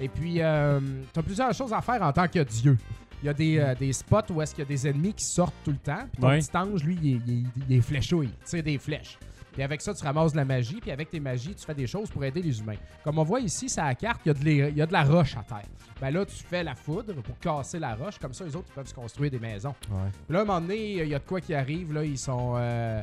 Et 0.00 0.08
puis, 0.08 0.36
tu 0.36 0.40
as 0.42 1.22
plusieurs 1.22 1.52
choses 1.52 1.72
à 1.74 1.82
faire 1.82 2.00
en 2.02 2.10
tant 2.12 2.26
que 2.26 2.38
dieu. 2.38 2.78
Il 3.22 3.26
y 3.26 3.28
a 3.28 3.34
des, 3.34 3.58
euh, 3.58 3.74
des 3.74 3.92
spots 3.92 4.32
où 4.32 4.42
est-ce 4.42 4.54
qu'il 4.54 4.64
y 4.64 4.66
a 4.66 4.68
des 4.68 4.88
ennemis 4.88 5.14
qui 5.14 5.24
sortent 5.24 5.54
tout 5.64 5.70
le 5.70 5.76
temps. 5.76 6.04
Puis 6.12 6.20
ton 6.20 6.28
Ouais. 6.28 6.38
petit 6.40 6.56
ange, 6.56 6.82
lui, 6.82 6.98
il 7.02 7.14
est, 7.14 7.20
il 7.26 7.32
est- 7.34 7.44
il 7.70 7.76
est 7.76 7.80
fléchouille. 7.80 8.30
Il 8.40 8.44
tire 8.44 8.62
des 8.62 8.78
flèches. 8.78 9.18
Puis 9.52 9.62
avec 9.62 9.80
ça, 9.82 9.92
tu 9.94 10.02
ramasses 10.02 10.32
de 10.32 10.38
la 10.38 10.44
magie. 10.46 10.80
Puis 10.80 10.90
avec 10.90 11.10
tes 11.10 11.20
magies, 11.20 11.54
tu 11.54 11.64
fais 11.64 11.74
des 11.74 11.86
choses 11.86 12.10
pour 12.10 12.24
aider 12.24 12.40
les 12.42 12.58
humains. 12.58 12.76
Comme 13.04 13.18
on 13.18 13.22
voit 13.22 13.40
ici, 13.40 13.68
sur 13.68 13.84
la 13.84 13.94
carte, 13.94 14.22
il 14.24 14.28
y, 14.28 14.30
a 14.30 14.34
de 14.34 14.44
les- 14.44 14.68
il 14.70 14.76
y 14.76 14.82
a 14.82 14.86
de 14.86 14.92
la 14.92 15.04
roche 15.04 15.36
à 15.36 15.42
terre. 15.42 15.66
Ben 16.00 16.10
là, 16.10 16.24
tu 16.24 16.34
fais 16.34 16.64
la 16.64 16.74
foudre 16.74 17.14
pour 17.22 17.38
casser 17.38 17.78
la 17.78 17.94
roche. 17.94 18.18
Comme 18.18 18.32
ça, 18.32 18.44
les 18.44 18.56
autres, 18.56 18.68
ils 18.70 18.74
peuvent 18.74 18.86
se 18.88 18.94
construire 18.94 19.30
des 19.30 19.38
maisons. 19.38 19.74
Puis 19.80 19.92
là, 20.30 20.38
à 20.40 20.42
un 20.42 20.44
moment 20.46 20.60
donné, 20.60 21.02
il 21.02 21.08
y 21.08 21.14
a 21.14 21.18
de 21.18 21.24
quoi 21.24 21.40
qui 21.40 21.54
arrive. 21.54 21.92
Là, 21.92 22.02
ils 22.04 22.18
sont. 22.18 22.54
euh, 22.56 23.02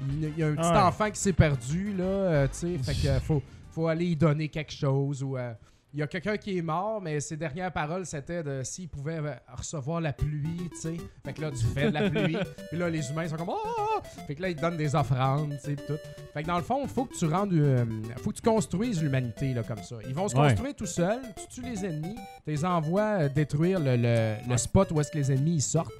il 0.00 0.24
il 0.24 0.38
y 0.38 0.42
a 0.42 0.48
un 0.48 0.56
petit 0.56 0.68
Ouais. 0.68 0.76
enfant 0.78 1.10
qui 1.10 1.20
s'est 1.20 1.32
perdu, 1.32 1.94
là, 1.96 2.04
euh, 2.04 2.48
tu 2.48 2.76
sais. 2.76 2.78
Fait 2.78 2.94
que 3.00 3.06
euh, 3.06 3.20
faut, 3.20 3.40
faut 3.70 3.86
aller 3.86 4.06
y 4.06 4.16
donner 4.16 4.48
quelque 4.48 4.72
chose 4.72 5.22
ou. 5.22 5.38
euh, 5.38 5.54
il 5.94 6.00
y 6.00 6.02
a 6.02 6.06
quelqu'un 6.08 6.36
qui 6.36 6.58
est 6.58 6.62
mort, 6.62 7.00
mais 7.00 7.20
ses 7.20 7.36
dernières 7.36 7.72
paroles, 7.72 8.04
c'était 8.04 8.42
de 8.42 8.62
s'il 8.64 8.88
pouvait 8.88 9.18
euh, 9.18 9.32
recevoir 9.56 10.00
la 10.00 10.12
pluie, 10.12 10.68
tu 10.72 10.76
sais. 10.76 10.96
Fait 11.24 11.32
que 11.32 11.40
là, 11.40 11.50
tu 11.52 11.64
fais 11.64 11.88
de 11.88 11.94
la 11.94 12.10
pluie. 12.10 12.36
puis 12.70 12.78
là, 12.78 12.90
les 12.90 13.08
humains 13.10 13.28
sont 13.28 13.36
comme 13.36 13.50
Oh! 13.50 14.00
Fait 14.26 14.34
que 14.34 14.42
là, 14.42 14.48
ils 14.48 14.56
te 14.56 14.60
donnent 14.60 14.76
des 14.76 14.94
offrandes, 14.96 15.54
tu 15.62 15.70
sais, 15.70 15.76
tout. 15.76 15.96
Fait 16.32 16.42
que 16.42 16.48
dans 16.48 16.56
le 16.56 16.64
fond, 16.64 16.80
il 16.82 16.88
faut 16.88 17.04
que 17.04 17.14
tu 17.16 17.26
rendes. 17.26 17.52
euh, 17.52 17.84
faut 18.18 18.30
que 18.30 18.36
tu 18.36 18.42
construises 18.42 19.00
l'humanité, 19.02 19.54
là, 19.54 19.62
comme 19.62 19.82
ça. 19.82 19.96
Ils 20.06 20.14
vont 20.14 20.26
se 20.28 20.34
Ouais. 20.36 20.48
construire 20.48 20.74
tout 20.74 20.86
seuls, 20.86 21.22
tu 21.36 21.60
tues 21.60 21.68
les 21.68 21.84
ennemis, 21.86 22.16
tu 22.44 22.50
les 22.50 22.64
envoies 22.64 23.02
euh, 23.20 23.28
détruire 23.28 23.78
le, 23.78 23.96
le- 23.96 24.34
le 24.48 24.56
spot 24.58 24.90
où 24.90 25.00
est-ce 25.00 25.12
que 25.12 25.18
les 25.18 25.30
ennemis 25.30 25.54
ils 25.56 25.62
sortent. 25.62 25.92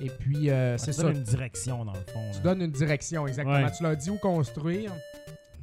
Et 0.00 0.10
puis, 0.10 0.50
euh, 0.50 0.76
c'est 0.76 0.92
ça. 0.92 1.08
une 1.08 1.22
direction, 1.22 1.84
dans 1.84 1.92
le 1.94 2.00
fond. 2.12 2.20
Tu 2.32 2.36
là. 2.38 2.42
donnes 2.42 2.62
une 2.62 2.70
direction, 2.72 3.26
exactement. 3.26 3.62
Ouais. 3.64 3.70
Tu 3.74 3.82
leur 3.82 3.96
dis 3.96 4.10
où 4.10 4.16
construire, 4.18 4.92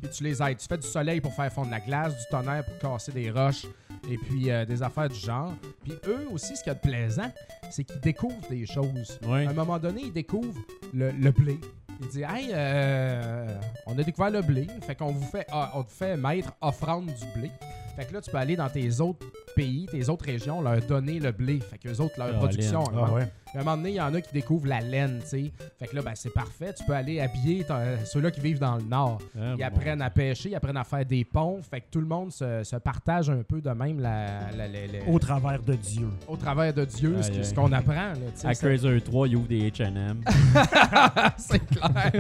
puis 0.03 0.11
tu 0.11 0.23
les 0.23 0.41
aides. 0.41 0.57
Tu 0.57 0.67
fais 0.67 0.77
du 0.77 0.87
soleil 0.87 1.21
pour 1.21 1.33
faire 1.33 1.51
fondre 1.51 1.71
la 1.71 1.79
glace, 1.79 2.13
du 2.17 2.23
tonnerre 2.29 2.65
pour 2.65 2.77
casser 2.77 3.11
des 3.11 3.31
roches, 3.31 3.65
et 4.09 4.17
puis 4.17 4.51
euh, 4.51 4.65
des 4.65 4.83
affaires 4.83 5.09
du 5.09 5.19
genre. 5.19 5.53
Puis 5.83 5.93
eux 6.07 6.27
aussi, 6.31 6.55
ce 6.55 6.63
qu'il 6.63 6.71
y 6.71 6.75
a 6.75 6.75
de 6.75 6.79
plaisant, 6.79 7.31
c'est 7.71 7.83
qu'ils 7.83 8.01
découvrent 8.01 8.47
des 8.49 8.65
choses. 8.65 9.19
À 9.25 9.33
un 9.33 9.53
moment 9.53 9.79
donné, 9.79 10.01
ils 10.05 10.13
découvrent 10.13 10.61
le, 10.93 11.11
le 11.11 11.31
blé. 11.31 11.57
Ils 12.01 12.07
disent 12.07 12.25
Hey, 12.29 12.49
euh, 12.51 13.57
on 13.87 13.97
a 13.97 14.03
découvert 14.03 14.31
le 14.31 14.41
blé. 14.41 14.67
Fait 14.81 14.95
qu'on 14.95 15.11
vous 15.11 15.25
fait, 15.25 15.45
ah, 15.51 15.71
on 15.75 15.83
te 15.83 15.91
fait 15.91 16.17
mettre 16.17 16.51
offrande 16.61 17.05
du 17.05 17.39
blé. 17.39 17.49
Fait 17.95 18.05
que 18.05 18.13
là, 18.13 18.21
tu 18.21 18.29
peux 18.29 18.37
aller 18.37 18.55
dans 18.55 18.69
tes 18.69 18.99
autres 18.99 19.25
pays, 19.55 19.85
tes 19.91 20.09
autres 20.09 20.25
régions, 20.25 20.61
leur 20.61 20.81
donner 20.81 21.19
le 21.19 21.31
blé. 21.31 21.59
Fait 21.59 21.77
que 21.77 21.87
les 21.87 21.99
autres, 22.01 22.15
leur 22.17 22.29
Ah, 22.33 22.37
production 22.37 22.83
augmente. 22.83 23.07
Ah 23.09 23.13
ouais. 23.13 23.31
À 23.55 23.59
un 23.59 23.63
moment 23.63 23.77
donné, 23.77 23.89
il 23.91 23.95
y 23.95 24.01
en 24.01 24.11
a 24.15 24.19
qui 24.19 24.33
découvrent 24.33 24.65
la 24.67 24.79
laine, 24.79 25.19
tu 25.21 25.27
sais. 25.27 25.51
Fait 25.77 25.85
que 25.85 25.95
là, 25.95 26.01
ben, 26.01 26.13
c'est 26.15 26.33
parfait. 26.33 26.73
Tu 26.75 26.83
peux 26.85 26.93
aller 26.93 27.19
habiller 27.19 27.63
ton- 27.63 27.75
ceux-là 28.03 28.31
qui 28.31 28.39
vivent 28.39 28.57
dans 28.57 28.77
le 28.77 28.81
nord. 28.81 29.19
Ah, 29.37 29.51
Ils 29.53 29.57
bon. 29.57 29.63
apprennent 29.63 30.01
à 30.01 30.09
pêcher, 30.09 30.49
ils 30.49 30.55
apprennent 30.55 30.77
à 30.77 30.83
faire 30.83 31.05
des 31.05 31.23
ponts. 31.23 31.59
Fait 31.61 31.81
que 31.81 31.85
tout 31.91 31.99
le 31.99 32.07
monde 32.07 32.31
se, 32.31 32.63
se 32.63 32.75
partage 32.77 33.29
un 33.29 33.43
peu 33.43 33.61
de 33.61 33.69
même 33.69 33.99
la, 33.99 34.49
la- 34.57 34.67
la- 34.67 34.87
la- 34.87 35.07
Au 35.07 35.19
travers 35.19 35.61
de 35.61 35.75
Dieu. 35.75 36.07
au 36.27 36.35
travers 36.35 36.73
de 36.73 36.83
Dieu, 36.85 37.15
ce, 37.21 37.43
ce 37.43 37.53
qu'on 37.53 37.71
apprend. 37.73 37.93
Là, 37.93 38.13
tu 38.15 38.41
sais, 38.41 38.47
À 38.47 38.53
c'est- 38.55 38.65
Crazer 38.67 39.03
3, 39.03 39.27
il 39.27 39.35
ouvre 39.35 39.47
des 39.47 39.69
H&M. 39.69 40.21
c'est 41.37 41.63
clair. 41.63 42.11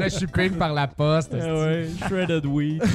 le 0.00 0.08
shipping 0.08 0.50
par 0.58 0.72
la 0.72 0.88
poste. 0.88 1.32
Ah 1.40 1.54
ouais, 1.54 1.86
shredded 2.08 2.44
wheat. 2.46 2.82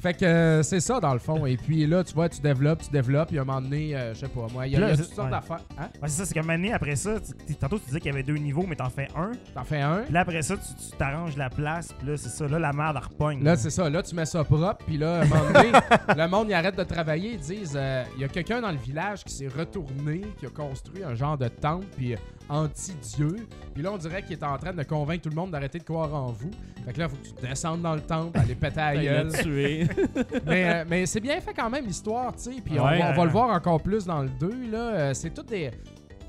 Fait 0.00 0.14
que 0.14 0.24
euh, 0.24 0.62
c'est 0.62 0.80
ça 0.80 0.98
dans 0.98 1.12
le 1.12 1.18
fond. 1.18 1.44
Et 1.44 1.56
puis 1.58 1.86
là, 1.86 2.02
tu 2.02 2.14
vois, 2.14 2.28
tu 2.30 2.40
développes, 2.40 2.82
tu 2.82 2.90
développes. 2.90 3.28
Puis 3.28 3.38
à 3.38 3.42
un 3.42 3.44
moment 3.44 3.60
donné, 3.60 3.94
euh, 3.94 4.14
je 4.14 4.20
sais 4.20 4.28
pas, 4.28 4.46
moi, 4.52 4.66
il 4.66 4.72
y 4.72 4.76
a, 4.76 4.80
Là, 4.80 4.86
il 4.86 4.90
y 4.90 4.92
a 4.92 4.96
c'est- 4.96 5.02
toutes 5.04 5.14
sortes 5.14 5.26
ouais. 5.26 5.30
d'affaires. 5.30 5.60
Hein? 5.78 5.88
Ouais, 6.02 6.08
c'est 6.08 6.16
ça, 6.18 6.24
c'est 6.24 6.32
qu'à 6.34 6.40
un 6.40 6.42
moment 6.42 6.54
donné, 6.54 6.72
après 6.72 6.96
ça, 6.96 7.20
tu- 7.20 7.46
tu- 7.46 7.54
tantôt 7.54 7.78
tu 7.78 7.84
disais 7.84 8.00
qu'il 8.00 8.10
y 8.10 8.14
avait 8.14 8.22
deux 8.22 8.36
niveaux, 8.36 8.64
mais 8.66 8.76
t'en 8.76 8.88
fais 8.88 9.08
un. 9.14 9.32
T'en 9.54 9.64
fais 9.64 9.80
un. 9.82 9.98
Puis 10.04 10.12
là, 10.14 10.20
après 10.20 10.40
ça, 10.42 10.56
tu 10.56 10.62
tu 10.74 10.96
t'arranges 10.96 11.36
la 11.36 11.50
place, 11.50 11.92
puis 11.98 12.08
là, 12.08 12.16
c'est 12.16 12.30
ça. 12.30 12.48
Là, 12.48 12.58
la 12.58 12.72
merde, 12.72 12.96
elle 12.98 13.04
repogne. 13.08 13.44
Là, 13.44 13.56
c'est 13.56 13.68
ça. 13.70 13.90
Là, 13.90 14.02
tu 14.02 14.14
mets 14.14 14.24
ça 14.24 14.42
propre. 14.42 14.84
Puis 14.86 14.96
là, 14.96 15.20
à 15.20 15.22
un 15.22 15.26
moment 15.26 15.44
donné, 15.52 15.70
le 16.16 16.28
monde, 16.28 16.46
il 16.48 16.54
arrête 16.54 16.76
de 16.76 16.84
travailler. 16.84 17.32
Ils 17.34 17.38
disent 17.40 17.74
euh, 17.76 18.02
il 18.16 18.22
y 18.22 18.24
a 18.24 18.28
quelqu'un 18.28 18.62
dans 18.62 18.70
le 18.72 18.78
village 18.78 19.22
qui 19.24 19.34
s'est 19.34 19.48
retourné, 19.48 20.22
qui 20.38 20.46
a 20.46 20.50
construit 20.50 21.04
un 21.04 21.14
genre 21.14 21.36
de 21.36 21.48
temple, 21.48 21.84
puis 21.96 22.14
anti-dieu. 22.50 23.36
Puis 23.74 23.82
là, 23.82 23.92
on 23.92 23.96
dirait 23.96 24.22
qu'il 24.22 24.32
est 24.32 24.42
en 24.44 24.58
train 24.58 24.72
de 24.72 24.82
convaincre 24.82 25.22
tout 25.22 25.28
le 25.30 25.34
monde 25.36 25.50
d'arrêter 25.52 25.78
de 25.78 25.84
croire 25.84 26.12
en 26.14 26.26
vous. 26.32 26.50
Fait 26.84 26.92
que 26.92 26.98
là, 26.98 27.08
faut 27.08 27.16
que 27.16 27.22
tu 27.40 27.46
descendes 27.46 27.82
dans 27.82 27.94
le 27.94 28.00
temple, 28.00 28.38
aller 28.38 28.54
péter 28.54 28.80
à 28.80 28.94
la 28.94 29.02
Il 29.02 29.08
gueule. 29.08 29.30
mais 30.46 30.64
euh, 30.74 30.84
mais 30.88 31.06
c'est 31.06 31.20
bien 31.20 31.40
fait 31.40 31.54
quand 31.54 31.70
même, 31.70 31.86
l'histoire, 31.86 32.34
tu 32.34 32.42
sais. 32.42 32.60
Puis 32.64 32.78
on, 32.78 32.84
Ouais. 32.84 32.98
va, 32.98 33.10
on 33.10 33.14
va 33.16 33.24
le 33.24 33.30
voir 33.30 33.50
encore 33.50 33.80
plus 33.82 34.04
dans 34.04 34.22
le 34.22 34.28
2, 34.40 34.70
là. 34.70 34.78
Euh, 34.78 35.14
c'est 35.14 35.30
tout 35.30 35.42
des. 35.42 35.70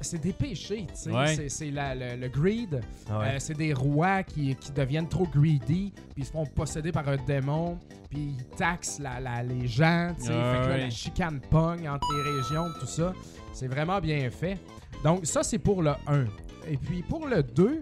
C'est 0.03 0.19
des 0.19 0.33
péchés, 0.33 0.87
tu 0.89 0.95
sais. 0.95 1.11
Ouais. 1.11 1.35
C'est- 1.35 1.49
C'est 1.49 1.69
la- 1.69 1.93
le, 1.93 2.15
le 2.19 2.27
greed. 2.27 2.81
Ah 3.07 3.19
ouais. 3.19 3.25
Euh, 3.27 3.35
c'est 3.37 3.53
des 3.53 3.71
rois 3.71 4.23
qui, 4.23 4.55
qui 4.55 4.71
deviennent 4.71 5.07
trop 5.07 5.27
greedy, 5.27 5.91
puis 5.93 6.17
ils 6.17 6.25
se 6.25 6.31
font 6.31 6.43
posséder 6.45 6.91
par 6.91 7.07
un 7.07 7.17
démon, 7.17 7.77
puis 8.09 8.35
ils 8.39 8.43
taxent 8.57 8.97
la, 8.99 9.19
la- 9.19 9.43
les 9.43 9.67
gens, 9.67 10.11
tu 10.17 10.25
sais. 10.25 10.31
Ouais, 10.31 10.35
fait 10.53 10.61
que 10.63 10.67
là, 10.69 10.73
ouais. 10.75 10.77
la 10.85 10.89
chicane 10.89 11.39
pogne 11.51 11.87
entre 11.87 12.07
les 12.15 12.31
régions, 12.31 12.65
tout 12.79 12.87
ça. 12.87 13.13
C'est 13.53 13.67
vraiment 13.67 13.99
bien 13.99 14.29
fait. 14.29 14.57
Donc, 15.03 15.25
ça, 15.25 15.43
c'est 15.43 15.59
pour 15.59 15.81
le 15.81 15.91
1. 16.07 16.25
Et 16.69 16.77
puis, 16.77 17.01
pour 17.03 17.27
le 17.27 17.41
2, 17.43 17.81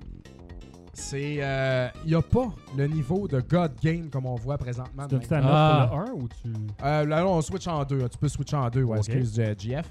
c'est. 0.93 1.33
Il 2.05 2.07
n'y 2.09 2.15
a 2.15 2.21
pas 2.21 2.47
le 2.77 2.87
niveau 2.87 3.27
de 3.27 3.41
God 3.41 3.71
Game 3.81 4.09
comme 4.09 4.25
on 4.25 4.35
voit 4.35 4.57
présentement. 4.57 5.07
Tu 5.07 5.19
ta 5.19 5.39
Ah. 5.43 5.87
pour 5.89 5.99
le 5.99 6.05
1 6.05 6.11
ou 6.13 6.27
tu. 6.27 6.49
euh, 6.83 7.05
là, 7.05 7.25
on 7.27 7.41
switch 7.41 7.67
en 7.67 7.83
deux. 7.83 8.07
Tu 8.09 8.17
peux 8.17 8.27
switcher 8.29 8.55
en 8.57 8.69
deux, 8.69 8.83
ouais, 8.83 8.97
Ok. 8.99 9.09
excuse 9.09 9.39
euh, 9.39 9.53
GF. 9.57 9.89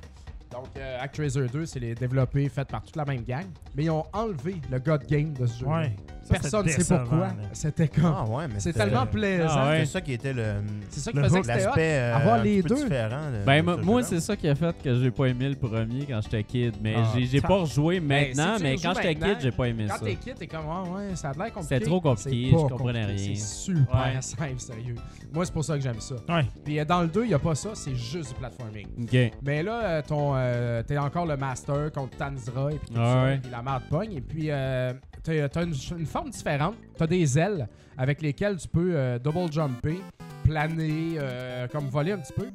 Donc, 0.50 0.66
euh, 0.78 0.98
ActRaiser 1.00 1.46
2, 1.46 1.66
c'est 1.66 1.78
les 1.80 1.94
développés, 1.94 2.48
faits 2.48 2.68
par 2.68 2.82
toute 2.82 2.96
la 2.96 3.04
même 3.04 3.22
gang. 3.22 3.44
Mais 3.76 3.84
ils 3.84 3.90
ont 3.90 4.04
enlevé 4.14 4.56
le 4.70 4.78
God 4.78 5.04
Game 5.06 5.34
de 5.34 5.46
ce 5.46 5.60
jeu. 5.60 5.66
Ouais. 5.66 5.94
Personne 6.28 6.66
ne 6.66 6.70
sait 6.70 6.96
pourquoi. 6.98 7.28
C'était 7.52 7.88
comme. 7.88 8.14
Ah 8.16 8.24
ouais, 8.24 8.44
mais 8.48 8.60
c'est 8.60 8.72
tellement 8.72 9.06
plaisant. 9.06 9.46
Ah 9.50 9.68
ouais. 9.70 9.78
C'est 9.80 9.86
ça 9.92 10.00
qui 10.00 10.12
était 10.12 10.32
le 10.32 10.54
C'est 10.90 11.00
ça 11.00 11.10
qui 11.12 11.16
Le 11.18 11.24
faisait 11.24 11.40
que 11.42 11.46
l'aspect 11.48 11.98
euh, 11.98 12.16
Avoir 12.16 12.34
un 12.36 12.42
les 12.42 12.62
deux. 12.62 12.84
de- 12.88 13.44
Ben, 13.44 13.64
de 13.64 13.74
moi, 13.82 14.02
c'est 14.02 14.20
ça 14.20 14.36
qui 14.36 14.48
a 14.48 14.54
fait 14.54 14.76
que 14.82 14.94
j'ai 15.00 15.10
pas 15.10 15.26
aimé 15.26 15.48
le 15.48 15.56
premier 15.56 16.04
quand 16.06 16.20
j'étais 16.22 16.42
kid. 16.44 16.74
Mais 16.82 16.94
Ah, 16.96 17.04
j'ai- 17.18 17.40
pas 17.40 17.56
rejoué 17.56 18.00
maintenant, 18.00 18.52
si 18.56 18.56
tu 18.58 18.62
mais 18.62 18.76
quand 18.76 18.94
j'étais 18.94 19.14
kid, 19.14 19.36
j'ai 19.40 19.50
pas 19.52 19.64
aimé 19.68 19.86
Quand 19.88 19.98
ça. 19.98 20.04
t'es 20.04 20.14
kid, 20.16 20.34
t'es 20.38 20.46
comme, 20.46 20.64
ah 20.70 20.82
ouais, 20.82 21.14
ça 21.16 21.30
a 21.30 21.32
l'air 21.32 21.52
compliqué. 21.52 21.74
C'était 21.74 21.84
trop 21.86 22.00
compliqué, 22.00 22.50
je 22.50 22.56
comprenais 22.56 23.04
rien. 23.04 23.16
C'est 23.16 23.34
super 23.36 23.94
Ouais. 23.94 24.20
simple, 24.20 24.58
sérieux. 24.58 24.94
Moi, 25.32 25.44
c'est 25.44 25.52
pour 25.52 25.64
ça 25.64 25.76
que 25.76 25.82
j'aime 25.82 26.00
ça. 26.00 26.14
Ouais. 26.28 26.46
Puis 26.64 26.78
euh, 26.80 26.84
dans 26.84 27.02
le 27.02 27.08
2, 27.08 27.24
il 27.24 27.28
n'y 27.28 27.34
a 27.34 27.38
pas 27.38 27.54
ça, 27.54 27.70
c'est 27.74 27.94
juste 27.94 28.30
du 28.30 28.34
platforming. 28.34 28.86
Ok. 29.02 29.32
Mais 29.42 29.62
là, 29.62 29.80
euh, 29.84 30.02
ton, 30.06 30.32
euh, 30.34 30.82
t'es 30.82 30.96
encore 30.98 31.26
le 31.26 31.36
master 31.36 31.92
contre 31.92 32.16
Tanzra 32.16 32.72
et 32.72 32.76
puis 32.78 32.88
tout 32.88 32.94
Ah 33.00 33.12
ça, 33.14 33.22
ouais. 33.24 33.38
puis 33.38 33.50
la 33.50 33.62
merde 33.62 33.82
pogne. 33.90 34.12
Et 34.14 34.20
puis, 34.20 34.46
euh, 34.50 34.92
t'as, 35.22 35.48
t'as 35.48 35.64
une, 35.64 35.74
une 36.18 36.24
forme 36.24 36.30
différente. 36.30 36.74
T'as 36.96 37.06
des 37.06 37.38
ailes 37.38 37.68
avec 37.96 38.22
lesquelles 38.22 38.56
tu 38.56 38.68
peux 38.68 38.92
euh, 38.94 39.18
double 39.18 39.52
jumper, 39.52 40.00
planer, 40.44 41.16
euh, 41.18 41.66
comme 41.68 41.86
voler 41.88 42.12
un 42.12 42.18
petit 42.18 42.32
peu. 42.32 42.48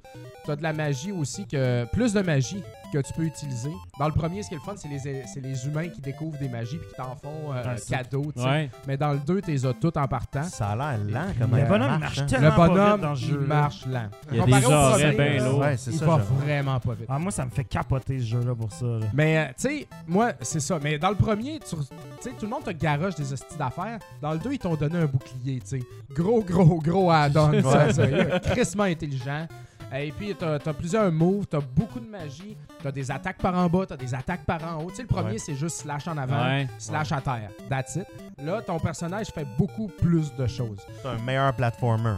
T'as 0.45 0.55
de 0.55 0.63
la 0.63 0.73
magie 0.73 1.11
aussi, 1.11 1.47
que 1.47 1.85
plus 1.85 2.13
de 2.13 2.21
magie 2.21 2.61
que 2.93 3.07
tu 3.07 3.13
peux 3.13 3.23
utiliser. 3.23 3.71
Dans 3.99 4.07
le 4.07 4.13
premier, 4.13 4.43
ce 4.43 4.49
qui 4.49 4.53
est 4.55 4.57
le 4.57 4.63
fun, 4.63 4.73
c'est 4.75 4.87
les, 4.87 4.99
c'est 5.25 5.41
les 5.41 5.65
humains 5.67 5.87
qui 5.89 5.99
découvrent 6.01 6.37
des 6.37 6.47
magies 6.49 6.77
puis 6.77 6.87
qui 6.89 6.95
t'en 6.95 7.15
font 7.15 7.51
euh, 7.53 7.63
c'est- 7.77 7.89
cadeau. 7.95 8.31
tu. 8.35 8.41
Ouais. 8.43 8.69
Mais 8.87 8.97
dans 8.97 9.13
le 9.13 9.19
2, 9.19 9.41
t'es 9.41 9.65
as 9.65 9.73
toutes 9.73 9.97
en 9.97 10.07
partant. 10.07 10.43
Ça 10.43 10.69
a 10.69 10.75
l'air 10.75 10.99
lent 11.03 11.33
comme 11.39 11.55
Le 11.57 11.65
bonhomme 11.65 11.99
marche, 11.99 12.19
hein. 12.19 12.25
tellement 12.27 12.49
Le 12.49 12.55
pas 12.55 12.67
vite 12.67 12.73
bonhomme, 12.75 13.01
dans 13.01 13.15
il 13.15 13.37
marche 13.39 13.85
lent. 13.87 14.05
Il 14.31 14.37
y 14.37 14.39
a 14.39 14.43
Comparé 14.43 14.61
des 14.61 14.67
au 14.67 14.71
arrêts 14.71 15.13
premier, 15.15 15.29
bien 15.31 15.43
là, 15.43 15.49
lourds. 15.49 15.59
Ouais, 15.59 15.77
c'est 15.77 15.91
il 15.91 15.97
ça. 15.97 16.05
va 16.05 16.17
vraiment 16.17 16.79
pas 16.79 16.93
vite. 16.93 17.05
Ah, 17.09 17.19
moi, 17.19 17.31
ça 17.31 17.45
me 17.45 17.49
fait 17.51 17.63
capoter 17.63 18.19
ce 18.19 18.25
jeu-là 18.25 18.55
pour 18.55 18.71
ça. 18.71 18.85
là. 18.85 19.05
Mais, 19.13 19.37
euh, 19.37 19.45
tu 19.49 19.53
sais, 19.57 19.87
moi, 20.07 20.33
c'est 20.41 20.59
ça. 20.59 20.79
Mais 20.81 20.97
dans 20.99 21.09
le 21.09 21.15
premier, 21.15 21.59
tu 21.59 21.75
tu 21.75 21.81
sais, 22.21 22.29
tout 22.37 22.45
le 22.45 22.49
monde 22.49 22.63
te 22.63 22.71
garoche 22.71 23.15
des 23.15 23.33
hosties 23.33 23.57
d'affaires. 23.57 23.99
Dans 24.21 24.31
le 24.33 24.39
2, 24.39 24.53
ils 24.53 24.59
t'ont 24.59 24.75
donné 24.75 24.97
un 24.97 25.05
bouclier, 25.05 25.59
tu 25.61 25.79
sais. 25.79 25.83
Gros, 26.13 26.41
gros, 26.43 26.79
gros 26.81 27.09
add-on. 27.11 27.51
Ouais. 27.53 27.61
ça, 27.61 27.93
sérieux. 27.93 28.29
Crissement 28.43 28.83
intelligent. 28.83 29.47
Et 29.95 30.11
puis, 30.11 30.33
t'as 30.37 30.55
as 30.55 30.73
plusieurs 30.73 31.11
moves, 31.11 31.45
t'as 31.47 31.59
beaucoup 31.59 31.99
de 31.99 32.07
magie, 32.07 32.57
t'as 32.81 32.91
des 32.91 33.11
attaques 33.11 33.37
par 33.37 33.55
en 33.55 33.67
bas, 33.69 33.85
t'as 33.87 33.97
des 33.97 34.13
attaques 34.13 34.43
par 34.45 34.63
en 34.63 34.81
haut. 34.83 34.89
Tu 34.89 34.95
sais, 34.97 35.01
le 35.03 35.07
premier, 35.07 35.31
Ouais. 35.33 35.37
c'est 35.37 35.55
juste 35.55 35.77
slash 35.81 36.07
en 36.07 36.17
avant, 36.17 36.43
Ouais. 36.43 36.67
slash 36.79 37.11
à 37.11 37.21
terre. 37.21 37.49
That's 37.69 37.95
it. 37.97 38.07
Là, 38.43 38.61
ton 38.61 38.79
personnage 38.79 39.27
fait 39.27 39.45
beaucoup 39.57 39.87
plus 39.87 40.33
de 40.35 40.47
choses. 40.47 40.79
C'est 41.01 41.07
un 41.09 41.17
meilleur 41.19 41.53
platformer. 41.53 42.15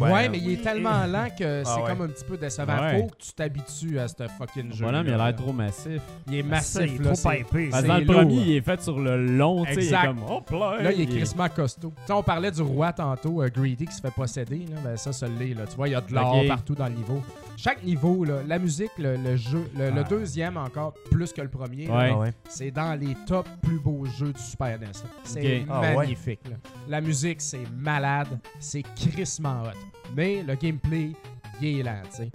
Ouais, 0.00 0.10
Ouais. 0.12 0.28
mais 0.28 0.38
il 0.38 0.52
est 0.52 0.62
tellement 0.62 1.06
lent 1.06 1.28
que 1.38 1.62
c'est 1.64 1.74
ouais. 1.80 1.82
comme 1.88 2.02
un 2.02 2.08
petit 2.08 2.24
peu 2.24 2.36
décevant. 2.36 2.80
Ouais. 2.80 3.00
Faut 3.00 3.06
que 3.08 3.16
tu 3.22 3.32
t'habitues 3.34 3.98
à 3.98 4.08
ce 4.08 4.26
fucking 4.38 4.72
jeu. 4.72 4.84
bonhomme, 4.84 5.06
il 5.06 5.12
a 5.12 5.16
l'air 5.16 5.36
trop 5.36 5.52
massif. 5.52 6.00
Il 6.26 6.34
est 6.34 6.42
Ça, 6.42 6.48
massif, 6.48 6.80
il 6.86 6.94
est 6.94 6.98
là. 6.98 7.04
trop 7.04 7.14
c'est- 7.14 7.36
pipé. 7.44 7.68
Parce 7.70 7.82
que 7.82 7.88
C'est 7.88 7.92
dans 7.94 7.98
le 7.98 8.04
premier, 8.06 8.34
il 8.34 8.56
est 8.56 8.60
fait 8.62 8.80
sur 8.82 8.98
le 8.98 9.26
long, 9.26 9.64
tu 9.64 9.68
sais. 9.68 9.74
Il 9.74 9.78
est 9.80 9.84
Exact. 9.84 10.06
comme, 10.06 10.22
hop 10.28 10.50
là. 10.50 10.82
Là, 10.82 10.92
il 10.92 11.00
est 11.00 11.04
est- 11.04 11.06
crissement 11.06 11.48
costaud. 11.48 11.92
Tu 12.00 12.06
sais, 12.06 12.12
on 12.12 12.22
parlait 12.22 12.50
du 12.50 12.62
roi 12.62 12.92
tantôt, 12.92 13.42
euh, 13.42 13.48
Greedy, 13.48 13.86
qui 13.86 13.94
se 13.94 14.00
fait 14.00 14.10
posséder. 14.14 14.66
Là, 14.70 14.76
ben, 14.82 14.96
ça, 14.96 15.12
ça 15.12 15.28
l'est. 15.28 15.54
là. 15.54 15.66
Tu 15.68 15.76
vois, 15.76 15.88
il 15.88 15.92
y 15.92 15.94
a 15.94 16.00
de 16.00 16.12
l'or 16.12 16.42
partout 16.48 16.74
dans 16.74 16.88
le 16.88 16.94
niveau. 16.94 17.22
Chaque 17.56 17.84
niveau, 17.84 18.24
là, 18.24 18.38
la 18.48 18.58
musique, 18.58 18.90
le, 18.98 19.16
le 19.16 19.36
jeu, 19.36 19.70
le, 19.78 19.90
le 19.90 20.00
Ah. 20.00 20.08
deuxième 20.08 20.56
encore, 20.56 20.92
plus 21.10 21.32
que 21.32 21.40
le 21.40 21.48
premier. 21.48 21.88
Ah 21.92 22.16
ouais. 22.18 22.32
c'est 22.48 22.72
dans 22.72 22.98
les 22.98 23.14
top 23.26 23.46
plus 23.62 23.78
beaux 23.78 24.04
jeux 24.06 24.32
du 24.32 24.42
Super 24.42 24.76
NES. 24.80 24.88
C'est. 25.22 25.64
Ah 25.70 25.80
ouais. 25.80 25.94
magnifique. 25.96 26.40
là. 26.50 26.56
La 26.88 27.00
musique, 27.00 27.40
c'est 27.40 27.62
malade. 27.76 28.26
C'est 28.58 28.82
crissement 28.96 29.43
hot. 29.50 29.78
Mais 30.16 30.42
le 30.42 30.54
gameplay, 30.54 31.12
il 31.60 31.80
est 31.80 31.82
lent, 31.82 32.02
tu 32.10 32.16
sais. 32.16 32.30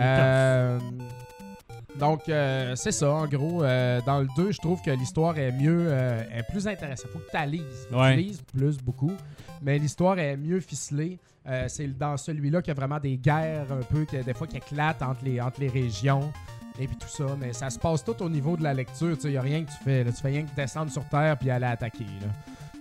Euh, 0.00 0.78
donc, 1.98 2.28
euh, 2.28 2.74
c'est 2.76 2.92
ça, 2.92 3.10
en 3.12 3.26
gros. 3.26 3.62
Euh, 3.62 4.00
dans 4.06 4.20
le 4.20 4.28
2, 4.36 4.52
je 4.52 4.58
trouve 4.58 4.80
que 4.80 4.90
l'histoire 4.90 5.36
est 5.38 5.52
mieux, 5.52 5.90
est 5.92 6.42
plus 6.50 6.66
intéressante. 6.66 7.10
Faut 7.12 7.18
que 7.18 7.30
tu 7.30 7.50
lises. 7.50 7.86
Faut 7.90 7.96
que 7.96 8.00
Ouais. 8.00 8.16
tu 8.16 8.22
lises 8.22 8.42
plus, 8.42 8.78
beaucoup. 8.78 9.12
Mais 9.62 9.78
l'histoire 9.78 10.18
est 10.18 10.36
mieux 10.36 10.60
ficelée. 10.60 11.18
C'est 11.68 11.88
dans 11.98 12.16
celui-là 12.16 12.62
qu'il 12.62 12.68
y 12.68 12.76
a 12.76 12.80
vraiment 12.80 13.00
des 13.00 13.16
guerres 13.16 13.66
un 13.72 13.82
peu, 13.82 14.04
que 14.04 14.22
des 14.22 14.34
fois 14.34 14.46
qui 14.46 14.56
éclatent 14.56 15.02
entre 15.02 15.24
les, 15.24 15.40
entre 15.40 15.60
les 15.60 15.68
régions. 15.68 16.32
Et 16.78 16.86
puis 16.86 16.96
tout 16.96 17.08
ça. 17.08 17.26
Mais 17.38 17.52
ça 17.52 17.68
se 17.68 17.78
passe 17.78 18.02
tout 18.04 18.22
au 18.22 18.28
niveau 18.30 18.56
de 18.56 18.62
la 18.62 18.72
lecture. 18.72 19.16
Il 19.24 19.30
n'y 19.30 19.36
a 19.36 19.42
rien 19.42 19.64
que 19.64 19.70
tu 19.70 19.76
fais. 19.84 20.04
là. 20.04 20.12
Tu 20.12 20.22
fais 20.22 20.28
rien 20.28 20.44
que 20.44 20.54
descendre 20.54 20.90
sur 20.90 21.04
Terre 21.08 21.36
puis 21.36 21.50
aller 21.50 21.66
attaquer. 21.66 22.04
là. 22.04 22.28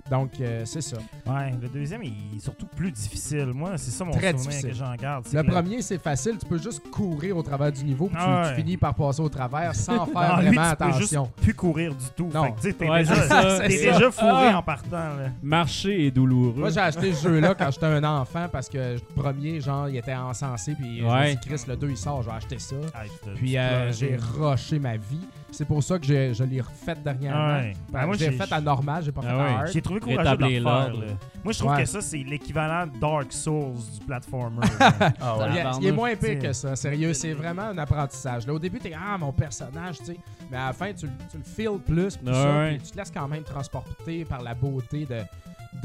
Donc, 0.10 0.32
euh, 0.42 0.64
c'est 0.66 0.82
ça. 0.82 0.98
Ouais, 1.28 1.54
le 1.62 1.68
deuxième 1.70 2.02
il 2.04 2.14
est 2.38 2.40
surtout 2.40 2.66
plus 2.66 2.92
difficile. 2.92 3.48
Moi, 3.54 3.78
c'est 3.78 3.92
ça 3.92 4.04
mon 4.06 4.12
Très 4.12 4.32
souvenir 4.32 4.50
difficile. 4.50 4.70
que 4.70 4.76
j'en 4.76 4.96
garde. 4.96 5.26
Le 5.32 5.44
que 5.44 5.48
premier, 5.52 5.82
c'est 5.82 6.02
facile. 6.02 6.38
Tu 6.40 6.46
peux 6.46 6.58
juste 6.58 6.82
courir 6.90 7.38
au 7.38 7.44
travers 7.44 7.72
du 7.72 7.84
niveau, 7.84 8.08
puis 8.08 8.16
tu- 8.16 8.22
Ah 8.26 8.42
tu, 8.46 8.50
ouais. 8.50 8.56
finis 8.56 8.78
par 8.78 8.96
passer 8.96 9.22
au 9.22 9.30
travers 9.30 9.76
sans 9.76 10.06
faire 10.08 10.36
Non, 10.38 10.42
lui, 10.42 10.48
vraiment 10.56 10.72
tu 10.72 10.76
peux 10.78 10.86
juste 11.00 11.14
attention. 11.14 11.32
plus 11.42 11.54
courir 11.54 11.94
du 11.96 12.06
tout. 12.16 12.30
Non. 12.34 12.44
Fait 12.56 12.74
que, 12.74 12.78
t'es 12.78 12.90
Ouais, 12.90 13.00
déjà, 13.00 13.16
c'est 13.16 13.28
ça, 13.28 13.60
t'es 13.60 13.70
c'est 13.70 13.86
ça. 13.86 13.92
déjà 13.94 14.12
fourré 14.12 14.48
Ah. 14.52 14.58
en 14.58 14.64
partant. 14.64 14.90
Là. 14.98 15.30
Marcher 15.44 16.08
est 16.08 16.12
douloureux. 16.12 16.54
Moi, 16.60 16.70
j'ai 16.70 16.80
acheté 16.80 17.14
ce 17.14 17.24
jeu-là 17.28 17.54
quand 17.56 17.70
j'étais 17.72 17.86
un 17.86 18.04
enfant 18.04 18.48
parce 18.52 18.68
que 18.70 18.96
le 18.96 19.00
premier, 19.16 19.62
genre, 19.62 19.90
il 19.90 19.98
était 19.98 20.16
encensé, 20.16 20.74
puis 20.74 21.00
je 21.00 21.04
me 21.06 21.26
suis 21.26 21.36
dit, 21.36 21.48
Chris, 21.48 21.64
le 21.68 21.76
2, 21.76 21.90
il 21.92 21.98
sort, 21.98 22.22
je 22.24 22.30
vais 22.30 22.36
acheter 22.36 22.60
ça. 22.60 22.76
Ah, 22.94 23.00
Puis 23.36 23.58
euh, 23.58 23.92
j'ai 23.92 24.18
rushé 24.38 24.80
ma 24.80 24.98
vie. 24.98 25.20
C'est 25.52 25.66
pour 25.66 25.84
ça 25.84 26.00
que 26.00 26.06
j'ai- 26.06 26.34
je 26.34 26.44
l'ai 26.44 26.62
refait 26.62 26.96
dernièrement. 26.96 27.58
Ouais. 27.58 27.74
Ben, 27.92 28.00
Ben, 28.00 28.06
moi, 28.06 28.16
je 28.16 28.26
l'ai 28.26 28.32
j'ai- 28.32 28.38
fait 28.38 28.52
à 28.54 28.62
normal, 28.62 29.04
j'ai 29.04 29.12
pas 29.12 29.22
Ah 29.24 29.28
fait 29.30 29.36
ouais. 29.36 29.42
à 29.42 29.58
hard. 29.60 29.68
J'ai 29.74 29.82
trouvé 29.82 30.00
courageux 30.00 30.38
de 30.38 30.44
le 30.46 30.60
l'ordre. 30.60 31.02
là. 31.02 31.08
Moi, 31.44 31.54
je 31.54 31.60
trouve 31.60 31.72
Ouais. 31.72 31.82
que 31.82 31.86
ça, 31.90 32.02
c'est 32.02 32.18
l'équivalent 32.18 32.88
Dark 33.02 33.32
Souls 33.34 33.74
du 34.00 34.06
platformer. 34.06 34.60
Ah 35.22 35.36
Il, 35.80 35.82
ouais. 35.84 35.88
est 35.90 35.92
moins 35.92 36.10
pire 36.16 36.20
t'sais. 36.20 36.38
que 36.40 36.54
ça, 36.54 36.76
sérieux. 36.76 37.14
C'est 37.14 37.34
vraiment 37.34 37.64
un 37.64 37.78
apprentissage. 37.78 38.46
Là, 38.48 38.54
au 38.54 38.60
début, 38.60 38.80
t'es 38.80 38.94
Ah, 38.94 39.18
mon 39.18 39.32
personnage, 39.34 39.98
tu 40.00 40.06
sais. 40.06 40.18
Mais 40.52 40.58
à 40.58 40.68
la 40.68 40.74
fin, 40.74 40.94
tu, 40.94 41.06
le- 41.08 41.12
tu 41.30 41.38
le 41.38 41.44
feels 41.44 41.80
plus, 41.80 42.16
puis 42.18 42.34
ça, 42.34 42.70
tu 42.84 42.92
te 42.92 42.98
laisses 42.98 43.12
quand 43.12 43.28
même 43.28 43.44
transporter 43.44 44.26
par 44.26 44.42
la 44.42 44.54
beauté 44.54 45.06
de, 45.06 45.22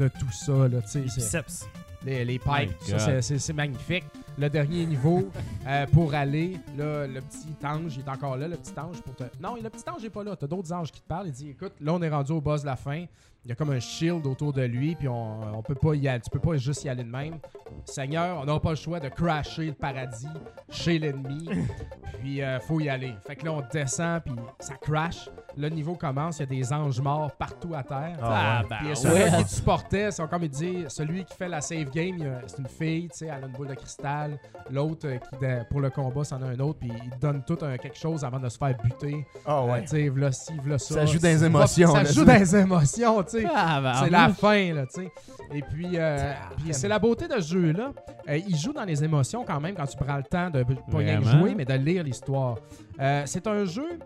de 0.03 0.07
tout 0.09 0.31
ça. 0.31 0.53
Là, 0.67 0.81
tu 0.81 0.87
sais. 0.89 0.99
Les 1.01 1.09
C'est- 1.09 1.21
biceps. 1.21 1.67
les, 2.05 2.25
les 2.25 2.39
pipes, 2.39 2.71
ça, 2.81 2.91
God. 2.91 2.99
c'est- 2.99 3.21
c'est 3.21 3.39
c'est 3.39 3.53
magnifique. 3.53 4.05
Le 4.37 4.49
dernier 4.49 4.85
niveau, 4.85 5.29
euh, 5.65 5.85
pour 5.87 6.13
aller, 6.13 6.57
là, 6.77 7.07
le 7.07 7.21
petit 7.21 7.55
ange, 7.65 7.95
il 7.95 8.01
est 8.01 8.09
encore 8.09 8.35
là, 8.35 8.49
le 8.49 8.57
petit 8.57 8.77
ange. 8.77 9.01
pour 9.01 9.15
te... 9.15 9.23
Non, 9.41 9.55
le 9.55 9.69
petit 9.69 9.89
ange 9.89 10.03
n'est 10.03 10.09
pas 10.09 10.23
là. 10.23 10.35
Tu 10.35 10.43
as 10.43 10.47
d'autres 10.47 10.73
anges 10.73 10.91
qui 10.91 11.01
te 11.01 11.07
parlent. 11.07 11.27
Il 11.27 11.33
dit 11.33 11.49
Écoute, 11.51 11.73
là, 11.79 11.93
on 11.93 12.01
est 12.01 12.09
rendu 12.09 12.33
au 12.33 12.41
boss 12.41 12.61
de 12.61 12.65
la 12.65 12.75
fin. 12.75 13.05
Il 13.45 13.49
y 13.49 13.51
a 13.51 13.55
comme 13.55 13.69
un 13.69 13.79
shield 13.79 14.25
autour 14.25 14.53
de 14.53 14.63
lui, 14.63 14.95
puis 14.95 15.07
on, 15.07 15.57
on 15.57 15.61
peut 15.61 15.75
pas 15.75 15.93
y 15.93 16.07
aller. 16.07 16.19
Tu 16.19 16.31
peux 16.31 16.39
pas 16.39 16.57
juste 16.57 16.83
y 16.83 16.89
aller 16.89 17.03
de 17.03 17.09
même. 17.11 17.37
Seigneur, 17.85 18.39
on 18.41 18.45
n'a 18.45 18.59
pas 18.59 18.71
le 18.71 18.75
choix 18.75 18.99
de 18.99 19.07
crasher 19.09 19.67
le 19.67 19.73
paradis 19.73 20.25
chez 20.71 20.97
l'ennemi. 20.97 21.47
puis 22.21 22.41
euh, 22.41 22.59
faut 22.59 22.79
y 22.79 22.89
aller. 22.89 23.13
Fait 23.27 23.35
que 23.35 23.45
là, 23.45 23.51
on 23.53 23.63
descend, 23.71 24.21
puis 24.23 24.33
ça 24.59 24.73
crash. 24.81 25.29
Le 25.57 25.69
niveau 25.69 25.93
commence, 25.95 26.39
il 26.39 26.41
y 26.41 26.43
a 26.43 26.45
des 26.47 26.73
anges 26.73 26.99
morts 26.99 27.31
partout 27.37 27.73
à 27.75 27.83
terre. 27.83 28.17
Ah 28.21 28.61
ouais. 28.63 28.77
Puis 28.79 28.87
ouais. 28.89 28.95
celui 28.95 29.37
qui 29.37 29.43
te 29.45 29.49
supportait, 29.49 30.11
c'est 30.11 30.27
comme 30.27 30.43
il 30.43 30.49
dit, 30.49 30.83
celui 30.89 31.23
qui 31.23 31.33
fait 31.35 31.47
la 31.47 31.61
save 31.61 31.89
game, 31.91 32.17
c'est 32.47 32.57
une 32.57 32.67
fille, 32.67 33.07
tu 33.09 33.19
sais, 33.19 33.27
elle 33.27 33.43
a 33.43 33.47
une 33.47 33.53
boule 33.53 33.67
de 33.67 33.75
cristal. 33.75 34.37
L'autre, 34.69 35.07
euh, 35.07 35.17
qui 35.17 35.65
pour 35.69 35.79
le 35.81 35.89
combat, 35.91 36.23
c'en 36.25 36.41
a 36.41 36.47
un 36.47 36.59
autre, 36.59 36.79
puis 36.79 36.91
il 36.91 37.19
donne 37.19 37.43
tout 37.45 37.57
un 37.61 37.77
quelque 37.77 37.97
chose 37.97 38.25
avant 38.25 38.39
de 38.39 38.49
se 38.49 38.57
faire 38.57 38.75
buter. 38.83 39.25
Ah 39.45 39.59
Euh, 39.61 39.71
ouais. 39.71 39.81
tu 39.83 39.87
sais, 39.89 40.09
v'là 40.09 40.31
ci, 40.31 40.51
v'là 40.61 40.77
ça. 40.77 40.95
Ça 40.95 41.05
joue 41.05 41.19
Ça- 41.19 41.31
émotions, 41.45 41.91
Ça 41.93 42.03
joue 42.03 42.25
les 42.25 42.55
émotions, 42.57 43.23
tu 43.23 43.29
sais. 43.39 43.47
Ah, 43.53 44.01
C'est 44.03 44.09
la 44.09 44.29
fin, 44.29 44.73
là, 44.73 44.85
tu 44.85 45.01
sais. 45.01 45.11
Et 45.53 45.61
puis, 45.61 45.91
euh, 45.95 46.33
puis 46.57 46.73
c'est 46.73 46.87
la 46.87 46.99
beauté 46.99 47.27
de 47.27 47.39
ce 47.39 47.53
jeu-là. 47.53 47.91
Euh, 48.27 48.37
il 48.37 48.55
joue 48.55 48.73
dans 48.73 48.85
les 48.85 49.03
émotions 49.03 49.43
quand 49.45 49.59
même 49.59 49.75
quand 49.75 49.85
tu 49.85 49.97
prends 49.97 50.17
le 50.17 50.23
temps 50.23 50.49
de 50.49 50.63
pas 50.63 50.97
rien 50.97 51.21
jouer, 51.21 51.55
mais 51.55 51.65
de 51.65 51.73
lire 51.73 52.03
l'histoire. 52.03 52.57
Euh, 52.99 53.23
c'est 53.25 53.47
un 53.47 53.65
jeu 53.65 53.99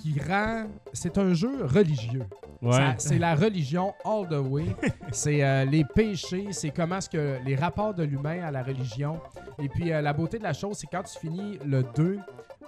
qui 0.00 0.20
rend... 0.20 0.66
C'est 0.92 1.16
un 1.18 1.32
jeu 1.34 1.64
religieux. 1.64 2.26
Ouais. 2.64 2.94
C'est 2.98 3.18
la 3.18 3.34
religion 3.34 3.92
all 4.04 4.26
the 4.28 4.40
way. 4.40 4.64
c'est 5.12 5.44
euh, 5.44 5.64
les 5.64 5.84
péchés, 5.84 6.48
c'est 6.50 6.70
comment 6.70 6.96
est-ce 6.96 7.10
que 7.10 7.38
les 7.44 7.56
rapports 7.56 7.92
de 7.92 8.04
l'humain 8.04 8.42
à 8.42 8.50
la 8.50 8.62
religion. 8.62 9.20
Et 9.62 9.68
puis 9.68 9.92
euh, 9.92 10.00
la 10.00 10.12
beauté 10.12 10.38
de 10.38 10.44
la 10.44 10.54
chose, 10.54 10.78
c'est 10.78 10.86
quand 10.86 11.02
tu 11.02 11.18
finis 11.18 11.58
le 11.64 11.84
2, 11.94 12.18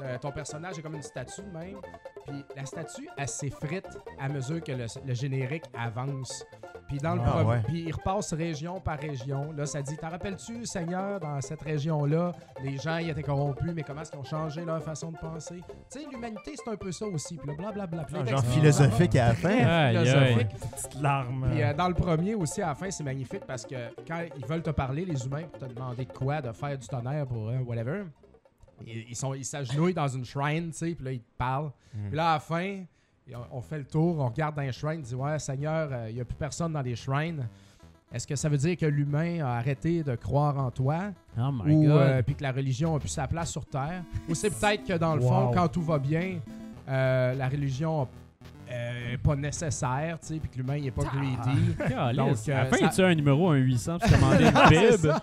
euh, 0.03 0.19
ton 0.19 0.31
personnage 0.33 0.79
est 0.79 0.83
comme 0.83 0.95
une 0.95 1.03
statue 1.03 1.43
même. 1.53 1.77
Puis 2.27 2.45
la 2.57 2.67
statue, 2.67 3.09
elle 3.17 3.29
s'effrite 3.29 3.89
à 4.21 4.29
mesure 4.29 4.63
que 4.63 4.73
le, 4.73 4.87
le 5.07 5.15
générique 5.15 5.65
avance. 5.79 6.45
Puis 6.89 6.99
dans 6.99 7.15
le 7.17 7.21
Ah, 7.25 7.43
ouais. 7.45 7.63
puis 7.67 7.85
il 7.89 7.93
repasse 7.93 8.33
région 8.33 8.81
par 8.81 8.99
région. 8.99 9.53
Là, 9.53 9.67
ça 9.67 9.83
dit 9.83 9.97
T'en 9.97 10.11
rappelles-tu, 10.11 10.65
Seigneur, 10.67 11.19
dans 11.21 11.41
cette 11.41 11.63
région-là, 11.63 12.33
les 12.63 12.77
gens 12.79 12.99
y 12.99 13.11
étaient 13.11 13.23
corrompus, 13.23 13.73
mais 13.75 13.83
comment 13.83 14.03
est-ce 14.03 14.11
qu'ils 14.13 14.21
ont 14.21 14.25
changé 14.25 14.65
leur 14.65 14.83
façon 14.83 15.11
de 15.11 15.19
penser? 15.19 15.61
Tu 15.91 16.01
sais, 16.01 16.07
l'humanité, 16.11 16.55
c'est 16.57 16.71
un 16.71 16.77
peu 16.77 16.93
ça 16.93 17.07
aussi. 17.07 17.37
Puis 17.37 17.49
là, 17.49 17.55
blablabla. 17.57 18.07
Ah, 18.15 18.25
Genre 18.25 18.45
philosophique 18.45 19.17
à 19.17 19.29
la 19.29 19.35
fin. 19.35 19.49
Aïe, 19.51 19.97
aïe. 19.97 20.07
Philosophique. 20.07 20.49
Petite 20.75 21.01
larme. 21.03 21.49
Puis 21.51 21.63
euh, 21.63 21.73
dans 21.75 21.89
le 21.89 21.95
premier 21.95 22.35
aussi, 22.35 22.63
à 22.63 22.69
la 22.69 22.75
fin, 22.75 22.91
c'est 22.91 23.05
magnifique 23.05 23.45
parce 23.47 23.65
que 23.67 23.75
quand 24.07 24.23
ils 24.37 24.47
veulent 24.47 24.63
te 24.63 24.71
parler, 24.71 25.05
les 25.05 25.27
humains, 25.27 25.45
pour 25.45 25.59
te 25.67 25.73
demander 25.73 26.05
de 26.05 26.13
quoi, 26.13 26.41
de 26.41 26.53
faire 26.53 26.77
du 26.79 26.87
tonnerre 26.87 27.27
pour 27.27 27.49
euh, 27.49 27.59
whatever, 27.67 28.05
ils 28.85 29.07
ils 29.11 29.17
sont 29.17 29.35
ils 29.35 29.45
s'agenouillent 29.45 29.95
dans 29.95 30.09
une 30.09 30.25
shrine, 30.25 30.71
tu 30.71 30.79
sais, 30.79 30.95
puis 30.95 31.05
là, 31.05 31.13
ils 31.13 31.21
te 31.21 31.37
parlent. 31.39 31.71
Mm. 31.95 32.09
Puis 32.09 32.17
là, 32.17 32.31
à 32.31 32.35
la 32.35 32.41
fin, 32.41 32.85
on, 33.35 33.59
on 33.59 33.61
fait 33.61 33.79
le 33.79 33.85
tour, 33.85 34.19
on 34.19 34.27
regarde 34.29 34.57
dans 34.57 34.63
les 34.63 34.73
shrines, 34.73 35.01
on 35.01 35.03
dit 35.03 35.15
Ouais, 35.15 35.39
Seigneur, 35.39 35.89
euh, 35.93 36.07
il 36.11 36.17
n'y 36.17 36.21
a 36.21 36.25
plus 36.25 36.37
personne 36.37 36.73
dans 36.73 36.83
les 36.83 36.97
shrines. 36.97 37.49
Est-ce 38.13 38.27
que 38.27 38.37
ça 38.37 38.49
veut 38.49 38.57
dire 38.57 38.77
que 38.77 38.87
l'humain 38.87 39.45
a 39.45 39.57
arrêté 39.59 40.03
de 40.05 40.15
croire 40.15 40.59
en 40.59 40.71
toi? 40.71 41.11
Oh 41.39 41.51
my 41.53 41.75
ou 41.75 41.83
god. 41.83 41.91
euh, 41.91 42.23
puis 42.23 42.37
que 42.37 42.43
la 42.43 42.53
religion 42.53 42.95
a 42.95 43.01
plus 43.01 43.09
sa 43.09 43.27
place 43.27 43.51
sur 43.51 43.67
Terre? 43.67 44.05
Ou 44.29 44.35
c'est 44.35 44.51
peut-être 44.61 44.85
que 44.85 44.93
dans 44.97 45.17
le 45.17 45.21
fond, 45.21 45.51
quand 45.53 45.69
tout 45.69 45.83
va 45.83 45.99
bien, 45.99 46.39
euh, 46.89 47.35
la 47.35 47.49
religion 47.49 48.07
n'est 48.69 49.19
pas 49.19 49.37
nécessaire, 49.37 50.19
tu 50.21 50.27
sais, 50.29 50.35
puis 50.41 50.49
que 50.51 50.57
l'humain 50.57 50.81
n'est 50.81 50.91
pas 50.91 51.03
greedy. 51.05 51.61
Donc, 51.79 51.91
à 51.99 52.13
la 52.13 52.25
euh, 52.25 52.35
fin, 52.35 52.77
ça- 52.79 52.89
tu 52.95 53.03
as 53.03 53.07
un 53.07 53.15
numéro, 53.15 53.51
un 53.51 53.57
800, 53.57 53.99
puis 53.99 54.11
commander 54.13 54.45
une 54.45 54.53
C'est 54.69 54.91
bib. 55.03 55.11
ça. 55.11 55.23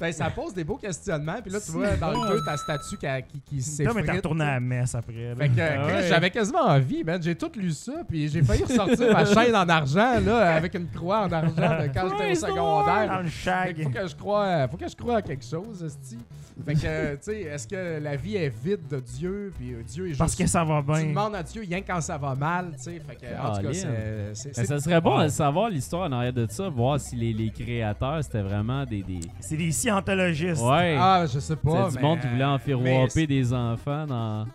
Ben, 0.00 0.12
ça 0.12 0.28
pose 0.30 0.52
des 0.54 0.64
beaux 0.64 0.76
questionnements. 0.76 1.40
Puis 1.42 1.52
là, 1.52 1.60
tu 1.60 1.70
vois, 1.70 1.96
dans 1.96 2.10
le 2.10 2.28
2, 2.36 2.44
ta 2.44 2.56
statue 2.56 2.96
qui, 2.96 3.06
qui, 3.28 3.40
qui 3.40 3.84
Tom 3.84 3.88
est 3.88 4.00
s'effrite. 4.02 4.10
retourné 4.16 4.44
à 4.44 4.52
la 4.54 4.60
messe 4.60 4.94
après. 4.94 5.34
Fait 5.38 5.48
que, 5.48 5.60
Ah 5.60 5.86
ouais. 5.86 6.06
j'avais 6.08 6.30
quasiment 6.30 6.62
envie, 6.66 7.04
man. 7.04 7.22
J'ai 7.22 7.34
tout 7.36 7.50
lu 7.56 7.70
ça, 7.70 7.92
puis 8.08 8.28
j'ai 8.28 8.42
failli 8.42 8.64
ressortir 8.64 9.12
ma 9.12 9.24
chaîne 9.44 9.54
en 9.54 9.68
argent, 9.68 10.20
là, 10.20 10.54
avec 10.56 10.74
une 10.74 10.88
croix 10.88 11.22
en 11.26 11.32
argent 11.32 11.54
de 11.54 11.88
quand 11.94 12.08
j'étais 12.10 12.32
au 12.32 12.34
secondaire. 12.34 13.08
Dans 13.08 13.18
le 13.22 13.28
Fait 13.28 13.50
shag. 13.50 13.76
que 13.76 13.82
faut 13.84 13.90
que 13.90 14.06
je 14.08 14.16
croie, 14.16 14.68
faut 14.68 14.76
que 14.76 14.88
je 14.88 14.96
croie 14.96 15.16
à 15.18 15.22
quelque 15.22 15.44
chose, 15.44 15.82
esti. 15.82 16.18
Fait 16.64 16.74
que, 16.74 16.80
euh, 16.84 17.12
tu 17.16 17.18
sais, 17.22 17.40
est-ce 17.42 17.66
que 17.66 17.98
la 18.00 18.14
vie 18.16 18.36
est 18.36 18.48
vide 18.64 18.86
de 18.88 19.00
Dieu, 19.00 19.52
puis 19.58 19.72
euh, 19.74 19.82
Dieu 19.84 20.04
est 20.04 20.08
juste... 20.10 20.18
Parce 20.20 20.36
que 20.36 20.46
ça 20.46 20.62
va 20.64 20.80
tu 20.82 20.86
bien. 20.92 21.06
demandes 21.10 21.34
à 21.34 21.42
Dieu 21.42 21.62
rien 21.62 21.80
que 21.80 21.86
quand 21.88 22.00
ça 22.00 22.16
va 22.16 22.34
mal, 22.36 22.72
tu 22.76 22.83
sais. 22.84 23.00
Fait 23.06 23.16
que, 23.16 23.26
en 23.40 23.48
tout 23.50 23.56
cas, 23.56 23.62
Caline. 23.62 23.74
c'est... 23.74 24.34
c'est- 24.34 24.48
Mais 24.48 24.54
c'est- 24.54 24.64
ça 24.66 24.78
serait 24.80 25.00
bon 25.00 25.22
de 25.22 25.28
savoir 25.28 25.68
l'histoire 25.70 26.08
en 26.08 26.12
arrière 26.12 26.32
de 26.32 26.46
ça, 26.48 26.68
voir 26.68 27.00
si 27.00 27.16
les, 27.16 27.32
les 27.32 27.50
créateurs 27.50 28.22
c'était 28.22 28.42
vraiment 28.42 28.84
des. 28.84 29.02
des... 29.02 29.20
C'est 29.40 29.56
des 29.56 29.70
scientologistes. 29.72 30.62
Ouais. 30.62 30.96
Ah, 30.98 31.24
je 31.32 31.38
sais 31.38 31.56
pas, 31.56 31.90
c'est 31.90 31.96
du 31.98 32.02
monde 32.02 32.20
qui 32.20 32.26
voulait 32.28 32.38
mais 32.38 32.44
enfirouaper 32.44 33.26
des 33.26 33.52
enfants 33.52 34.06
dans. 34.06 34.46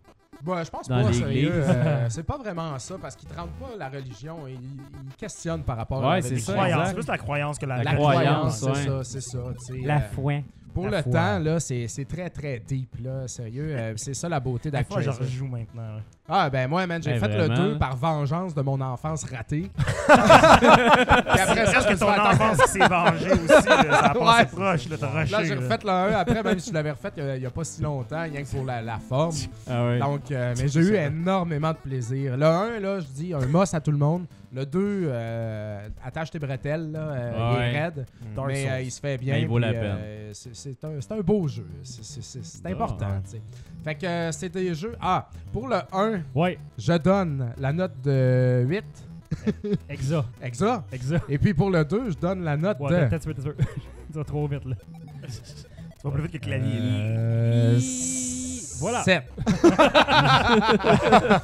Ouais, 0.46 0.64
je 0.64 0.70
pense 0.70 0.88
dans 0.88 1.04
pas, 1.04 1.12
sérieux. 1.12 1.52
euh, 1.54 2.06
c'est 2.10 2.24
pas 2.24 2.38
vraiment 2.38 2.80
ça, 2.80 2.96
parce 3.02 3.14
qu'ils 3.18 3.28
ne 3.30 3.36
rendent 3.36 3.50
pas 3.60 3.76
la 3.78 3.90
religion. 3.90 4.38
Ils, 4.48 4.54
ils 4.54 5.16
questionnent 5.18 5.64
par 5.64 5.76
rapport 5.76 6.02
à 6.02 6.10
Ouais, 6.12 6.16
la 6.16 6.22
c'est 6.22 6.30
religion. 6.30 6.54
C'est 6.86 6.94
plus 6.94 7.08
la 7.08 7.18
croyance 7.18 7.60
que 7.60 7.66
la, 7.66 7.78
La 7.78 7.84
La 7.84 7.94
croyance, 7.96 8.62
croyance, 8.62 8.84
c'est 8.86 8.90
ouais. 8.92 9.04
ça, 9.04 9.04
c'est 9.04 9.22
ça. 9.22 9.38
La 9.84 9.98
euh, 9.98 10.00
foi. 10.14 10.34
Pour 10.82 10.90
La 10.90 10.98
le 10.98 11.04
foi. 11.04 11.12
temps, 11.12 11.40
là, 11.40 11.60
c'est 11.60 11.88
c'est 11.88 12.06
très, 12.06 12.30
très 12.30 12.60
deep, 12.60 12.96
là, 13.04 13.28
sérieux. 13.28 13.76
euh, 13.78 13.94
c'est 13.96 14.14
ça 14.14 14.28
la 14.30 14.40
beauté 14.40 14.70
Des 14.72 14.84
fois, 14.84 15.02
je 15.02 15.10
rejoue 15.10 15.48
maintenant. 15.48 15.82
là. 15.96 16.02
Ah, 16.32 16.50
ben 16.50 16.68
moi, 16.70 16.86
man, 16.86 17.02
j'ai 17.02 17.12
Eh, 17.16 17.20
fait 17.20 17.28
le 17.28 17.46
vraiment? 17.48 17.56
2 17.74 17.78
par 17.80 17.96
vengeance 17.98 18.54
de 18.54 18.62
mon 18.62 18.80
enfance 18.82 19.24
ratée. 19.24 19.72
Puis 19.80 21.40
après 21.40 21.66
ça, 21.66 21.72
Est-ce 21.72 21.72
je 21.72 21.78
me 21.78 21.84
que 21.84 21.88
suis 21.90 21.98
ton 21.98 22.08
fait 22.08 22.20
attaquer. 22.20 22.44
enfance 22.44 22.58
s'est 22.68 22.88
vengée 22.88 23.32
aussi? 23.32 23.68
là, 23.68 23.84
ça 23.92 24.06
a 24.06 24.14
passé 24.14 24.20
Ouais. 24.40 24.46
proche, 24.46 24.90
là, 24.90 24.98
t'as 25.00 25.08
rushé. 25.10 25.32
Là, 25.32 25.44
j'ai 25.44 25.56
là. 25.56 25.62
refait 25.62 25.78
le 25.84 25.90
1 25.90 26.12
après, 26.20 26.44
même 26.44 26.60
si 26.60 26.70
je 26.70 26.74
l'avais 26.76 26.92
refait 26.92 27.12
il 27.18 27.40
n'y 27.40 27.46
a, 27.46 27.50
pas 27.50 27.64
si 27.64 27.82
longtemps, 27.82 28.22
rien 28.22 28.44
que 28.44 28.48
pour 28.48 28.64
la, 28.66 28.82
la 28.82 29.00
forme. 29.00 29.36
Ah 29.70 29.86
ouais. 29.86 30.00
Donc, 30.00 30.32
euh, 30.32 30.54
mais 30.58 30.68
j'ai 30.68 30.80
eu 30.82 30.96
énormément 30.96 31.72
de 31.72 31.78
plaisir. 31.78 32.38
Le 32.38 32.46
1, 32.46 32.80
là, 32.80 33.00
je 33.00 33.06
dis 33.08 33.34
un 33.34 33.46
must 33.48 33.74
à 33.74 33.80
tout 33.82 33.92
le 33.92 33.98
monde. 33.98 34.26
Le 34.52 34.66
2, 34.66 34.80
euh, 35.06 35.88
attache 36.04 36.32
tes 36.32 36.40
bretelles, 36.40 36.92
là, 36.92 37.00
euh, 37.00 37.32
il 37.36 37.58
Ouais. 37.60 37.66
est 37.74 37.82
raide, 37.84 38.06
mais 38.48 38.56
Souls. 38.64 38.72
euh, 38.72 38.82
il 38.82 38.92
se 38.92 39.00
fait 39.00 39.18
bien. 39.20 39.34
Mais 39.36 39.42
il 39.44 39.48
vaut 39.48 39.60
la 39.60 39.68
puis, 39.70 39.78
euh, 39.80 40.34
c'est- 40.34 40.56
c'est 40.56 40.84
un, 40.84 41.00
c'est 41.00 41.12
un 41.12 41.20
beau 41.20 41.48
jeu. 41.48 41.68
C'est- 41.84 42.04
C'est 42.04 42.24
c'est- 42.24 42.44
c'est 42.44 42.62
Ah. 42.66 42.70
important, 42.70 43.22
tu 43.26 43.32
sais. 43.32 43.42
Fait 43.84 43.94
que 43.96 44.06
euh, 44.08 44.32
c'est 44.32 44.50
des 44.50 44.74
jeux. 44.74 44.96
Ah, 45.00 45.30
pour 45.54 45.68
le 45.68 45.78
1, 45.94 46.22
Ouais, 46.34 46.58
je 46.80 46.94
donne 46.94 47.54
la 47.60 47.72
note 47.72 47.94
de 48.04 48.64
8. 48.68 48.86
exa. 49.90 50.26
Exa. 50.42 50.84
Exa. 50.92 51.20
Et 51.30 51.38
puis 51.38 51.54
pour 51.54 51.70
le 51.70 51.86
2, 51.86 52.10
je 52.10 52.18
donne 52.18 52.44
la 52.44 52.58
note 52.58 52.80
Ouais, 52.80 52.90
de. 52.90 53.08
peut-être 53.08 53.22
tu 53.36 53.54
vas 54.18 54.24
trop 54.24 54.48
vite 54.48 54.66
là. 54.66 54.76
Tu 56.02 56.08
vas 56.08 56.12
plus 56.14 56.22
vite 56.24 56.32
que 56.32 56.38
le 56.38 56.44
clavier. 56.44 56.80
là. 56.80 56.86
Euh, 56.86 57.80
Voilà. 58.80 59.04
7. 59.04 59.24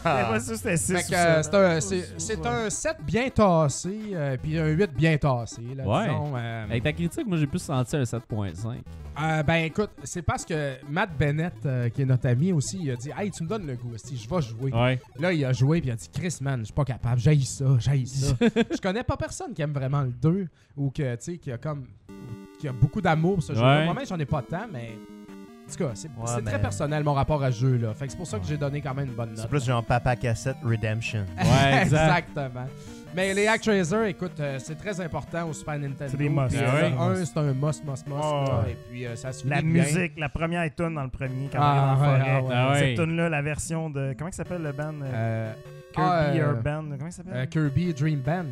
J'avais 0.03 0.23
pas 0.23 0.39
su 0.39 0.49
que 0.51 0.55
c'était 0.57 0.77
6 0.77 0.93
Fait 0.93 1.03
que 1.03 1.15
euh, 1.15 1.43
c'est 1.43 1.55
un, 1.55 1.81
c'est- 1.81 2.13
c'est 2.17 2.45
un 2.45 2.69
7 2.69 2.97
bien 3.05 3.29
tassé, 3.29 3.99
euh, 4.13 4.37
puis 4.41 4.57
un 4.57 4.67
8 4.67 4.91
bien 4.93 5.17
tassé. 5.17 5.61
Là, 5.75 5.83
Ouais. 5.87 6.03
disons, 6.09 6.33
euh, 6.35 6.63
Avec 6.65 6.83
ta 6.83 6.93
critique, 6.93 7.27
moi 7.27 7.37
j'ai 7.37 7.47
plus 7.47 7.59
senti 7.59 7.95
un 7.95 8.03
7.5. 8.05 8.83
euh, 9.21 9.43
ben 9.43 9.55
écoute, 9.65 9.91
c'est 10.03 10.21
parce 10.21 10.45
que 10.45 10.75
Matt 10.89 11.09
Bennett, 11.17 11.53
euh, 11.65 11.89
qui 11.89 12.01
est 12.01 12.05
notre 12.05 12.27
ami 12.27 12.51
aussi, 12.51 12.79
il 12.81 12.91
a 12.91 12.95
dit 12.95 13.11
Hey, 13.17 13.31
tu 13.31 13.43
me 13.43 13.49
donnes 13.49 13.67
le 13.67 13.75
goût, 13.75 13.91
si 13.97 14.17
je 14.17 14.29
vais 14.29 14.41
jouer. 14.41 14.71
Ouais. 14.73 14.99
Là, 15.19 15.31
il 15.33 15.43
a 15.45 15.53
joué, 15.53 15.79
puis 15.81 15.89
il 15.89 15.93
a 15.93 15.95
dit 15.95 16.09
Chris, 16.13 16.37
man, 16.41 16.59
je 16.59 16.65
suis 16.65 16.73
pas 16.73 16.85
capable, 16.85 17.19
j'haïs 17.19 17.45
ça, 17.45 17.65
j'haïs 17.79 18.07
ça. 18.07 18.35
je 18.39 18.81
connais 18.81 19.03
pas 19.03 19.17
personne 19.17 19.53
qui 19.53 19.61
aime 19.61 19.73
vraiment 19.73 20.01
le 20.01 20.11
2 20.11 20.47
ou 20.77 20.89
que, 20.91 21.15
tu 21.15 21.21
sais, 21.21 21.37
qui 21.37 21.51
a 21.51 21.57
comme. 21.57 21.85
qui 22.59 22.67
a 22.67 22.71
beaucoup 22.73 23.01
d'amour 23.01 23.35
pour 23.35 23.43
ce 23.43 23.53
jeu-là. 23.53 23.79
Ouais. 23.79 23.85
Moi-même, 23.85 24.05
j'en 24.07 24.19
ai 24.19 24.25
pas 24.25 24.41
tant, 24.41 24.65
mais. 24.71 24.97
En 25.67 25.71
tout 25.71 25.83
cas, 25.83 25.91
c'est 25.95 26.07
Ouais, 26.09 26.13
c'est 26.27 26.41
mais- 26.43 26.51
très 26.51 26.61
personnel 26.61 27.03
mon 27.03 27.13
rapport 27.13 27.43
à 27.43 27.51
ce. 27.51 27.93
Fait 27.93 28.05
que 28.05 28.11
c'est 28.11 28.17
pour 28.17 28.27
ça 28.27 28.37
que 28.39 28.45
j'ai 28.45 28.57
donné 28.57 28.81
quand 28.81 28.93
même 28.93 29.07
une 29.07 29.13
bonne 29.15 29.29
note. 29.29 29.39
C'est 29.39 29.47
plus 29.49 29.65
genre 29.65 29.83
Papa 29.83 30.15
Cassette 30.15 30.57
Redemption. 30.63 31.25
Ouais, 31.37 31.81
exact. 31.81 32.27
Exactement. 32.29 32.67
Mais 33.15 33.33
les 33.33 33.47
Actraiser, 33.47 34.09
écoute, 34.09 34.37
euh, 34.41 34.59
c'est 34.59 34.75
très 34.75 34.99
important 34.99 35.47
au 35.47 35.53
Super 35.53 35.79
Nintendo. 35.79 36.07
C'est 36.11 36.17
des 36.17 36.27
must. 36.29 36.49
Puis, 36.49 36.57
Ah 36.67 36.75
euh, 36.75 36.89
ouais. 36.89 37.19
un, 37.21 37.25
c'est 37.25 37.37
un 37.37 37.53
must, 37.53 37.83
must, 37.85 38.05
must. 38.07 38.21
Ah 38.21 38.43
là, 38.47 38.63
et 38.69 38.75
puis, 38.89 39.05
euh, 39.07 39.15
ça 39.15 39.31
se 39.31 39.47
La 39.47 39.61
bien. 39.61 39.71
musique, 39.83 40.13
la 40.19 40.27
première 40.29 40.63
tune 40.75 40.95
dans 40.95 41.03
le 41.03 41.09
premier, 41.09 41.47
quand 41.49 41.59
Ah, 41.61 41.95
on 41.97 42.03
est 42.03 42.07
dans 42.07 42.17
la 42.17 42.25
ouais, 42.35 42.41
forêt. 42.41 42.55
ah. 42.57 42.75
Cette 42.77 42.95
tune-là, 42.97 43.29
la 43.29 43.41
version 43.41 43.89
de. 43.89 44.13
Comment 44.17 44.29
il 44.29 44.33
s'appelle 44.33 44.61
le 44.61 44.71
band 44.73 44.93
euh, 45.01 45.05
Euh, 45.13 45.53
Kirby 45.95 46.09
ah, 46.11 46.23
euh, 46.25 46.51
Urban. 46.53 46.83
Comment 46.97 47.05
il 47.07 47.11
s'appelle? 47.11 47.33
euh, 47.35 47.45
Kirby 47.45 47.93
Dream 47.93 48.19
Band. 48.19 48.45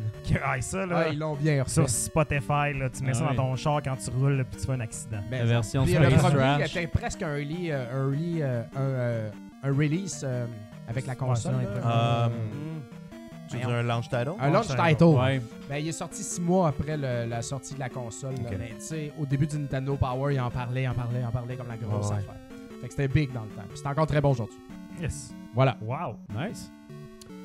Ah, 0.44 0.60
ça, 0.60 0.86
là. 0.86 1.04
Ah, 1.06 1.08
ils 1.12 1.18
l'ont 1.18 1.34
bien 1.34 1.62
refait. 1.62 1.72
sur 1.72 1.88
Spotify, 1.88 2.72
là, 2.78 2.88
tu 2.90 3.02
mets 3.02 3.10
Ah 3.10 3.14
ça 3.14 3.24
ouais. 3.30 3.36
dans 3.36 3.50
ton 3.50 3.56
char 3.56 3.80
quand 3.82 3.96
tu 3.96 4.10
roules, 4.10 4.44
puis 4.50 4.60
tu 4.60 4.66
fais 4.66 4.72
un 4.72 4.80
accident. 4.80 5.18
Mais 5.30 5.38
La 5.40 5.44
version 5.44 5.86
Space 5.86 6.00
le 6.02 6.30
premier 6.30 6.64
était 6.64 6.86
presque 6.86 7.22
un 7.22 7.36
early, 7.36 7.70
euh, 7.70 7.84
un, 7.92 8.04
early, 8.10 8.42
euh, 8.42 8.62
un, 8.76 8.80
euh, 8.80 9.30
un 9.62 9.68
release 9.68 10.22
euh, 10.24 10.46
avec 10.88 11.06
la 11.06 11.14
console. 11.14 11.54
Euh, 11.84 12.28
Mm. 12.28 12.80
Tu 13.50 13.56
veux 13.56 13.66
dire 13.66 13.70
un 13.76 13.82
launch 13.82 14.08
title? 14.08 14.32
un 14.40 14.50
launch 14.50 14.68
title. 14.68 15.04
Ouais. 15.04 15.40
Ben, 15.68 15.76
il 15.76 15.88
est 15.88 15.92
sorti 15.92 16.22
six 16.22 16.40
mois 16.40 16.68
après 16.68 16.96
le- 16.96 17.28
la 17.28 17.42
sortie 17.42 17.74
de 17.74 17.78
la 17.78 17.90
console. 17.90 18.32
là. 18.36 18.48
Ok. 18.50 18.56
Mais 18.58 18.68
tu 18.70 18.74
sais, 18.80 19.12
au 19.20 19.26
début 19.26 19.46
du 19.46 19.58
Nintendo 19.58 19.96
Power, 19.96 20.32
il 20.34 20.40
en 20.40 20.50
parlait, 20.50 20.84
il 20.84 20.88
en 20.88 20.94
parlait, 20.94 21.20
il 21.20 21.26
en 21.26 21.30
parlait 21.30 21.54
comme 21.54 21.68
la 21.68 21.76
grosse 21.76 22.08
ouais. 22.08 22.16
affaire. 22.16 22.34
Fait 22.80 22.86
que 22.88 22.92
c'était 22.94 23.06
big 23.08 23.32
dans 23.34 23.42
le 23.42 23.48
temps. 23.50 23.62
C'est 23.74 23.86
encore 23.86 24.06
très 24.06 24.20
bon 24.22 24.30
aujourd'hui. 24.30 24.56
Yes. 24.98 25.34
Voilà. 25.54 25.76
Wow. 25.82 26.16
Nice. 26.34 26.72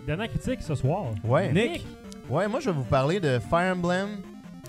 Dernière 0.05 0.29
critique 0.29 0.61
ce 0.61 0.75
soir. 0.75 1.05
Ouais. 1.23 1.51
Nick. 1.51 1.85
Ouais, 2.29 2.47
moi 2.47 2.59
je 2.59 2.69
vais 2.69 2.75
vous 2.75 2.83
parler 2.83 3.19
de 3.19 3.39
Fire 3.39 3.75
Emblem 3.75 4.09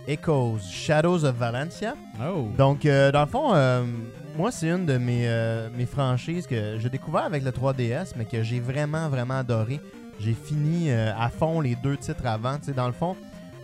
Echoes, 0.06 0.60
Shadows 0.70 1.24
of 1.24 1.36
Valencia. 1.36 1.94
Oh. 2.20 2.48
Donc, 2.56 2.86
euh, 2.86 3.12
dans 3.12 3.20
le 3.20 3.26
fond, 3.26 3.54
euh, 3.54 3.84
moi, 4.36 4.50
c'est 4.50 4.68
une 4.68 4.86
de 4.86 4.96
mes, 4.96 5.28
euh, 5.28 5.68
mes 5.76 5.86
franchises 5.86 6.46
que 6.46 6.78
j'ai 6.78 6.88
découvert 6.88 7.24
avec 7.24 7.44
le 7.44 7.50
3DS, 7.50 8.14
mais 8.16 8.24
que 8.24 8.42
j'ai 8.42 8.60
vraiment, 8.60 9.08
vraiment 9.08 9.38
adoré. 9.38 9.80
J'ai 10.18 10.34
fini 10.34 10.90
euh, 10.90 11.12
à 11.18 11.30
fond 11.30 11.60
les 11.60 11.76
deux 11.76 11.96
titres 11.96 12.26
avant. 12.26 12.58
Tu 12.58 12.66
sais, 12.66 12.72
dans 12.72 12.86
le 12.86 12.92
fond, 12.92 13.16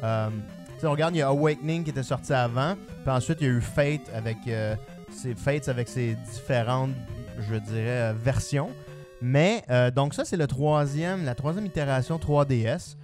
euh, 0.03 0.29
tu 0.75 0.81
sais, 0.81 0.87
on 0.87 0.93
regarde, 0.93 1.15
il 1.15 1.19
y 1.19 1.23
a 1.23 1.29
Awakening 1.29 1.85
qui 1.85 1.91
était 1.91 2.03
sorti 2.03 2.33
avant, 2.33 2.75
puis 3.05 3.11
ensuite, 3.13 3.39
il 3.41 3.47
y 3.47 3.51
a 3.51 3.53
eu 3.53 3.61
Fate 3.61 4.11
avec, 4.15 4.39
euh, 4.49 4.75
ses, 5.11 5.35
Fates 5.35 5.69
avec 5.69 5.89
ses 5.89 6.17
différentes, 6.33 6.93
je 7.49 7.57
dirais, 7.57 8.15
versions. 8.15 8.71
Mais, 9.23 9.63
euh, 9.71 9.91
donc 9.91 10.15
ça, 10.15 10.25
c'est 10.25 10.37
le 10.37 10.47
troisième, 10.47 11.25
la 11.25 11.35
troisième 11.35 11.67
itération 11.67 12.19
3DS. 12.19 12.97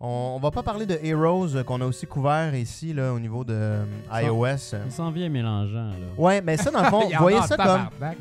On, 0.00 0.34
on 0.36 0.40
va 0.40 0.50
pas 0.50 0.64
parler 0.64 0.84
de 0.86 0.98
Heroes 1.02 1.54
euh, 1.54 1.62
qu'on 1.62 1.80
a 1.80 1.86
aussi 1.86 2.06
couvert 2.06 2.54
ici, 2.56 2.92
là, 2.92 3.12
au 3.12 3.20
niveau 3.20 3.44
de 3.44 3.52
euh, 3.54 3.84
Ça- 4.10 4.22
iOS. 4.22 4.56
Ça 4.56 4.78
s'en 4.90 5.10
vient 5.12 5.28
mélangeant, 5.28 5.86
là. 5.90 5.94
Ouais, 6.18 6.40
mais 6.40 6.56
ça, 6.56 6.70
dans 6.72 6.82
le 6.82 6.88
fond, 6.90 7.02
Il 7.08 7.12
y 7.12 7.14
en 7.14 7.18
vous 7.18 7.22
voyez 7.24 7.38
a 7.38 7.42
en 7.42 7.46
ça 7.46 7.56
comme. 7.56 7.66
tabarnak. 8.00 8.16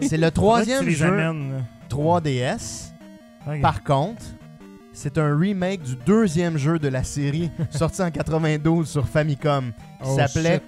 C'est- 0.00 0.08
C'est 0.08 0.16
le 0.18 0.30
troisième 0.30 0.88
jeu 0.90 1.06
amènes, 1.06 1.52
là. 1.52 1.58
3DS. 1.88 2.92
Ok. 3.46 3.60
Par 3.62 3.82
contre, 3.82 4.22
c'est 4.92 5.18
un 5.18 5.36
remake 5.36 5.82
du 5.82 5.96
deuxième 6.06 6.58
jeu 6.58 6.78
de 6.78 6.88
la 6.88 7.02
série 7.02 7.50
sorti 7.70 8.02
en 8.02 8.10
92 8.10 8.88
sur 8.88 9.08
Famicom 9.08 9.72
qui 10.02 10.08
Oh, 10.10 10.16
s'appelait. 10.16 10.60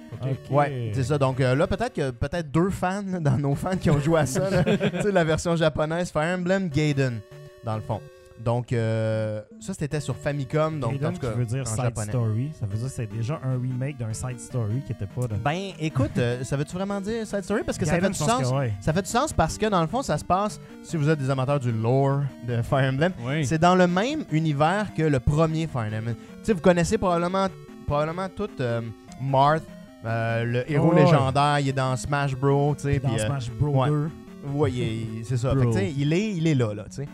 Ouais, 0.49 0.91
c'est 0.93 1.03
ça. 1.03 1.17
Donc 1.17 1.41
euh, 1.41 1.55
là, 1.55 1.67
peut-être 1.67 1.93
que 1.93 2.11
peut-être 2.11 2.49
deux 2.51 2.69
fans 2.69 3.03
là, 3.05 3.19
dans 3.21 3.37
nos 3.37 3.53
fans 3.55 3.75
qui 3.77 3.89
ont 3.89 3.99
joué 3.99 4.21
à 4.21 4.25
ça. 4.25 4.49
tu 4.63 5.01
sais, 5.01 5.11
la 5.11 5.23
version 5.23 5.55
japonaise, 5.55 6.09
Fire 6.11 6.37
Emblem 6.37 6.69
Gaiden, 6.69 7.19
dans 7.63 7.75
le 7.75 7.81
fond. 7.81 7.99
Donc, 8.43 8.73
euh, 8.73 9.41
ça, 9.59 9.73
c'était 9.73 9.99
sur 9.99 10.15
Famicom. 10.15 10.79
Donc, 10.79 10.91
Gaiden, 10.93 11.07
en 11.09 11.13
tout 11.13 11.19
cas, 11.21 11.31
qui 11.31 11.37
veut 11.39 11.45
dire 11.45 11.61
en 11.61 11.65
side 11.65 11.83
japonais. 11.83 12.07
story. 12.11 12.51
Ça 12.59 12.65
veut 12.65 12.77
dire 12.77 12.87
que 12.87 12.91
c'est 12.93 13.07
déjà 13.07 13.39
un 13.43 13.53
remake 13.53 13.97
d'un 13.97 14.13
side 14.13 14.39
story 14.39 14.81
qui 14.85 14.91
était 14.91 15.05
pas 15.07 15.27
de. 15.27 15.35
Ben, 15.35 15.71
écoute, 15.79 16.11
euh, 16.17 16.43
ça 16.43 16.57
veut-tu 16.57 16.73
vraiment 16.75 16.99
dire 17.01 17.25
side 17.25 17.43
story? 17.43 17.61
Parce 17.65 17.77
que 17.77 17.85
ça 17.85 17.99
fait 17.99 18.07
du 18.09 18.13
sens. 18.13 18.51
ouais. 18.51 18.73
Ça 18.81 18.93
fait 18.93 19.01
du 19.01 19.09
sens 19.09 19.31
parce 19.33 19.57
que 19.57 19.65
dans 19.67 19.81
le 19.81 19.87
fond, 19.87 20.01
ça 20.01 20.17
se 20.17 20.25
passe, 20.25 20.59
si 20.83 20.97
vous 20.97 21.09
êtes 21.09 21.17
des 21.19 21.29
amateurs 21.29 21.59
du 21.59 21.71
lore 21.71 22.21
de 22.47 22.61
Fire 22.61 22.89
Emblem, 22.91 23.13
Oui. 23.25 23.45
c'est 23.45 23.57
dans 23.59 23.75
le 23.75 23.87
même 23.87 24.25
univers 24.31 24.93
que 24.95 25.03
le 25.03 25.19
premier 25.19 25.65
Fire 25.67 25.83
Emblem. 25.93 26.15
Tu 26.15 26.43
sais, 26.43 26.53
vous 26.53 26.61
connaissez 26.61 26.97
probablement, 26.97 27.47
probablement 27.87 28.27
tout 28.29 28.49
euh, 28.59 28.81
Marth, 29.21 29.63
euh, 30.05 30.43
le 30.43 30.71
héros 30.71 30.93
ouais. 30.93 31.03
légendaire, 31.03 31.59
il 31.61 31.69
est 31.69 31.73
dans 31.73 31.95
Smash 31.95 32.35
Bros. 32.35 32.75
tu 32.75 32.83
sais, 32.83 32.99
Dans 32.99 33.09
puis, 33.09 33.19
euh, 33.19 33.25
Smash 33.25 33.49
Bros. 33.51 33.81
ouais. 33.81 33.89
2. 33.89 34.09
ouais, 34.53 34.71
il 34.71 34.81
est- 34.81 35.23
c'est 35.23 35.37
ça. 35.37 35.51
Fait 35.55 35.61
que, 35.65 35.71
tu 35.71 35.73
sais, 35.73 35.93
il 35.97 36.13
est, 36.13 36.33
il 36.33 36.45
est 36.47 36.53
là, 36.55 36.73
là, 36.73 36.83
tu 36.83 36.97
sais. 36.97 37.07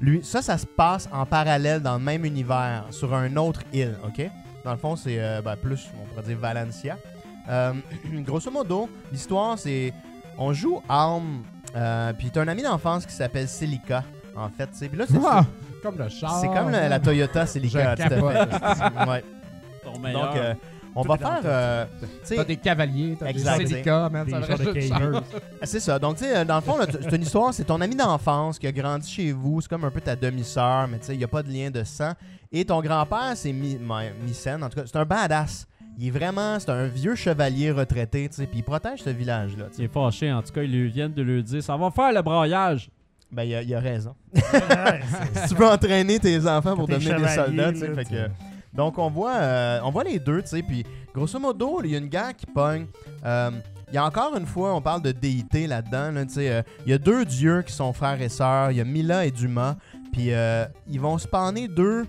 Lui, 0.00 0.22
ça, 0.24 0.42
ça 0.42 0.58
se 0.58 0.66
passe 0.66 1.08
en 1.12 1.24
parallèle 1.24 1.80
dans 1.80 1.94
le 1.94 2.02
même 2.02 2.24
univers, 2.24 2.84
sur 2.90 3.14
un 3.14 3.34
autre 3.36 3.60
île, 3.72 3.96
ok? 4.04 4.28
Dans 4.64 4.72
le 4.72 4.76
fond, 4.78 4.96
c'est 4.96 5.16
euh, 5.18 5.40
ben, 5.42 5.56
plus, 5.56 5.88
on 6.00 6.06
pourrait 6.06 6.26
dire 6.26 6.38
Valencia. 6.38 6.96
Euh, 7.48 7.72
grosso 8.24 8.50
modo, 8.50 8.88
l'histoire, 9.12 9.58
c'est. 9.58 9.92
On 10.36 10.52
joue 10.52 10.82
Arm, 10.88 11.42
euh, 11.76 12.12
puis 12.12 12.30
t'as 12.30 12.42
un 12.42 12.48
ami 12.48 12.62
d'enfance 12.62 13.06
qui 13.06 13.12
s'appelle 13.12 13.46
Celica, 13.48 14.02
en 14.36 14.48
fait, 14.48 14.66
tu 14.66 14.78
sais. 14.78 14.88
Puis 14.88 14.98
là, 14.98 15.04
c'est 15.08 15.18
Ah, 15.24 15.44
comme 15.82 15.96
le 15.98 16.08
char. 16.08 16.40
c'est 16.40 16.48
comme 16.48 16.70
la, 16.70 16.88
la 16.88 16.98
Toyota 16.98 17.46
Celica, 17.46 17.94
Je 17.94 18.02
tout 18.02 18.02
à 18.02 18.08
fait. 18.08 18.14
capote. 18.20 19.08
Ouais. 19.08 19.24
Ton 19.84 19.98
meilleur. 20.00 20.26
Donc, 20.28 20.36
euh, 20.36 20.54
on 20.96 21.02
va 21.02 21.16
faire. 21.18 21.40
euh, 21.44 21.84
T'as 22.36 22.44
des 22.44 22.56
cavaliers, 22.56 23.16
t'as 23.18 23.26
des 23.32 23.38
syndicats, 23.68 24.08
man. 24.10 24.26
C'est 25.62 25.80
ça. 25.80 25.98
Donc, 25.98 26.16
tu 26.16 26.24
sais, 26.24 26.36
euh, 26.36 26.44
dans 26.44 26.56
le 26.56 26.60
fond, 26.62 26.76
c'est 26.90 27.16
une 27.16 27.22
histoire, 27.22 27.52
c'est 27.54 27.64
ton 27.64 27.80
ami 27.80 27.96
d'enfance 27.96 28.58
qui 28.58 28.66
a 28.66 28.72
grandi 28.72 29.10
chez 29.10 29.32
vous. 29.32 29.60
C'est 29.60 29.68
comme 29.68 29.84
un 29.84 29.90
peu 29.90 30.00
ta 30.00 30.14
demi-sœur, 30.16 30.88
mais 30.88 30.98
tu 30.98 31.06
sais, 31.06 31.14
il 31.14 31.18
n'y 31.18 31.24
a 31.24 31.28
pas 31.28 31.42
de 31.42 31.50
lien 31.52 31.70
de 31.70 31.82
sang. 31.84 32.12
Et 32.52 32.64
ton 32.64 32.80
grand-père, 32.80 33.32
c'est 33.34 33.52
Mycène. 33.52 34.62
En 34.62 34.68
tout 34.68 34.76
cas, 34.80 34.86
c'est 34.86 34.96
un 34.96 35.04
badass. 35.04 35.66
Il 35.98 36.08
est 36.08 36.10
vraiment, 36.10 36.58
c'est 36.58 36.70
un 36.70 36.86
vieux 36.86 37.14
chevalier 37.14 37.70
retraité, 37.70 38.28
tu 38.28 38.36
sais, 38.36 38.46
puis 38.46 38.58
il 38.58 38.62
protège 38.64 39.00
ce 39.02 39.10
village-là. 39.10 39.66
Il 39.78 39.84
est 39.84 39.88
fâché. 39.92 40.32
En 40.32 40.42
tout 40.42 40.52
cas, 40.52 40.62
ils 40.62 40.70
lui 40.72 40.88
viennent 40.90 41.12
de 41.14 41.22
lui 41.22 41.42
dire 41.42 41.62
Ça 41.62 41.76
va 41.76 41.90
faire 41.90 42.12
le 42.12 42.20
braillage. 42.22 42.90
Ben, 43.32 43.42
il 43.44 43.54
a, 43.54 43.62
il 43.62 43.74
a 43.74 43.80
raison. 43.80 44.14
Si 44.34 44.42
tu 45.48 45.54
veux 45.54 45.66
entraîner 45.66 46.18
tes 46.20 46.46
enfants 46.46 46.76
pour 46.76 46.86
devenir 46.86 47.16
des 47.20 47.28
soldats, 47.28 47.72
tu 47.72 47.78
sais, 47.80 47.94
fait 47.94 48.04
que- 48.04 48.30
Donc, 48.74 48.98
on 48.98 49.08
voit, 49.10 49.34
euh, 49.36 49.80
on 49.84 49.90
voit 49.90 50.04
les 50.04 50.18
deux, 50.18 50.42
tu 50.42 50.48
sais, 50.48 50.62
puis 50.62 50.84
grosso 51.14 51.38
modo, 51.38 51.80
il 51.84 51.90
y 51.90 51.94
a 51.94 51.98
une 51.98 52.08
guerre 52.08 52.34
qui 52.36 52.46
pogne. 52.46 52.86
Euh, 53.24 53.50
Il 53.88 53.94
y 53.94 53.98
a 53.98 54.04
encore 54.04 54.34
une 54.36 54.46
fois, 54.46 54.74
on 54.74 54.80
parle 54.80 55.02
de 55.02 55.12
déité 55.12 55.66
là-dedans, 55.68 56.10
là, 56.10 56.24
tu 56.26 56.34
sais, 56.34 56.50
euh, 56.50 56.62
il 56.84 56.90
y 56.90 56.94
a 56.94 56.98
deux 56.98 57.24
dieux 57.24 57.62
qui 57.62 57.72
sont 57.72 57.92
frères 57.92 58.20
et 58.20 58.28
sœurs, 58.28 58.72
il 58.72 58.78
y 58.78 58.80
a 58.80 58.84
Mila 58.84 59.24
et 59.26 59.30
Duma, 59.30 59.76
puis 60.12 60.32
euh, 60.32 60.64
ils 60.88 61.00
vont 61.00 61.16
spawner 61.18 61.68
deux, 61.68 62.04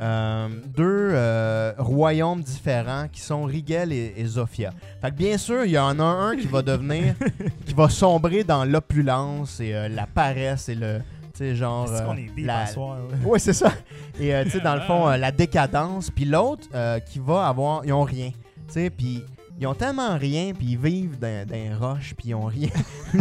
euh, 0.00 0.48
deux 0.76 1.10
euh, 1.12 1.72
royaumes 1.78 2.42
différents 2.42 3.06
qui 3.06 3.20
sont 3.20 3.44
Rigel 3.44 3.92
et, 3.92 4.14
et 4.16 4.26
Zofia. 4.26 4.72
Fait 5.00 5.10
que 5.10 5.14
bien 5.16 5.38
sûr, 5.38 5.64
il 5.64 5.72
y 5.72 5.78
en 5.78 6.00
a 6.00 6.04
un 6.04 6.36
qui 6.36 6.48
va 6.48 6.62
devenir, 6.62 7.14
qui 7.66 7.74
va 7.74 7.88
sombrer 7.88 8.42
dans 8.42 8.64
l'opulence 8.64 9.60
et 9.60 9.88
la 9.88 10.06
paresse 10.06 10.68
et 10.68 10.74
le, 10.74 11.00
sais, 11.38 11.54
genre... 11.56 11.88
C'est 11.88 11.94
euh, 12.02 12.06
qu'on 12.06 12.16
est 12.16 12.30
deep 12.34 12.46
la- 12.46 12.60
à 12.60 12.66
soir. 12.66 12.96
là. 12.96 13.16
oui, 13.24 13.40
c'est 13.40 13.52
ça. 13.52 13.72
Et 14.20 14.34
euh, 14.34 14.44
tu 14.44 14.50
sais, 14.50 14.60
dans 14.60 14.74
le 14.74 14.80
fond, 14.82 15.08
euh, 15.08 15.16
la 15.16 15.32
décadence. 15.32 16.10
Puis 16.10 16.24
l'autre 16.24 16.66
euh, 16.74 16.98
qui 17.00 17.18
va 17.18 17.46
avoir. 17.48 17.84
Ils 17.84 17.92
ont 17.92 18.02
rien. 18.04 18.30
Tu 18.68 18.74
sais, 18.74 18.90
puis 18.90 19.22
ils 19.60 19.66
ont 19.68 19.74
tellement 19.74 20.16
rien, 20.18 20.52
puis 20.52 20.66
ils 20.70 20.78
vivent 20.78 21.18
dans, 21.18 21.46
dans 21.46 21.54
les 21.54 21.72
roches, 21.72 22.14
puis 22.16 22.30
ils 22.30 22.34
ont 22.34 22.46
rien. 22.46 22.68
puis 23.12 23.20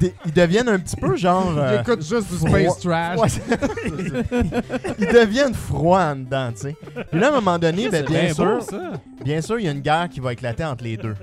ils, 0.00 0.12
ils 0.26 0.32
deviennent 0.32 0.68
un 0.70 0.78
petit 0.78 0.96
peu 0.96 1.16
genre. 1.16 1.52
euh, 1.56 1.76
J'écoute 1.78 2.00
juste 2.02 2.30
du 2.30 2.36
froid. 2.38 2.48
space 2.58 2.78
trash. 2.80 3.18
ouais, 3.18 3.28
ils 4.98 5.06
deviennent 5.06 5.54
froids 5.54 6.02
en 6.12 6.16
dedans, 6.16 6.50
tu 6.52 6.60
sais. 6.62 6.76
Puis 7.10 7.20
là, 7.20 7.26
à 7.26 7.30
un 7.30 7.34
moment 7.34 7.58
donné, 7.58 7.88
ben, 7.88 8.04
bien 8.04 8.32
sûr, 8.32 8.44
beau, 8.58 8.60
ça. 8.60 8.92
bien 9.24 9.40
sûr, 9.40 9.58
il 9.58 9.66
y 9.66 9.68
a 9.68 9.72
une 9.72 9.80
guerre 9.80 10.08
qui 10.08 10.20
va 10.20 10.32
éclater 10.32 10.64
entre 10.64 10.84
les 10.84 10.96
deux. 10.96 11.14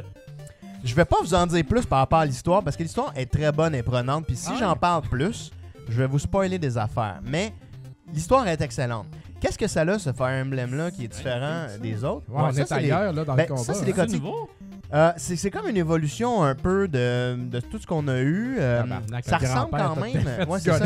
Je 0.84 0.96
vais 0.96 1.06
pas 1.06 1.18
vous 1.22 1.34
en 1.34 1.46
dire 1.46 1.64
plus 1.66 1.86
par 1.86 2.00
rapport 2.00 2.20
à 2.20 2.26
l'histoire 2.26 2.64
parce 2.64 2.78
que 2.78 2.84
l'histoire 2.84 3.12
est 3.16 3.26
très 3.30 3.52
bonne 3.52 3.76
et 3.76 3.84
prenante. 3.84 4.26
Puis 4.26 4.36
si 4.38 4.48
Ah 4.50 4.54
ouais? 4.54 4.60
j'en 4.60 4.76
parle 4.76 5.02
plus, 5.04 5.52
je 5.90 5.98
vais 5.98 6.08
vous 6.08 6.20
spoiler 6.20 6.58
des 6.60 6.78
affaires. 6.78 7.20
Mais 7.24 7.54
l'histoire 8.14 8.48
est 8.48 8.62
excellente. 8.62 9.08
Qu'est-ce 9.42 9.58
que 9.58 9.68
ça 9.68 9.82
a, 9.82 10.00
ce 10.00 10.12
Fire 10.12 10.44
Emblem-là, 10.46 10.92
qui 10.92 11.06
est 11.06 11.08
différent 11.08 11.66
des 11.82 12.04
autres? 12.04 12.26
Ouais, 12.30 12.42
on 12.42 12.52
ça, 12.52 12.62
est 12.62 12.66
c'est 12.66 12.80
les- 12.82 12.92
ailleurs 12.92 13.14
là, 13.14 13.24
dans 13.24 13.36
ben, 13.36 13.44
le 13.44 13.48
combat. 13.50 13.64
ça, 13.64 13.74
c'est 13.74 13.86
les 13.86 13.92
hein. 13.92 13.96
C'est 13.96 14.02
gothiques. 14.08 14.24
nouveau? 14.24 14.50
Euh, 14.92 15.12
c'est 15.18 15.52
comme 15.52 15.68
une 15.68 15.78
évolution 15.78 16.44
un 16.44 16.56
peu 16.56 16.88
de, 16.88 17.36
de 17.38 17.60
tout 17.60 17.78
ce 17.78 17.86
qu'on 17.86 18.08
a 18.08 18.18
eu. 18.20 18.56
euh, 18.60 18.82
Tabarnak, 18.82 19.24
ça 19.26 19.38
le 19.40 19.48
ressemble 19.48 19.70
quand 19.72 19.96
même. 19.98 20.50
Ouais, 20.50 20.60
ça. 20.60 20.80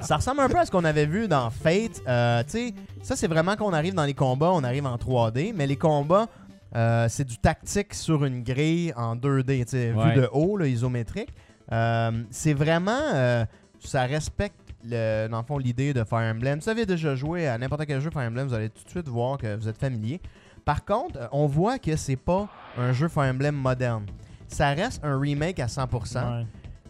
ça 0.00 0.16
ressemble 0.16 0.40
un 0.40 0.48
peu 0.48 0.58
à 0.58 0.64
ce 0.64 0.70
qu'on 0.70 0.84
avait 0.84 1.06
vu 1.06 1.28
dans 1.28 1.50
Fate. 1.50 2.00
Euh, 2.08 2.42
tu 2.44 2.50
sais, 2.50 2.74
ça, 3.02 3.14
c'est 3.16 3.26
vraiment 3.28 3.56
qu'on 3.56 3.72
arrive 3.72 3.94
dans 3.94 4.04
les 4.04 4.14
combats, 4.14 4.50
on 4.52 4.64
arrive 4.64 4.86
en 4.86 4.96
3D, 4.96 5.52
mais 5.54 5.66
les 5.66 5.76
combats, 5.76 6.26
euh, 6.74 7.06
c'est 7.08 7.24
du 7.24 7.38
tactique 7.38 7.94
sur 7.94 8.24
une 8.24 8.42
grille 8.42 8.92
en 8.96 9.14
2D, 9.16 9.64
tu 9.64 9.70
sais, 9.72 9.92
Ouais. 9.92 10.14
vu 10.14 10.20
de 10.22 10.28
haut, 10.32 10.56
là, 10.56 10.66
isométrique. 10.66 11.28
Euh, 11.72 12.22
c'est 12.30 12.54
vraiment. 12.54 13.00
euh, 13.14 13.44
ça 13.80 14.04
respecte, 14.04 14.74
le, 14.84 15.28
dans 15.28 15.38
le 15.38 15.44
fond, 15.44 15.58
l'idée 15.58 15.92
de 15.92 16.02
Fire 16.04 16.32
Emblem. 16.34 16.60
Si 16.60 16.64
vous 16.64 16.70
avez 16.70 16.86
déjà 16.86 17.14
joué 17.14 17.46
à 17.46 17.58
n'importe 17.58 17.86
quel 17.86 18.00
jeu 18.00 18.10
Fire 18.10 18.22
Emblem, 18.22 18.46
vous 18.48 18.54
allez 18.54 18.70
tout 18.70 18.82
de 18.84 18.88
suite 18.90 19.08
voir 19.08 19.38
que 19.38 19.54
vous 19.56 19.68
êtes 19.68 19.78
familier. 19.78 20.20
Par 20.64 20.84
contre, 20.84 21.18
euh, 21.18 21.28
on 21.32 21.46
voit 21.46 21.78
que 21.78 21.94
c'est 21.96 22.16
pas 22.16 22.48
un 22.78 22.92
jeu 22.92 23.08
Fire 23.08 23.30
Emblem 23.30 23.54
moderne. 23.54 24.06
Ça 24.48 24.70
reste 24.70 25.04
un 25.04 25.18
remake 25.18 25.60
à 25.60 25.66
100%. 25.66 26.40
Ouais. 26.40 26.46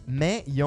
Mais 0.07 0.43
il 0.47 0.55
y 0.55 0.61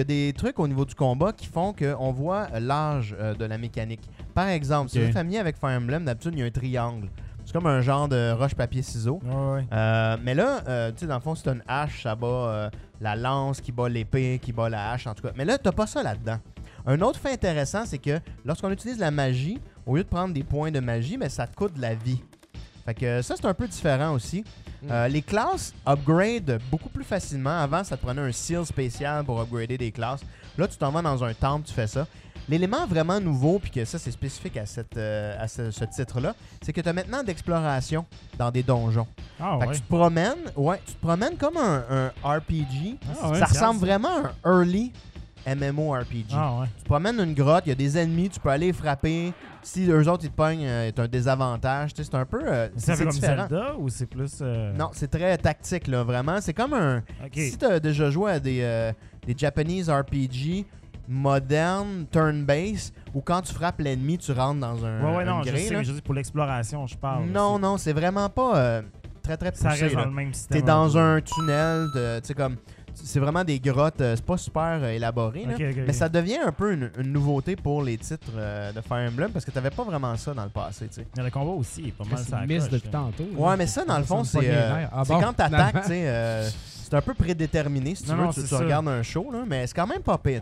a 0.00 0.04
des 0.04 0.32
trucs 0.34 0.58
au 0.58 0.66
niveau 0.66 0.84
du 0.86 0.94
combat 0.94 1.32
qui 1.32 1.46
font 1.46 1.74
qu'on 1.74 2.12
voit 2.12 2.48
l'âge 2.58 3.14
de 3.38 3.44
la 3.44 3.58
mécanique. 3.58 4.08
Par 4.34 4.48
exemple, 4.48 4.90
si 4.90 4.98
vous 4.98 5.04
êtes 5.04 5.12
familier 5.12 5.38
avec 5.38 5.58
Fire 5.58 5.78
Emblem, 5.78 6.06
d'habitude, 6.06 6.32
il 6.34 6.40
y 6.40 6.42
a 6.42 6.46
un 6.46 6.50
triangle. 6.50 7.10
C'est 7.46 7.52
comme 7.52 7.66
un 7.66 7.80
genre 7.80 8.08
de 8.08 8.32
roche-papier-ciseau. 8.32 9.20
Ouais, 9.24 9.52
ouais. 9.54 9.66
Euh, 9.72 10.16
mais 10.20 10.34
là, 10.34 10.62
euh, 10.66 10.90
tu 10.90 10.98
sais, 10.98 11.06
dans 11.06 11.14
le 11.14 11.20
fond, 11.20 11.36
c'est 11.36 11.48
une 11.48 11.62
hache, 11.68 12.02
ça 12.02 12.16
bat 12.16 12.26
euh, 12.26 12.70
la 13.00 13.16
lance 13.16 13.60
qui 13.60 13.72
bat 13.72 13.88
l'épée, 13.88 14.40
qui 14.42 14.52
bat 14.52 14.68
la 14.68 14.92
hache, 14.92 15.06
en 15.06 15.14
tout 15.14 15.22
cas. 15.22 15.32
Mais 15.36 15.44
là, 15.44 15.58
t'as 15.58 15.72
pas 15.72 15.86
ça 15.86 16.02
là-dedans. 16.02 16.38
Un 16.86 17.00
autre 17.00 17.18
fait 17.18 17.32
intéressant, 17.32 17.84
c'est 17.84 17.98
que 17.98 18.20
lorsqu'on 18.44 18.70
utilise 18.70 18.98
la 18.98 19.10
magie, 19.10 19.58
au 19.84 19.96
lieu 19.96 20.04
de 20.04 20.08
prendre 20.08 20.32
des 20.32 20.44
points 20.44 20.70
de 20.70 20.80
magie, 20.80 21.16
mais 21.16 21.28
ça 21.28 21.46
te 21.46 21.54
coûte 21.54 21.74
de 21.74 21.80
la 21.80 21.94
vie. 21.94 22.22
Fait 22.84 22.94
que 22.94 23.22
ça, 23.22 23.34
c'est 23.36 23.46
un 23.46 23.54
peu 23.54 23.66
différent 23.66 24.14
aussi. 24.14 24.44
Mm. 24.82 24.90
Euh, 24.90 25.08
les 25.08 25.22
classes 25.22 25.74
upgrade 25.86 26.60
beaucoup 26.70 26.88
plus 26.88 27.02
facilement. 27.02 27.58
Avant, 27.58 27.82
ça 27.82 27.96
te 27.96 28.02
prenait 28.02 28.22
un 28.22 28.30
seal 28.30 28.64
spécial 28.64 29.24
pour 29.24 29.40
upgrader 29.40 29.76
des 29.76 29.90
classes. 29.90 30.20
Là, 30.56 30.68
tu 30.68 30.76
t'en 30.76 30.92
vas 30.92 31.02
dans 31.02 31.24
un 31.24 31.34
temple, 31.34 31.66
tu 31.66 31.74
fais 31.74 31.88
ça. 31.88 32.06
L'élément 32.48 32.86
vraiment 32.86 33.20
nouveau, 33.20 33.58
puis 33.58 33.70
que 33.70 33.84
ça, 33.84 33.98
c'est 33.98 34.10
spécifique 34.12 34.56
à, 34.56 34.66
cette, 34.66 34.96
euh, 34.96 35.36
à 35.42 35.48
ce, 35.48 35.70
ce 35.70 35.84
titre-là, 35.84 36.34
c'est 36.62 36.72
que 36.72 36.80
tu 36.80 36.88
as 36.88 36.92
maintenant 36.92 37.22
d'exploration 37.24 38.06
dans 38.38 38.50
des 38.50 38.62
donjons. 38.62 39.06
Ah 39.40 39.56
Fait 39.58 39.64
que 39.64 39.70
ouais. 39.70 39.74
tu 39.76 39.80
te 39.82 39.88
promènes, 39.88 40.52
ouais, 40.56 40.80
tu 40.86 40.92
te 40.94 41.00
promènes 41.00 41.36
comme 41.36 41.56
un, 41.56 41.84
un 41.90 42.06
RPG. 42.38 42.98
Ah 43.22 43.30
ouais, 43.30 43.38
ça 43.40 43.46
ressemble 43.46 43.80
vraiment 43.80 44.08
à 44.44 44.48
un 44.48 44.60
early 44.60 44.92
MMORPG. 45.46 46.26
Ah 46.32 46.60
ouais. 46.60 46.66
Tu 46.76 46.82
te 46.82 46.88
promènes 46.88 47.20
une 47.20 47.34
grotte, 47.34 47.64
il 47.66 47.70
y 47.70 47.72
a 47.72 47.76
des 47.76 47.98
ennemis, 47.98 48.28
tu 48.30 48.40
peux 48.40 48.48
aller 48.48 48.66
les 48.66 48.72
frapper. 48.72 49.32
Si 49.62 49.88
eux 49.88 50.08
autres 50.08 50.24
ils 50.24 50.30
te 50.30 50.34
pognent, 50.36 50.64
euh, 50.64 50.90
c'est 50.94 51.00
un 51.02 51.08
désavantage. 51.08 51.94
Tu 51.94 52.02
sais, 52.04 52.10
C'est 52.10 52.16
un 52.16 52.24
peu. 52.24 52.40
euh, 52.44 52.68
C'est 52.76 52.96
comme 52.98 53.08
différent. 53.08 53.46
Zelda 53.48 53.74
ou 53.78 53.88
c'est 53.88 54.06
plus. 54.06 54.38
euh, 54.40 54.72
Non, 54.72 54.90
c'est 54.92 55.10
très 55.10 55.36
tactique 55.38 55.88
là, 55.88 56.02
vraiment. 56.04 56.40
C'est 56.40 56.54
comme 56.54 56.72
un. 56.74 57.02
Si 57.32 57.56
tu 57.58 57.64
as 57.64 57.80
déjà 57.80 58.10
joué 58.10 58.32
à 58.32 58.40
des, 58.40 58.92
des 59.26 59.34
Japanese 59.36 59.88
RPG 59.90 60.66
modernes, 61.08 62.06
turn-based, 62.10 62.92
où 63.14 63.20
quand 63.20 63.42
tu 63.42 63.52
frappes 63.54 63.80
l'ennemi, 63.80 64.18
tu 64.18 64.32
rentres 64.32 64.60
dans 64.60 64.84
un. 64.84 65.00
Ouais, 65.02 65.16
ouais, 65.18 65.24
non, 65.24 65.42
je 65.42 65.56
sais, 65.56 65.70
là. 65.70 65.78
mais 65.78 65.84
je 65.84 65.92
dis 65.92 66.02
pour 66.02 66.14
l'exploration, 66.14 66.86
je 66.86 66.96
parle. 66.96 67.26
Non, 67.26 67.58
non, 67.58 67.76
c'est 67.76 67.92
vraiment 67.92 68.28
pas 68.28 68.56
euh, 68.56 68.82
très 69.22 69.36
très 69.36 69.50
poussé. 69.52 69.62
Ça 69.64 69.70
reste 69.70 69.94
là. 69.94 70.02
dans 70.02 70.10
le 70.10 70.14
même 70.14 70.34
système. 70.34 70.60
T'es 70.60 70.66
dans 70.66 70.96
un 70.98 71.20
tunnel, 71.20 71.86
de- 71.94 72.20
tu 72.20 72.26
sais 72.28 72.34
comme 72.34 72.56
c'est 73.04 73.20
vraiment 73.20 73.44
des 73.44 73.60
grottes, 73.60 74.00
euh, 74.00 74.16
c'est 74.16 74.24
pas 74.24 74.36
super 74.38 74.80
euh, 74.82 74.88
élaboré 74.90 75.44
là. 75.44 75.54
Mais 75.86 75.92
ça 75.92 76.08
devient 76.08 76.38
un 76.44 76.52
peu 76.52 76.72
une, 76.72 76.90
une 76.98 77.12
nouveauté 77.12 77.54
pour 77.56 77.82
les 77.82 77.98
titres 77.98 78.32
euh, 78.36 78.72
de 78.72 78.80
Fire 78.80 79.08
Emblem 79.10 79.30
parce 79.30 79.44
que 79.44 79.50
t'avais 79.50 79.70
pas 79.70 79.84
vraiment 79.84 80.16
ça 80.16 80.32
dans 80.34 80.44
le 80.44 80.50
passé, 80.50 80.88
tu 80.88 80.94
sais. 80.94 81.06
Mais 81.16 81.22
Le 81.24 81.30
combat 81.30 81.52
aussi 81.52 81.88
est 81.88 81.92
pas 81.92 82.04
mal 82.04 82.18
C'est 82.18 82.30
ça. 82.30 82.46
miss 82.46 82.68
depuis 82.68 82.88
tantôt. 82.88 83.24
là? 83.32 83.38
Ouais, 83.50 83.56
mais 83.56 83.66
ça 83.66 83.84
dans 83.84 83.98
le 83.98 84.04
fond 84.04 84.24
c'est 84.24 84.38
euh. 84.42 84.86
Ah 84.92 85.02
bon, 85.04 85.20
quand 85.20 85.32
t'attaques, 85.34 85.84
euh, 85.90 86.48
c'est 86.88 86.94
un 86.94 87.00
peu 87.02 87.14
prédéterminé 87.14 87.94
si 87.94 88.04
tu 88.04 88.10
Non, 88.10 88.16
veux, 88.16 88.22
non, 88.24 88.30
tu, 88.32 88.54
regardes 88.54 88.88
un 88.88 89.02
show 89.02 89.30
là, 89.32 89.44
mais 89.46 89.66
c'est 89.66 89.74
quand 89.74 89.86
même 89.86 90.02
pas 90.02 90.16
pire. 90.18 90.40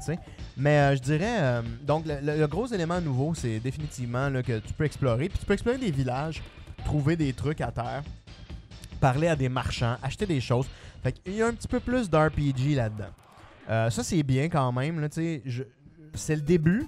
Mais 0.56 0.78
euh, 0.78 0.96
je 0.96 1.00
dirais 1.02 1.36
euh, 1.40 1.62
donc 1.82 2.06
le, 2.06 2.16
le- 2.22 2.38
le 2.38 2.46
gros 2.46 2.66
élément 2.66 3.00
nouveau, 3.00 3.34
c'est 3.34 3.58
définitivement 3.60 4.28
là, 4.28 4.42
que 4.42 4.58
tu 4.60 4.72
peux 4.74 4.84
explorer, 4.84 5.28
puis 5.28 5.38
tu 5.38 5.46
peux 5.46 5.54
explorer 5.54 5.78
des 5.78 5.90
villages, 5.90 6.42
trouver 6.84 7.16
des 7.16 7.32
trucs 7.32 7.60
à 7.62 7.72
terre, 7.72 8.02
parler 9.00 9.28
à 9.28 9.36
des 9.36 9.48
marchands, 9.48 9.96
acheter 10.02 10.26
des 10.26 10.40
choses. 10.40 10.66
Fait 11.04 11.12
qu'il 11.12 11.34
y 11.36 11.42
a 11.42 11.46
un 11.46 11.52
petit 11.52 11.68
peu 11.68 11.78
plus 11.78 12.10
d'RPG 12.10 12.74
là-dedans. 12.74 13.10
Euh, 13.70 13.90
ça, 13.90 14.02
c'est 14.02 14.22
bien 14.24 14.48
quand 14.48 14.72
même. 14.72 15.00
Là, 15.00 15.08
tu 15.08 15.14
sais, 15.22 15.42
je- 15.46 15.62
c'est 16.14 16.34
le 16.36 16.42
début, 16.42 16.86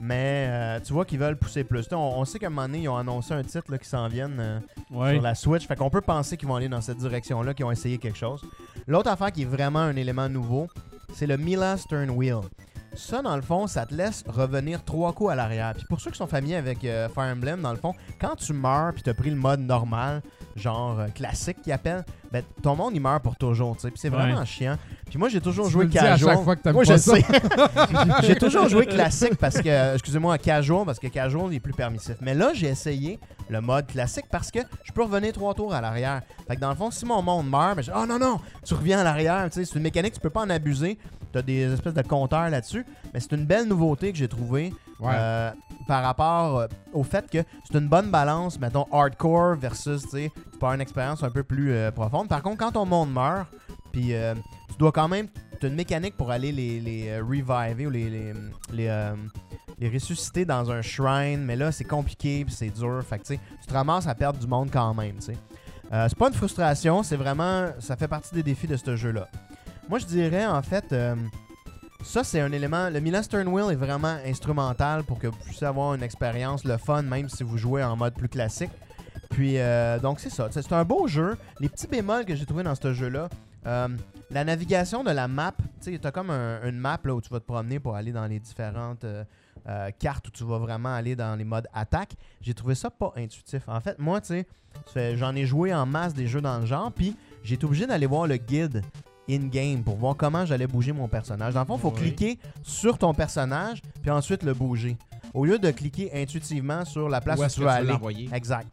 mais 0.00 0.46
euh, 0.48 0.80
tu 0.80 0.92
vois 0.92 1.04
qu'ils 1.04 1.18
veulent 1.18 1.36
pousser 1.36 1.64
plus. 1.64 1.86
Tu 1.88 1.94
On, 1.94 2.18
on 2.20 2.24
sait 2.24 2.38
qu'à 2.38 2.46
un 2.46 2.50
moment 2.50 2.66
donné, 2.66 2.80
ils 2.80 2.88
ont 2.88 2.96
annoncé 2.96 3.32
un 3.34 3.42
titre 3.42 3.70
là, 3.70 3.78
qui 3.78 3.88
s'en 3.88 4.08
viennent 4.08 4.38
euh, 4.40 4.58
Ouais. 4.90 5.12
sur 5.14 5.22
la 5.22 5.34
Switch. 5.34 5.66
Fait 5.66 5.76
qu'on 5.76 5.90
peut 5.90 6.00
penser 6.00 6.36
qu'ils 6.36 6.48
vont 6.48 6.56
aller 6.56 6.68
dans 6.68 6.80
cette 6.80 6.98
direction-là, 6.98 7.54
qu'ils 7.54 7.64
ont 7.64 7.70
essayé 7.70 7.98
quelque 7.98 8.18
chose. 8.18 8.42
L'autre 8.86 9.10
affaire 9.10 9.30
qui 9.32 9.42
est 9.42 9.46
vraiment 9.46 9.80
un 9.80 9.96
élément 9.96 10.28
nouveau, 10.28 10.68
c'est 11.12 11.26
le 11.26 11.36
Mila 11.36 11.76
Stern 11.76 12.10
Wheel. 12.10 12.40
Ça, 12.94 13.22
dans 13.22 13.36
le 13.36 13.42
fond, 13.42 13.66
ça 13.66 13.86
te 13.86 13.94
laisse 13.94 14.24
revenir 14.26 14.82
trois 14.82 15.12
coups 15.12 15.30
à 15.30 15.34
l'arrière. 15.34 15.72
Puis 15.74 15.84
pour 15.88 16.00
ceux 16.00 16.10
qui 16.10 16.16
sont 16.18 16.26
familiers 16.26 16.56
avec 16.56 16.84
euh, 16.84 17.08
Fire 17.08 17.32
Emblem, 17.32 17.60
dans 17.60 17.70
le 17.70 17.76
fond, 17.78 17.94
quand 18.20 18.34
tu 18.36 18.52
meurs 18.52 18.92
puis 18.94 19.02
t'as 19.02 19.14
pris 19.14 19.30
le 19.30 19.36
mode 19.36 19.60
normal, 19.60 20.22
genre 20.56 21.00
classique 21.14 21.60
qu'ils 21.62 21.72
appellent, 21.72 22.04
ben 22.30 22.42
ton 22.62 22.76
monde 22.76 22.92
il 22.94 23.00
meurt 23.00 23.22
pour 23.22 23.36
toujours, 23.36 23.74
tu 23.76 23.82
sais. 23.82 23.90
Puis 23.90 23.98
c'est 24.00 24.08
vraiment 24.08 24.40
Ouais. 24.40 24.46
chiant. 24.46 24.76
Puis 25.08 25.18
moi 25.18 25.28
j'ai 25.28 25.40
toujours 25.40 25.66
Tu 25.66 25.72
joué 25.72 25.86
dis 25.86 25.98
à 25.98 26.02
casual. 26.10 26.34
chaque 26.36 26.44
fois 26.44 26.56
que 26.56 26.62
t'aimes 26.62 26.74
Moi 26.74 26.84
pas 26.84 26.92
je 26.96 26.98
ça. 26.98 27.14
sais. 27.16 27.24
j'ai 28.26 28.36
toujours 28.36 28.68
joué 28.68 28.86
classique 28.86 29.36
parce 29.36 29.60
que, 29.60 29.68
euh, 29.68 29.94
excusez-moi, 29.94 30.36
casual 30.38 30.84
parce 30.84 30.98
que 30.98 31.06
casual 31.08 31.52
est 31.54 31.60
plus 31.60 31.72
permissif. 31.72 32.16
Mais 32.20 32.34
là 32.34 32.50
j'ai 32.54 32.66
essayé 32.68 33.18
le 33.48 33.60
mode 33.60 33.86
classique 33.86 34.26
parce 34.30 34.50
que 34.50 34.58
je 34.84 34.92
peux 34.92 35.02
revenir 35.02 35.32
trois 35.32 35.54
tours 35.54 35.72
à 35.72 35.80
l'arrière. 35.80 36.22
Fait 36.46 36.56
que 36.56 36.60
dans 36.60 36.70
le 36.70 36.76
fond, 36.76 36.90
si 36.90 37.04
mon 37.06 37.22
monde 37.22 37.48
meurt, 37.48 37.76
ben 37.76 37.82
je 37.82 37.90
oh 37.94 38.04
non 38.06 38.18
non, 38.18 38.38
tu 38.64 38.74
reviens 38.74 38.98
à 39.00 39.04
l'arrière. 39.04 39.44
Tu 39.50 39.60
sais, 39.60 39.64
c'est 39.64 39.76
une 39.76 39.82
mécanique, 39.82 40.12
tu 40.14 40.20
peux 40.20 40.30
pas 40.30 40.42
en 40.42 40.50
abuser. 40.50 40.98
T'as 41.32 41.42
des 41.42 41.72
espèces 41.72 41.94
de 41.94 42.02
compteurs 42.02 42.48
là-dessus. 42.50 42.84
Mais 43.12 43.20
c'est 43.20 43.32
une 43.32 43.44
belle 43.44 43.66
nouveauté 43.68 44.12
que 44.12 44.18
j'ai 44.18 44.28
trouvée 44.28 44.72
Ouais. 45.00 45.12
euh, 45.14 45.52
par 45.86 46.02
rapport 46.02 46.58
euh, 46.58 46.66
au 46.92 47.04
fait 47.04 47.30
que 47.30 47.38
c'est 47.64 47.78
une 47.78 47.88
bonne 47.88 48.10
balance, 48.10 48.58
mettons, 48.58 48.86
hardcore 48.92 49.54
versus, 49.56 50.02
tu 50.02 50.08
sais, 50.08 50.32
tu 50.58 50.66
une 50.66 50.80
expérience 50.80 51.22
un 51.22 51.30
peu 51.30 51.44
plus 51.44 51.72
euh, 51.72 51.90
profonde. 51.92 52.28
Par 52.28 52.42
contre, 52.42 52.58
quand 52.58 52.72
ton 52.72 52.84
monde 52.84 53.12
meurt, 53.12 53.46
puis 53.92 54.12
euh, 54.12 54.34
tu 54.70 54.76
dois 54.78 54.90
quand 54.92 55.08
même, 55.08 55.28
tu 55.60 55.66
as 55.66 55.68
une 55.68 55.76
mécanique 55.76 56.16
pour 56.16 56.30
aller 56.30 56.50
les, 56.52 56.80
les 56.80 57.20
reviver 57.20 57.86
ou 57.86 57.90
les, 57.90 58.10
les, 58.10 58.32
les, 58.72 59.12
les 59.78 59.88
ressusciter 59.88 60.44
dans 60.44 60.70
un 60.70 60.82
shrine, 60.82 61.44
mais 61.44 61.56
là, 61.56 61.70
c'est 61.72 61.84
compliqué, 61.84 62.44
puis 62.44 62.54
c'est 62.54 62.70
dur. 62.70 63.02
Fait 63.08 63.18
que, 63.18 63.24
tu 63.24 63.34
sais, 63.34 63.40
tu 63.60 63.66
te 63.66 63.72
ramasses 63.72 64.06
à 64.06 64.14
perdre 64.14 64.38
du 64.38 64.46
monde 64.46 64.70
quand 64.72 64.94
même, 64.94 65.16
tu 65.16 65.32
sais. 65.32 65.36
C'est 65.90 66.18
pas 66.18 66.28
une 66.28 66.34
frustration, 66.34 67.02
c'est 67.02 67.16
vraiment, 67.16 67.68
ça 67.78 67.96
fait 67.96 68.08
partie 68.08 68.34
des 68.34 68.42
défis 68.42 68.66
de 68.66 68.76
ce 68.76 68.94
jeu-là. 68.94 69.28
Moi, 69.88 69.98
je 69.98 70.04
dirais, 70.06 70.44
en 70.44 70.60
fait, 70.60 70.92
euh, 70.92 71.16
ça, 72.02 72.24
c'est 72.24 72.40
un 72.40 72.52
élément. 72.52 72.88
Le 72.90 73.00
Milan 73.00 73.22
Stern 73.22 73.48
Wheel 73.48 73.72
est 73.72 73.76
vraiment 73.76 74.16
instrumental 74.24 75.04
pour 75.04 75.18
que 75.18 75.26
vous 75.26 75.36
puissiez 75.44 75.66
avoir 75.66 75.94
une 75.94 76.02
expérience, 76.02 76.64
le 76.64 76.76
fun, 76.78 77.02
même 77.02 77.28
si 77.28 77.42
vous 77.42 77.58
jouez 77.58 77.82
en 77.82 77.96
mode 77.96 78.14
plus 78.14 78.28
classique. 78.28 78.70
Puis, 79.30 79.58
euh, 79.58 79.98
donc, 79.98 80.20
c'est 80.20 80.30
ça. 80.30 80.48
C'est 80.50 80.72
un 80.72 80.84
beau 80.84 81.06
jeu. 81.06 81.36
Les 81.60 81.68
petits 81.68 81.86
bémols 81.86 82.24
que 82.24 82.34
j'ai 82.34 82.46
trouvé 82.46 82.62
dans 82.62 82.74
ce 82.74 82.92
jeu-là, 82.94 83.28
euh, 83.66 83.88
la 84.30 84.44
navigation 84.44 85.04
de 85.04 85.10
la 85.10 85.28
map, 85.28 85.52
tu 85.82 85.92
sais, 85.92 85.98
t'as 85.98 86.10
comme 86.10 86.30
un- 86.30 86.62
une 86.66 86.78
map 86.78 86.98
là, 87.04 87.14
où 87.14 87.20
tu 87.20 87.28
vas 87.30 87.40
te 87.40 87.44
promener 87.44 87.78
pour 87.78 87.94
aller 87.94 88.12
dans 88.12 88.26
les 88.26 88.38
différentes 88.38 89.04
euh, 89.04 89.24
cartes 89.98 90.28
où 90.28 90.30
tu 90.30 90.44
vas 90.44 90.58
vraiment 90.58 90.94
aller 90.94 91.14
dans 91.14 91.34
les 91.36 91.44
modes 91.44 91.66
attaque. 91.74 92.14
J'ai 92.40 92.54
trouvé 92.54 92.74
ça 92.74 92.90
pas 92.90 93.12
intuitif. 93.16 93.62
En 93.68 93.80
fait, 93.80 93.98
moi, 93.98 94.20
tu 94.22 94.44
sais, 94.94 95.16
j'en 95.16 95.34
ai 95.34 95.44
joué 95.44 95.74
en 95.74 95.84
masse 95.84 96.14
des 96.14 96.26
jeux 96.26 96.40
dans 96.40 96.58
le 96.58 96.64
genre, 96.64 96.90
puis 96.90 97.16
j'ai 97.42 97.56
été 97.56 97.66
obligé 97.66 97.86
d'aller 97.86 98.06
voir 98.06 98.26
le 98.26 98.36
guide 98.36 98.82
in-game 99.28 99.82
pour 99.82 99.96
voir 99.96 100.16
comment 100.16 100.44
j'allais 100.46 100.66
bouger 100.66 100.92
mon 100.92 101.08
personnage. 101.08 101.54
Dans 101.54 101.60
le 101.60 101.66
fond, 101.66 101.76
il 101.76 101.80
faut 101.80 101.90
Oui. 101.94 102.00
cliquer 102.14 102.38
sur 102.62 102.98
ton 102.98 103.12
personnage, 103.14 103.80
puis 104.02 104.10
ensuite 104.10 104.42
le 104.42 104.54
bouger. 104.54 104.96
Au 105.34 105.44
lieu 105.44 105.58
de 105.58 105.70
cliquer 105.70 106.10
intuitivement 106.14 106.84
sur 106.86 107.08
la 107.08 107.20
place 107.20 107.38
Où 107.38 107.46
tu 107.48 107.60
veux 107.60 107.68
aller. 107.68 107.94
Exact. 108.32 108.66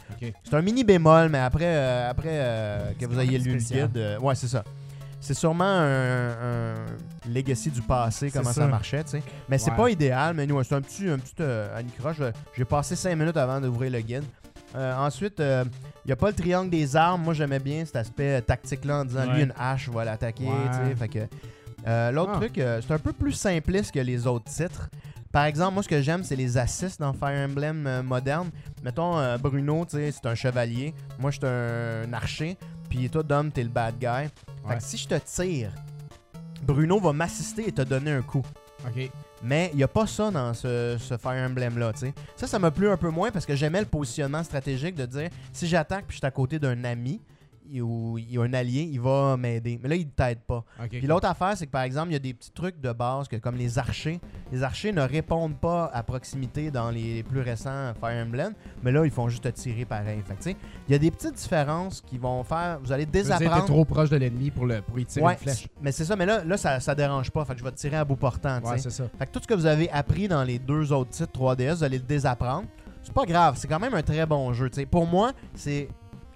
C'est 0.43 0.53
un 0.53 0.61
mini 0.61 0.83
bémol, 0.83 1.29
mais 1.29 1.39
après, 1.39 1.65
euh, 1.65 2.09
après 2.09 2.29
euh, 2.31 2.91
que 2.99 3.05
vous 3.05 3.19
ayez 3.19 3.37
lu 3.37 3.53
le 3.53 3.59
guide, 3.59 3.97
euh, 3.97 4.19
ouais, 4.19 4.35
c'est 4.35 4.47
ça. 4.47 4.63
C'est 5.19 5.33
sûrement 5.33 5.63
un, 5.65 6.29
un 6.29 6.75
legacy 7.29 7.71
du 7.71 7.81
passé, 7.81 8.29
comment 8.31 8.45
ça, 8.53 8.61
ça. 8.61 8.67
marchait, 8.67 9.03
tu 9.03 9.11
sais. 9.11 9.23
Mais 9.49 9.57
c'est 9.57 9.71
pas 9.71 9.89
idéal, 9.89 10.35
mais 10.35 10.45
nous, 10.45 10.61
c'est 10.63 10.75
un 10.75 10.81
petit, 10.81 11.09
un 11.09 11.17
petit 11.17 11.41
anicroche. 11.75 12.17
J'ai 12.55 12.65
passé 12.65 12.95
5 12.95 13.15
minutes 13.15 13.37
avant 13.37 13.59
d'ouvrir 13.59 13.91
le 13.91 13.99
guide. 14.01 14.23
Euh, 14.75 14.95
ensuite, 14.97 15.35
il 15.39 15.65
n'y 16.05 16.11
a 16.11 16.15
pas 16.15 16.27
le 16.27 16.33
triangle 16.35 16.69
des 16.69 16.95
armes. 16.95 17.23
Moi, 17.23 17.33
j'aimais 17.33 17.59
bien 17.59 17.85
cet 17.85 17.95
aspect 17.95 18.37
euh, 18.37 18.41
tactique-là 18.41 18.99
en 19.01 19.05
disant 19.05 19.27
Ouais. 19.27 19.33
lui, 19.35 19.43
une 19.43 19.53
hache 19.57 19.89
va 19.89 20.03
l'attaquer. 20.05 20.45
Ouais. 20.45 20.51
tu 20.71 20.89
sais, 20.89 20.95
Fait 20.95 21.07
que 21.07 21.19
euh, 21.87 22.11
L'autre 22.11 22.31
Ah. 22.35 22.37
truc, 22.37 22.57
euh, 22.57 22.81
c'est 22.85 22.93
un 22.93 22.99
peu 22.99 23.13
plus 23.13 23.31
simpliste 23.31 23.91
que 23.93 23.99
les 23.99 24.27
autres 24.27 24.45
titres. 24.51 24.89
Par 25.31 25.45
exemple, 25.45 25.73
moi, 25.75 25.83
ce 25.83 25.89
que 25.89 26.01
j'aime, 26.01 26.23
c'est 26.23 26.35
les 26.35 26.57
assists 26.57 26.99
dans 26.99 27.13
Fire 27.13 27.47
Emblem 27.49 27.85
euh, 27.87 28.01
moderne. 28.03 28.49
Mettons, 28.83 29.17
euh, 29.19 29.37
Bruno, 29.37 29.85
tu 29.85 29.97
sais, 29.97 30.11
c'est 30.11 30.25
un 30.27 30.35
chevalier. 30.35 30.93
Moi, 31.19 31.31
je 31.31 31.37
suis 31.37 31.45
un, 31.47 32.13
archer. 32.13 32.57
Puis 32.89 33.09
toi, 33.09 33.21
Dom, 33.23 33.51
t'es 33.51 33.63
le 33.63 33.69
bad 33.69 33.95
guy. 33.99 34.05
Fait 34.07 34.31
Ouais. 34.69 34.77
que 34.77 34.83
si 34.83 34.97
je 34.97 35.07
te 35.07 35.15
tire, 35.15 35.71
Bruno 36.63 36.99
va 36.99 37.13
m'assister 37.13 37.67
et 37.67 37.71
te 37.71 37.81
donner 37.81 38.11
un 38.11 38.21
coup. 38.21 38.43
Ok. 38.87 39.09
Mais 39.43 39.69
il 39.73 39.77
n'y 39.77 39.83
a 39.83 39.87
pas 39.87 40.07
ça 40.07 40.31
dans 40.31 40.53
ce, 40.53 40.97
Fire 41.21 41.49
Emblem-là. 41.49 41.91
Ça, 42.35 42.47
ça 42.47 42.59
m'a 42.59 42.71
plu 42.71 42.89
un 42.89 42.97
peu 42.97 43.09
moins 43.09 43.31
parce 43.31 43.45
que 43.45 43.55
j'aimais 43.55 43.79
le 43.79 43.85
positionnement 43.85 44.43
stratégique 44.43 44.95
de 44.95 45.05
dire 45.05 45.29
si 45.51 45.67
j'attaque 45.67 46.05
puis 46.07 46.15
je 46.15 46.19
suis 46.19 46.27
à 46.27 46.31
côté 46.31 46.59
d'un 46.59 46.83
ami 46.83 47.21
il- 47.71 47.81
ou 47.81 48.17
il 48.17 48.31
y 48.33 48.37
a 48.37 48.41
un 48.41 48.53
allié, 48.53 48.89
il 48.91 48.99
va 48.99 49.37
m'aider. 49.37 49.79
Mais 49.81 49.89
là, 49.89 49.95
il 49.95 50.05
ne 50.05 50.11
t'aide 50.11 50.39
pas. 50.39 50.63
Puis 50.89 51.01
l'autre 51.07 51.27
affaire, 51.27 51.57
c'est 51.57 51.65
que 51.65 51.71
par 51.71 51.83
exemple, 51.83 52.09
il 52.09 52.13
y 52.13 52.17
a 52.17 52.19
des 52.19 52.33
petits 52.33 52.51
trucs 52.51 52.79
de 52.79 52.91
base 52.91 53.27
que 53.27 53.35
comme 53.37 53.55
les 53.55 53.77
archers. 53.79 54.19
Les 54.51 54.63
archers 54.63 54.91
ne 54.91 55.01
répondent 55.01 55.57
pas 55.57 55.85
à 55.93 56.03
proximité 56.03 56.71
dans 56.71 56.89
les 56.91 57.23
plus 57.23 57.41
récents 57.41 57.93
Fire 57.99 58.25
Emblem, 58.25 58.53
mais 58.83 58.91
là, 58.91 59.05
ils 59.05 59.11
font 59.11 59.27
juste 59.29 59.43
te 59.43 59.49
tirer 59.49 59.85
pareil. 59.85 60.21
Fait 60.25 60.35
que, 60.35 60.57
il 60.87 60.91
y 60.91 60.95
a 60.95 60.99
des 60.99 61.11
petites 61.11 61.35
différences 61.35 62.01
qui 62.01 62.17
vont 62.17 62.43
faire. 62.43 62.79
Vous 62.81 62.91
allez 62.91 63.05
désapprendre. 63.05 63.65
trop 63.65 63.85
proche 63.85 64.09
de 64.09 64.17
l'ennemi 64.17 64.51
pour, 64.51 64.65
le, 64.65 64.81
pour 64.81 64.99
y 64.99 65.05
tirer 65.05 65.25
Ouais, 65.25 65.33
une 65.33 65.39
flèche. 65.39 65.67
mais 65.81 65.91
c'est 65.91 66.05
ça, 66.05 66.15
mais 66.15 66.25
là, 66.25 66.43
là 66.43 66.57
ça, 66.57 66.79
ça 66.79 66.93
dérange 66.95 67.31
pas. 67.31 67.43
Fait 67.45 67.53
que 67.53 67.59
je 67.59 67.63
vais 67.65 67.71
te 67.71 67.77
tirer 67.77 67.97
à 67.97 68.05
bout 68.05 68.15
portant. 68.15 68.59
Ouais, 68.61 68.77
c'est 68.77 68.89
ça. 68.89 69.05
Fait 69.17 69.25
que 69.25 69.31
tout 69.31 69.39
ce 69.41 69.47
que 69.47 69.53
vous 69.53 69.65
avez 69.65 69.89
appris 69.89 70.27
dans 70.27 70.43
les 70.43 70.59
deux 70.59 70.91
autres 70.91 71.09
titres 71.11 71.31
3DS, 71.33 71.75
vous 71.77 71.83
allez 71.83 71.97
le 71.97 72.03
désapprendre. 72.03 72.65
C'est 73.01 73.13
pas 73.13 73.25
grave, 73.25 73.55
c'est 73.57 73.67
quand 73.67 73.79
même 73.79 73.93
un 73.93 74.01
très 74.01 74.25
bon 74.25 74.51
jeu. 74.53 74.69
Pour 74.89 75.05
moi, 75.05 75.31
c'est 75.53 75.87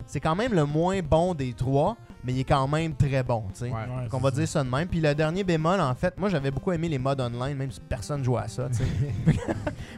c'est 0.09 0.19
quand 0.19 0.35
même 0.35 0.53
le 0.53 0.65
moins 0.65 1.01
bon 1.01 1.35
des 1.35 1.53
trois, 1.53 1.95
mais 2.23 2.33
il 2.33 2.39
est 2.39 2.43
quand 2.43 2.67
même 2.67 2.95
très 2.95 3.21
bon. 3.21 3.43
tu 3.53 3.59
sais. 3.59 3.65
Ouais. 3.65 3.71
Ouais, 3.73 4.09
Donc, 4.09 4.13
on 4.13 4.17
c'est 4.17 4.23
va 4.23 4.29
ça. 4.31 4.35
dire 4.37 4.47
ça 4.47 4.63
de 4.63 4.69
même. 4.69 4.87
Puis 4.87 4.99
le 4.99 5.13
dernier 5.13 5.43
bémol, 5.43 5.79
en 5.79 5.93
fait, 5.93 6.17
moi 6.17 6.29
j'avais 6.29 6.49
beaucoup 6.49 6.71
aimé 6.71 6.89
les 6.89 6.97
modes 6.97 7.21
online, 7.21 7.55
même 7.55 7.71
si 7.71 7.79
personne 7.79 8.23
jouait 8.23 8.41
à 8.41 8.47
ça. 8.47 8.67
tu 8.69 8.77
sais. 8.77 8.83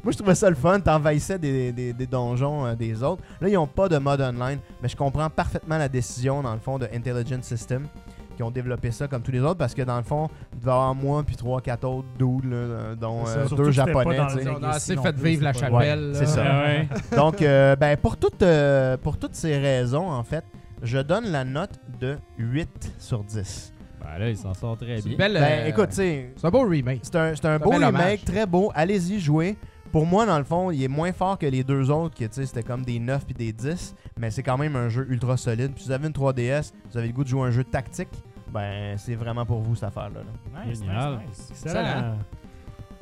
moi 0.04 0.12
je 0.12 0.18
trouvais 0.18 0.36
ça 0.36 0.50
le 0.50 0.56
fun, 0.58 0.80
t'envahissais 0.82 1.40
des, 1.40 1.72
des, 1.72 1.94
des 1.94 2.08
donjons 2.08 2.66
euh, 2.66 2.76
des 2.76 3.02
autres. 3.02 3.24
Là, 3.40 3.48
ils 3.48 3.54
n'ont 3.54 3.68
pas 3.68 3.88
de 3.88 3.98
mode 3.98 4.20
online, 4.22 4.60
mais 4.84 4.90
je 4.90 4.96
comprends 4.98 5.30
parfaitement 5.30 5.78
la 5.78 5.88
décision, 5.88 6.42
dans 6.44 6.54
le 6.54 6.60
fond, 6.60 6.78
de 6.78 6.88
Intelligent 6.94 7.42
System. 7.42 7.88
Qui 8.36 8.44
ont 8.44 8.52
développé 8.52 8.92
ça 8.92 9.08
comme 9.08 9.22
tous 9.22 9.32
les 9.32 9.42
autres 9.42 9.58
parce 9.58 9.74
que 9.74 9.82
dans 9.82 9.98
le 9.98 10.04
fond, 10.04 10.30
il 10.54 10.60
devait 10.60 10.72
y 10.72 10.74
avoir 10.74 10.96
moi 10.96 11.24
puis 11.24 11.36
trois, 11.36 11.62
quatre 11.62 11.86
autres 11.86 12.08
dudes, 12.18 12.52
là, 12.52 12.96
dont 12.96 13.24
euh, 13.28 13.48
deux 13.56 13.72
japonais. 13.72 14.20
On 14.20 14.64
a 14.64 14.70
assez 14.70 14.96
fait 14.98 15.14
plus, 15.14 15.30
vivre 15.30 15.44
la 15.44 15.54
chapelle. 15.54 16.10
Ouais, 16.10 16.14
c'est 16.14 16.28
ça. 16.28 16.44
Ah 16.46 16.64
ouais. 16.64 16.88
Donc, 17.16 17.42
euh, 17.42 17.76
ben, 17.76 17.98
pour, 17.98 18.18
toutes, 18.18 18.42
euh, 18.44 18.98
pour 18.98 19.18
toutes 19.18 19.36
ces 19.36 19.58
raisons, 19.58 20.10
en 20.10 20.24
fait, 20.24 20.44
je 20.82 20.98
donne 20.98 21.32
la 21.32 21.44
note 21.44 21.80
de 22.00 22.18
8 22.38 22.94
sur 23.00 23.24
10. 23.24 23.74
Ben 24.02 24.20
là, 24.20 24.30
il 24.30 24.38
s'en 24.38 24.54
sort 24.54 24.78
très 24.78 25.00
bien. 25.02 25.16
belle, 25.16 25.34
Ben, 25.34 25.44
euh, 25.44 25.68
écoute, 25.68 25.90
c'est 25.92 26.34
un 26.44 26.50
beau 26.50 26.68
remake. 26.68 27.02
c'est 27.04 27.16
un, 27.16 27.36
c'est 27.36 27.46
un 27.46 27.60
beau 27.60 27.70
remake, 27.70 27.90
hommage. 27.90 28.26
très 28.26 28.46
beau. 28.46 28.72
Allez-y, 28.74 29.20
jouez. 29.20 29.58
Pour 29.92 30.06
moi, 30.06 30.26
dans 30.26 30.38
le 30.38 30.44
fond, 30.46 30.72
il 30.72 30.82
est 30.84 30.88
moins 30.88 31.12
fort 31.12 31.38
que 31.38 31.46
les 31.46 31.64
deux 31.64 31.92
autres, 31.92 32.16
que 32.18 32.24
tu 32.26 32.30
sais, 32.34 32.46
c'était 32.46 32.64
comme 32.64 32.84
des 32.84 32.98
9 33.00 33.26
puis 33.26 33.34
des 33.34 33.52
10, 33.52 33.94
mais 34.18 34.32
c'est 34.32 34.44
quand 34.44 34.58
même 34.58 34.76
un 34.78 34.88
jeu 34.88 35.06
ultra 35.10 35.36
solide. 35.36 35.74
Puis 35.74 35.84
si 35.84 35.90
vous 35.90 35.94
avez 35.94 36.08
une 36.08 36.14
3DS, 36.14 36.72
vous 36.90 36.98
avez 36.98 37.08
le 37.08 37.14
goût 37.14 37.24
de 37.24 37.30
jouer 37.30 37.48
un 37.48 37.52
jeu 37.52 37.64
tactique, 37.66 38.08
ben 38.54 38.98
c'est 38.98 39.16
vraiment 39.16 39.46
pour 39.46 39.60
vous 39.60 39.76
cette 39.76 39.86
affaire-là. 39.86 40.20
là. 40.22 40.66
Nice, 40.66 40.80
Génial. 40.80 41.20
nice, 41.28 41.50
nice. 41.50 41.62
Excellent. 41.66 42.16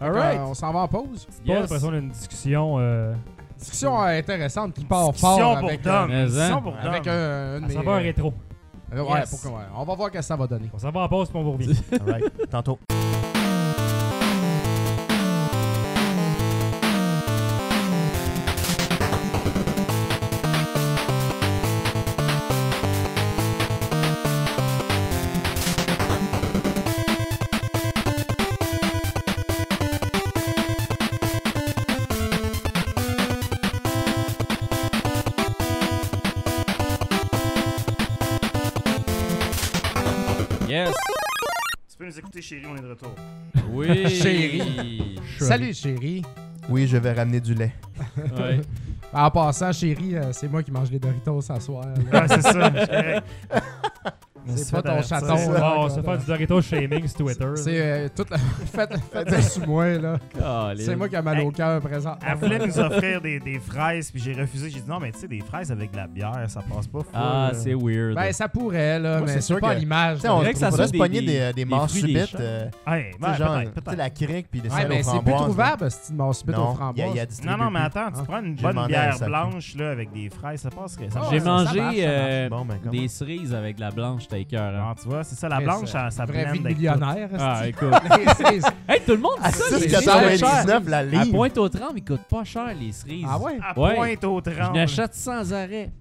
Alright. 0.02 0.40
On 0.42 0.54
s'en 0.54 0.72
va 0.72 0.80
en 0.80 0.88
pause. 0.88 1.28
Pas 1.46 1.60
l'impression 1.60 1.92
d'une 1.92 2.10
discussion. 2.10 2.76
euh, 2.80 3.14
Discussion 3.58 4.02
euh, 4.02 4.18
intéressante 4.20 4.74
qui 4.74 4.86
part 4.86 5.12
Discussion 5.12 5.38
fort 5.38 5.60
pour 5.60 5.68
avec. 5.70 5.86
Mais, 5.86 5.92
hein, 5.92 6.26
Discussion 6.26 6.62
pour 6.62 6.76
avec 6.78 7.08
un, 7.08 7.62
un 7.62 7.88
un 7.88 7.98
rétro. 7.98 8.34
Euh, 8.94 9.04
ouais, 9.04 9.20
Yes. 9.20 9.30
pourquoi, 9.30 9.60
ouais. 9.60 9.66
On 9.76 9.84
va 9.84 9.96
voir 9.96 10.08
ce 10.08 10.14
que 10.14 10.22
ça 10.24 10.36
va 10.36 10.48
donner. 10.48 10.70
On 10.74 10.78
s'en 10.80 10.90
va 10.92 11.02
en 11.02 11.10
pause 11.10 11.30
puis 11.30 11.38
on 11.38 11.44
vous 11.44 11.52
revient. 11.52 11.76
Alright, 12.00 12.50
tantôt. 12.50 12.80
Yes! 40.70 40.93
Tu 41.89 41.97
peux 41.97 42.05
nous 42.05 42.20
écouter, 42.20 42.43
chérie, 42.43 42.65
on 42.67 42.78
est 42.78 42.82
de 42.82 42.89
retour. 42.89 43.15
Oui! 43.72 44.07
Chérie. 44.22 45.20
Salut 45.39 45.74
chérie. 45.74 46.22
Oui, 46.70 46.86
je 46.86 46.97
vais 46.97 47.11
ramener 47.13 47.39
du 47.41 47.55
lait. 47.55 47.74
Ouais. 48.38 48.61
En 49.11 49.32
passant, 49.32 49.72
chérie, 49.72 50.15
euh, 50.15 50.32
c'est 50.32 50.47
moi 50.47 50.61
qui 50.61 50.72
mange 50.72 50.91
les 50.91 50.99
Doritos 50.99 51.41
ce 51.41 51.59
soir. 51.59 51.86
Ouais, 52.13 52.28
c'est 52.28 52.41
ça. 52.43 52.72
c'est 54.56 54.72
pas 54.72 54.82
ton 54.82 55.02
chaton, 55.02 55.36
on 55.78 55.89
se 55.89 56.02
fait 56.02 56.18
du 56.18 56.26
Dorito 56.26 56.62
shaming 56.62 57.08
sur 57.08 57.18
Twitter. 57.18 57.45
C'est 57.56 57.82
euh, 57.82 58.08
tout. 58.16 58.26
faites 58.74 58.93
faites 59.12 59.30
ça 59.30 59.41
sous 59.41 59.62
moi, 59.66 59.88
là. 59.97 60.18
C'est 60.78 60.95
moi 60.95 61.10
qui 61.10 61.16
a 61.16 61.22
mal 61.22 61.39
au 61.41 61.52
cœur 61.52 61.80
présent. 61.82 62.16
Elle 62.28 62.36
voulait 62.38 62.60
nous 62.66 62.80
offrir 62.80 63.22
des, 63.22 63.39
des 63.39 63.60
fraises, 63.60 64.12
puis 64.12 64.22
j'ai 64.22 64.34
refusé. 64.34 64.70
J'ai 64.70 64.80
dit 64.82 64.89
non, 64.89 65.00
mais 65.00 65.12
tu 65.12 65.20
sais, 65.20 65.28
des 65.28 65.41
fraises 65.41 65.72
avec 65.72 65.91
de 65.91 65.97
la 65.97 66.08
bière, 66.08 66.43
ça 66.47 66.62
passe 66.62 66.88
pas. 66.88 67.00
full, 67.00 67.08
Ah, 67.14 67.50
euh. 67.52 67.54
c'est 67.54 67.74
weird. 67.74 68.16
Ben, 68.16 68.32
ça 68.32 68.47
pourrait, 68.47 69.00
là, 69.00 69.18
Moi, 69.20 69.28
mais 69.28 69.41
c'est 69.41 69.60
pas 69.60 69.74
l'image. 69.74 70.16
Tu 70.18 70.22
sais, 70.22 70.28
là. 70.28 70.34
on 70.34 70.38
faudrait 70.38 70.54
que 70.54 70.60
ça 70.60 70.72
se 70.72 70.91
pogner 70.97 71.22
des- 71.22 71.28
des, 71.28 71.39
des 71.39 71.54
des 71.54 71.66
morts 71.66 71.88
des 71.88 71.93
subites. 72.00 72.36
euh, 72.39 72.66
genre, 72.66 72.88
peut-être, 72.88 73.60
tu 73.60 73.66
sais, 73.76 73.82
peut-être. 73.82 73.97
la 73.97 74.10
crique 74.10 74.47
puis 74.52 74.62
les 74.62 74.70
Ouais, 74.70 74.76
salles 74.76 74.88
mais 74.89 75.04
c'est 75.04 75.20
plus 75.22 75.34
trouvable, 75.34 75.91
c'est 75.91 76.12
une 76.12 76.18
mousse 76.18 76.43
aux 76.47 76.74
framboises. 76.76 77.41
Non, 77.45 77.58
non, 77.58 77.70
mais 77.72 77.80
attends, 77.80 78.12
tu 78.12 78.20
Hein? 78.20 78.24
prends 78.28 78.39
une 78.43 78.56
bonne 78.56 78.88
bière 78.88 79.18
blanche 79.20 79.76
là, 79.76 79.91
avec 79.91 80.12
des 80.12 80.30
fraises, 80.30 80.62
ça 80.62 80.70
passerait. 80.70 81.10
Ça 81.10 81.22
Ah, 81.24 81.28
J'ai 81.32 81.39
mangé 81.39 81.80
euh, 82.00 82.50
ben, 82.50 82.66
des 82.91 83.08
cerises 83.08 83.54
avec 83.54 83.76
de 83.76 83.82
la 83.82 83.91
blanche, 83.91 84.28
cœur. 84.46 84.74
hein. 84.76 84.88
Ah, 84.92 84.96
tu 85.02 85.08
vois, 85.10 85.24
c'est 85.24 85.36
ça, 85.36 85.50
la 85.50 85.60
blanche, 85.60 85.84
euh, 85.84 85.86
ça, 85.88 86.10
ça 86.12 86.26
Vraie 86.26 86.44
blende 86.44 86.54
vie 86.56 86.60
de 86.60 86.66
avec 86.66 86.78
tout. 86.78 86.82
millionnaire. 86.84 87.30
Ah, 87.40 87.68
écoute. 87.68 87.90
Les 88.18 88.34
cerises. 88.44 88.66
hey, 88.88 89.02
tout 89.06 89.12
le 89.14 89.18
monde 89.18 89.38
À 89.42 89.52
dit 89.52 89.58
ça, 89.58 89.78
les 89.80 89.88
6,99 89.88 90.90
la 90.90 90.98
À 90.98 91.04
livre. 91.04 91.32
Pointe-aux-Trembles, 91.32 91.94
ils 91.98 92.04
coûtent 92.06 92.28
pas 92.30 92.44
cher, 92.44 92.68
les 92.80 92.92
cerises. 92.92 93.26
Ah 93.30 93.38
ouais? 93.40 93.58
À 93.62 93.80
Ouais. 93.80 93.96
pointe 93.96 94.24
au 94.26 94.42
Je 94.46 94.52
30. 94.52 94.74
n'achète 94.76 95.14
sans 95.16 95.54
arrêt. 95.54 95.92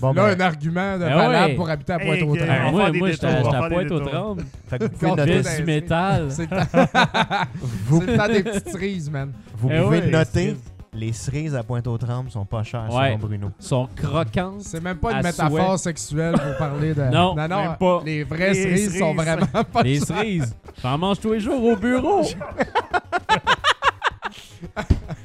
Bon, 0.00 0.12
là, 0.12 0.34
ben, 0.34 0.40
un 0.42 0.46
argument 0.46 0.94
de 0.94 1.04
Ben 1.04 1.14
valable 1.14 1.50
ouais. 1.50 1.54
pour 1.54 1.70
habiter 1.70 1.92
à 1.92 1.96
Hey, 2.02 2.06
Pointe-aux-Trembles. 2.08 2.50
on 2.50 2.64
va 2.64 2.70
moi, 2.72 2.82
faire 2.82 2.92
des 2.92 2.98
moi 2.98 3.10
j'étais 3.12 3.26
détours, 3.28 3.38
on 3.38 3.42
va 3.42 3.44
j'étais 3.44 3.56
à 3.56 3.60
faire 3.60 3.68
des 3.68 3.74
Pointe-aux-Trembles. 3.88 4.44
Fait 4.68 4.78
que 4.78 4.84
vous 4.84 4.90
pouvez 4.90 5.10
noter, 5.10 5.32
Ville 5.40 5.56
du 5.56 5.64
métal. 5.64 6.26
C'est 6.30 6.42
le 6.42 6.48
temps- 6.48 7.46
vous, 7.86 8.00
le 8.00 8.16
temps 8.16 8.28
des 8.28 8.42
petites 8.42 8.68
cerises, 8.70 9.10
man. 9.10 9.32
vous 9.56 9.68
Eh 9.72 9.80
pouvez 9.82 10.00
ouais, 10.00 10.10
noter, 10.10 10.56
les 10.94 11.12
cerises 11.14 11.54
à 11.54 11.62
Pointe-aux-Trembles 11.62 12.30
sont 12.30 12.44
pas 12.44 12.62
chères 12.62 12.88
Ouais. 12.92 13.08
selon 13.08 13.18
Bruno. 13.18 13.50
sont 13.58 13.88
croquantes. 13.96 14.60
C'est 14.60 14.82
même 14.82 14.98
pas 14.98 15.12
une 15.12 15.22
métaphore 15.22 15.68
souhait. 15.70 15.78
sexuelle 15.78 16.34
pour 16.34 16.56
parler 16.58 16.92
de. 16.92 17.02
Non, 17.10 17.34
même 17.34 17.76
pas. 17.80 18.02
Les 18.04 18.24
vraies 18.24 18.52
Les 18.52 18.62
cerises 18.76 18.98
sont 18.98 19.14
vraiment 19.14 19.46
pas 19.72 19.82
Les 19.82 19.96
chères. 19.98 20.06
cerises, 20.08 20.54
j'en 20.82 20.98
mange 20.98 21.18
tous 21.20 21.32
les 21.32 21.40
jours 21.40 21.62
au 21.64 21.76
bureau. 21.76 22.22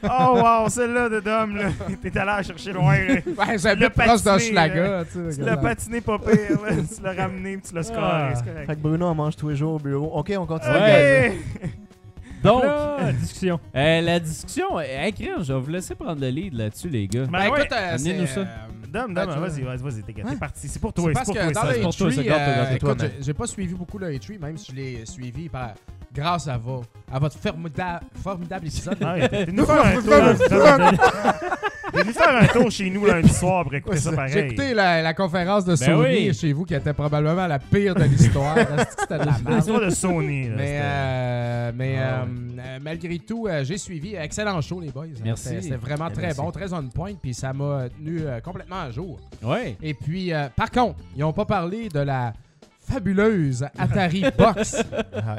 Oh, 0.04 0.40
wow, 0.42 0.68
celle-là 0.70 1.10
de 1.10 1.20
Dom, 1.20 1.56
là. 1.56 1.70
T'es 2.02 2.16
allé 2.18 2.26
la 2.26 2.44
chercher 2.44 2.74
loin. 2.74 2.96
Ouais, 2.98 3.58
c'est 3.58 3.70
un 3.70 3.76
Tu 3.76 3.82
l'as 3.82 3.90
peu 3.90 4.04
proche 4.04 4.24
d'Hochelaga, 4.24 5.04
tu 5.12 5.42
l'as 5.42 5.58
patiné 5.58 6.02
pas 6.02 6.18
pire, 6.18 6.60
là. 6.64 6.72
Tu 6.72 7.02
l'as 7.04 7.14
ramené, 7.14 7.58
puis 7.58 7.70
tu 7.70 7.76
l'as 7.76 7.84
scoré, 7.84 8.02
Ah. 8.04 8.34
Fait 8.66 8.76
que 8.76 8.82
Bruno 8.82 9.06
en 9.06 9.16
mange 9.16 9.36
tous 9.36 9.50
les 9.50 9.56
jours 9.56 9.74
au 9.76 9.80
bureau. 9.80 10.12
Ok, 10.14 10.34
on 10.38 10.46
continue. 10.46 10.74
Ouais. 10.74 11.38
Donc, 12.44 12.64
discussion. 13.20 13.60
euh, 13.76 14.02
la 14.02 14.20
discussion, 14.20 14.78
euh, 14.78 15.12
crème, 15.12 15.44
je 15.44 15.54
vais 15.54 15.60
vous 15.60 15.70
laisser 15.70 15.96
prendre 15.96 16.22
le 16.22 16.30
lead 16.30 16.54
là-dessus, 16.54 16.90
les 16.90 17.08
gars. 17.08 17.26
Ben 17.26 17.32
Ben 17.32 17.50
ouais. 17.52 17.60
écoute, 17.62 17.72
euh, 17.74 17.96
amenez-nous 17.96 18.28
c'est, 18.28 18.34
ça. 18.34 18.40
euh, 18.42 18.46
Dom, 18.90 19.14
Ben, 19.14 19.24
tu- 19.28 19.40
vas-y, 19.40 19.62
vas-y, 19.64 19.78
vas-y, 19.82 20.04
t'es 20.04 20.22
Hein? 20.22 20.26
t'es 20.30 20.36
parti. 20.38 20.68
C'est 20.68 20.80
pour 20.80 20.94
toi, 20.94 21.06
c'est 21.08 21.14
parce 21.14 21.26
pour 21.26 21.36
que 21.36 21.40
toi, 21.42 21.52
dans 21.52 21.62
ça. 21.62 21.68
le 21.68 21.74
c'est 21.74 21.82
pour 21.82 21.96
toi, 21.96 22.08
E3, 22.10 22.16
c'est 22.16 22.24
garde, 22.24 22.42
euh, 22.42 22.56
garde, 22.56 22.68
toi, 22.80 22.90
écoute, 22.92 23.02
man. 23.02 23.12
j'ai- 23.18 23.24
j'ai 23.24 23.34
pas 23.34 23.48
suivi 23.48 23.74
beaucoup 23.74 23.98
le 23.98 24.12
E3, 24.14 24.40
même 24.40 24.58
si 24.58 24.72
je 24.72 24.76
l'ai 24.78 25.06
suivi 25.06 25.50
par, 25.50 25.74
grâce 26.14 26.48
à, 26.48 26.58
vos, 26.58 26.84
à 27.12 27.20
votre 27.20 27.38
formidable, 27.38 28.06
formidable 28.24 28.68
épisode. 28.68 28.98
Ah 29.04 29.28
T'es 29.28 29.46
venu 29.46 29.66
faire 29.66 29.86
un 29.86 30.02
tour. 30.02 30.98
T'es 31.98 32.04
venu 32.04 32.14
faire 32.14 32.36
un 32.36 32.46
tour 32.48 32.72
chez 32.72 32.90
nous 32.90 33.06
lundi 33.06 33.30
soir 33.34 33.64
pour 33.64 33.74
écouter 33.74 33.98
ça 33.98 34.12
J'ai 34.12 34.16
pareil. 34.16 34.38
écouté 34.40 34.74
la, 34.74 35.02
la 35.02 35.14
conférence 35.14 35.66
de 35.66 35.72
Ben 35.72 35.78
Sony 35.78 36.28
oui. 36.30 36.34
chez 36.34 36.54
vous 36.54 36.64
qui 36.66 36.76
était 36.76 36.94
probablement 36.94 37.48
la 37.48 37.60
pire 37.60 37.96
de 37.96 38.04
l'histoire. 38.04 38.56
C'était 39.00 39.16
de 39.20 39.26
la 39.26 39.32
merde? 39.40 39.50
L'histoire 39.56 39.82
de 39.82 39.90
Sony, 39.90 40.50
là. 40.50 40.56
Mais, 40.58 40.80
euh, 40.82 41.72
mais 41.76 41.96
Ah 41.98 42.22
euh, 42.22 42.26
euh, 42.60 42.80
malgré 42.82 43.20
tout, 43.20 43.48
j'ai 43.64 43.78
suivi. 43.78 44.16
Excellent 44.16 44.62
show, 44.62 44.80
les 44.80 44.92
boys. 44.92 45.06
Merci. 45.24 45.56
C'était 45.62 45.76
vraiment 45.76 46.10
très 46.10 46.28
merci. 46.28 46.42
bon, 46.42 46.52
très 46.52 46.74
on 46.74 46.84
point, 46.88 47.14
puis 47.22 47.34
ça 47.34 47.54
m'a 47.54 47.88
tenu 47.90 48.22
euh, 48.22 48.40
complètement 48.42 48.82
à 48.82 48.92
jour. 48.92 49.20
Ouais. 49.44 49.76
Et 49.82 49.94
puis, 49.94 50.34
euh, 50.34 50.48
par 50.56 50.70
contre, 50.72 51.00
ils 51.16 51.22
n'ont 51.22 51.34
pas 51.34 51.46
parlé 51.46 51.90
de 51.90 52.00
la 52.00 52.34
fabuleuse 52.88 53.66
Atari 53.78 54.24
Box. 54.38 54.84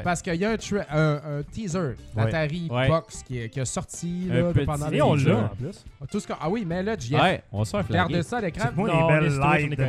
Parce 0.03 0.21
qu'il 0.21 0.35
y 0.35 0.45
a 0.45 0.51
un, 0.51 0.55
tra- 0.55 0.85
un- 0.91 1.15
un 1.39 1.43
teaser 1.51 1.95
d'Atari 2.15 2.67
Ouais. 2.69 2.87
Box 2.87 3.23
qui, 3.23 3.39
est- 3.39 3.49
qui 3.49 3.59
a 3.59 3.65
sorti 3.65 4.25
là, 4.29 4.51
petit 4.53 4.65
pendant 4.65 4.89
les 4.89 5.01
on 5.01 5.15
l'a, 5.15 5.37
en 5.37 5.47
plus. 5.49 5.83
Tout 6.11 6.19
ce 6.19 6.27
qu'on- 6.27 6.35
Ah 6.39 6.49
oui, 6.49 6.63
mais 6.67 6.83
là, 6.83 6.95
JF, 6.97 7.19
Ouais, 7.21 7.43
on 7.51 7.63
regardez 7.63 8.21
flaguer. 8.21 8.23
ça 8.23 8.37
à 8.37 8.41
l'écran. 8.41 8.69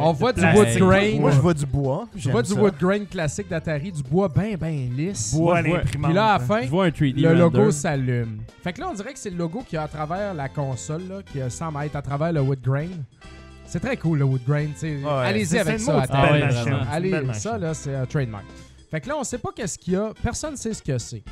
On 0.01 0.13
voit 0.13 0.33
du 0.33 0.41
plastique. 0.41 0.81
wood 0.81 0.89
grain. 0.89 1.19
Moi, 1.21 1.31
je 1.31 1.41
vois 1.41 1.55
du 1.55 1.67
bois. 1.67 2.09
J'aime 2.17 2.33
vois 2.33 2.43
du 2.43 2.53
wood 2.55 2.75
grain 2.81 3.05
classique 3.05 3.49
d'Atari, 3.49 3.93
du 3.93 4.03
bois 4.03 4.29
bien, 4.29 4.57
bien 4.57 4.89
lisse. 4.97 5.35
Bois 5.35 5.59
à 5.59 5.63
je 5.63 5.69
l'imprimante. 5.69 6.11
Puis 6.11 6.15
là, 6.15 6.27
à 6.35 6.39
la 6.39 6.45
fin, 6.45 6.63
Je 6.63 6.69
vois 6.69 6.85
un 6.87 6.91
3D 6.91 7.21
le 7.21 7.35
logo 7.35 7.71
s'allume. 7.71 8.41
Fait 8.63 8.73
que 8.73 8.81
là, 8.81 8.89
on 8.91 8.95
dirait 8.95 9.13
que 9.13 9.19
c'est 9.19 9.31
le 9.31 9.37
logo 9.37 9.63
qui 9.67 9.77
est 9.77 9.79
à 9.79 9.89
travers 9.89 10.35
la 10.35 10.49
console, 10.49 11.03
là, 11.09 11.17
qui 11.25 11.39
semble 11.51 11.83
être 11.85 11.97
à 11.97 12.03
travers 12.03 12.33
le 12.33 12.41
wood 12.41 12.61
grain. 12.61 12.89
C'est 13.71 13.79
très 13.81 13.97
cool, 13.97 14.19
le 14.19 14.25
wood 14.25 14.43
grain. 14.45 14.67
Ouais, 14.83 15.05
Allez-y 15.07 15.57
avec 15.59 15.79
ça. 15.79 16.05
Ah 16.11 16.33
ouais, 16.33 16.43
Allez, 16.91 17.33
ça, 17.35 17.57
là, 17.57 17.73
c'est 17.73 17.95
un 17.95 18.05
trademark. 18.05 18.45
Fait 18.91 19.01
que 19.01 19.09
là, 19.09 19.15
on 19.17 19.23
sait 19.23 19.39
pas 19.39 19.51
qu'est-ce 19.55 19.79
qu'il 19.79 19.93
y 19.93 19.97
a. 19.97 20.11
Personne 20.21 20.53
ne 20.53 20.57
sait 20.57 20.75
ce 20.75 20.83
que 20.83 20.99
c'est. 20.99 21.23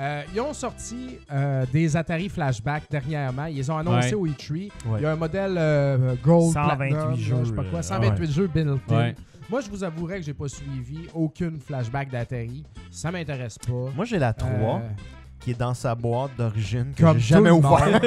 Euh, 0.00 0.22
ils 0.34 0.40
ont 0.40 0.54
sorti 0.54 1.18
euh, 1.30 1.64
des 1.70 1.94
Atari 1.96 2.28
Flashback 2.30 2.84
dernièrement. 2.90 3.44
Ils 3.44 3.70
ont 3.70 3.76
annoncé 3.76 4.14
Ouais. 4.14 4.14
au 4.14 4.26
E3. 4.26 4.52
Ouais. 4.54 4.70
Il 4.98 5.02
y 5.02 5.06
a 5.06 5.12
un 5.12 5.16
modèle 5.16 5.54
euh, 5.58 6.14
Gold 6.24 6.52
128 6.54 6.76
Platinum, 6.88 7.16
jeux, 7.16 7.36
je 7.40 7.48
sais 7.50 7.54
pas 7.54 7.64
quoi, 7.64 7.78
euh, 7.80 7.82
128 7.82 8.32
jeux 8.32 8.46
built-in. 8.48 9.12
Moi, 9.50 9.60
je 9.60 9.68
vous 9.68 9.84
avouerai 9.84 10.16
que 10.20 10.22
j'ai 10.24 10.32
pas 10.34 10.48
suivi 10.48 11.00
aucune 11.12 11.60
flashback 11.60 12.10
d'Atari. 12.10 12.64
Ça 12.90 13.12
m'intéresse 13.12 13.58
pas. 13.58 13.90
Moi, 13.94 14.06
j'ai 14.06 14.18
la 14.18 14.32
3 14.32 14.48
Euh, 14.50 14.88
qui 15.40 15.50
est 15.50 15.58
dans 15.58 15.74
sa 15.74 15.94
boîte 15.94 16.30
d'origine 16.38 16.92
que 16.96 17.02
Comme 17.02 17.18
j'ai 17.18 17.34
jamais 17.34 17.50
ouvert. 17.50 18.00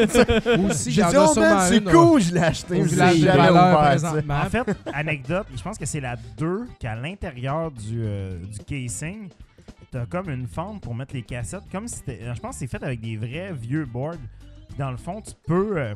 aussi, 0.70 0.92
J'ai 0.92 1.04
en 1.04 1.10
dit, 1.10 1.16
a 1.16 1.26
oh 1.30 1.40
man, 1.40 1.60
c'est 1.70 1.84
cool, 1.84 2.22
je 2.22 2.34
l'ai 2.34 2.40
acheté. 2.42 2.80
mais 2.82 2.88
j'ai 2.90 2.96
des 2.96 3.20
jamais 3.20 3.50
ouvert. 3.50 4.14
En 4.30 4.50
fait, 4.50 4.76
anecdote, 4.92 5.48
je 5.56 5.62
pense 5.62 5.78
que 5.78 5.86
c'est 5.86 6.00
la 6.02 6.16
2 6.38 6.66
qu'à 6.80 6.96
l'intérieur 6.96 7.70
du, 7.72 8.02
euh, 8.04 8.40
du 8.40 8.60
casing, 8.66 9.30
t'as 9.92 10.06
comme 10.08 10.30
une 10.32 10.48
fente 10.48 10.82
pour 10.82 10.96
mettre 10.96 11.14
les 11.14 11.22
cassettes. 11.22 11.62
Comme 11.72 11.88
si 11.88 11.98
c'était- 11.98 12.20
Je 12.34 12.40
pense 12.40 12.56
que 12.56 12.60
c'est 12.60 12.68
fait 12.68 12.84
avec 12.84 13.02
des 13.02 13.18
vrais 13.18 13.54
vieux 13.54 13.86
boards. 13.86 14.16
Dans 14.80 14.92
le 14.92 14.98
fond, 14.98 15.22
tu 15.22 15.34
peux 15.48 15.78
euh, 15.78 15.94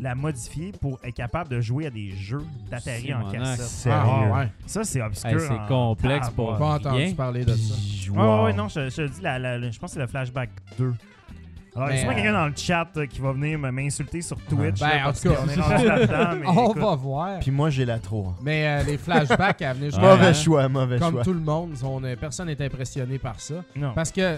la 0.00 0.14
modifier 0.14 0.72
pour 0.72 0.98
être 1.04 1.14
capable 1.14 1.50
de 1.50 1.60
jouer 1.60 1.86
à 1.86 1.90
des 1.90 2.10
jeux 2.12 2.44
d'Atari 2.70 3.12
en 3.14 3.30
cassette. 3.30 3.92
Ah, 3.92 4.26
ouais. 4.32 4.48
Ça, 4.66 4.84
c'est 4.84 5.02
obscur. 5.02 5.30
Hey, 5.30 5.40
c'est 5.40 5.50
en 5.50 5.66
complexe 5.66 6.30
pour- 6.30 6.52
tabarouette. 6.52 6.82
Pas 6.82 6.88
entendu 6.90 7.04
Rien. 7.04 7.14
parler 7.14 7.44
de 7.44 7.54
ça. 7.54 7.74
Ouais, 8.10 8.18
wow. 8.18 8.36
ouais, 8.38 8.42
ouais, 8.44 8.52
non, 8.52 8.68
je, 8.68 8.88
je 8.90 8.96
te 8.96 9.08
dis, 9.08 9.20
la, 9.20 9.38
la- 9.38 9.58
la- 9.58 9.70
je 9.70 9.78
pense 9.78 9.90
que 9.90 9.94
c'est 9.94 10.00
le 10.00 10.06
flashback 10.06 10.50
2. 10.78 10.92
Alors, 11.74 11.88
il 11.88 11.92
y 11.92 11.96
a 11.96 11.98
sûrement 12.00 12.12
euh, 12.12 12.14
quelqu'un 12.16 12.32
dans 12.34 12.46
le 12.48 12.52
chat 12.54 12.88
euh, 12.98 13.06
qui 13.06 13.20
va 13.20 13.32
venir 13.32 13.58
m'insulter 13.58 14.20
sur 14.20 14.36
Twitch. 14.42 14.78
Ben, 14.78 14.88
là, 14.88 15.08
en 15.08 15.12
tout 15.14 15.20
cas, 15.22 15.42
est 15.42 16.36
mais 16.36 16.46
On 16.46 16.64
écoute, 16.70 16.82
va 16.82 16.94
voir. 16.96 17.38
Puis 17.40 17.50
moi, 17.50 17.70
j'ai 17.70 17.86
la 17.86 17.98
3. 17.98 18.36
Mais 18.42 18.66
euh, 18.66 18.82
les 18.82 18.98
flashbacks 18.98 19.62
à 19.62 19.72
venir 19.72 19.98
Mauvais 20.00 20.34
choix, 20.34 20.68
mauvais 20.68 20.98
Comme 20.98 21.14
choix. 21.14 21.22
tout 21.24 21.32
le 21.32 21.40
monde, 21.40 21.74
on, 21.82 22.02
personne 22.20 22.48
n'est 22.48 22.62
impressionné 22.62 23.18
par 23.18 23.40
ça. 23.40 23.54
Non. 23.74 23.92
Parce 23.94 24.12
que, 24.12 24.36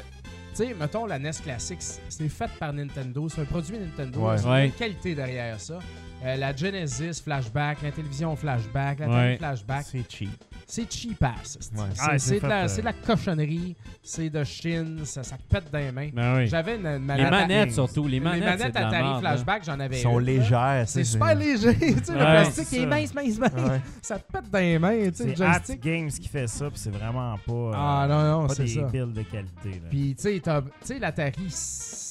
tu 0.57 0.65
sais, 0.69 0.75
mettons, 0.75 1.07
la 1.07 1.19
NES 1.19 1.33
Classic, 1.43 1.81
c- 1.83 2.01
c'est 2.09 2.29
fait 2.29 2.51
par 2.59 2.73
Nintendo. 2.73 3.29
C'est 3.29 3.41
un 3.43 3.45
produit 3.45 3.79
Nintendo. 3.79 4.21
Ouais. 4.21 4.39
C'est 4.39 4.47
Ouais. 4.49 4.67
une 4.67 4.73
qualité 4.73 5.15
derrière 5.15 5.59
ça. 5.61 5.79
Euh, 6.25 6.37
la 6.37 6.55
Genesis 6.57 7.21
Flashback, 7.23 7.83
la 7.83 7.91
télévision 7.93 8.35
Flashback, 8.37 9.01
la 9.01 9.09
Ouais. 9.09 9.23
télé 9.25 9.37
Flashback, 9.39 9.87
C'est 9.91 10.11
cheap. 10.11 10.31
C'est 10.67 10.91
cheap 10.93 11.23
ass. 11.23 11.59
c'est- 11.61 11.75
Ouais. 11.79 11.89
Ah, 11.99 12.17
de, 12.17 12.47
la- 12.49 12.65
euh, 12.65 12.69
c'est 12.69 12.81
de 12.81 12.87
la 12.87 12.93
cochonnerie, 12.93 13.77
c'est 14.03 14.31
de 14.31 14.45
Chine, 14.45 15.01
ça, 15.05 15.23
ça 15.23 15.37
te 15.37 15.43
pète 15.43 15.71
dans 15.73 15.79
les 15.79 15.93
mains. 15.93 16.11
Ben 16.13 16.37
oui. 16.39 16.47
J'avais 16.47 16.77
une, 16.77 16.87
une 16.87 16.93
Les 16.95 16.99
manette, 17.25 17.31
manettes 17.31 17.73
surtout. 17.73 18.05
Les 18.05 18.11
les 18.13 18.21
manettes, 18.21 18.45
manettes 18.45 18.75
la 18.75 18.89
Atari 18.89 19.03
merde, 19.05 19.23
là. 19.23 19.31
Flashback, 19.33 19.65
j'en 19.65 19.81
avais 19.81 19.99
Ils 19.99 20.03
sont 20.03 20.19
une, 20.21 20.27
légères. 20.27 20.85
C'est 20.87 21.05
super 21.05 21.35
léger. 21.35 21.77
tu 21.77 22.05
sais, 22.05 22.13
le 22.13 22.19
plastique 22.19 22.73
est 22.73 22.81
ça. 22.81 22.87
mince, 22.87 23.15
mince, 23.15 23.39
mince. 23.39 23.53
Ouais. 23.55 23.81
Ça 24.03 24.19
te 24.19 24.33
pète 24.33 24.51
dans 24.51 24.59
les 24.59 24.79
mains, 24.79 24.99
tu 24.99 25.05
sais, 25.05 25.13
C'est 25.15 25.25
le 25.27 25.33
At 25.47 25.53
joystick. 25.55 25.81
Games 25.83 26.09
qui 26.11 26.29
fait 26.29 26.47
ça, 26.47 26.71
puis 26.71 26.79
c'est 26.79 26.91
vraiment 26.95 27.37
pas, 27.47 27.53
euh, 27.53 27.73
Ah 27.75 28.07
non, 28.09 28.41
non, 28.43 28.47
pas 28.47 28.55
c'est 28.55 28.65
des 28.65 28.75
ça. 28.75 28.83
builds 28.83 29.13
de 29.13 29.23
qualité. 29.23 29.71
Là. 29.71 29.89
Puis, 29.91 30.15
tu 30.17 30.23
sais, 30.23 30.41
t'as- 30.43 30.63
tu 30.63 30.69
sais, 30.85 30.99
l'Atari, 30.99 31.47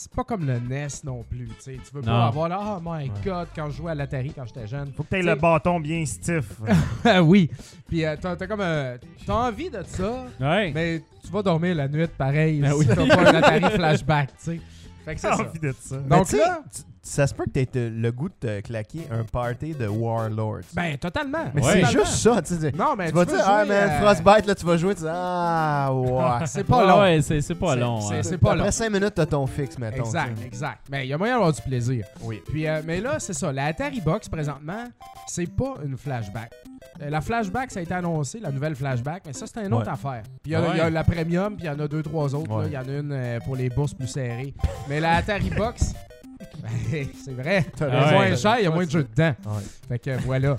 c'est 0.03 0.11
pas 0.11 0.23
comme 0.23 0.45
le 0.45 0.59
NES 0.59 0.87
non 1.03 1.23
plus. 1.23 1.47
Tu 1.47 1.53
sais, 1.59 1.73
tu 1.83 1.93
veux 1.93 2.01
Non. 2.01 2.07
pas 2.07 2.25
avoir 2.27 2.49
là, 2.49 2.59
oh 2.77 2.81
my 2.83 3.03
Ouais. 3.09 3.11
god, 3.23 3.47
quand 3.55 3.69
je 3.69 3.77
jouais 3.77 3.91
à 3.91 3.95
l'Atari 3.95 4.31
quand 4.35 4.45
j'étais 4.45 4.67
jeune. 4.67 4.91
Faut 4.95 5.03
que 5.03 5.09
t'aies 5.09 5.21
le 5.23 5.35
bâton 5.35 5.79
bien 5.79 6.05
stiff. 6.05 6.59
Ah 7.05 7.21
oui. 7.23 7.49
Puis, 7.87 8.05
euh, 8.05 8.15
t'as 8.19 8.35
comme. 8.47 8.63
T'as 9.25 9.33
envie 9.33 9.69
de 9.69 9.81
ça, 9.83 10.25
Ouais. 10.39 10.71
mais 10.73 11.01
tu 11.25 11.31
vas 11.31 11.41
dormir 11.43 11.75
la 11.75 11.87
nuit 11.87 12.07
pareil 12.07 12.59
Ben 12.61 12.71
si 12.71 12.77
oui. 12.79 12.85
t'as 12.87 12.95
pas 12.95 13.29
un 13.31 13.35
Atari 13.35 13.69
flashback, 13.75 14.29
tu 14.29 14.33
sais. 14.43 14.59
Fait 15.05 15.15
que 15.15 15.21
c'est 15.21 15.27
ça. 15.27 15.35
envie 15.37 15.59
de 15.59 15.73
ça. 15.77 15.97
Donc 15.97 16.31
là, 16.31 16.61
tu- 16.73 16.81
ça 17.05 17.27
se 17.27 17.33
peut 17.33 17.43
que 17.43 17.49
t'aies 17.49 17.65
te- 17.65 17.89
le 17.89 18.11
goût 18.13 18.29
de 18.29 18.33
te 18.39 18.61
claquer 18.61 19.05
un 19.11 19.25
party 19.25 19.73
de 19.73 19.87
Warlords. 19.87 20.61
ben, 20.73 20.97
totalement. 20.97 21.43
mais 21.53 21.61
ouais. 21.61 21.71
c'est 21.73 21.81
Totalement. 21.81 22.03
juste 22.05 22.13
ça. 22.17 22.41
Tu 22.41 22.55
sais, 22.55 22.71
Non, 22.71 22.95
mais 22.97 23.07
tu 23.07 23.11
tu, 23.11 23.17
vas 23.17 23.25
dire, 23.25 23.41
ah 23.45 23.65
man, 23.65 23.71
euh, 23.71 23.99
Frostbite, 24.01 24.45
là, 24.47 24.55
tu 24.55 24.65
vas 24.65 24.77
jouer, 24.77 24.95
tu 24.95 25.01
dis, 25.01 25.07
ah, 25.09 25.91
ouais. 25.93 26.23
C'est 26.45 26.63
pas 26.63 26.85
long. 26.87 27.01
Ouais, 27.01 27.21
c'est 27.21 27.41
c'est 27.41 27.55
pas 27.55 27.73
C'est- 27.73 27.79
long. 27.81 27.99
c'est- 28.01 28.15
hein. 28.15 28.19
c'est 28.23 28.37
pas 28.37 28.53
long. 28.55 28.61
Après 28.61 28.71
5 28.71 28.89
minutes, 28.89 29.13
t'as 29.15 29.25
ton 29.25 29.45
fixe, 29.47 29.77
mettons. 29.77 29.97
Exact, 30.05 30.33
tu 30.35 30.41
sais. 30.41 30.47
exact. 30.47 30.79
Mais 30.89 31.05
il 31.05 31.09
y 31.09 31.13
a 31.13 31.17
moyen 31.17 31.33
d'avoir 31.33 31.51
du 31.51 31.61
plaisir. 31.61 32.05
Oui. 32.21 32.41
Puis, 32.47 32.67
euh, 32.67 32.81
mais 32.85 33.01
là, 33.01 33.19
c'est 33.19 33.33
ça. 33.33 33.51
La 33.51 33.65
Atari 33.65 33.99
Box, 33.99 34.29
présentement, 34.29 34.85
c'est 35.27 35.53
pas 35.53 35.73
une 35.83 35.97
flashback. 35.97 36.51
Euh, 37.01 37.09
la 37.09 37.19
flashback, 37.21 37.71
ça 37.71 37.79
a 37.81 37.83
été 37.83 37.93
annoncé, 37.93 38.39
la 38.39 38.51
nouvelle 38.51 38.75
flashback, 38.75 39.23
mais 39.25 39.33
ça, 39.33 39.45
c'est 39.45 39.59
une 39.65 39.73
autre 39.73 39.87
Ouais. 39.87 39.91
affaire. 39.93 40.23
Puis 40.41 40.51
il 40.51 40.53
y, 40.53 40.55
a- 40.55 40.61
Ouais. 40.61 40.67
il 40.73 40.77
y 40.77 40.81
a 40.81 40.89
la 40.89 41.03
premium, 41.03 41.55
puis 41.57 41.65
il 41.65 41.67
y 41.67 41.69
en 41.69 41.79
a 41.79 41.87
deux, 41.87 42.01
trois 42.03 42.33
autres. 42.33 42.49
là. 42.49 42.57
Ouais. 42.59 42.67
Il 42.67 42.73
y 42.73 42.77
en 42.77 42.87
a 42.87 42.99
une 42.99 43.11
euh, 43.11 43.39
pour 43.41 43.57
les 43.57 43.69
bourses 43.69 43.93
plus 43.93 44.07
serrées. 44.07 44.53
Mais 44.87 44.99
la 45.01 45.15
Atari 45.17 45.49
Box, 45.49 45.93
c'est 47.25 47.33
vrai. 47.33 47.65
T'as 47.75 47.87
est 47.87 47.99
raison. 47.99 48.11
moins 48.15 48.35
cher, 48.35 48.55
il 48.59 48.63
y 48.63 48.67
a 48.67 48.71
moins 48.71 48.85
de 48.85 48.91
jeux 48.91 49.03
dedans. 49.15 49.33
Ouais. 49.45 49.63
Fait 49.87 49.99
que 49.99 50.11
voilà. 50.25 50.55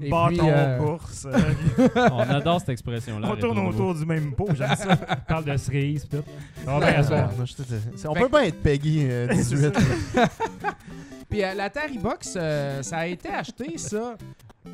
Et 0.00 0.08
Bâton 0.10 0.28
puis, 0.36 0.40
euh, 0.50 0.78
bourse. 0.78 1.26
euh, 1.26 1.88
On 2.12 2.18
adore 2.20 2.60
cette 2.60 2.68
expression-là. 2.70 3.28
on 3.32 3.36
tourne 3.36 3.58
autour 3.66 3.94
du 3.94 4.04
même 4.04 4.32
pot, 4.34 4.48
j'aime 4.54 4.74
ça. 4.76 4.98
On 5.10 5.16
parle 5.28 5.44
de 5.44 5.56
cerises 5.56 6.04
pis 6.06 6.16
tout. 6.18 6.24
Ouais, 6.70 7.02
ça. 7.02 7.28
ouais. 7.38 7.44
Te- 7.46 7.62
c'est- 7.96 8.08
On 8.08 8.14
Fait 8.14 8.20
peut 8.20 8.28
pas 8.28 8.46
être 8.46 8.62
Peggy 8.62 9.00
euh, 9.08 9.26
18. 9.28 9.74
Puis 11.30 11.42
euh, 11.42 11.54
l'Atari 11.54 11.98
Box, 11.98 12.34
euh, 12.36 12.82
ça 12.82 12.98
a 12.98 13.06
été 13.06 13.28
acheté, 13.28 13.78
ça. 13.78 14.16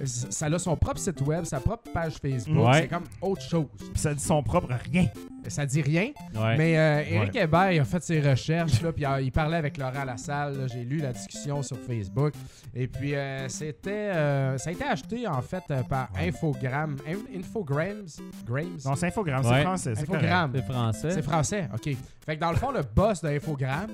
Ça 0.05 0.47
a 0.47 0.59
son 0.59 0.77
propre 0.77 0.99
site 1.01 1.21
web, 1.23 1.45
sa 1.45 1.61
propre 1.61 1.91
page 1.93 2.15
Facebook. 2.21 2.67
Ouais. 2.69 2.83
C'est 2.83 2.89
comme 2.89 3.05
autre 3.23 3.43
chose. 3.43 3.67
Puis 3.79 3.89
ça 3.97 4.13
dit 4.15 4.23
son 4.23 4.43
propre 4.43 4.69
rien. 4.91 5.07
Ça 5.49 5.65
dit 5.65 5.81
rien. 5.81 6.11
Ouais. 6.35 6.57
Mais 6.59 6.79
euh, 6.79 7.03
Eric 7.09 7.35
Hébert, 7.37 7.73
il 7.73 7.81
a 7.81 7.85
fait 7.85 8.03
ses 8.03 8.21
recherches, 8.21 8.83
là, 8.83 8.93
puis 8.93 9.07
euh, 9.07 9.21
il 9.23 9.33
parlait 9.33 9.57
avec 9.57 9.79
Laurent 9.79 10.05
Lassalle. 10.05 10.67
J'ai 10.71 10.85
lu 10.85 10.99
la 10.99 11.13
discussion 11.13 11.63
sur 11.63 11.79
Facebook. 11.79 12.35
Et 12.75 12.87
puis, 12.87 13.15
euh, 13.15 13.49
c'était, 13.49 13.91
euh, 14.13 14.59
ça 14.59 14.69
a 14.71 14.73
été 14.75 14.85
acheté, 14.85 15.27
en 15.27 15.41
fait, 15.41 15.63
par 15.89 16.11
Infogram. 16.21 16.97
In- 17.07 17.39
Infograms. 17.39 18.05
Grams? 18.47 18.79
Non, 18.85 18.95
c'est 18.95 19.07
infogramme, 19.07 19.45
Ouais. 19.47 19.57
c'est 19.57 19.63
français. 19.63 19.95
C'est 19.97 20.63
français. 20.63 21.11
C'est 21.13 21.23
français, 21.23 21.69
ok. 21.75 21.97
Fait 22.27 22.37
que 22.37 22.41
dans 22.41 22.51
le 22.51 22.57
fond, 22.57 22.71
le 22.71 22.83
boss 22.83 23.23
d'Infogram, 23.23 23.89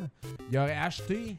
il 0.50 0.58
aurait 0.58 0.76
acheté 0.76 1.36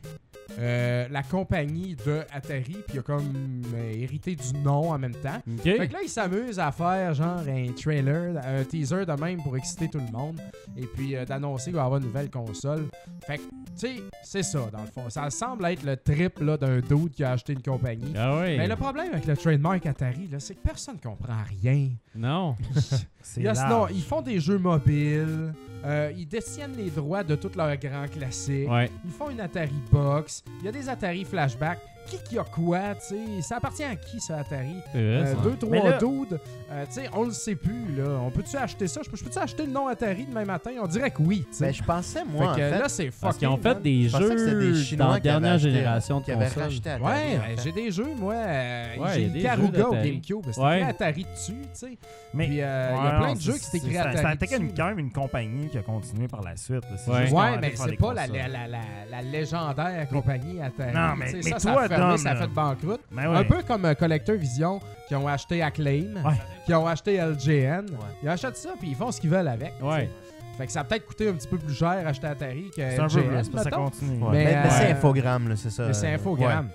euh, 0.57 1.07
la 1.09 1.23
compagnie 1.23 1.95
de 2.05 2.21
Atari, 2.31 2.77
puis 2.85 2.95
il 2.95 2.99
a 2.99 3.01
comme 3.01 3.61
euh, 3.73 3.91
hérité 3.93 4.35
du 4.35 4.53
nom 4.59 4.91
en 4.91 4.97
même 4.97 5.15
temps. 5.15 5.41
OK. 5.47 5.63
Fait 5.63 5.87
que 5.87 5.93
là, 5.93 5.99
il 6.03 6.09
s'amuse 6.09 6.59
à 6.59 6.71
faire 6.71 7.13
genre 7.13 7.39
un 7.47 7.71
trailer, 7.73 8.37
un 8.43 8.63
teaser 8.63 9.05
de 9.05 9.21
même 9.21 9.41
pour 9.41 9.57
exciter 9.57 9.89
tout 9.89 9.99
le 9.99 10.11
monde. 10.11 10.39
Et 10.77 10.85
puis 10.85 11.15
euh, 11.15 11.25
d'annoncer 11.25 11.65
qu'il 11.65 11.75
va 11.75 11.81
y 11.81 11.85
avoir 11.85 11.99
une 11.99 12.07
nouvelle 12.07 12.29
console. 12.29 12.87
Fait 13.25 13.37
que, 13.37 13.43
tu 13.43 13.47
sais, 13.75 13.95
c'est 14.23 14.43
ça 14.43 14.69
dans 14.71 14.81
le 14.81 14.87
fond. 14.87 15.09
Ça 15.09 15.29
semble 15.29 15.65
être 15.65 15.83
le 15.83 15.97
trip 15.97 16.39
là, 16.39 16.57
d'un 16.57 16.79
doute 16.79 17.13
qui 17.13 17.23
a 17.23 17.31
acheté 17.31 17.53
une 17.53 17.61
compagnie. 17.61 18.13
Ah 18.15 18.39
oui. 18.39 18.57
Mais 18.57 18.67
le 18.67 18.75
problème 18.75 19.09
avec 19.11 19.25
le 19.25 19.35
trademark 19.35 19.85
Atari, 19.85 20.27
là, 20.27 20.39
c'est 20.39 20.55
que 20.55 20.61
personne 20.61 20.97
comprend 20.99 21.43
rien. 21.61 21.89
Non. 22.15 22.55
C'est 23.27 23.41
Il 23.41 23.43
y 23.43 23.47
a- 23.47 23.53
large. 23.53 23.67
sinon, 23.67 23.87
ils 23.99 24.03
font 24.03 24.21
des 24.21 24.39
jeux 24.39 24.59
mobiles. 24.59 25.53
euh, 25.83 26.11
ils 26.17 26.27
détiennent 26.27 26.75
les 26.75 26.89
droits 26.89 27.23
de 27.23 27.35
tous 27.35 27.55
leurs 27.55 27.75
grands 27.77 28.07
classiques. 28.07 28.69
Ouais. 28.69 28.89
Ils 29.03 29.11
font 29.11 29.29
une 29.29 29.39
Atari 29.39 29.71
Box. 29.91 30.43
Il 30.59 30.65
y 30.65 30.67
a 30.67 30.71
des 30.71 30.87
Atari 30.89 31.23
Flashback. 31.25 31.79
Qui 32.07 32.17
qui 32.23 32.37
a 32.37 32.43
quoi, 32.43 32.79
tu 32.95 33.15
sais? 33.15 33.41
Ça 33.41 33.57
appartient 33.57 33.83
à 33.83 33.95
qui, 33.95 34.19
ça, 34.19 34.37
Atari? 34.37 34.75
C'est 34.91 34.97
vrai, 34.97 35.05
Euh, 35.23 35.35
ça. 35.35 35.41
deux, 35.41 35.55
trois 35.57 35.89
là- 35.89 35.97
dudes. 35.97 36.39
Euh, 36.71 36.85
tu 36.85 36.91
sais, 36.93 37.09
on 37.13 37.23
le 37.23 37.31
sait 37.31 37.55
plus, 37.55 37.95
là. 37.97 38.19
On 38.25 38.29
peut-tu 38.29 38.55
acheter 38.57 38.87
ça? 38.87 39.01
Je 39.03 39.09
peux- 39.09 39.17
je 39.17 39.23
peux-tu 39.23 39.37
acheter 39.39 39.65
le 39.65 39.71
nom 39.71 39.87
Atari 39.87 40.25
demain 40.25 40.45
matin? 40.45 40.71
On 40.81 40.87
dirait 40.87 41.09
que 41.11 41.21
oui, 41.21 41.45
tu 41.49 41.57
sais. 41.57 41.65
Ben, 41.65 41.73
je 41.73 41.83
pensais, 41.83 42.19
Fait 42.19 42.25
moi, 42.25 42.51
en 42.51 42.55
que 42.55 42.61
fait, 42.61 42.69
là, 42.79 42.89
c'est 42.89 43.11
Parce 43.19 43.37
qu'ils 43.37 43.47
ont 43.47 43.57
fucking, 43.57 43.73
fait 43.75 43.81
des 43.81 44.07
je 44.09 44.11
pensais 44.17 44.29
que 44.35 44.37
c'était 44.37 44.59
des 44.59 44.73
jeux 44.73 44.83
Chinois 44.83 45.05
dans 45.07 45.13
la 45.13 45.19
dernière 45.19 45.53
acheté- 45.53 45.71
génération 45.71 46.19
de 46.19 46.25
consoles. 46.25 46.63
racheté 46.63 46.89
Atari. 46.89 47.03
Ouais, 47.03 47.09
en 47.11 47.13
ben, 47.39 47.41
fait. 47.57 47.63
j'ai 47.63 47.71
des 47.71 47.91
jeux, 47.91 48.13
moi. 48.17 48.33
euh, 48.35 48.97
Ouais, 48.97 49.09
j'ai 49.15 49.21
il 49.21 49.27
y 49.27 49.29
a 49.29 49.33
des 49.33 49.39
Ikaruga 49.39 49.77
jeux 49.79 49.87
au. 49.87 49.91
GameCube. 49.93 50.45
C'était 50.47 50.61
Ouais. 50.61 50.81
Atari 50.83 51.25
dessus, 51.33 51.51
tu 51.53 51.67
sais. 51.73 51.97
Mais 52.33 52.47
euh, 52.49 52.49
il 52.49 52.57
y 52.57 52.61
a 53.07 53.19
plein 53.19 53.33
de 53.33 53.39
jeux 53.41 53.53
qui 53.53 53.59
s'écrit 53.65 53.91
c'est- 53.91 53.97
Atari 53.97 54.17
Ça 54.17 54.29
a 54.29 54.35
dessus. 54.35 54.73
quand 54.75 54.85
même 54.87 54.99
une 54.99 55.11
compagnie 55.11 55.69
qui 55.69 55.77
a 55.77 55.81
continué 55.81 56.27
par 56.27 56.41
la 56.43 56.55
suite. 56.55 56.83
Ouais. 57.07 57.29
mais 57.61 57.73
c'est 57.75 57.95
pas 57.97 58.13
la, 58.13 58.27
consoles. 58.27 58.37
la, 58.37 58.47
la, 58.47 58.67
la, 58.67 58.79
la 59.09 59.21
légendaire 59.21 60.07
compagnie 60.09 60.61
Atari. 60.61 60.93
Non, 60.93 61.15
mais- 61.15 61.39
toi, 61.59 61.87
fermé, 61.95 62.17
ça 62.17 62.31
a 62.31 62.35
fait 62.35 62.47
banqueroute. 62.47 63.01
Ben 63.11 63.29
ouais. 63.29 63.37
Un 63.37 63.43
peu 63.43 63.61
comme 63.63 63.85
euh, 63.85 63.93
Collector 63.93 64.35
Vision 64.35 64.79
qui 65.07 65.15
ont 65.15 65.27
acheté 65.27 65.61
Acclaim, 65.61 66.15
Ouais. 66.23 66.33
qui 66.65 66.73
ont 66.73 66.87
acheté 66.87 67.17
LGN. 67.17 67.85
Ouais. 67.89 67.97
Ils 68.23 68.29
achètent 68.29 68.57
ça 68.57 68.69
puis 68.79 68.89
ils 68.89 68.95
font 68.95 69.11
ce 69.11 69.19
qu'ils 69.21 69.29
veulent 69.29 69.47
avec. 69.47 69.73
Ouais. 69.81 70.09
Fait 70.57 70.65
que 70.65 70.71
ça 70.71 70.81
a 70.81 70.83
peut-être 70.85 71.05
coûté 71.05 71.27
un 71.27 71.33
petit 71.33 71.47
peu 71.47 71.57
plus 71.57 71.73
cher 71.73 72.07
acheter 72.07 72.27
Atari 72.27 72.69
que 72.69 72.75
C'est 72.81 72.99
un 72.99 73.07
peu 73.07 73.23
plus, 73.23 73.61
ça 73.61 73.69
continue. 73.71 74.23
Ouais. 74.23 74.29
Mais, 74.31 74.43
Mais, 74.45 74.63
mais 74.63 74.69
c'est 74.69 74.87
euh, 74.87 74.91
infogramme, 74.93 75.49
là, 75.49 75.55
c'est 75.57 75.69
ça. 75.69 75.87
Mais 75.87 75.93
c'est 75.93 76.11
euh, 76.11 76.15
infogramme. 76.15 76.69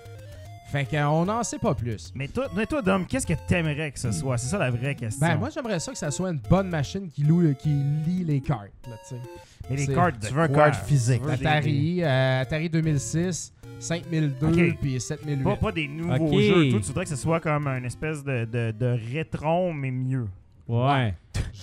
Fait 0.71 0.85
qu'on 0.85 1.25
n'en 1.25 1.43
sait 1.43 1.57
pas 1.59 1.75
plus. 1.75 2.13
Mais 2.15 2.29
toi, 2.29 2.47
mais 2.55 2.65
toi 2.65 2.81
Dom, 2.81 3.05
qu'est-ce 3.05 3.27
que 3.27 3.33
t'aimerais 3.45 3.91
que 3.91 3.99
ce 3.99 4.11
soit? 4.13 4.37
C'est 4.37 4.47
ça 4.47 4.57
la 4.57 4.71
vraie 4.71 4.95
question. 4.95 5.27
Ben 5.27 5.35
moi 5.35 5.49
j'aimerais 5.53 5.81
ça 5.81 5.91
que 5.91 5.97
ça 5.97 6.11
soit 6.11 6.29
une 6.29 6.39
bonne 6.49 6.69
machine 6.69 7.09
qui, 7.09 7.23
loue, 7.23 7.53
qui 7.55 7.67
lit 7.69 8.23
les 8.23 8.39
cartes. 8.39 8.69
Là, 8.87 8.95
tu 9.05 9.15
sais. 9.15 9.21
mais 9.69 9.75
les 9.75 9.87
cartes 9.87 10.15
Tu 10.25 10.33
veux 10.33 10.41
un 10.43 10.47
card 10.47 10.73
physique. 10.75 11.23
Atari, 11.29 12.01
euh, 12.01 12.41
Atari 12.41 12.69
2006, 12.69 13.51
5002 13.81 14.47
Ok. 14.47 14.77
puis 14.81 14.99
7008. 15.01 15.43
Pas, 15.43 15.55
pas 15.57 15.71
des 15.71 15.87
nouveaux 15.87 16.27
Ok. 16.27 16.39
jeux. 16.39 16.69
Toi, 16.71 16.79
tu 16.79 16.87
voudrais 16.87 17.03
que 17.05 17.09
ce 17.09 17.15
soit 17.15 17.39
comme 17.39 17.67
une 17.67 17.85
espèce 17.85 18.23
de, 18.23 18.45
de, 18.45 18.71
de 18.71 18.99
rétron, 19.13 19.73
mais 19.73 19.91
mieux. 19.91 20.27
Ouais. 20.67 21.15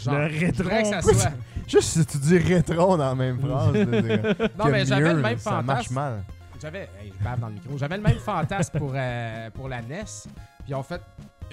Genre, 0.04 0.14
le 0.18 0.28
je 0.28 0.46
voudrais 0.46 0.82
que 0.82 0.88
ça 0.88 0.96
rétro. 0.96 1.12
soit. 1.14 1.32
Juste 1.68 1.88
si 1.88 2.06
tu 2.06 2.18
dis 2.18 2.38
rétro 2.38 2.96
dans 2.96 3.08
la 3.08 3.14
même 3.14 3.38
phrase. 3.40 3.72
Non 3.74 4.64
mais 4.70 4.84
j'avais 4.84 5.14
le 5.14 5.20
même 5.20 5.38
Ça 5.38 5.62
marche 5.62 5.88
fantasme. 5.88 5.94
mal. 5.94 6.24
J'avais, 6.60 6.88
hey, 7.00 7.12
je 7.16 7.24
bave 7.24 7.38
dans 7.40 7.46
le 7.48 7.54
micro. 7.54 7.78
J'avais 7.78 7.96
le 7.96 8.02
même 8.02 8.18
fantasme 8.18 8.78
pour, 8.78 8.92
euh, 8.94 9.50
pour 9.50 9.68
la 9.68 9.80
NES. 9.80 10.02
Puis 10.04 10.68
ils 10.70 10.74
ont 10.74 10.82
fait 10.82 11.00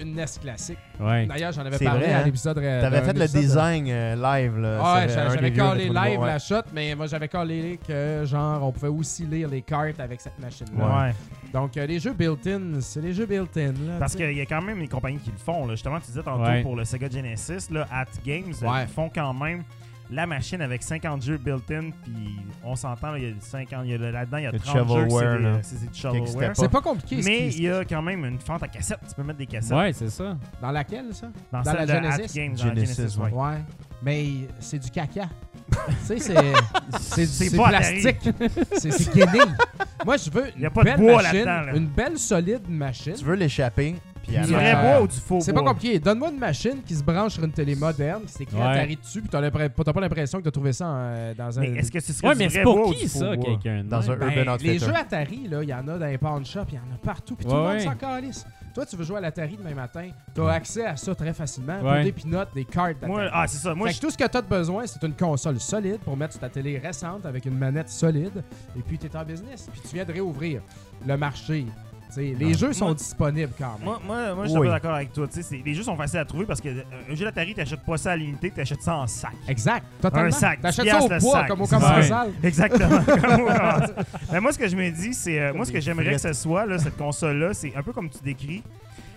une 0.00 0.14
NES 0.14 0.24
classique. 0.40 0.78
Ouais. 1.00 1.26
D'ailleurs, 1.26 1.52
j'en 1.52 1.64
avais 1.64 1.78
parlé 1.78 2.04
vrai, 2.06 2.12
à 2.12 2.18
hein? 2.18 2.22
l'épisode. 2.24 2.58
euh, 2.58 2.80
T'avais 2.80 3.02
fait 3.02 3.12
le 3.12 3.20
de- 3.20 3.26
design 3.26 3.86
euh, 3.88 4.14
live. 4.16 4.58
Là, 4.58 4.78
Ouais, 4.94 5.06
euh, 5.10 5.30
j'avais 5.34 5.52
collé 5.52 5.84
live 5.88 6.20
ouais. 6.20 6.26
la 6.26 6.38
shot, 6.38 6.62
mais 6.74 6.94
moi 6.94 7.06
j'avais 7.06 7.28
collé 7.28 7.78
que 7.86 8.22
genre 8.24 8.62
on 8.62 8.72
pouvait 8.72 8.88
aussi 8.88 9.24
lire 9.26 9.48
les 9.48 9.62
cartes 9.62 10.00
avec 10.00 10.20
cette 10.20 10.38
machine-là. 10.38 11.06
Ouais. 11.06 11.14
Donc 11.52 11.76
euh, 11.76 11.86
les 11.86 11.98
jeux 11.98 12.12
built-in, 12.14 12.80
c'est 12.80 13.00
les 13.00 13.12
jeux 13.12 13.26
built-in. 13.26 13.72
là, 13.86 13.98
Parce 13.98 14.14
qu'il 14.14 14.32
y 14.36 14.40
a 14.40 14.46
quand 14.46 14.62
même 14.62 14.78
des 14.80 14.88
compagnies 14.88 15.18
qui 15.18 15.30
le 15.30 15.38
font. 15.38 15.66
Là. 15.66 15.74
Justement, 15.74 15.98
tu 16.00 16.06
disais 16.06 16.22
tantôt 16.22 16.42
Ouais. 16.42 16.62
pour 16.62 16.76
le 16.76 16.84
Sega 16.84 17.08
Genesis, 17.08 17.68
là, 17.70 17.86
At 17.92 18.06
Games, 18.24 18.52
euh, 18.62 18.66
Ouais. 18.70 18.82
ils 18.82 18.88
font 18.88 19.10
quand 19.14 19.32
même 19.34 19.62
la 20.10 20.26
machine 20.26 20.60
avec 20.60 20.82
50 20.82 21.22
jeux 21.22 21.36
built-in. 21.38 21.90
Puis 22.04 22.36
on 22.64 22.76
s'entend, 22.76 23.14
il 23.16 23.24
y 23.24 23.26
a 23.26 23.34
50, 23.40 23.80
il 23.84 23.90
y 23.90 23.94
a 23.94 23.98
le- 23.98 24.10
là-dedans, 24.10 24.36
il 24.38 24.44
y 24.44 24.46
a 24.46 24.52
Le 24.52 24.58
30 24.58 24.88
jeux 24.88 25.06
que 25.06 25.58
c'est 25.62 25.90
du 25.90 25.98
shovelware. 25.98 26.52
C'est 26.54 26.68
pas 26.70 26.80
compliqué. 26.80 27.20
Mais 27.24 27.48
il 27.48 27.62
y 27.62 27.70
a 27.70 27.84
quand 27.84 28.02
même 28.02 28.24
une 28.24 28.38
fente 28.38 28.62
à 28.62 28.68
cassette. 28.68 28.98
Tu 29.08 29.14
peux 29.14 29.22
mettre 29.22 29.38
des 29.38 29.46
cassettes. 29.46 29.76
Ouais, 29.76 29.92
c'est 29.92 30.10
ça. 30.10 30.36
Dans 30.60 30.70
laquelle 30.70 31.12
ça? 31.12 31.28
Dans, 31.52 31.62
Dans 31.62 31.72
celle 31.72 31.86
la 31.88 32.02
Genesis? 32.16 32.34
Games, 32.38 32.54
dans 32.54 32.64
la 32.64 32.74
Genesis, 32.74 32.96
Genesis, 32.96 33.18
ouais. 33.18 33.58
Mais 34.02 34.26
c'est 34.60 34.78
du 34.78 34.90
caca. 34.90 35.28
tu 36.06 36.18
sais, 36.18 36.18
c'est. 36.18 37.26
C'est 37.26 37.56
pas 37.56 37.68
plastique. 37.70 38.28
C'est 38.74 38.90
c'est 38.92 39.12
guenille. 39.14 39.40
Moi, 40.04 40.16
je 40.16 40.30
veux 40.30 40.44
Il 40.54 40.62
y 40.62 40.64
a 40.64 40.68
une 40.68 40.74
pas 40.74 40.80
de 40.82 40.84
belle 40.90 40.98
bois 41.00 41.22
machine, 41.22 41.44
là-dedans, 41.44 41.72
là. 41.72 41.76
une 41.76 41.86
belle 41.88 42.18
solide 42.18 42.68
machine. 42.68 43.14
Tu 43.14 43.24
veux 43.24 43.34
l'échapper, 43.34 43.96
Puis 44.26 44.36
Du 44.36 44.52
vrai 44.52 44.74
euh, 44.74 44.82
bois 44.82 45.00
ou 45.02 45.06
du 45.06 45.16
faux 45.16 45.36
bois? 45.36 45.40
C'est 45.44 45.52
pas 45.52 45.62
compliqué. 45.62 45.98
Donne-moi 45.98 46.30
une 46.30 46.38
machine 46.38 46.82
qui 46.84 46.94
se 46.94 47.02
branche 47.04 47.34
sur 47.34 47.44
une 47.44 47.52
télé 47.52 47.74
moderne, 47.76 48.22
qui 48.26 48.32
s'écrit 48.32 48.56
Ouais. 48.56 48.62
Atari 48.62 48.96
dessus, 48.96 49.20
puis 49.20 49.30
t'as 49.30 49.50
pas 49.50 50.00
l'impression 50.00 50.38
que 50.38 50.44
t'as 50.44 50.50
trouvé 50.50 50.72
ça 50.72 50.86
en- 50.86 51.32
dans 51.36 51.58
un. 51.58 51.62
Mais 51.62 51.68
est-ce 51.78 51.90
que 51.92 52.00
ce 52.00 52.12
serait 52.12 52.28
Ouais, 52.28 52.34
mais 52.36 52.48
c'est 52.48 52.62
pour 52.62 52.88
ou 52.88 52.92
qui 52.92 53.04
du 53.04 53.08
faux 53.08 53.18
ça, 53.20 53.36
quelqu'un 53.36 53.84
Dans 53.84 54.10
un 54.10 54.16
Ben, 54.16 54.28
Urban 54.30 54.52
Outfitter. 54.54 54.72
les 54.72 54.78
jeux 54.78 54.94
Atari, 54.94 55.48
là, 55.48 55.62
il 55.62 55.68
y 55.68 55.74
en 55.74 55.86
a 55.88 55.98
dans 55.98 56.06
les 56.06 56.18
pawn 56.18 56.44
shops, 56.44 56.60
il 56.70 56.74
y 56.74 56.78
en 56.78 56.94
a 56.94 56.98
partout, 57.02 57.36
puis 57.36 57.46
tout 57.46 57.54
le 57.54 57.60
monde 57.62 57.80
s'en 57.80 57.94
calisse. 57.94 58.44
Toi, 58.74 58.84
tu 58.84 58.94
veux 58.96 59.04
jouer 59.04 59.16
à 59.16 59.20
l'Atari 59.20 59.56
demain 59.56 59.74
matin, 59.74 60.10
t'as 60.34 60.50
accès 60.52 60.84
à 60.84 60.96
ça 60.96 61.14
très 61.14 61.32
facilement, 61.32 61.78
pour 61.80 61.92
des 62.02 62.12
pinottes, 62.12 62.50
des 62.54 62.64
cartes 62.66 63.00
d'Atari. 63.00 63.28
Ah, 63.32 63.44
c'est 63.46 63.56
ça. 63.58 63.74
Moi, 63.74 63.88
Fait 63.88 63.94
je 63.94 64.00
que 64.00 64.06
tout 64.06 64.10
ce 64.12 64.18
que 64.18 64.24
t'as 64.26 64.42
de 64.42 64.46
besoin, 64.48 64.84
c'est 64.86 65.02
une 65.02 65.14
console 65.14 65.58
solide 65.60 65.98
pour 66.00 66.14
mettre 66.16 66.32
sur 66.32 66.40
ta 66.42 66.50
télé 66.50 66.76
récente 66.78 67.24
avec 67.24 67.46
une 67.46 67.56
manette 67.56 67.88
solide, 67.88 68.42
et 68.76 68.82
puis 68.82 68.98
t'es 68.98 69.16
en 69.16 69.24
business. 69.24 69.68
Puis 69.72 69.80
tu 69.88 69.94
viens 69.94 70.04
de 70.04 70.12
réouvrir 70.12 70.60
le 71.06 71.16
marché. 71.16 71.64
T'sais, 72.10 72.34
les 72.38 72.54
jeux 72.54 72.72
sont 72.72 72.86
Moi- 72.86 72.94
disponibles 72.94 73.52
quand 73.58 73.72
même. 73.78 73.84
Moi, 73.84 74.00
moi, 74.06 74.34
moi 74.34 74.44
je 74.44 74.50
suis 74.50 74.58
Oui. 74.58 74.66
pas 74.68 74.74
d'accord 74.74 74.94
avec 74.94 75.12
toi. 75.12 75.26
Tu 75.26 75.34
sais, 75.34 75.42
c'est- 75.42 75.62
les 75.64 75.74
jeux 75.74 75.82
sont 75.82 75.96
faciles 75.96 76.20
à 76.20 76.24
trouver 76.24 76.46
parce 76.46 76.60
que 76.60 76.68
euh, 76.68 76.82
un 77.10 77.14
jeu 77.14 77.24
d'Atari, 77.24 77.54
t'achètes 77.54 77.80
pas 77.84 77.96
ça 77.96 78.12
à 78.12 78.16
l'unité, 78.16 78.50
t'achètes 78.50 78.82
ça 78.82 78.96
en 78.96 79.06
sac. 79.06 79.32
Exact, 79.48 79.84
totalement. 80.00 80.28
Un 80.28 80.30
sac, 80.30 80.60
T'achètes 80.60 80.84
10 80.84 80.90
ça 80.90 80.98
au 81.04 81.08
poids, 81.08 81.32
sac. 81.40 81.48
comme 81.48 81.60
au 81.62 81.66
commensal. 81.66 82.30
Exactement. 82.42 83.00
comme 83.04 83.40
au 83.42 83.46
commencement. 83.46 83.94
Mais 84.32 84.40
moi, 84.40 84.52
ce 84.52 84.58
que 84.58 84.68
je 84.68 84.76
me 84.76 84.90
dis, 84.90 85.12
c'est. 85.14 85.40
euh, 85.40 85.52
moi, 85.54 85.64
ce 85.64 85.72
que 85.72 85.80
j'aimerais 85.80 86.12
que 86.12 86.18
ce 86.18 86.32
soit, 86.32 86.64
là, 86.66 86.78
cette 86.78 86.96
console-là, 86.96 87.52
c'est 87.54 87.74
un 87.76 87.82
peu 87.82 87.92
comme 87.92 88.08
tu 88.08 88.18
décris. 88.22 88.62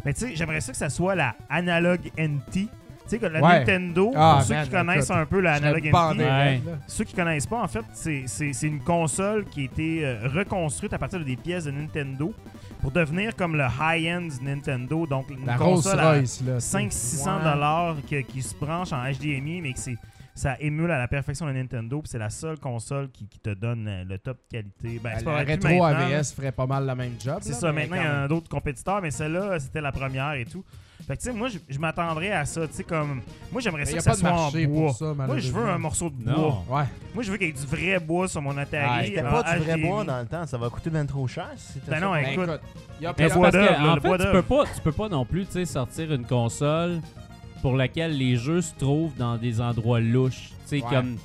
Mais 0.04 0.14
tu 0.14 0.22
sais, 0.28 0.36
j'aimerais 0.36 0.62
ça 0.62 0.72
que 0.72 0.78
ça 0.78 0.90
soit 0.90 1.14
la 1.16 1.36
Analog 1.50 2.00
NT. 2.18 2.52
Tu 2.54 3.16
sais, 3.16 3.18
que 3.20 3.26
la 3.26 3.42
Ouais. 3.42 3.60
Nintendo, 3.60 4.12
Ah, 4.16 4.36
pour 4.38 4.44
ceux 4.48 4.54
man, 4.54 4.66
qui 4.66 4.70
connaissent 4.72 5.06
écoute, 5.10 5.16
un 5.18 5.26
peu 5.26 5.40
la 5.40 5.54
Analog 5.56 5.84
NT, 5.84 6.20
Ouais. 6.24 6.62
ceux 6.88 7.04
qui 7.06 7.14
connaissent 7.16 7.48
pas, 7.48 7.62
en 7.64 7.68
fait, 7.68 7.84
c'est- 7.94 8.24
c'est 8.28 8.54
c'est 8.54 8.68
une 8.68 8.82
console 8.82 9.46
qui 9.46 9.62
a 9.62 9.64
été 9.64 10.06
euh, 10.06 10.28
reconstruite 10.34 10.94
à 10.94 11.00
partir 11.00 11.18
de 11.20 11.24
des 11.24 11.36
pièces 11.36 11.64
de 11.66 11.72
Nintendo 11.72 12.34
pour 12.82 12.92
devenir 12.92 13.36
comme 13.36 13.56
le 13.56 13.66
high-end 13.80 14.28
Nintendo. 14.42 15.06
Donc, 15.06 15.30
une 15.30 15.46
La 15.46 15.56
console 15.58 16.00
à 16.00 16.12
Royce, 16.14 16.42
là. 16.46 16.58
500-600 16.60 17.38
Ouais. 17.38 17.44
dollars 17.54 17.96
qui, 18.08 18.24
qui 18.24 18.42
se 18.42 18.56
branche 18.56 18.94
en 18.94 19.04
HDMI, 19.04 19.62
mais 19.62 19.74
que 19.74 19.80
c'est 19.80 19.98
ça 20.40 20.56
émule 20.60 20.90
à 20.92 20.98
la 20.98 21.08
perfection 21.08 21.46
le 21.46 21.54
Nintendo. 21.54 22.00
puis 22.02 22.10
C'est 22.10 22.18
la 22.20 22.30
seule 22.30 22.58
console 22.60 23.10
qui, 23.12 23.28
qui 23.28 23.40
te 23.40 23.50
donne 23.54 23.88
euh, 23.88 24.04
le 24.08 24.18
top 24.18 24.38
qualité. 24.50 25.00
Ben, 25.04 25.14
c'est 25.18 25.26
pas 25.26 25.38
la 25.38 25.44
rétro. 25.44 25.84
AVS 25.84 26.34
ferait 26.36 26.52
pas 26.52 26.66
mal 26.66 26.88
le 26.88 26.96
même 26.96 27.14
job. 27.20 27.40
C'est 27.42 27.54
ça. 27.54 27.72
Maintenant, 27.72 27.98
il 27.98 28.04
y 28.04 28.08
a 28.08 28.28
d'autres 28.28 28.50
compétiteurs, 28.50 29.02
mais 29.02 29.12
celle-là, 29.12 29.60
c'était 29.60 29.82
la 29.82 29.92
première 29.92 30.34
et 30.34 30.46
tout. 30.46 30.64
Fait 31.08 31.16
que, 31.16 31.22
tu 31.22 31.30
sais, 31.30 31.34
moi, 31.34 31.48
je, 31.48 31.58
je 31.68 31.80
m'attendrais 31.80 32.32
à 32.32 32.46
ça. 32.46 32.68
Tu 32.68 32.74
sais, 32.76 32.84
comme. 32.84 33.22
Moi, 33.52 33.62
j'aimerais 33.62 33.86
ça 33.86 33.94
que 33.94 33.98
a 33.98 34.02
ça 34.02 34.10
pas 34.12 34.16
de 34.16 34.20
soit 34.22 34.30
en 34.32 34.42
marché 34.44 34.68
bois. 34.68 34.88
pour 34.88 34.96
ça, 34.98 35.14
Moi, 35.14 35.38
je 35.40 35.52
veux 35.52 35.66
un 35.70 35.78
morceau 35.78 36.10
de 36.10 36.16
bois. 36.24 36.64
Ouais. 36.70 36.84
Moi, 37.14 37.24
je 37.24 37.32
veux 37.32 37.38
qu'il 37.38 37.48
y 37.48 37.50
ait 37.50 37.54
du 37.54 37.66
vrai 37.66 38.00
bois 38.00 38.28
sur 38.28 38.42
mon 38.42 38.56
Ah, 38.58 38.62
Atari. 38.62 39.08
C'était 39.08 39.22
en 39.26 39.32
pas 39.32 39.44
du 39.54 39.60
vrai 39.64 39.74
HDMI. 39.76 39.88
bois 39.90 40.04
dans 40.04 40.20
le 40.20 40.26
temps, 40.28 40.46
ça 40.46 40.58
va 40.58 40.70
coûter 40.70 40.90
bien 40.90 41.06
trop 41.06 41.28
cher 41.28 41.48
si 41.56 41.80
Ben 41.88 41.96
ça. 41.96 42.00
non, 42.02 42.12
Ben, 42.14 42.20
écoute. 42.28 42.44
écoute, 42.50 42.62
y 43.02 43.06
a 43.06 43.14
parce 43.14 43.34
que, 43.34 43.40
là, 43.58 43.94
en 43.94 44.00
fait, 44.02 44.18
tu 44.26 44.32
peux 44.32 44.42
pas, 44.44 44.64
tu 44.76 44.82
peux 44.82 44.92
pas 44.92 45.10
non 45.10 45.26
plus, 45.26 45.46
tu 45.46 45.54
sais, 45.54 45.66
sortir 45.66 46.12
une 46.14 46.26
console 46.26 47.00
pour 47.62 47.76
laquelle 47.76 48.18
les 48.18 48.36
jeux 48.36 48.62
se 48.62 48.74
trouvent 48.78 49.16
dans 49.18 49.38
des 49.38 49.60
endroits 49.62 50.00
louches. 50.00 50.50
Tu 50.68 50.80
sais, 50.80 50.84
Ouais. 50.84 50.90
comme 50.90 51.18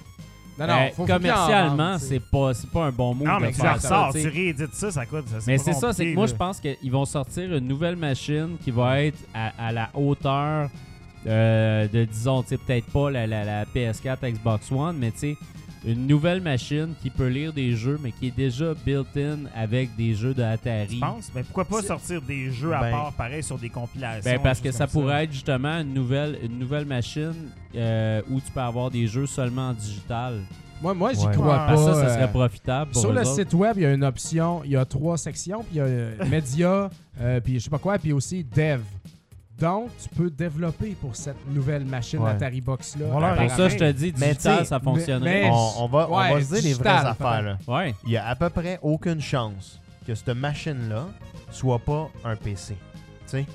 Non, 0.59 0.67
non, 0.69 0.73
euh, 0.75 0.89
faut- 0.95 1.05
commercialement, 1.07 1.99
c'est 1.99 2.21
pas, 2.21 2.55
c'est 2.55 2.71
pas 2.71 2.85
un 2.87 2.93
bon 2.93 3.15
mot 3.15 3.25
Non, 3.25 3.39
de 3.39 3.43
mais 3.47 3.53
faire 3.53 3.75
ça 3.77 3.81
ça. 3.81 3.89
sort, 3.89 4.13
tu 4.13 4.29
réédites 4.29 4.75
ça, 4.75 4.91
ça 4.93 5.05
coûte. 5.05 5.27
ça, 5.29 5.39
Mais 5.47 5.59
c'est 5.59 5.73
ça, 5.73 5.93
c'est 5.93 6.07
que 6.07 6.15
moi, 6.15 6.27
je 6.27 6.35
pense 6.35 6.61
qu'ils 6.61 6.91
vont 6.93 7.05
sortir 7.05 7.53
une 7.57 7.67
nouvelle 7.67 7.97
machine 7.97 8.57
qui 8.63 8.71
va 8.71 9.03
être 9.03 9.19
à, 9.35 9.53
à 9.69 9.73
la 9.73 9.91
hauteur 9.95 10.71
euh, 11.27 11.89
de, 11.89 12.05
disons, 12.05 12.43
peut-être 12.43 12.87
pas 12.93 13.11
la, 13.11 13.27
la- 13.27 13.45
la 13.45 13.65
PS4, 13.65 14.19
Xbox 14.31 14.71
One, 14.71 14.97
mais 14.99 15.11
tu 15.11 15.19
sais, 15.21 15.37
une 15.87 16.07
nouvelle 16.07 16.41
machine 16.41 16.95
qui 17.03 17.11
peut 17.11 17.29
lire 17.29 17.53
des 17.53 17.77
jeux, 17.77 17.99
mais 18.03 18.11
qui 18.13 18.29
est 18.29 18.37
déjà 18.37 18.73
built-in 18.87 19.41
avec 19.55 19.95
des 19.97 20.15
jeux 20.15 20.33
de 20.35 20.43
Atari. 20.43 20.95
Tu 20.95 21.01
penses? 21.01 21.31
Mais 21.35 21.43
pourquoi 21.43 21.65
pas 21.65 21.83
sortir 21.83 22.23
des 22.23 22.51
jeux 22.51 22.73
à 22.75 22.81
Ben- 22.81 22.91
part, 22.91 23.13
pareil, 23.13 23.43
sur 23.43 23.59
des 23.59 23.69
compilations? 23.69 24.31
Ben, 24.31 24.41
parce 24.43 24.61
que 24.61 24.73
ça 24.73 24.87
pourrait 24.87 25.25
être 25.25 25.33
justement 25.33 25.81
une 25.81 25.93
nouvelle, 25.95 26.39
une 26.43 26.59
nouvelle 26.59 26.87
machine 26.87 27.35
euh, 27.77 28.23
où 28.31 28.41
tu 28.41 28.51
peux 28.51 28.61
avoir 28.61 28.91
des 28.91 29.07
jeux 29.07 29.27
seulement 29.27 29.71
en 29.71 29.73
digital. 29.75 30.41
Moi, 30.83 30.93
moi 30.95 31.13
j'y 31.13 31.25
Ouais. 31.27 31.33
crois 31.33 31.47
Ouais. 31.67 31.75
pas. 31.75 31.77
Ça, 31.77 31.95
ça 31.95 32.01
euh, 32.07 32.15
serait 32.15 32.31
profitable 32.31 32.91
pour 32.91 33.01
Sur 33.01 33.13
le 33.13 33.21
autres. 33.21 33.35
site 33.35 33.55
web, 33.55 33.75
il 33.77 33.83
y 33.83 33.87
a 33.87 33.93
une 33.93 34.05
option, 34.05 34.63
il 34.65 34.73
y 34.73 34.77
a 34.77 34.85
trois 34.85 35.17
sections, 35.17 35.61
puis 35.61 35.75
il 35.75 35.77
y 35.77 35.81
a 35.81 35.85
euh, 35.85 36.17
médias, 36.31 36.91
euh, 37.21 37.41
puis 37.41 37.55
je 37.55 37.65
sais 37.65 37.71
pas 37.71 37.79
quoi, 37.79 37.99
puis 37.99 38.13
aussi 38.13 38.45
dev. 38.45 38.81
Donc, 39.59 39.91
tu 40.03 40.09
peux 40.09 40.31
développer 40.31 40.97
pour 41.01 41.15
cette 41.15 41.37
nouvelle 41.49 41.85
machine 41.85 42.19
Ouais. 42.21 42.31
Atari 42.31 42.61
Box 42.61 42.97
là. 42.97 43.07
Voilà, 43.11 43.35
Pour 43.37 43.51
ça, 43.57 43.69
je 43.69 43.77
te 43.77 43.93
dis, 43.93 44.13
Mais 44.19 44.29
digital, 44.33 44.67
ça 44.67 44.81
fonctionnerait. 44.81 45.43
mais- 45.45 45.51
On, 45.53 45.85
on 45.85 45.89
va, 45.89 46.09
on 46.11 46.19
Ouais, 46.19 46.33
va 46.35 46.41
se 46.41 46.47
dire 46.47 46.57
les 46.57 46.63
digital, 46.63 46.97
vraies 47.03 47.11
affaires. 47.11 47.43
Là. 47.43 47.59
Ouais. 47.69 47.95
Il 48.05 48.11
y 48.11 48.17
a 48.17 48.27
à 48.27 48.35
peu 48.35 48.51
près 48.51 48.79
aucune 48.83 49.21
chance 49.21 49.81
que 50.07 50.15
cette 50.15 50.29
machine-là 50.37 51.07
soit 51.53 51.79
pas 51.79 52.11
un 52.25 52.35
PC. 52.37 52.75
Tu 52.75 53.09
sais, 53.27 53.47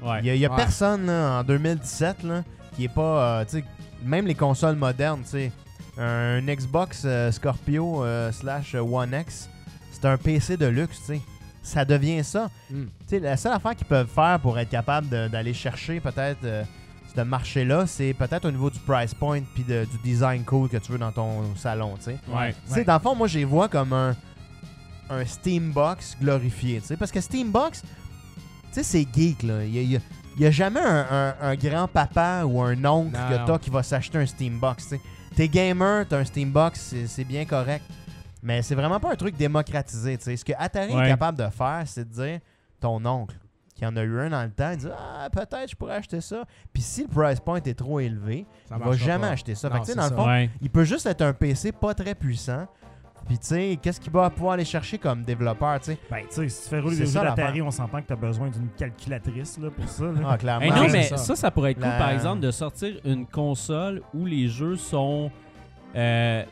Ouais. 0.00 0.20
il 0.20 0.26
y 0.26 0.30
a, 0.30 0.34
il 0.36 0.40
y 0.40 0.46
a 0.46 0.50
Ouais. 0.50 0.56
personne 0.56 1.06
là, 1.06 1.40
en 1.40 1.44
2017 1.44 2.22
là, 2.22 2.44
qui 2.76 2.84
est 2.84 2.88
pas. 2.94 3.40
euh, 3.40 3.44
tu 3.44 3.58
sais, 3.58 3.64
même 4.04 4.26
les 4.28 4.36
consoles 4.36 4.76
modernes, 4.76 5.22
tu 5.24 5.30
sais, 5.30 5.52
un 5.98 6.40
Xbox 6.40 7.02
euh, 7.04 7.32
Scorpio 7.32 8.04
euh, 8.04 8.30
slash 8.30 8.74
One 8.76 9.12
X, 9.22 9.48
c'est 9.90 10.04
un 10.04 10.16
PC 10.16 10.56
de 10.56 10.66
luxe, 10.66 10.98
tu 11.00 11.14
sais. 11.16 11.20
Ça 11.68 11.84
devient 11.84 12.24
ça. 12.24 12.48
Sais, 13.06 13.18
la 13.20 13.36
seule 13.36 13.52
affaire 13.52 13.76
qu'ils 13.76 13.86
peuvent 13.86 14.08
faire 14.08 14.38
pour 14.40 14.58
être 14.58 14.70
capable 14.70 15.08
d'aller 15.08 15.52
chercher 15.54 16.00
peut-être 16.00 16.44
euh, 16.44 16.64
ce 17.14 17.20
marché-là, 17.22 17.86
c'est 17.86 18.14
peut-être 18.14 18.44
au 18.46 18.50
niveau 18.50 18.70
du 18.70 18.78
price 18.78 19.12
point 19.14 19.40
puis 19.54 19.64
de- 19.64 19.84
du 19.90 19.98
design 20.04 20.44
cool 20.44 20.68
que 20.68 20.76
tu 20.78 20.92
veux 20.92 20.98
dans 20.98 21.12
ton 21.12 21.54
salon, 21.56 21.94
tu 21.96 22.04
sais. 22.04 22.18
Ouais. 22.28 22.52
Tu 22.68 22.74
sais, 22.74 22.84
dans 22.84 22.94
le 22.94 23.00
fond, 23.00 23.14
moi, 23.14 23.26
je 23.26 23.38
les 23.38 23.44
vois 23.44 23.68
comme 23.68 23.92
un, 23.92 24.14
un 25.10 25.24
Steambox 25.24 26.16
glorifié, 26.20 26.80
tu 26.80 26.86
sais. 26.88 26.96
Parce 26.96 27.10
que 27.10 27.20
Steambox, 27.20 27.82
c'est 28.72 29.06
geek, 29.14 29.42
là. 29.42 29.64
Il 29.64 29.74
y 29.74 29.78
a, 29.78 29.82
il 29.82 29.90
y 29.92 29.96
a- 29.96 30.00
il 30.36 30.42
y 30.42 30.46
a 30.46 30.50
jamais 30.52 30.80
un, 30.80 31.06
un- 31.10 31.34
un 31.42 31.54
grand-papa 31.56 32.44
ou 32.44 32.62
un 32.62 32.84
oncle 32.84 33.16
Non, 33.18 33.28
que 33.28 33.46
t'as 33.46 33.58
qui 33.58 33.70
va 33.70 33.82
s'acheter 33.82 34.18
un 34.18 34.26
Steambox. 34.26 34.94
T'es 35.34 35.48
gamer, 35.48 36.06
t'as 36.08 36.18
un 36.18 36.24
Steambox, 36.24 36.94
c'est 37.06 37.24
bien 37.24 37.44
correct. 37.44 37.84
Mais 38.42 38.62
c'est 38.62 38.74
vraiment 38.74 39.00
pas 39.00 39.12
un 39.12 39.16
truc 39.16 39.36
démocratisé, 39.36 40.16
tu 40.18 40.24
sais. 40.24 40.36
Ce 40.36 40.44
que 40.44 40.52
Atari 40.58 40.94
Ouais. 40.94 41.04
est 41.06 41.08
capable 41.08 41.38
de 41.38 41.48
faire, 41.50 41.82
c'est 41.86 42.08
de 42.08 42.12
dire 42.14 42.40
ton 42.80 43.04
oncle, 43.04 43.36
qui 43.74 43.84
en 43.84 43.96
a 43.96 44.02
eu 44.02 44.20
un 44.20 44.30
dans 44.30 44.42
le 44.44 44.50
temps, 44.50 44.70
il 44.72 44.76
dit 44.78 44.88
Ah, 44.96 45.28
peut-être 45.30 45.70
je 45.70 45.74
pourrais 45.76 45.96
acheter 45.96 46.20
ça. 46.20 46.44
Puis 46.72 46.82
si 46.82 47.02
le 47.02 47.08
price 47.08 47.40
point 47.40 47.60
est 47.62 47.78
trop 47.78 47.98
élevé, 48.00 48.46
Ça 48.68 48.76
il 48.78 48.84
va 48.84 48.92
jamais 48.92 49.26
pas. 49.26 49.32
acheter 49.32 49.54
ça. 49.54 49.68
Non, 49.68 49.82
Fait 49.82 49.92
que, 49.92 49.96
dans 49.96 50.08
le 50.08 50.14
fond, 50.16 50.26
Ouais. 50.26 50.50
il 50.60 50.70
peut 50.70 50.84
juste 50.84 51.06
être 51.06 51.22
un 51.22 51.32
PC 51.32 51.72
pas 51.72 51.94
très 51.94 52.14
puissant. 52.14 52.66
Puis, 53.26 53.36
tu 53.38 53.46
sais, 53.48 53.78
qu'est-ce 53.82 54.00
qu'il 54.00 54.12
va 54.12 54.30
pouvoir 54.30 54.54
aller 54.54 54.64
chercher 54.64 54.96
comme 54.96 55.22
développeur, 55.22 55.78
tu 55.80 55.86
sais? 55.92 55.98
Ben, 56.10 56.22
tu 56.28 56.34
sais, 56.36 56.48
si 56.48 56.62
tu 56.62 56.68
fais 56.70 56.80
rouler 56.80 56.96
des 56.96 57.04
jeux 57.04 57.10
ça, 57.12 57.24
d'Atari, 57.24 57.60
on 57.60 57.70
s'entend 57.70 58.00
que 58.00 58.06
tu 58.06 58.12
as 58.14 58.16
besoin 58.16 58.48
d'une 58.48 58.68
calculatrice 58.70 59.58
là, 59.58 59.70
pour 59.70 59.86
ça. 59.86 60.04
là. 60.04 60.12
Ah, 60.26 60.38
clairement. 60.38 60.64
Hey, 60.64 60.70
non, 60.70 60.88
mais 60.90 61.02
ça. 61.02 61.18
ça. 61.18 61.36
ça, 61.36 61.50
pourrait 61.50 61.72
être 61.72 61.78
cool, 61.80 61.88
La- 61.88 61.98
par 61.98 62.10
exemple, 62.10 62.40
de 62.40 62.50
sortir 62.50 62.98
une 63.04 63.26
console 63.26 64.00
où 64.14 64.24
les 64.24 64.48
jeux 64.48 64.76
sont, 64.76 65.30
euh, 65.94 66.42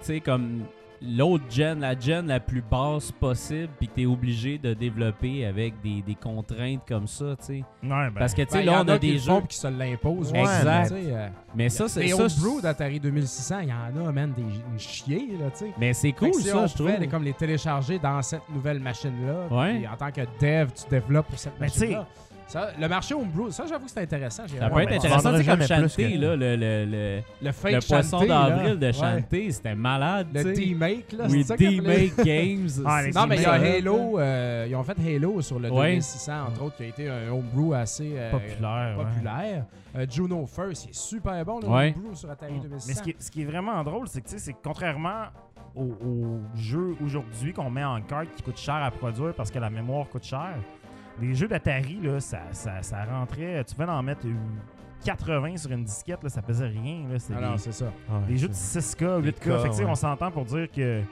tu 0.00 0.06
sais, 0.06 0.20
comme 0.20 0.62
l'autre 1.06 1.44
gen, 1.50 1.80
la 1.80 1.98
gen 1.98 2.26
la 2.26 2.40
plus 2.40 2.62
basse 2.62 3.12
possible, 3.12 3.68
puis 3.78 3.88
que 3.88 3.94
tu 3.94 4.02
es 4.02 4.06
obligé 4.06 4.58
de 4.58 4.74
développer 4.74 5.44
avec 5.46 5.80
des, 5.82 6.02
des 6.02 6.14
contraintes 6.14 6.82
comme 6.86 7.06
ça, 7.06 7.36
tu 7.38 7.44
sais. 7.46 7.52
Ouais, 7.82 7.88
ben, 7.88 8.12
Parce 8.18 8.34
que, 8.34 8.42
tu 8.42 8.48
Ben, 8.48 8.52
sais, 8.58 8.62
y 8.62 8.66
là, 8.66 8.82
on 8.84 8.88
a 8.88 8.98
des 8.98 9.18
puis 9.18 9.48
qui 9.48 9.56
se 9.56 9.66
l'imposent. 9.68 10.32
Ouais, 10.32 10.40
exact. 10.40 10.88
tu 10.88 10.94
sais, 11.02 11.12
euh, 11.12 11.28
Mais 11.54 11.68
ça, 11.68 11.88
c'est 11.88 12.08
ça. 12.08 12.22
homebrew 12.22 12.60
d'Atari 12.60 13.00
2600, 13.00 13.58
il 13.60 13.68
y 13.68 13.72
en 13.72 14.06
a, 14.06 14.12
man, 14.12 14.32
des 14.36 14.42
une 14.42 14.78
chier, 14.78 15.28
là, 15.40 15.50
tu 15.50 15.58
sais. 15.58 15.72
Mais 15.78 15.92
c'est 15.92 16.12
cool, 16.12 16.34
si 16.34 16.42
ça, 16.42 16.66
je 16.66 16.74
trouve. 16.74 17.08
comme 17.08 17.24
les 17.24 17.32
télécharger 17.34 17.98
dans 17.98 18.20
cette 18.22 18.48
nouvelle 18.52 18.80
machine-là. 18.80 19.46
Ouais. 19.50 19.86
en 19.92 19.96
tant 19.96 20.10
que 20.10 20.22
dev, 20.40 20.70
tu 20.72 20.88
développes 20.90 21.28
pour 21.28 21.38
cette 21.38 21.54
Mais 21.60 21.68
tu 21.68 21.78
sais- 21.78 21.86
machine-là. 21.88 22.06
Ça, 22.54 22.68
le 22.80 22.88
marché 22.88 23.14
homebrew, 23.14 23.50
ça, 23.50 23.64
j'avoue 23.68 23.84
que 23.86 23.90
c'est 23.90 24.02
intéressant. 24.02 24.44
Ça 24.46 24.70
peut 24.70 24.80
être 24.80 24.92
intéressant, 24.92 25.36
sais, 25.36 25.44
comme 25.44 25.58
que- 25.58 26.20
là, 26.20 26.36
le, 26.36 26.54
le, 26.56 26.84
le, 26.84 27.20
Le 27.42 27.52
fake 27.52 27.72
le 27.72 27.80
poisson 27.88 28.24
d'avril 28.24 28.78
de 28.78 28.86
Ouais. 28.86 28.92
Shantae, 28.92 29.50
c'était 29.50 29.74
malade, 29.74 30.28
Le. 30.32 30.52
D-Make, 30.52 31.12
là. 31.14 31.24
Oui, 31.28 31.42
c'est? 31.42 31.56
D-Make 31.56 32.16
Games. 32.24 32.68
Ah, 32.86 33.00
c'est 33.02 33.12
Non, 33.12 33.26
mais 33.26 33.36
il 33.38 33.42
y 33.42 33.46
a. 33.46 33.52
Halo. 33.54 34.20
euh, 34.20 34.66
ils 34.68 34.76
ont 34.76 34.84
fait 34.84 34.96
Halo 35.16 35.42
sur 35.42 35.58
le 35.58 35.68
Ouais. 35.68 35.94
2600, 35.94 36.32
entre 36.48 36.62
autres, 36.62 36.76
qui 36.76 36.84
a 36.84 36.86
été 36.86 37.08
un 37.10 37.28
homebrew 37.32 37.74
assez 37.74 38.12
euh, 38.16 38.30
populaire. 38.30 38.96
populaire. 38.98 39.64
Euh, 39.96 40.06
Juno 40.08 40.46
First, 40.46 40.84
il 40.84 40.90
est 40.90 40.94
super 40.94 41.44
bon, 41.44 41.58
le 41.58 41.66
Ouais. 41.66 41.92
homebrew 41.96 42.14
sur 42.14 42.30
Atari 42.30 42.52
Mm. 42.52 42.60
2600. 42.60 42.86
Mais 42.88 42.94
ce 42.94 43.02
qui, 43.02 43.10
est, 43.10 43.16
ce 43.22 43.30
qui 43.32 43.42
est 43.42 43.46
vraiment 43.46 43.82
drôle, 43.82 44.06
c'est 44.06 44.20
que 44.20 44.28
tu 44.28 44.34
sais, 44.34 44.38
c'est 44.38 44.52
que 44.52 44.58
contrairement 44.62 45.24
aux, 45.74 45.82
aux 46.06 46.40
jeux 46.54 46.94
aujourd'hui 47.04 47.52
qu'on 47.52 47.68
met 47.68 47.82
en 47.84 48.00
carte 48.00 48.28
qui 48.36 48.44
coûtent 48.44 48.58
cher 48.60 48.76
à 48.76 48.92
produire 48.92 49.34
parce 49.34 49.50
que 49.50 49.58
la 49.58 49.70
mémoire 49.70 50.08
coûte 50.08 50.22
cher, 50.24 50.54
les 51.20 51.34
jeux 51.34 51.48
d'Atari, 51.48 51.98
là, 52.02 52.20
ça, 52.20 52.40
ça, 52.52 52.82
ça 52.82 53.04
rentrait. 53.04 53.62
Tu 53.64 53.74
pouvais 53.74 53.88
en 53.88 54.02
mettre 54.02 54.26
euh, 54.26 54.34
80 55.04 55.56
sur 55.58 55.70
une 55.72 55.84
disquette, 55.84 56.22
là, 56.22 56.28
ça 56.28 56.42
faisait 56.42 56.66
rien. 56.66 57.06
Là, 57.10 57.18
c'est 57.18 57.34
Ah 57.36 57.40
des, 57.40 57.46
non, 57.46 57.56
c'est 57.58 57.72
ça. 57.72 57.86
des 58.26 58.36
jeux 58.36 58.48
de 58.48 58.54
6K, 58.54 59.20
8K. 59.22 59.22
Fait 59.22 59.32
que, 59.32 59.68
tu 59.68 59.72
sais, 59.74 59.84
ouais. 59.84 59.90
on 59.90 59.94
s'entend 59.94 60.30
pour 60.30 60.44
dire 60.44 60.68
que 60.70 61.02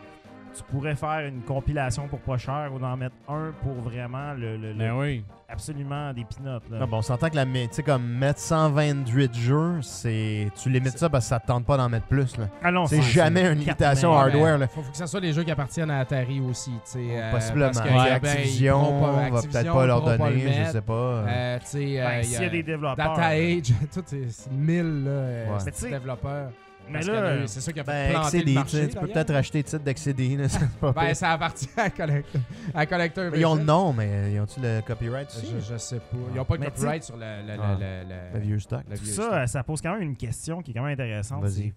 tu 0.55 0.63
pourrais 0.65 0.95
faire 0.95 1.21
une 1.27 1.43
compilation 1.43 2.09
pour 2.09 2.19
pas 2.21 2.37
cher 2.39 2.71
ou 2.75 2.79
d'en 2.79 2.97
mettre 2.97 3.15
un 3.29 3.53
pour 3.63 3.75
vraiment 3.75 4.33
le, 4.35 4.57
le- 4.57 4.73
le- 4.73 4.79
Ben 4.79 4.93
oui. 4.99 5.25
absolument 5.49 6.13
des 6.13 6.25
pinottes. 6.25 6.69
Là. 6.71 6.79
Ah 6.83 6.87
bon, 6.87 6.99
on 6.99 7.03
s'entend 7.03 7.29
que 7.31 7.37
la, 7.37 7.45
mais, 7.45 7.69
tu 7.69 7.75
sais, 7.75 7.83
comme 7.83 8.05
mettre 8.07 8.39
128 8.41 9.35
jeux, 9.35 9.79
c'est 9.83 10.49
tu 10.63 10.69
limites 10.71 10.99
ça 10.99 11.09
parce 11.09 11.25
que 11.25 11.29
ça 11.31 11.41
te 11.41 11.47
tente 11.47 11.65
pas 11.65 11.77
d'en 11.77 11.89
mettre 11.89 12.07
plus. 12.07 12.37
là. 12.39 12.47
Ah 12.63 12.71
non, 12.71 12.87
C'est 12.87 13.03
jamais 13.03 13.43
une 13.51 13.59
limitation 13.61 14.13
hardware. 14.13 14.59
là. 14.59 14.67
Faut, 14.69 14.83
faut 14.83 14.91
que 14.91 14.97
ce 14.97 15.07
soit 15.07 15.21
les 15.21 15.33
jeux 15.33 15.45
qui 15.45 15.51
appartiennent 15.51 15.91
à 15.91 16.01
Atari 16.01 16.41
aussi, 16.41 16.73
euh, 16.97 17.31
Possiblement. 17.33 17.67
parce 17.73 17.81
que, 17.81 17.89
Ouais, 17.89 18.21
ben, 18.21 18.29
Activision 18.31 19.01
va 19.01 19.41
peut-être 19.43 19.73
pas 19.73 19.87
leur 19.87 20.01
pourront 20.03 20.19
pas 20.19 20.31
le 20.31 20.37
donner, 20.39 20.65
je 20.67 20.71
sais 20.71 20.81
pas. 20.83 20.93
euh. 20.93 21.27
Euh, 21.27 21.59
Ben, 21.59 22.19
il 22.21 22.25
s'il 22.25 22.43
y 22.43 22.45
a 22.45 22.49
des 22.49 22.63
développeurs. 22.63 22.97
Data 22.97 23.27
Age, 23.29 23.73
tout 23.93 24.15
est 24.15 24.29
c'est 24.31 24.53
1000 24.53 25.05
là, 25.05 25.11
euh, 25.11 25.47
Ouais. 25.57 25.91
développeurs. 25.91 26.51
Mais 26.89 26.93
Parce 26.95 27.05
qu'il 27.07 27.15
y 27.15 27.19
en 27.19 27.21
a 27.21 27.25
là, 27.35 27.37
eu- 27.37 27.47
c'est 27.49 27.61
ça 27.61 27.73
qui 27.73 27.81
a 27.81 27.83
Ben, 27.85 28.11
planté 28.11 28.27
XCD, 28.39 28.45
le 28.53 28.55
marché. 28.55 28.89
tu 28.89 28.97
peux 28.99 29.07
peut-être 29.07 29.33
racheter 29.33 29.59
le 29.59 29.65
titre 29.65 29.85
d'XCD. 29.85 30.37
Ben, 30.83 30.93
pire. 30.93 31.17
ça 31.17 31.31
appartient 31.33 31.69
à 31.77 31.91
Collector, 31.91 32.41
à 32.75 32.87
Collector 32.87 33.25
Mais 33.33 33.39
Ils 33.41 33.47
ont 33.47 33.55
le 33.55 33.63
nom, 33.65 33.93
mais 33.93 34.33
ils 34.33 34.41
ont-tu 34.41 34.61
le 34.61 34.81
copyright 34.87 35.29
aussi? 35.29 35.47
Je, 35.61 35.73
je 35.73 35.79
sais 35.79 35.97
pas. 36.01 36.17
Ils 36.33 36.37
n'ont 36.37 36.45
pas 36.45 36.57
de 36.57 36.61
Mais 36.61 36.67
copyright 36.67 37.03
sur 37.05 37.17
le, 37.17 37.23
le, 37.47 37.55
le, 37.57 37.63
Ah. 37.63 37.77
le- 37.79 38.35
Le 38.35 38.39
le- 38.41 38.41
vieux 38.47 38.59
stock. 38.59 38.83
le 38.91 38.97
Tout 38.99 39.05
vieux 39.05 39.13
ça, 39.15 39.23
stock. 39.23 39.35
euh, 39.35 39.47
ça 39.47 39.63
pose 39.63 39.81
quand 39.81 39.93
même 39.93 40.03
une 40.03 40.17
question 40.17 40.61
qui 40.63 40.71
est 40.73 40.75
quand 40.75 40.83
même 40.83 40.93
intéressante. 40.95 41.43
Vas-y. 41.43 41.73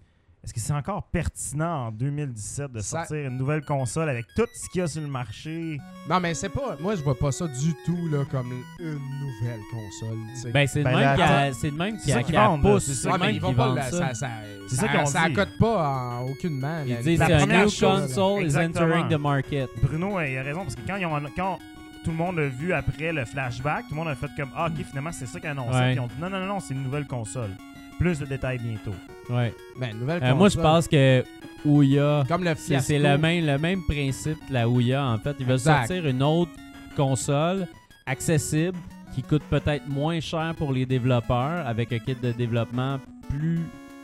Est-ce 0.45 0.53
que 0.53 0.59
c'est 0.59 0.73
encore 0.73 1.01
pertinent 1.11 1.87
en 1.87 1.91
2017 1.91 2.71
de 2.71 2.79
Ça- 2.79 2.99
sortir 2.99 3.27
une 3.27 3.35
nouvelle 3.37 3.63
console 3.65 4.09
avec 4.09 4.27
tout 4.35 4.45
ce 4.53 4.69
qu'il 4.69 4.79
y 4.79 4.83
a 4.83 4.87
sur 4.87 5.01
le 5.01 5.07
marché? 5.07 5.79
Non, 6.07 6.19
mais 6.19 6.35
c'est 6.35 6.49
pas. 6.49 6.77
Moi, 6.79 6.95
je 6.95 7.01
vois 7.01 7.17
pas 7.17 7.31
ça 7.31 7.47
du 7.47 7.73
tout 7.83 8.07
là, 8.11 8.23
comme 8.29 8.53
une 8.79 8.85
nouvelle 8.93 9.59
console. 9.71 10.17
tu 10.35 10.41
sais. 10.41 10.51
Ben, 10.51 10.67
c'est 10.67 10.79
le 10.79 10.85
Ben, 10.85 10.91
même 10.91 10.99
la- 11.01 11.15
qui 11.15 11.21
a- 11.23 11.53
c'est 11.53 11.69
le 11.71 11.75
même 11.75 11.97
C'est 11.97 12.05
qui 12.05 12.11
ça 12.11 12.21
qu'ils 12.23 12.35
vendent, 12.35 12.79
c'est 12.79 12.93
ça. 12.93 13.01
C'est 13.01 13.07
Ouais, 13.07 13.13
le 13.13 13.19
mais 13.19 13.25
même 13.25 13.35
ils 13.35 13.39
qui 13.39 13.45
vont 13.45 13.53
pas. 13.55 13.65
vendent 13.69 13.75
la- 13.77 13.89
ça. 13.91 13.97
ça, 14.09 14.13
ça, 14.13 14.29
C'est 14.67 14.75
ça, 14.75 14.87
qu'ils 14.87 15.17
accote 15.17 15.57
pas 15.59 15.89
en 16.19 16.27
aucunement. 16.29 16.83
Ils 16.85 16.93
la- 16.93 17.01
disent 17.01 17.19
la 17.19 17.37
première 17.39 17.63
new 17.63 17.69
chose, 17.71 17.81
là. 17.81 17.99
console 18.07 18.43
is 18.45 18.55
entering 18.55 19.07
the 19.09 19.19
market. 19.19 19.69
Bruno, 19.81 20.19
il 20.21 20.37
a 20.37 20.43
raison, 20.43 20.61
parce 20.61 20.75
que 20.75 20.81
quand, 20.85 20.95
ils 20.97 21.05
ont, 21.07 21.19
quand 21.35 21.57
tout 22.03 22.11
le 22.11 22.17
monde 22.17 22.37
a 22.37 22.47
vu 22.47 22.71
après 22.71 23.11
le 23.11 23.25
flashback, 23.25 23.85
tout 23.87 23.95
le 23.95 23.95
monde 23.95 24.09
a 24.09 24.15
fait 24.15 24.29
comme 24.37 24.51
Ah, 24.55 24.67
ok, 24.67 24.85
finalement, 24.87 25.11
c'est 25.11 25.25
ça 25.25 25.39
qu'ils 25.39 25.49
annonçaient. 25.49 25.73
Ouais. 25.75 25.85
Puis 25.87 25.95
ils 25.95 25.99
ont 26.01 26.07
dit 26.07 26.13
Non, 26.21 26.29
non, 26.29 26.39
non, 26.39 26.45
non, 26.45 26.59
c'est 26.59 26.75
une 26.75 26.83
nouvelle 26.83 27.07
console. 27.07 27.49
Plus 27.97 28.19
de 28.19 28.25
détails 28.27 28.59
bientôt. 28.59 28.93
Ouais. 29.29 29.53
Ben, 29.79 29.97
nouvelle 29.97 30.23
Euh, 30.23 30.35
moi, 30.35 30.49
je 30.49 30.55
console. 30.55 30.63
pense 30.63 30.87
que 30.87 31.23
Ouya, 31.65 32.23
Comme 32.27 32.43
le 32.43 32.53
c'est 32.55 32.99
le 32.99 33.17
même, 33.17 33.45
le 33.45 33.57
même 33.57 33.81
principe 33.83 34.37
la 34.51 34.69
Ouya, 34.69 35.03
en 35.05 35.17
fait. 35.17 35.35
Ils 35.39 35.45
veulent 35.45 35.55
Exact. 35.55 35.87
sortir 35.87 36.05
une 36.07 36.21
autre 36.21 36.51
console 36.95 37.67
accessible 38.05 38.77
qui 39.13 39.23
coûte 39.23 39.43
peut-être 39.49 39.87
moins 39.87 40.19
cher 40.19 40.53
pour 40.57 40.71
les 40.73 40.85
développeurs 40.85 41.65
avec 41.65 41.91
un 41.93 41.99
kit 41.99 42.15
de 42.21 42.31
développement 42.31 42.99
plus 43.29 43.61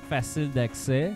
facile 0.09 0.49
d'accès. 0.51 1.11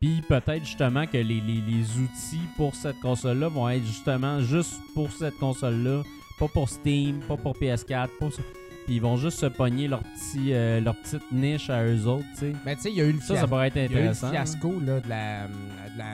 Puis 0.00 0.22
peut-être 0.28 0.64
justement 0.64 1.06
que 1.06 1.16
les, 1.16 1.24
les- 1.24 1.62
les 1.66 1.82
outils 1.98 2.46
pour 2.56 2.74
cette 2.76 3.00
console-là 3.00 3.48
vont 3.48 3.68
être 3.68 3.84
justement 3.84 4.40
juste 4.40 4.74
pour 4.94 5.10
cette 5.10 5.36
console-là, 5.38 6.02
pas 6.38 6.46
pour 6.46 6.68
Steam, 6.68 7.18
pas 7.26 7.36
pour 7.36 7.54
PS4, 7.56 8.08
pas 8.20 8.30
sur- 8.30 8.44
Puis 8.88 8.96
ils 8.96 9.02
vont 9.02 9.18
juste 9.18 9.38
se 9.40 9.44
pogner 9.44 9.86
leur, 9.86 10.00
petit, 10.02 10.54
euh, 10.54 10.80
leur 10.80 10.94
petite 10.96 11.20
niche 11.30 11.68
à 11.68 11.84
eux 11.84 12.06
autres, 12.06 12.24
tu 12.32 12.38
sais. 12.40 12.52
Mais 12.64 12.74
tu 12.74 12.80
sais, 12.82 12.90
il 12.90 12.96
y 12.96 13.02
a 13.02 13.04
eu 13.04 13.12
le 13.12 13.20
Ça, 13.20 13.26
ça 13.26 13.32
fiasco. 13.34 13.48
pourrait 13.48 13.66
être 13.68 13.76
Il 13.76 13.82
y 13.82 13.84
a 13.84 13.84
eu 13.84 13.88
le 13.90 13.98
intéressant. 14.00 14.30
fiasco 14.30 14.72
là, 14.80 15.00
de, 15.00 15.08
la, 15.10 15.42
de, 15.46 15.98
la, 15.98 16.04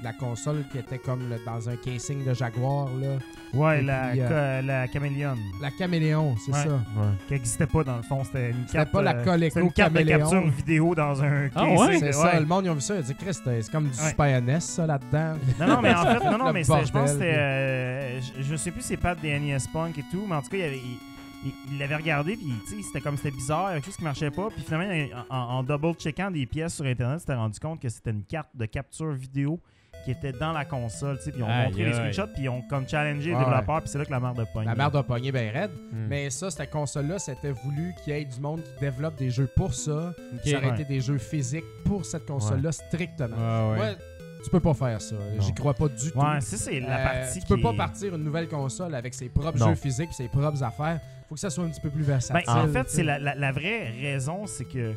de 0.00 0.04
la 0.04 0.12
console 0.12 0.64
qui 0.70 0.76
était 0.76 0.98
comme 0.98 1.30
là, 1.30 1.36
dans 1.46 1.70
un 1.70 1.76
casing 1.76 2.26
de 2.26 2.34
Jaguar. 2.34 2.88
Là. 3.00 3.08
Ouais, 3.54 3.78
Et 3.78 3.82
la, 3.82 4.08
puis, 4.10 4.20
euh, 4.20 4.60
la 4.62 4.86
caméléon, 4.88 5.34
La 5.62 5.70
caméléon, 5.70 6.34
c'est 6.44 6.52
Ouais. 6.52 6.62
ça. 6.64 6.78
qui 7.26 7.32
n'existait 7.32 7.66
pas 7.66 7.84
dans 7.84 7.96
le 7.96 8.02
fond. 8.02 8.22
C'était 8.22 8.50
une 8.50 8.66
carte. 8.70 8.90
pas 8.92 9.00
la 9.00 9.16
euh, 9.16 9.24
Coleco 9.24 9.60
une 9.60 9.72
carte 9.72 9.92
de 9.94 9.98
Caméléon. 10.00 10.18
capture 10.30 10.50
vidéo 10.50 10.94
dans 10.94 11.22
un 11.24 11.48
Ah 11.54 11.60
casing. 11.64 11.78
ouais? 11.78 11.98
C'est 12.00 12.12
ça, 12.12 12.38
le 12.38 12.44
monde, 12.46 12.66
ils 12.66 12.70
ont 12.70 12.74
vu 12.74 12.80
ça. 12.82 12.96
Ils 12.96 13.00
ont 13.00 13.02
dit, 13.04 13.14
Christ, 13.14 13.42
c'est 13.46 13.70
comme 13.72 13.88
du 13.88 13.98
Ouais. 13.98 14.08
Super 14.10 14.42
NES, 14.42 14.60
ça, 14.60 14.86
là-dedans. 14.86 15.34
Non, 15.58 15.66
non, 15.68 15.80
mais 15.80 15.94
en 15.94 16.02
fait, 16.18 16.24
non, 16.30 16.36
non, 16.38 16.52
mais 16.52 16.64
je 16.64 16.68
pense 16.68 16.90
que 16.92 17.06
c'était. 17.06 17.34
euh, 17.34 18.20
je, 18.20 18.42
je 18.42 18.56
sais 18.56 18.70
plus 18.70 18.82
c'est 18.82 18.96
pas 18.98 19.14
des 19.14 19.38
NES 19.38 19.56
Punk 19.72 19.96
et 19.96 20.04
tout, 20.10 20.26
mais 20.28 20.34
en 20.36 20.42
tout 20.42 20.50
cas, 20.50 20.56
il, 20.58 20.62
avait, 20.64 20.76
il, 20.78 20.98
il- 21.44 21.78
l'avait 21.78 21.96
regardé, 21.96 22.36
puis 22.36 22.52
tu 22.68 22.76
sais, 22.76 22.82
c'était 22.82 23.00
comme 23.00 23.16
c'était 23.16 23.30
bizarre, 23.30 23.64
il 23.64 23.68
y 23.68 23.70
avait 23.72 23.76
quelque 23.80 23.86
chose 23.86 23.96
qui 23.96 24.04
marchait 24.04 24.30
pas, 24.30 24.48
puis 24.50 24.62
finalement, 24.62 25.24
en, 25.30 25.36
en 25.36 25.62
double-checkant 25.62 26.30
des 26.30 26.46
pièces 26.46 26.74
sur 26.74 26.84
Internet, 26.84 27.16
il 27.18 27.20
s'était 27.20 27.34
rendu 27.34 27.58
compte 27.58 27.80
que 27.80 27.88
c'était 27.88 28.10
une 28.10 28.24
carte 28.24 28.50
de 28.54 28.64
capture 28.66 29.12
vidéo 29.12 29.60
qui 30.04 30.10
était 30.10 30.32
dans 30.32 30.52
la 30.52 30.64
console, 30.64 31.16
tu 31.18 31.24
sais, 31.24 31.30
puis 31.30 31.40
ils 31.40 31.44
ont 31.44 31.48
montré 31.48 31.84
les 31.84 31.92
screenshots, 31.92 32.32
puis 32.34 32.42
ils 32.44 32.48
ont 32.48 32.62
comme 32.62 32.88
challengé 32.88 33.30
les 33.30 33.36
développeurs, 33.36 33.82
puis 33.82 33.88
c'est 33.90 33.98
là 33.98 34.04
que 34.04 34.10
la 34.10 34.18
merde 34.20 34.36
de 34.38 34.44
pogne. 34.52 34.64
La 34.64 34.74
merde 34.74 34.96
a 34.96 35.02
pogné 35.04 35.30
bien 35.30 35.50
raide. 35.52 35.70
Hmm. 35.92 36.06
Mais 36.08 36.28
ça, 36.30 36.50
cette 36.50 36.70
console-là, 36.70 37.18
c'était 37.20 37.52
voulu 37.52 37.94
qu'il 38.02 38.12
y 38.12 38.16
ait 38.16 38.24
du 38.24 38.40
monde 38.40 38.62
qui 38.64 38.80
développe 38.80 39.16
des 39.16 39.30
jeux 39.30 39.48
pour 39.54 39.72
ça. 39.74 40.12
Ok. 40.34 40.40
Ça 40.44 40.56
aurait 40.58 40.66
Ouais. 40.68 40.74
été 40.74 40.84
des 40.84 41.00
jeux 41.00 41.18
physiques 41.18 41.64
pour 41.84 42.04
cette 42.04 42.26
console-là 42.26 42.72
strictement. 42.72 43.72
Ouais, 43.78 43.96
tu 44.42 44.50
peux 44.50 44.58
pas 44.60 44.74
faire 44.74 45.00
ça. 45.00 45.14
J'y 45.38 45.54
crois 45.54 45.74
pas 45.74 45.86
du 45.88 46.10
tout. 46.10 46.18
Ouais, 46.18 46.40
ça, 46.40 46.56
c'est 46.56 46.80
la 46.80 47.22
Euh, 47.22 47.30
tu 47.32 47.46
peux 47.46 47.60
pas 47.60 47.70
est- 47.72 47.76
partir 47.76 48.14
une 48.16 48.24
nouvelle 48.24 48.48
console 48.48 48.94
avec 48.96 49.14
ses 49.14 49.28
propres 49.28 49.56
Non. 49.58 49.68
jeux 49.68 49.74
physiques 49.76 50.10
et 50.10 50.14
ses 50.14 50.28
propres 50.28 50.62
affaires. 50.64 51.00
Faut 51.32 51.36
que 51.36 51.40
ça 51.40 51.48
soit 51.48 51.64
un 51.64 51.70
petit 51.70 51.80
peu 51.80 51.88
plus 51.88 52.02
versatile. 52.02 52.44
Ben, 52.46 52.62
en 52.62 52.68
fait, 52.68 52.90
c'est 52.90 53.02
la, 53.02 53.18
la- 53.18 53.34
la 53.34 53.52
vraie 53.52 53.88
raison, 53.88 54.44
c'est 54.44 54.66
que 54.66 54.92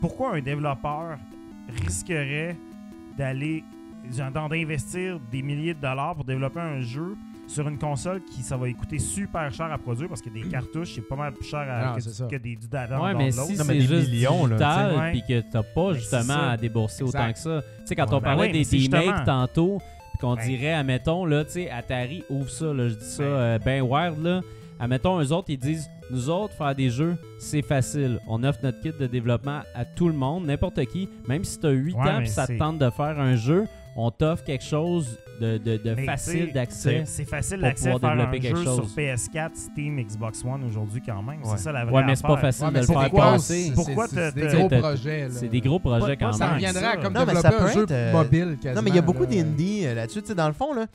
pourquoi 0.00 0.36
un 0.36 0.40
développeur 0.40 1.18
risquerait 1.84 2.54
d'aller 3.18 3.64
d'investir 4.38 5.18
des 5.32 5.42
milliers 5.42 5.74
de 5.74 5.80
dollars 5.80 6.14
pour 6.14 6.24
développer 6.24 6.60
un 6.60 6.80
jeu 6.80 7.16
sur 7.48 7.66
une 7.66 7.76
console 7.76 8.22
qui 8.24 8.42
ça 8.42 8.56
va 8.56 8.66
lui 8.66 8.74
coûter 8.76 9.00
super 9.00 9.52
cher 9.52 9.66
à 9.72 9.78
produire 9.78 10.08
parce 10.08 10.22
que 10.22 10.30
des 10.30 10.42
cartouches 10.42 10.94
c'est 10.94 11.00
pas 11.08 11.16
mal 11.16 11.32
plus 11.32 11.44
cher 11.48 11.58
à- 11.68 11.86
Non, 11.88 11.94
que, 11.96 12.02
c'est 12.02 12.10
ça. 12.10 12.26
que 12.26 12.36
des 12.36 12.54
du 12.54 12.68
data 12.68 13.02
Ouais, 13.02 13.14
mais 13.14 13.32
si 13.32 13.56
c'est 13.56 13.80
juste 13.80 14.10
millions, 14.12 14.46
là, 14.46 14.54
digital, 14.56 15.10
puis 15.10 15.22
que 15.28 15.40
t'as 15.50 15.62
pas 15.64 15.92
justement 15.94 16.50
à 16.50 16.56
débourser 16.56 17.02
Exact. 17.02 17.18
autant 17.20 17.32
que 17.32 17.38
ça. 17.40 17.62
Tu 17.80 17.86
sais, 17.86 17.96
quand 17.96 18.04
Ouais, 18.04 18.14
on 18.14 18.20
ben 18.20 18.22
parlait 18.22 18.52
des, 18.52 18.64
des 18.64 18.78
justement- 18.78 19.04
makes 19.04 19.24
tantôt, 19.24 19.78
puis 20.12 20.18
qu'on 20.20 20.36
Ben. 20.36 20.44
dirait, 20.46 20.72
admettons, 20.74 21.24
là, 21.24 21.44
tu 21.44 21.50
sais, 21.50 21.68
Atari 21.70 22.22
ouvre 22.30 22.48
ça, 22.48 22.72
là, 22.72 22.88
je 22.88 22.94
dis 22.94 23.04
ça, 23.04 23.24
Ben. 23.24 23.28
euh, 23.30 23.58
ben 23.58 23.82
wild, 23.82 24.22
là. 24.22 24.40
Admettons, 24.80 25.20
eux 25.20 25.32
autres, 25.32 25.46
ils 25.50 25.58
disent, 25.58 25.88
nous 26.10 26.30
autres, 26.30 26.54
faire 26.54 26.74
des 26.74 26.90
jeux, 26.90 27.16
c'est 27.38 27.62
facile. 27.62 28.20
On 28.28 28.42
offre 28.44 28.60
notre 28.62 28.80
kit 28.80 28.92
de 28.98 29.06
développement 29.06 29.60
à 29.74 29.84
tout 29.84 30.08
le 30.08 30.14
monde, 30.14 30.46
n'importe 30.46 30.84
qui. 30.86 31.08
Même 31.26 31.44
si 31.44 31.58
t'as 31.58 31.70
8 31.70 31.94
Ouais, 31.94 32.00
ans 32.10 32.18
puis 32.18 32.28
ça 32.28 32.46
te 32.46 32.52
tente 32.56 32.78
de 32.78 32.88
faire 32.90 33.18
un 33.18 33.34
jeu, 33.36 33.66
on 33.96 34.10
t'offre 34.10 34.44
quelque 34.44 34.64
chose 34.64 35.18
de, 35.40 35.58
de, 35.58 35.76
de 35.76 35.94
facile 36.04 36.52
d'accès. 36.52 37.02
C'est 37.06 37.24
facile 37.24 37.58
pour 37.58 37.68
d'accès 37.68 37.88
à 37.90 37.92
pouvoir 37.94 38.12
faire 38.12 38.20
un 38.20 38.30
développer 38.30 38.40
quelque 38.40 38.58
jeu 38.58 38.64
chose. 38.64 38.92
sur 38.92 39.02
PS4, 39.02 39.50
Steam, 39.54 40.00
Xbox 40.00 40.44
One 40.44 40.64
aujourd'hui 40.64 41.00
quand 41.04 41.22
même. 41.22 41.40
Ouais. 41.42 41.50
C'est 41.56 41.58
ça 41.64 41.72
la 41.72 41.84
vraie 41.84 41.94
Ouais, 41.94 42.04
mais 42.04 42.16
c'est 42.16 42.26
pas 42.26 42.36
facile 42.36 42.66
Ouais, 42.66 42.72
de 42.72 42.78
le 42.78 42.86
faire 42.86 43.00
des 43.02 43.08
gros- 43.08 43.18
passer. 43.18 43.62
c'est- 43.68 43.74
Pourquoi 43.74 44.06
c'est- 44.08 44.32
des 44.34 44.46
gros 44.46 44.68
projets. 44.68 45.28
C'est 45.30 45.48
des 45.48 45.60
gros 45.60 45.78
projets 45.80 46.16
quand 46.16 46.26
pas 46.30 46.32
Ça 46.32 46.44
même. 46.46 46.54
reviendrait 46.54 46.84
à 46.84 46.96
comme 46.96 47.12
développer 47.14 47.46
un 47.48 47.72
jeu 47.72 47.86
euh, 47.90 48.12
mobile 48.12 48.56
quasiment. 48.62 48.74
Non, 48.76 48.82
mais 48.82 48.90
il 48.90 48.96
y 48.96 48.98
a 48.98 49.02
beaucoup 49.02 49.22
là. 49.22 49.26
d'indies 49.26 49.86
euh, 49.86 49.94
là-dessus. 49.94 50.22
Tu 50.22 50.28
sais, 50.28 50.34
dans 50.34 50.46
le 50.48 50.54
fond, 50.54 50.72
là, 50.74 50.86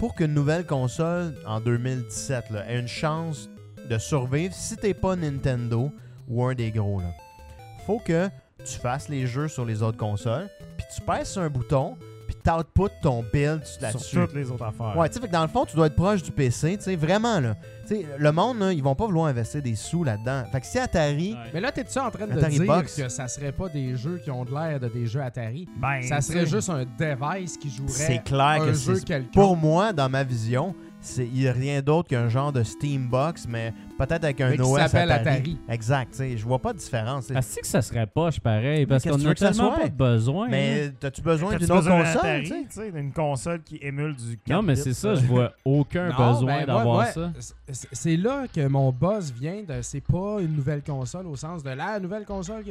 pour 0.00 0.14
qu'une 0.14 0.32
nouvelle 0.32 0.64
console 0.64 1.34
en 1.46 1.60
2017 1.60 2.48
là, 2.48 2.72
ait 2.72 2.80
une 2.80 2.88
chance 2.88 3.50
de 3.86 3.98
survivre, 3.98 4.54
si 4.54 4.74
t'es 4.78 4.94
pas 4.94 5.14
Nintendo 5.14 5.92
ou 6.26 6.42
un 6.42 6.54
des 6.54 6.70
gros, 6.70 7.02
faut 7.86 7.98
que 7.98 8.30
tu 8.64 8.78
fasses 8.78 9.10
les 9.10 9.26
jeux 9.26 9.48
sur 9.48 9.66
les 9.66 9.82
autres 9.82 9.98
consoles, 9.98 10.48
puis 10.78 10.86
tu 10.94 11.26
sur 11.26 11.42
un 11.42 11.50
bouton, 11.50 11.98
t'output 12.42 12.90
ton 13.02 13.22
build 13.32 13.62
là-dessus. 13.80 14.04
Sur 14.04 14.26
toutes 14.26 14.36
les 14.36 14.50
autres 14.50 14.64
affaires. 14.64 14.96
Ouais, 14.96 15.08
tu 15.08 15.14
sais, 15.14 15.20
fait 15.20 15.28
que 15.28 15.32
dans 15.32 15.42
le 15.42 15.48
fond, 15.48 15.64
tu 15.64 15.76
dois 15.76 15.86
être 15.86 15.96
proche 15.96 16.22
du 16.22 16.30
PC, 16.30 16.76
tu 16.76 16.84
sais, 16.84 16.96
vraiment, 16.96 17.40
là. 17.40 17.54
Tu 17.86 17.96
sais, 17.96 18.06
le 18.18 18.32
monde, 18.32 18.58
là, 18.60 18.72
ils 18.72 18.82
vont 18.82 18.94
pas 18.94 19.06
vouloir 19.06 19.26
investir 19.26 19.62
des 19.62 19.74
sous 19.74 20.04
là-dedans. 20.04 20.44
Fait 20.52 20.60
que 20.60 20.66
si 20.66 20.78
Atari... 20.78 21.32
Ouais. 21.32 21.50
Mais 21.54 21.60
là, 21.60 21.72
t'es-tu 21.72 21.98
en 21.98 22.10
train 22.10 22.26
de 22.26 22.32
Atari 22.32 22.58
dire 22.58 22.66
Box. 22.66 22.96
que 22.96 23.08
ça 23.08 23.28
serait 23.28 23.52
pas 23.52 23.68
des 23.68 23.96
jeux 23.96 24.20
qui 24.22 24.30
ont 24.30 24.44
de 24.44 24.52
l'air 24.52 24.78
de 24.80 24.88
des 24.88 25.06
jeux 25.06 25.22
Atari? 25.22 25.68
Ben, 25.76 26.02
Ça 26.02 26.20
serait 26.20 26.46
juste 26.46 26.70
un 26.70 26.84
device 26.84 27.56
qui 27.56 27.70
jouerait 27.70 27.92
C'est 27.92 28.22
clair 28.22 28.62
un 28.62 28.66
que 28.66 28.74
jeu. 28.74 28.94
Pour 29.32 29.56
moi, 29.56 29.92
dans 29.92 30.08
ma 30.08 30.24
vision, 30.24 30.74
il 31.18 31.40
y 31.42 31.48
a 31.48 31.52
rien 31.52 31.80
d'autre 31.82 32.08
qu'un 32.08 32.28
genre 32.28 32.52
de 32.52 32.62
Steambox, 32.62 33.46
mais 33.48 33.72
peut-être 33.98 34.24
avec 34.24 34.40
un 34.40 34.50
Mais 34.50 34.56
qui 34.56 34.62
OS 34.62 34.78
s'appelle 34.78 35.10
Atari. 35.10 35.36
Atari. 35.36 35.58
Exact, 35.68 36.10
tu 36.12 36.16
sais, 36.18 36.36
je 36.36 36.44
vois 36.44 36.58
pas 36.58 36.72
de 36.72 36.78
différence. 36.78 37.30
Ah, 37.34 37.40
c'est 37.42 37.60
que 37.62 37.66
ça 37.66 37.80
serait 37.82 38.06
poche 38.06 38.38
pareil, 38.40 38.86
parce 38.86 39.02
qu'on 39.04 39.10
que 39.10 39.16
tu 39.16 39.24
a 39.24 39.28
veux 39.28 39.34
que 39.34 39.40
ça 39.40 39.50
tellement 39.52 39.70
soit? 39.74 39.82
pas 39.82 39.88
de 39.88 39.94
besoin. 39.94 40.46
hein. 40.46 40.50
mais 40.50 40.90
t'as-tu 41.00 41.22
besoin 41.22 41.50
T'as-tu 41.52 41.64
d'une 41.64 41.72
autre 41.72 41.82
besoin 41.82 42.04
console, 42.12 42.42
tu 42.42 42.66
sais? 42.70 42.90
d'une 42.92 43.12
console 43.12 43.62
qui 43.62 43.78
émule 43.80 44.14
du 44.14 44.36
4 44.38 44.50
Non, 44.56 44.62
mais 44.62 44.76
c'est 44.76 44.94
ça, 44.94 45.14
je 45.14 45.24
vois 45.24 45.52
aucun 45.64 46.08
Non, 46.18 46.32
besoin 46.32 46.58
ben, 46.60 46.66
d'avoir 46.66 47.06
ça. 47.06 47.32
c'est- 47.70 48.16
là 48.16 48.44
que 48.54 48.66
mon 48.66 48.90
buzz 48.92 49.32
vient 49.32 49.62
de. 49.66 49.80
C'est 49.82 50.00
pas 50.02 50.38
une 50.40 50.54
nouvelle 50.56 50.82
console 50.82 51.26
au 51.26 51.36
sens 51.36 51.62
de 51.62 51.70
la 51.70 51.98
nouvelle 51.98 52.24
console. 52.24 52.62
que- 52.64 52.70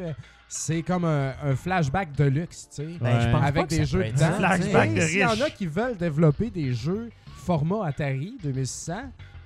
C'est 0.52 0.82
comme 0.82 1.06
un, 1.06 1.34
un 1.44 1.56
flashback 1.56 2.12
de 2.16 2.24
luxe, 2.24 2.70
tu 2.70 2.78
sais. 2.78 2.88
Ben, 3.00 3.18
Ouais. 3.20 3.36
Avec 3.44 3.54
pas 3.56 3.64
que 3.66 3.70
des 3.70 3.76
ça 3.78 3.84
jeux 3.84 4.04
dedans. 4.06 4.32
Flashback 4.38 4.94
de 4.96 4.98
Et 5.00 5.02
S'il 5.02 5.20
y 5.20 5.26
en 5.26 5.30
riche. 5.30 5.42
a 5.42 5.50
qui 5.52 5.68
veulent 5.68 5.96
développer 5.98 6.50
des 6.50 6.74
jeux 6.74 7.10
format 7.40 7.86
Atari 7.88 8.38
2600, 8.44 8.94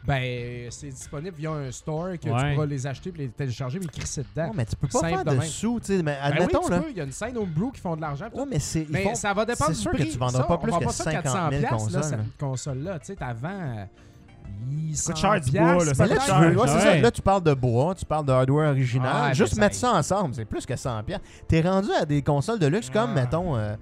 ben 0.05 0.67
c'est 0.69 0.89
disponible 0.89 1.35
via 1.37 1.51
un 1.51 1.71
store 1.71 2.19
que 2.21 2.29
Ouais. 2.29 2.49
tu 2.49 2.53
pourras 2.55 2.65
les 2.65 2.85
acheter 2.85 3.09
et 3.15 3.17
les 3.19 3.29
télécharger 3.29 3.79
mais 3.79 3.87
crisser 3.87 4.23
dedans. 4.35 4.47
Non, 4.47 4.53
mais 4.55 4.65
tu 4.65 4.75
peux 4.75 4.87
pas 4.87 4.99
Simple 4.99 5.13
faire 5.13 5.23
de 5.25 5.29
de 5.31 5.35
même. 5.37 5.47
sous, 5.47 5.79
tu 5.79 5.85
sais. 5.87 6.03
Mais 6.03 6.17
Ben 6.21 6.31
oui, 6.31 6.37
admettons, 6.43 6.65
tu 6.65 6.71
là. 6.71 6.79
peux, 6.81 6.89
il 6.91 6.97
y 6.97 7.01
a 7.01 7.03
une 7.05 7.11
scène 7.13 7.37
homebrew 7.37 7.71
qui 7.71 7.79
font 7.79 7.95
de 7.95 8.01
l'argent. 8.01 8.25
Ouais, 8.33 8.43
mais 8.49 8.59
c'est. 8.59 8.81
ils 8.81 8.87
Mais 8.91 9.03
font- 9.03 9.15
ça 9.15 9.33
va 9.33 9.45
dépendre 9.45 9.69
c'est 9.71 9.75
du 9.77 9.81
sûr 9.81 9.91
que 9.91 9.97
prix. 9.97 10.09
tu 10.09 10.17
vendras 10.17 10.41
Ça, 10.41 10.43
pas 10.47 10.55
on 10.55 10.57
plus 10.57 10.71
vend 10.71 10.79
que 10.79 10.83
pas 10.85 10.91
ça 10.91 11.03
50 11.05 11.23
000 11.23 11.33
400 11.33 11.49
piastres, 11.49 11.63
là, 11.63 11.69
consoles, 11.77 11.93
là. 12.01 12.07
cette 12.09 12.37
console-là. 12.37 12.99
Tu 12.99 13.05
sais, 13.05 13.15
t'avant... 13.15 13.87
coûte 15.05 15.17
cher 15.17 15.39
du 15.41 15.51
bois, 15.51 15.85
là, 15.85 15.93
ça 15.93 16.03
Mais 16.03 16.09
là, 16.09 16.15
coûte 16.15 16.23
tu 16.25 16.29
cher. 16.31 16.41
veux, 16.41 16.57
ouais, 16.57 16.67
c'est 16.67 16.79
ça. 16.79 16.89
Ouais. 16.91 17.01
Là, 17.01 17.11
tu 17.11 17.21
parles 17.21 17.43
de 17.43 17.53
bois, 17.53 17.95
tu 17.95 18.05
parles 18.05 18.25
de 18.25 18.31
hardware 18.33 18.69
original. 18.71 19.11
Ah, 19.15 19.33
Juste 19.33 19.55
mais 19.55 19.61
mettre 19.61 19.75
ça- 19.75 19.91
ça 19.91 19.97
ensemble, 20.17 20.35
c'est 20.35 20.45
plus 20.45 20.65
que 20.65 20.75
100 20.75 21.01
pièces. 21.03 21.21
T'es 21.47 21.61
rendu 21.61 21.89
à 21.97 22.05
des 22.05 22.21
consoles 22.21 22.59
de 22.59 22.67
luxe 22.67 22.89
comme, 22.89 23.11
Ah. 23.11 23.21
mettons, 23.21 23.55
euh, 23.55 23.75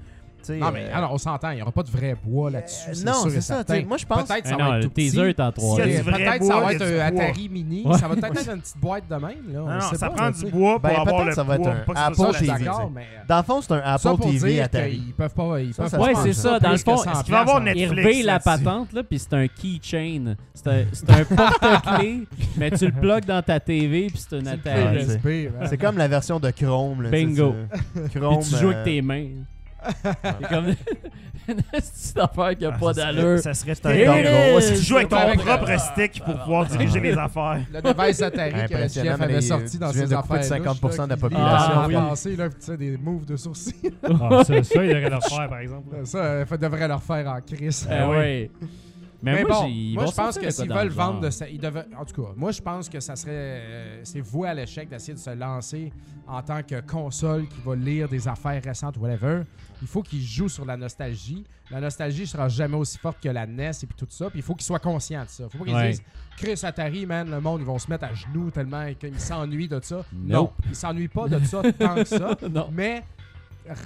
sais, 0.45 0.57
Non, 0.57 0.71
mais 0.71 0.85
euh, 0.85 0.95
alors, 0.97 1.13
on 1.13 1.17
s'entend, 1.17 1.49
il 1.51 1.55
n'y 1.57 1.61
aura 1.61 1.71
pas 1.71 1.83
de 1.83 1.89
vrai 1.89 2.15
bois 2.23 2.49
là-dessus. 2.51 2.89
euh, 2.89 2.93
c'est 2.93 3.05
non, 3.05 3.13
sûr 3.21 3.27
et 3.27 3.31
c'est 3.31 3.41
ça. 3.41 3.63
Moi, 3.87 3.97
je 3.97 4.05
pense. 4.05 4.23
Peut-être 4.27 4.47
ça 4.47 4.51
non, 4.55 4.57
va 4.57 4.69
être 4.69 4.75
le 4.77 4.83
tout 4.83 4.89
petit. 4.91 5.09
teaser 5.11 5.29
est 5.29 5.39
en 5.39 5.51
S'il 5.51 5.63
y 5.63 5.81
a 5.81 5.85
3D. 5.85 5.95
du 5.97 6.01
vrai 6.09 6.23
Peut-être 6.23 6.39
bois, 6.39 6.47
ça 6.47 6.59
va 6.61 6.71
il 6.71 6.75
être 6.75 6.81
un 6.81 7.11
bois. 7.11 7.23
Atari 7.23 7.49
mini. 7.49 7.83
Ouais. 7.85 7.97
Ça 7.97 8.07
va 8.07 8.15
peut-être 8.15 8.39
être 8.41 8.53
une 8.53 8.61
petite 8.61 8.77
boîte 8.77 9.03
de 9.09 9.15
même. 9.15 9.21
Là, 9.53 9.59
on 9.63 9.69
Non, 9.69 9.79
ça 9.93 10.09
pas, 10.09 10.15
prend 10.15 10.31
du 10.31 10.45
bois 10.51 10.71
pour 10.79 10.79
Ben, 10.81 10.89
avoir 10.89 11.05
peut-être 11.05 11.25
le 11.25 11.31
ça 11.33 11.43
va 11.43 11.55
être 11.55 11.67
un 11.67 11.73
que 11.75 11.91
Apple 11.97 12.37
TV. 12.39 12.65
Dans 13.27 13.37
le 13.37 13.43
fond, 13.43 13.61
c'est 13.61 13.73
un 13.73 13.81
Ça 13.81 13.93
Apple 14.09 14.21
pour 14.21 14.31
TV 14.31 14.61
Atari. 14.61 14.91
qu'ils 14.99 15.13
peuvent 15.13 15.33
pas... 15.33 15.59
Ils 15.61 15.73
peuvent 15.73 15.87
ça 15.89 15.97
pas 15.97 16.07
pense, 16.11 16.23
c'est 16.23 16.33
ça. 16.33 16.59
Dans 16.59 16.69
le 16.71 16.75
que 16.77 16.81
fond, 16.83 16.97
100 16.97 17.11
est-ce 17.11 17.23
qu'il 17.23 17.31
va 17.33 17.39
avoir 17.39 17.59
Il 17.59 17.63
Netflix 17.89 18.23
la 18.25 18.39
patente, 18.39 18.93
là, 18.93 19.03
puis 19.03 19.19
c'est 19.19 19.33
un 19.33 19.47
keychain. 19.47 20.35
C'est 20.53 20.67
un, 20.69 21.25
porte-clés, 21.35 22.27
mais 22.57 22.71
tu 22.71 22.85
le 22.85 22.91
plugues 23.01 23.25
dans 23.25 23.41
ta 23.41 23.59
TV, 23.59 24.07
puis 24.07 24.17
c'est 24.29 24.35
un 24.37 24.45
Atari. 24.45 25.07
c'est- 25.69 25.77
comme 25.77 25.97
la 25.97 26.07
version 26.07 26.39
de 26.39 26.51
Chrome. 26.51 27.07
Bingo. 27.09 27.55
Puis 27.93 28.19
Chrome. 28.19 28.39
tu 28.43 28.55
joues 28.57 28.67
euh, 28.69 28.71
avec 28.73 28.83
tes 28.83 29.01
mains. 29.01 29.27
C'est 30.03 30.47
comme 30.49 30.65
une 31.47 31.55
petite 31.63 32.17
affaire 32.19 32.57
qui 32.57 32.65
a 32.65 32.71
Ah, 32.73 32.77
pas 32.79 32.93
d'allure. 32.93 33.39
Ça 33.39 33.53
serait 33.53 33.73
un 33.83 34.05
dongle. 34.05 34.63
Tu 34.67 34.75
joues 34.83 34.95
avec 34.97 35.09
ton 35.09 35.17
le- 35.31 35.37
propre 35.37 35.79
stick 35.79 36.23
pour 36.23 36.37
pouvoir 36.39 36.65
diriger 36.67 36.99
les 36.99 37.13
affaires. 37.17 37.61
Le 37.73 37.81
device 37.81 38.21
Atari 38.21 38.51
que 38.51 38.57
Impressionnant, 38.73 39.09
Jeff 39.11 39.17
mais 39.19 39.23
avait 39.25 39.41
sorti 39.41 39.77
dans 39.79 39.91
ses 39.91 40.07
de 40.07 40.15
couper 40.15 40.39
de 40.39 40.53
affaires. 40.53 40.73
50% 40.73 41.03
de 41.05 41.09
la 41.09 41.17
population. 41.17 41.47
Ah, 41.75 41.85
oui. 41.87 42.35
là, 42.35 42.49
tu 42.49 42.55
sais, 42.59 42.77
des 42.77 42.97
moves 42.97 43.25
de 43.25 43.35
sourcils. 43.35 43.73
Ah, 44.03 44.43
ça, 44.43 44.63
ça, 44.63 44.83
il 44.85 44.93
devrait 44.93 45.09
le 45.09 45.19
faire, 45.21 45.49
par 45.49 45.59
exemple. 45.59 45.95
Ça, 46.05 46.45
faut- 46.45 46.57
devrait 46.57 46.87
leur 46.87 47.01
faire 47.03 47.27
en 47.27 47.41
crise. 47.41 47.87
Eh 47.91 48.03
ouais. 48.05 48.51
Mais, 49.23 49.35
Mais 49.35 49.43
moi, 49.43 49.61
bon, 49.61 49.69
moi 49.93 50.05
je 50.07 50.11
pense 50.15 50.37
que 50.39 50.49
s'ils 50.49 50.67
veulent 50.73 50.87
le 50.87 50.93
vendre 50.93 51.19
de 51.19 51.29
ça, 51.29 51.47
ils 51.47 51.59
devaient, 51.59 51.85
en 51.95 52.03
tout 52.05 52.19
cas, 52.23 52.29
moi 52.35 52.49
je 52.51 52.59
pense 52.59 52.89
que 52.89 52.99
ça 52.99 53.15
serait, 53.15 53.31
euh, 53.31 53.99
c'est 54.03 54.19
voué 54.19 54.49
à 54.49 54.53
l'échec 54.55 54.89
d'essayer 54.89 55.13
de 55.13 55.19
se 55.19 55.29
lancer 55.29 55.93
en 56.27 56.41
tant 56.41 56.63
que 56.63 56.81
console 56.81 57.47
qui 57.47 57.57
va 57.63 57.75
lire 57.75 58.09
des 58.09 58.27
affaires 58.27 58.59
récentes 58.63 58.97
ou 58.97 59.01
whatever. 59.01 59.41
Il 59.81 59.87
faut 59.87 60.03
qu'ils 60.03 60.21
jouent 60.21 60.49
sur 60.49 60.63
la 60.65 60.77
nostalgie. 60.77 61.43
La 61.71 61.79
nostalgie 61.81 62.27
sera 62.27 62.47
jamais 62.49 62.75
aussi 62.77 62.97
forte 62.97 63.19
que 63.21 63.29
la 63.29 63.47
NES 63.47 63.71
et 63.83 63.87
puis 63.87 63.95
tout 63.97 64.05
ça. 64.09 64.29
Puis 64.29 64.39
il 64.39 64.41
faut 64.43 64.53
qu'ils 64.53 64.65
soient 64.65 64.79
conscients 64.79 65.23
de 65.23 65.29
ça. 65.29 65.49
Faut 65.49 65.57
pas 65.57 65.65
qu'ils 65.65 65.73
Ouais. 65.75 65.89
disent 65.91 66.03
Chris 66.37 66.59
Atari, 66.63 67.05
man, 67.05 67.29
le 67.29 67.41
monde 67.41 67.61
ils 67.61 67.65
vont 67.65 67.79
se 67.79 67.89
mettre 67.89 68.03
à 68.05 68.13
genoux 68.13 68.51
tellement 68.51 68.93
qu'ils 68.93 69.19
s'ennuient 69.19 69.67
de 69.67 69.79
ça. 69.81 69.97
Nope. 69.97 70.05
Non, 70.13 70.53
ils 70.69 70.75
s'ennuient 70.75 71.07
pas 71.07 71.27
de 71.27 71.43
ça 71.45 71.61
tant 71.73 71.95
que 71.95 72.03
ça. 72.03 72.37
non. 72.49 72.69
Mais 72.71 73.03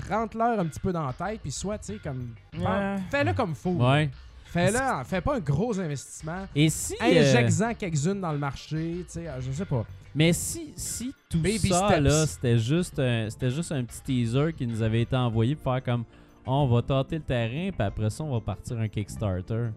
rentre-leur 0.10 0.60
un 0.60 0.66
petit 0.66 0.80
peu 0.80 0.92
dans 0.94 1.06
la 1.06 1.14
tête 1.14 1.42
puis 1.42 1.52
soit 1.52 1.78
tu 1.80 1.94
sais 1.94 2.00
comme 2.04 2.34
Ouais. 2.58 2.96
fais-le 3.10 3.34
comme 3.34 3.56
faut. 3.56 3.72
Ouais. 3.74 4.10
Fais-le, 4.56 5.04
fais 5.06 5.22
pas 5.22 5.36
un 5.36 5.40
gros 5.40 5.80
investissement. 5.80 6.48
Et 6.56 6.70
si. 6.70 6.96
euh, 7.02 7.22
Injecte-en 7.22 7.74
quelques-unes 7.74 8.22
dans 8.22 8.32
le 8.32 8.38
marché, 8.40 8.98
tu 9.00 9.06
sais, 9.08 9.28
euh, 9.28 9.40
je 9.42 9.52
sais 9.52 9.66
pas. 9.66 9.86
mais 10.16 10.32
si, 10.34 10.74
si 10.76 11.14
tout 11.30 11.40
Baby 11.40 11.70
ça, 11.70 11.88
steps. 11.90 12.02
là, 12.04 12.26
c'était 12.26 12.58
juste, 12.58 13.00
un- 13.00 13.30
c'était 13.30 13.50
juste 13.52 13.72
un 13.72 13.84
petit 13.84 14.02
teaser 14.02 14.54
qui 14.54 14.66
nous 14.66 14.82
avait 14.82 15.02
été 15.02 15.16
envoyé 15.16 15.56
pour 15.56 15.74
faire 15.74 15.84
comme. 15.84 16.04
Oh, 16.48 16.52
on 16.52 16.68
va 16.68 16.82
tâter 16.84 17.16
le 17.16 17.24
terrain, 17.24 17.72
puis 17.72 17.86
après 17.88 18.10
ça, 18.12 18.24
on 18.24 18.32
va 18.32 18.40
partir 18.40 18.78
un 18.80 18.88
Kickstarter. 18.88 19.70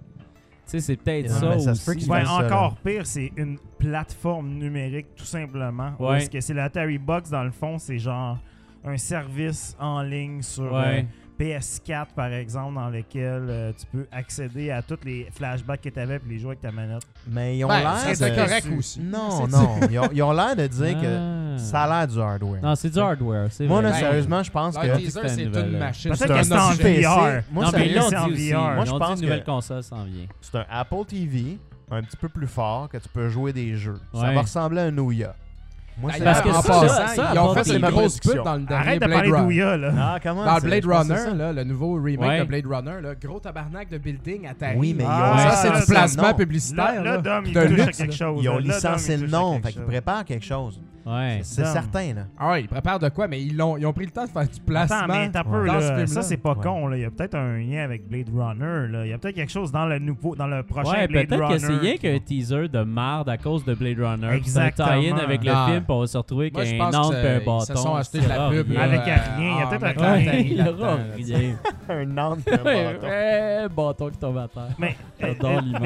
Tu 0.66 0.72
sais, 0.72 0.80
c'est 0.80 0.96
peut-être 0.96 1.30
ça 1.30 1.48
mais 1.48 1.60
ça 1.60 1.70
aussi. 1.72 1.90
Ouais, 2.10 2.20
fassent 2.20 2.28
ça, 2.28 2.44
encore 2.46 2.76
pire, 2.84 3.06
c'est 3.06 3.32
une 3.38 3.58
plateforme 3.78 4.50
numérique, 4.50 5.06
tout 5.16 5.24
simplement. 5.24 5.92
Ouais. 5.98 6.18
Parce 6.18 6.28
que 6.28 6.40
c'est 6.42 6.52
l'Atari 6.52 6.98
Box, 6.98 7.30
dans 7.30 7.42
le 7.44 7.50
fond, 7.52 7.78
c'est 7.78 7.98
genre 7.98 8.36
un 8.84 8.98
service 8.98 9.74
en 9.80 10.02
ligne 10.02 10.42
sur 10.42 10.70
Ouais. 10.72 11.00
euh, 11.00 11.02
PS4, 11.38 12.06
par 12.16 12.32
exemple, 12.32 12.74
dans 12.74 12.88
lequel 12.88 13.46
euh, 13.48 13.72
tu 13.78 13.86
peux 13.86 14.06
accéder 14.10 14.70
à 14.70 14.82
tous 14.82 14.98
les 15.04 15.28
flashbacks 15.32 15.80
que 15.80 15.88
tu 15.88 16.00
avais 16.00 16.16
et 16.16 16.20
les 16.28 16.38
jouer 16.38 16.48
avec 16.50 16.60
ta 16.60 16.72
manette. 16.72 17.02
Mais 17.28 17.58
ils 17.58 17.64
ont 17.64 17.68
Ben, 17.68 17.80
l'air 17.80 17.98
c'est 18.14 18.30
de... 18.30 18.34
correct 18.34 18.66
aussi. 18.76 19.00
Non, 19.00 19.46
non. 19.46 19.80
Ils 19.90 19.98
ont, 19.98 20.08
ils 20.12 20.22
ont 20.22 20.32
l'air 20.32 20.56
de 20.56 20.66
dire 20.66 21.00
que 21.00 21.06
Ah. 21.54 21.58
ça 21.58 21.82
a 21.84 21.98
l'air 22.00 22.08
du 22.08 22.20
hardware. 22.20 22.62
Non, 22.62 22.74
c'est 22.74 22.90
du 22.90 22.98
hardware. 22.98 23.48
Moi, 23.60 23.82
là, 23.82 23.92
sérieusement, 23.94 24.42
je 24.42 24.50
pense 24.50 24.76
que... 24.76 24.96
teaser, 24.96 25.20
c'est 25.28 25.42
une 25.44 25.78
machine. 25.78 26.14
C'est 26.14 26.26
que 26.26 26.32
un 26.32 26.42
c'est 26.42 26.54
en. 26.54 26.70
VR. 26.72 27.42
Moi, 27.50 27.64
non, 27.66 27.70
mais 27.72 27.88
c'est 28.08 28.16
en. 28.16 28.28
VR. 28.28 28.74
Moi, 28.74 28.84
je 28.84 28.90
pense 28.92 29.18
une 29.18 29.24
nouvelle 29.24 29.40
que- 29.40 29.46
console 29.46 29.82
s'en 29.82 30.04
vient. 30.04 30.26
c'est 30.40 30.56
un 30.56 30.66
Apple 30.70 31.04
TV 31.06 31.58
un 31.90 32.02
petit 32.02 32.16
peu 32.16 32.28
plus 32.28 32.46
fort 32.46 32.88
que 32.88 32.98
tu 32.98 33.08
peux 33.08 33.28
jouer 33.28 33.52
des 33.52 33.74
jeux. 33.76 33.98
Ça 34.12 34.32
va 34.32 34.42
ressembler 34.42 34.80
à 34.80 34.84
un 34.84 34.98
Ouya. 34.98 35.34
Moi, 36.00 36.12
c'est 36.16 36.22
Parce 36.22 36.40
que 36.42 36.48
en 36.48 36.62
ça, 36.62 36.68
passant, 36.68 37.06
ça, 37.16 37.30
ils 37.34 37.38
ont 37.38 37.54
fait 37.54 37.76
une 37.76 37.86
grosse 37.88 38.20
pub 38.20 38.44
dans 38.44 38.54
le 38.54 38.60
dernier 38.62 38.86
Arrête 38.86 39.00
de 39.02 39.06
Blade 39.06 39.16
parler 39.18 39.30
Runner. 39.32 39.42
d'Ouya, 39.44 39.76
là. 39.76 39.92
Ah, 39.98 40.18
comment 40.22 40.44
Dans 40.44 40.58
Blade 40.58 40.84
Runner, 40.84 41.36
là, 41.36 41.52
le 41.52 41.64
nouveau 41.64 41.94
remake 42.00 42.28
Ouais. 42.28 42.38
de 42.40 42.44
Blade 42.44 42.66
Runner, 42.66 43.00
là, 43.02 43.14
gros 43.20 43.40
tabarnak 43.40 43.90
de 43.90 43.98
building 43.98 44.46
Atari. 44.46 44.76
Oui, 44.78 44.94
mais 44.96 45.02
ils 45.04 45.06
ont 45.06 45.10
Ah, 45.12 45.50
ça, 45.50 45.72
c'est 45.74 45.80
du 45.80 45.86
placement 45.92 46.34
publicitaire. 46.34 47.02
Là, 47.02 47.16
là. 47.16 47.18
Dom, 47.18 47.44
il 47.46 47.52
de 47.54 47.60
touche 47.66 47.80
à 47.80 47.86
quelque 47.86 48.10
là. 48.10 48.10
chose. 48.16 48.40
Ils 48.42 48.48
ont 48.48 48.58
licencié 48.58 49.16
le 49.16 49.24
à 49.24 49.30
nom, 49.30 49.60
fait 49.60 49.72
qu'ils 49.72 49.82
préparent 49.82 50.24
quelque 50.24 50.44
chose. 50.46 50.80
Ouais. 51.08 51.40
C'est 51.42 51.64
certain, 51.64 52.12
là. 52.14 52.22
Ah 52.38 52.50
ouais, 52.50 52.62
ils 52.62 52.68
préparent 52.68 52.98
de 52.98 53.08
quoi, 53.08 53.28
mais 53.28 53.42
ils, 53.42 53.56
l'ont- 53.56 53.76
ils 53.76 53.86
ont 53.86 53.92
pris 53.92 54.04
le 54.04 54.10
temps 54.10 54.24
de 54.24 54.30
faire 54.30 54.46
du 54.48 54.60
placement. 54.60 54.96
Attends, 54.98 55.06
mais 55.08 55.30
t'as 55.30 55.44
peu, 55.44 55.66
dans 55.66 55.74
là. 55.74 56.06
ce. 56.06 56.06
Ça, 56.06 56.22
c'est 56.22 56.36
pas 56.36 56.50
Ouais. 56.52 56.62
con, 56.62 56.86
là. 56.88 56.96
Il 56.96 57.02
y 57.02 57.04
a 57.04 57.10
peut-être 57.10 57.34
un 57.36 57.58
lien 57.58 57.82
avec 57.84 58.06
Blade 58.08 58.28
Runner, 58.34 58.88
là. 58.92 59.06
Il 59.06 59.10
y 59.10 59.12
a 59.12 59.18
peut-être 59.18 59.34
quelque 59.36 59.52
chose 59.52 59.72
dans 59.72 59.86
le 59.86 59.98
nouveau, 59.98 60.34
dans 60.36 60.46
le 60.46 60.62
prochain 60.62 60.90
Ouais, 60.90 61.08
Blade 61.08 61.28
peut-être 61.28 61.40
Runner. 61.42 61.54
que 61.54 61.60
c'est 61.60 61.76
rien 61.76 61.96
qu'un 61.96 62.18
teaser 62.18 62.68
de 62.68 62.82
marde 62.82 63.28
à 63.28 63.38
cause 63.38 63.64
de 63.64 63.74
Blade 63.74 63.98
Runner. 64.00 64.34
Exactement. 64.34 64.88
tie-in 65.00 65.16
avec 65.16 65.44
le 65.44 65.52
Non. 65.52 65.66
film, 65.66 65.78
puis 65.84 65.86
on 65.94 66.00
va 66.00 66.06
se 66.06 66.18
retrouver 66.18 66.46
avec 66.46 66.58
un 66.58 66.62
que 66.62 66.66
et 66.66 66.70
un 66.70 66.74
ils 66.74 67.44
bâton. 67.44 67.60
se 67.60 67.74
sont 67.74 67.94
achetés 67.94 68.20
de 68.20 68.28
la 68.28 68.48
pub. 68.50 68.68
rien. 68.68 68.78
là, 68.78 68.84
Avec 68.84 69.00
euh, 69.00 69.04
rien, 69.36 69.50
il 69.52 69.58
y 69.58 69.62
a 69.62 69.66
en 69.66 69.68
peut-être 69.70 69.84
un 70.02 70.12
Atari 70.12 70.46
Il 70.50 70.56
y 70.58 70.68
aura 70.68 70.96
rien. 71.16 71.56
Un 71.90 72.18
âne 72.18 72.38
et 72.46 72.52
un 72.52 73.68
bâton. 73.68 73.74
bâton 73.74 74.10
qui 74.10 74.18
tombe 74.18 74.36
à 74.36 74.46
terre. 74.48 74.74
Mais, 74.78 74.94
euh, 75.24 75.32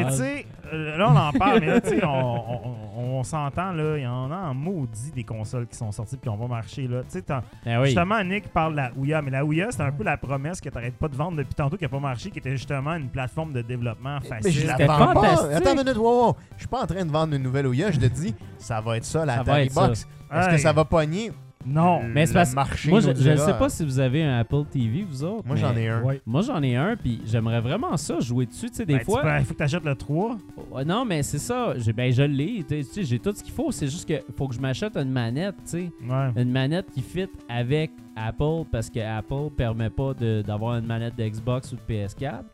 tu 0.08 0.12
sais, 0.16 0.46
euh, 0.72 0.96
là, 0.98 1.10
on 1.12 1.16
en 1.16 1.30
parle, 1.38 1.60
mais 1.60 1.66
là, 1.66 1.80
tu 1.80 1.90
sais, 1.90 2.00
on 2.04 3.22
s'entend, 3.22 3.70
là. 3.72 3.96
Il 3.98 4.02
y 4.02 4.06
en 4.06 4.30
a 4.32 4.36
en 4.48 4.54
maudit 4.54 5.11
des 5.14 5.24
consoles 5.24 5.66
qui 5.66 5.76
sont 5.76 5.92
sorties 5.92 6.16
puis 6.16 6.22
qui 6.22 6.28
ont 6.28 6.38
pas 6.38 6.46
marché, 6.46 6.86
là. 6.88 7.02
Tu 7.10 7.18
sais, 7.20 7.24
oui. 7.66 7.86
Justement, 7.86 8.22
Nick 8.24 8.48
parle 8.52 8.72
de 8.72 8.76
la 8.78 8.92
Ouya, 8.96 9.22
mais 9.22 9.30
la 9.30 9.44
Ouya, 9.44 9.68
c'est 9.70 9.82
un 9.82 9.92
peu 9.92 10.04
la 10.04 10.16
promesse 10.16 10.60
que 10.60 10.68
t'arrêtes 10.68 10.96
pas 10.96 11.08
de 11.08 11.16
vendre 11.16 11.36
depuis 11.38 11.54
tantôt 11.54 11.76
qui 11.76 11.84
a 11.84 11.88
pas 11.88 11.98
marché, 12.00 12.30
qui 12.30 12.38
était 12.38 12.52
justement 12.56 12.94
une 12.94 13.08
plateforme 13.08 13.52
de 13.52 13.62
développement 13.62 14.18
Mais 14.20 14.50
je 14.50 14.60
facile. 14.60 14.66
la 14.66 14.86
vends 14.86 15.12
pas. 15.14 15.54
Attends 15.54 15.72
une 15.72 15.78
minute, 15.78 15.96
wow, 15.96 16.26
wow. 16.26 16.36
Je 16.56 16.60
suis 16.60 16.68
pas 16.68 16.82
en 16.82 16.86
train 16.86 17.04
de 17.04 17.10
vendre 17.10 17.34
une 17.34 17.42
nouvelle 17.42 17.66
Ouya. 17.66 17.90
Je 17.90 18.00
te 18.00 18.06
dis, 18.06 18.34
ça 18.58 18.80
va 18.80 18.96
être 18.96 19.04
ça, 19.04 19.24
la 19.24 19.36
Ça 19.36 19.42
va 19.42 19.52
Atari. 19.52 19.68
Box. 19.74 20.06
Est-ce 20.34 20.48
que 20.48 20.58
ça 20.58 20.72
va 20.72 20.84
pogner? 20.84 21.30
Non. 21.66 22.02
Mais 22.02 22.26
c'est 22.26 22.34
parce 22.34 22.54
marché 22.54 22.90
moi, 22.90 23.00
je, 23.00 23.12
je 23.14 23.30
ne 23.30 23.36
sais 23.36 23.54
pas 23.58 23.68
si 23.68 23.84
vous 23.84 23.98
avez 23.98 24.22
un 24.22 24.38
Apple 24.38 24.64
TV, 24.70 25.04
vous 25.08 25.22
autres. 25.24 25.46
Moi, 25.46 25.56
j'en 25.56 25.76
ai 25.76 25.88
un. 25.88 26.02
Ouais. 26.02 26.20
Moi, 26.26 26.42
j'en 26.42 26.62
ai 26.62 26.76
un, 26.76 26.96
puis 26.96 27.20
j'aimerais 27.26 27.60
vraiment 27.60 27.96
ça, 27.96 28.18
jouer 28.20 28.46
dessus. 28.46 28.68
Tu 28.70 28.76
sais, 28.76 28.86
des 28.86 28.94
Ben, 28.94 28.98
tu 29.00 29.04
fois. 29.06 29.22
Il 29.38 29.44
faut 29.44 29.54
que 29.54 29.58
t'achètes 29.58 29.84
le 29.84 29.94
3. 29.94 30.38
Ouais, 30.70 30.84
non, 30.84 31.04
mais 31.04 31.22
c'est 31.22 31.38
ça. 31.38 31.74
J'ai- 31.78 31.92
Ben, 31.92 32.12
je 32.12 32.22
l'ai. 32.22 32.64
Tu 32.68 32.82
sais, 32.82 33.04
j'ai 33.04 33.18
tout 33.18 33.32
ce 33.34 33.42
qu'il 33.42 33.52
faut. 33.52 33.70
C'est 33.72 33.86
juste 33.88 34.08
que 34.08 34.14
faut 34.36 34.48
que 34.48 34.54
je 34.54 34.60
m'achète 34.60 34.96
une 34.96 35.10
manette, 35.10 35.56
tu 35.64 35.70
sais. 35.70 35.90
Ouais. 36.08 36.30
Une 36.42 36.50
manette 36.50 36.90
qui 36.90 37.02
fit 37.02 37.28
avec 37.48 37.90
Apple 38.16 38.64
parce 38.70 38.90
que 38.90 39.00
Apple 39.00 39.54
permet 39.56 39.90
pas 39.90 40.14
de- 40.14 40.42
d'avoir 40.46 40.76
une 40.78 40.86
manette 40.86 41.16
de 41.16 41.24
Xbox 41.28 41.72
ou 41.72 41.76
de 41.76 41.80
PS4. 41.88 42.44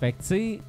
Fait 0.00 0.12
que, 0.12 0.18
tu 0.18 0.24
sais, 0.24 0.60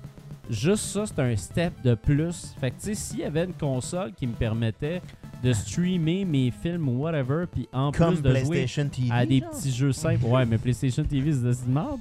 juste 0.49 0.86
ça, 0.86 1.06
c'est 1.06 1.20
un 1.20 1.36
step 1.36 1.74
de 1.84 1.94
plus. 1.95 2.56
Fait 2.60 2.72
que, 2.72 2.76
tu 2.78 2.86
sais, 2.88 2.94
s'il 2.95 3.20
y 3.20 3.24
avait 3.24 3.45
une 3.45 3.53
console 3.53 4.11
qui 4.14 4.26
me 4.28 4.34
permettait 4.34 5.02
de 5.44 5.53
streamer 5.53 6.26
mes 6.26 6.52
films 6.52 6.88
ou 6.90 6.99
whatever, 7.03 7.45
puis 7.52 7.68
en 7.72 7.91
Comme 7.91 8.16
plus 8.16 8.22
de 8.22 8.30
jouer 8.36 8.40
PlayStation 8.66 8.90
TV. 8.90 9.10
à 9.11 9.26
des 9.26 9.40
genre? 9.40 9.49
petits 9.52 9.72
jeux 9.72 9.91
simples. 9.94 10.26
Ouais, 10.26 10.45
mais 10.45 10.57
PlayStation 10.57 11.03
TV, 11.03 11.32
c'est 11.32 11.41
de 11.41 11.74
la 11.74 11.82
merde. 11.82 11.99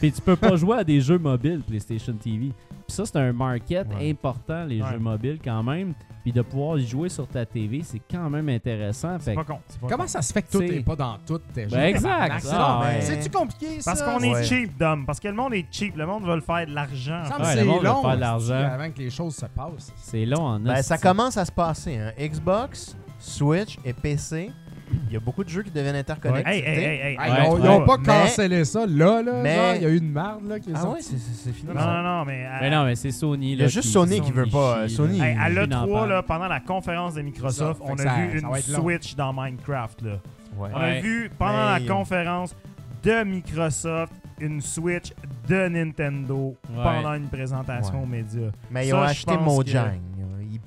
Puis 0.00 0.12
tu 0.12 0.20
peux 0.20 0.36
pas 0.36 0.56
jouer 0.56 0.78
à 0.78 0.84
des 0.84 1.00
jeux 1.00 1.18
mobiles, 1.18 1.60
PlayStation 1.66 2.12
TV. 2.14 2.52
Puis 2.86 2.96
ça, 2.96 3.04
c'est 3.06 3.16
un 3.16 3.32
market 3.32 3.86
Ouais. 3.94 4.10
important, 4.10 4.64
les 4.64 4.80
Ouais. 4.82 4.88
jeux 4.92 4.98
mobiles 4.98 5.38
quand 5.42 5.62
même. 5.62 5.94
Puis 6.22 6.32
de 6.32 6.42
pouvoir 6.42 6.78
y 6.78 6.86
jouer 6.86 7.08
sur 7.08 7.26
ta 7.26 7.46
TV, 7.46 7.82
c'est 7.82 8.00
quand 8.10 8.28
même 8.28 8.48
intéressant. 8.48 9.16
C'est 9.18 9.30
Fait 9.30 9.34
pas 9.34 9.44
con. 9.44 9.60
pas 9.80 9.86
Comment 9.88 10.02
con. 10.04 10.08
ça 10.08 10.20
se 10.20 10.32
fait 10.32 10.42
que 10.42 10.50
tout 10.50 10.60
n'est 10.60 10.80
pas 10.82 10.96
dans 10.96 11.16
toutes 11.26 11.52
tes 11.52 11.64
jeux? 11.68 11.76
Ben, 11.76 11.84
exact. 11.94 12.46
Ah, 12.52 12.80
ouais. 12.84 13.00
C'est-tu 13.00 13.30
compliqué, 13.30 13.80
ça? 13.80 13.92
Parce 13.92 14.02
qu'on 14.02 14.20
est 14.20 14.34
Ouais. 14.34 14.44
cheap, 14.44 14.76
Dom. 14.78 15.06
Parce 15.06 15.20
que 15.20 15.28
le 15.28 15.34
monde 15.34 15.54
est 15.54 15.66
cheap. 15.70 15.96
Le 15.96 16.06
monde 16.06 16.24
veut 16.24 16.40
faire 16.40 16.66
de 16.66 16.74
l'argent. 16.74 17.22
Ça 17.26 17.38
me 17.38 17.44
Ouais, 17.44 17.54
semble 17.54 17.56
le 17.56 17.62
que 17.62 17.66
monde 17.66 17.76
c'est 17.80 17.86
veut 17.88 17.94
long 17.94 18.02
faire 18.02 18.16
de 18.16 18.20
l'argent. 18.20 18.54
avant 18.74 18.90
que 18.90 18.98
les 18.98 19.10
choses 19.10 19.36
se 19.36 19.46
passent. 19.46 19.92
C'est 19.96 20.26
long 20.26 20.42
en 20.42 20.60
Ben, 20.60 20.82
ça 20.82 20.98
commence 20.98 21.36
à 21.36 21.44
se 21.44 21.52
passer. 21.52 21.96
Hein. 21.96 22.12
Xbox, 22.18 22.96
Switch 23.18 23.78
et 23.84 23.92
PC. 23.92 24.50
Il 25.08 25.14
y 25.14 25.16
a 25.16 25.20
beaucoup 25.20 25.42
de 25.44 25.48
jeux 25.48 25.62
qui 25.62 25.70
deviennent 25.70 25.96
interconnectés. 25.96 26.50
Hey, 26.50 26.58
hey, 26.60 26.66
hey, 26.66 26.84
hey. 26.84 27.00
Hey, 27.12 27.18
Ouais, 27.18 27.26
ils 27.26 27.48
ont- 27.48 27.56
ils 27.58 27.62
ouais. 27.62 27.68
ont 27.68 27.84
pas 27.86 27.96
Mais- 27.98 28.04
cancellé 28.06 28.64
ça 28.64 28.86
là, 28.86 29.22
là. 29.22 29.32
mais- 29.42 29.54
genre, 29.56 29.74
Il 29.76 29.82
y 29.82 29.86
a 29.86 29.88
eu 29.88 29.96
une 29.98 30.12
merde 30.12 30.48
là, 30.48 30.60
qui 30.60 30.70
est 30.70 30.74
Ah 30.76 30.88
ouais, 30.88 31.00
c'est- 31.00 31.52
fini. 31.52 31.72
Non, 31.74 31.80
non, 31.80 32.02
non, 32.02 32.24
mais. 32.24 32.44
euh, 32.46 32.58
Mais 32.60 32.70
non, 32.70 32.84
mais 32.84 32.94
c'est 32.96 33.10
Sony. 33.10 33.52
Il 33.52 33.58
y 33.60 33.64
a 33.64 33.68
juste 33.68 33.86
qui- 33.86 33.92
Sony 33.92 34.20
qui 34.20 34.32
veut 34.32 34.46
pas, 34.46 34.78
euh, 34.78 34.88
Sony, 34.88 35.20
à 35.22 35.48
Lui, 35.48 35.56
n'en 35.68 35.84
l'E3, 35.86 35.92
parle. 36.00 36.08
là, 36.10 36.22
pendant 36.22 36.48
la 36.48 36.60
conférence 36.60 37.14
de 37.14 37.22
Microsoft, 37.22 37.80
on 37.84 37.94
a 37.94 37.96
ça- 37.96 38.14
vu 38.16 38.30
ça 38.40 38.46
une 38.46 38.74
long. 38.74 38.80
Switch 38.82 39.14
dans 39.16 39.32
Minecraft. 39.32 40.02
Là. 40.02 40.10
Ouais. 40.58 40.70
On 40.74 40.78
a 40.80 41.00
vu 41.00 41.30
pendant 41.38 41.52
Mais- 41.74 41.80
la 41.80 41.94
conférence 41.94 42.54
de 43.02 43.24
Microsoft 43.24 44.12
une 44.40 44.60
Switch 44.60 45.12
de 45.48 45.68
Nintendo 45.68 46.56
Ouais. 46.70 46.82
pendant 46.82 47.14
une 47.14 47.28
présentation 47.28 47.98
Ouais. 47.98 48.02
aux 48.02 48.06
médias. 48.06 48.50
Mais 48.70 48.86
ils 48.88 48.94
ont 48.94 49.00
acheté 49.02 49.36
Mojang. 49.36 49.98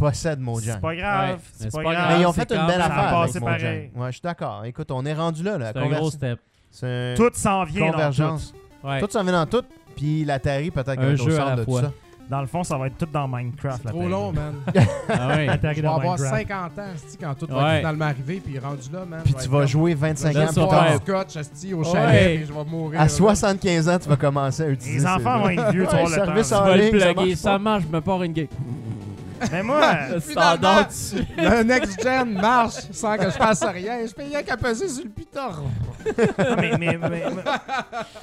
Ils 0.01 0.09
possèdent 0.09 0.39
Mojang. 0.39 0.73
C'est 0.75 0.81
pas 0.81 0.95
grave. 0.95 1.29
Ouais, 1.29 1.37
c'est 1.53 1.71
pas 1.71 1.83
pas 1.83 1.93
grave. 1.93 2.05
Mais 2.09 2.21
ils 2.21 2.25
ont 2.25 2.33
fait 2.33 2.51
une 2.51 2.67
belle 2.67 2.81
affaire 2.81 2.97
avec 2.99 3.11
passé 3.33 3.39
Mojang. 3.39 3.57
pareil. 3.59 3.91
Ouais, 3.95 4.07
je 4.07 4.11
suis 4.11 4.21
d'accord. 4.21 4.65
Écoute, 4.65 4.91
on 4.91 5.05
est 5.05 5.13
rendu 5.13 5.43
là. 5.43 5.57
là. 5.57 5.71
C'est 5.73 5.79
un 5.79 5.87
gros 5.89 6.09
step. 6.11 6.39
Tout 7.15 7.29
s'en 7.33 7.63
vient 7.65 7.81
dans 7.81 7.87
tout. 7.87 7.91
convergence. 7.93 8.53
Ouais. 8.83 8.99
Tout 8.99 9.07
s'en 9.11 9.23
vient 9.23 9.33
dans 9.33 9.45
tout. 9.45 9.63
Puis 9.95 10.25
l'Atari, 10.25 10.71
peut-être 10.71 10.89
Un 10.89 10.95
qu'un 10.95 11.09
est 11.15 11.21
au 11.21 11.29
jeu 11.29 11.33
à 11.33 11.37
centre 11.37 11.49
la 11.49 11.55
de 11.57 11.63
tout 11.65 11.71
fois. 11.71 11.81
ça. 11.81 11.91
Dans 12.29 12.39
le 12.39 12.47
fond, 12.47 12.63
ça 12.63 12.77
va 12.77 12.87
être 12.87 12.97
tout 12.97 13.07
dans 13.11 13.27
Minecraft. 13.27 13.79
C'est 13.79 13.83
la 13.85 13.91
trop 13.91 14.07
long, 14.07 14.31
man. 14.31 14.53
Ah 15.09 15.35
Je 15.35 15.75
vais 15.75 15.81
dans 15.81 15.97
avoir 15.97 16.17
Minecraft. 16.17 16.47
50 16.47 16.79
ans, 16.79 16.83
quand 17.19 17.33
tout 17.35 17.47
va 17.53 17.77
finalement 17.77 18.05
arriver, 18.05 18.41
puis 18.43 18.57
rendu 18.57 18.89
là, 18.93 18.99
man. 19.05 19.19
Puis 19.25 19.33
tu 19.33 19.39
être 19.41 19.49
vas 19.49 19.65
jouer 19.65 19.93
25 19.95 20.31
Je 20.31 20.37
ans 20.39 20.41
vais 20.41 20.47
plus 20.47 20.53
tard. 20.69 20.95
scotch, 20.95 21.35
au 21.73 21.83
chalet, 21.83 22.37
puis 22.37 22.45
je 22.47 22.53
vais 22.53 22.63
mourir. 22.63 22.99
À 23.01 23.03
là. 23.03 23.09
75 23.09 23.89
ans, 23.89 23.99
tu 23.99 24.07
vas 24.07 24.15
commencer 24.15 24.63
à 24.63 24.69
utiliser. 24.69 24.99
Les 24.99 25.05
enfants 25.07 25.39
vont 25.39 25.49
être 25.49 25.71
vieux, 25.73 25.85
tu 25.89 25.95
vas 25.95 26.03
le 26.03 26.07
service 26.07 26.49
temps. 26.49 26.59
en 26.59 26.63
Tu 26.63 26.69
vas 26.69 26.75
le 26.77 26.81
ligne, 26.83 26.99
ça 26.99 27.13
plugger, 27.13 27.35
ça 27.35 27.51
pas. 27.51 27.59
marche, 27.59 27.83
je 27.91 27.95
me 27.95 28.01
pars 28.01 28.23
une 28.23 28.31
game. 28.33 28.47
Mais 29.51 29.63
moi, 29.63 29.91
Standard 30.19 30.87
dessus. 30.87 31.23
Le 31.37 31.63
next-gen 31.63 32.33
marche 32.33 32.75
sans 32.91 33.17
que 33.17 33.25
je 33.25 33.29
fasse 33.31 33.63
rien. 33.63 34.05
Je 34.05 34.13
payais 34.13 34.43
qu'à 34.43 34.57
peser 34.57 34.87
sur 34.89 35.03
le 35.05 35.09
piton. 35.09 35.51
non, 35.51 36.55
mais, 36.59 36.77
mais, 36.77 36.97
mais- 36.97 37.09
mais- 37.09 37.43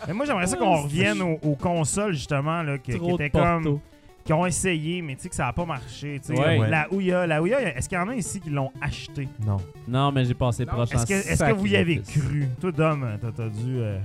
mais 0.07 0.13
moi, 0.15 0.27
j'aimerais 0.27 0.47
ça 0.47 0.57
qu'on 0.57 0.83
revienne 0.83 1.23
aux, 1.23 1.39
aux 1.43 1.55
consoles, 1.57 2.13
justement, 2.15 2.63
là, 2.63 2.79
qui, 2.79 2.93
étaient 2.93 3.31
comme. 3.31 3.81
qui 4.25 4.33
ont 4.33 4.45
essayé, 4.45 5.01
mais 5.01 5.15
tu 5.17 5.23
sais 5.23 5.29
que 5.31 5.35
ça 5.35 5.45
n'a 5.47 5.53
pas 5.53 5.65
marché. 5.65 6.21
tu 6.25 6.35
sais. 6.35 6.39
Ouais. 6.39 6.69
La 6.69 6.87
Ouya, 6.93 7.27
la 7.27 7.41
Ouya, 7.41 7.61
est-ce 7.77 7.89
qu'il 7.89 7.97
y 7.97 8.01
en 8.01 8.09
a 8.09 8.15
ici 8.15 8.41
qui 8.41 8.51
l'ont 8.51 8.71
acheté? 8.81 9.27
Non. 9.47 9.57
Non, 9.87 10.13
mais 10.13 10.25
j'ai 10.25 10.35
passé 10.35 10.67
proche 10.67 10.93
Est-ce 10.93 11.07
que, 11.07 11.13
est-ce 11.15 11.43
que 11.45 11.53
vous 11.53 11.67
y 11.67 11.77
avez 11.77 12.01
cru? 12.03 12.47
Toi, 12.61 12.73
Dom, 12.73 13.07
t'as 13.23 13.33
t'as 13.33 13.49
dû. 13.49 13.79
euh, 13.79 13.99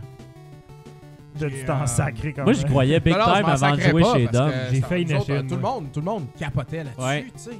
Dû 1.35 1.49
J'ai, 1.49 1.65
t'en 1.65 1.81
euh, 1.81 1.85
sacrer 1.85 2.33
quand 2.33 2.43
Moi, 2.43 2.53
même. 2.53 2.61
je 2.61 2.67
croyais 2.67 2.99
big 2.99 3.13
Non, 3.13 3.19
non, 3.19 3.25
je 3.25 3.33
time 3.33 3.41
m'en 3.41 3.47
avant 3.49 3.53
de 3.53 3.75
sacrais 3.75 3.89
jouer 3.91 4.01
pas 4.03 4.13
chez 4.13 4.23
parce 4.25 4.37
Dom. 4.37 4.49
que 4.51 4.55
J'ai 4.75 4.81
ça- 4.81 4.87
failli 4.87 5.05
nous 5.05 5.15
autres, 5.15 5.25
Tout 5.25 5.55
le 5.55 5.57
moi. 5.61 5.69
monde, 5.71 5.85
tout 5.91 5.99
le 5.99 6.05
monde 6.05 6.25
capotait 6.39 6.83
là-dessus, 6.83 7.01
Ouais. 7.01 7.23
tu 7.23 7.31
sais. 7.35 7.57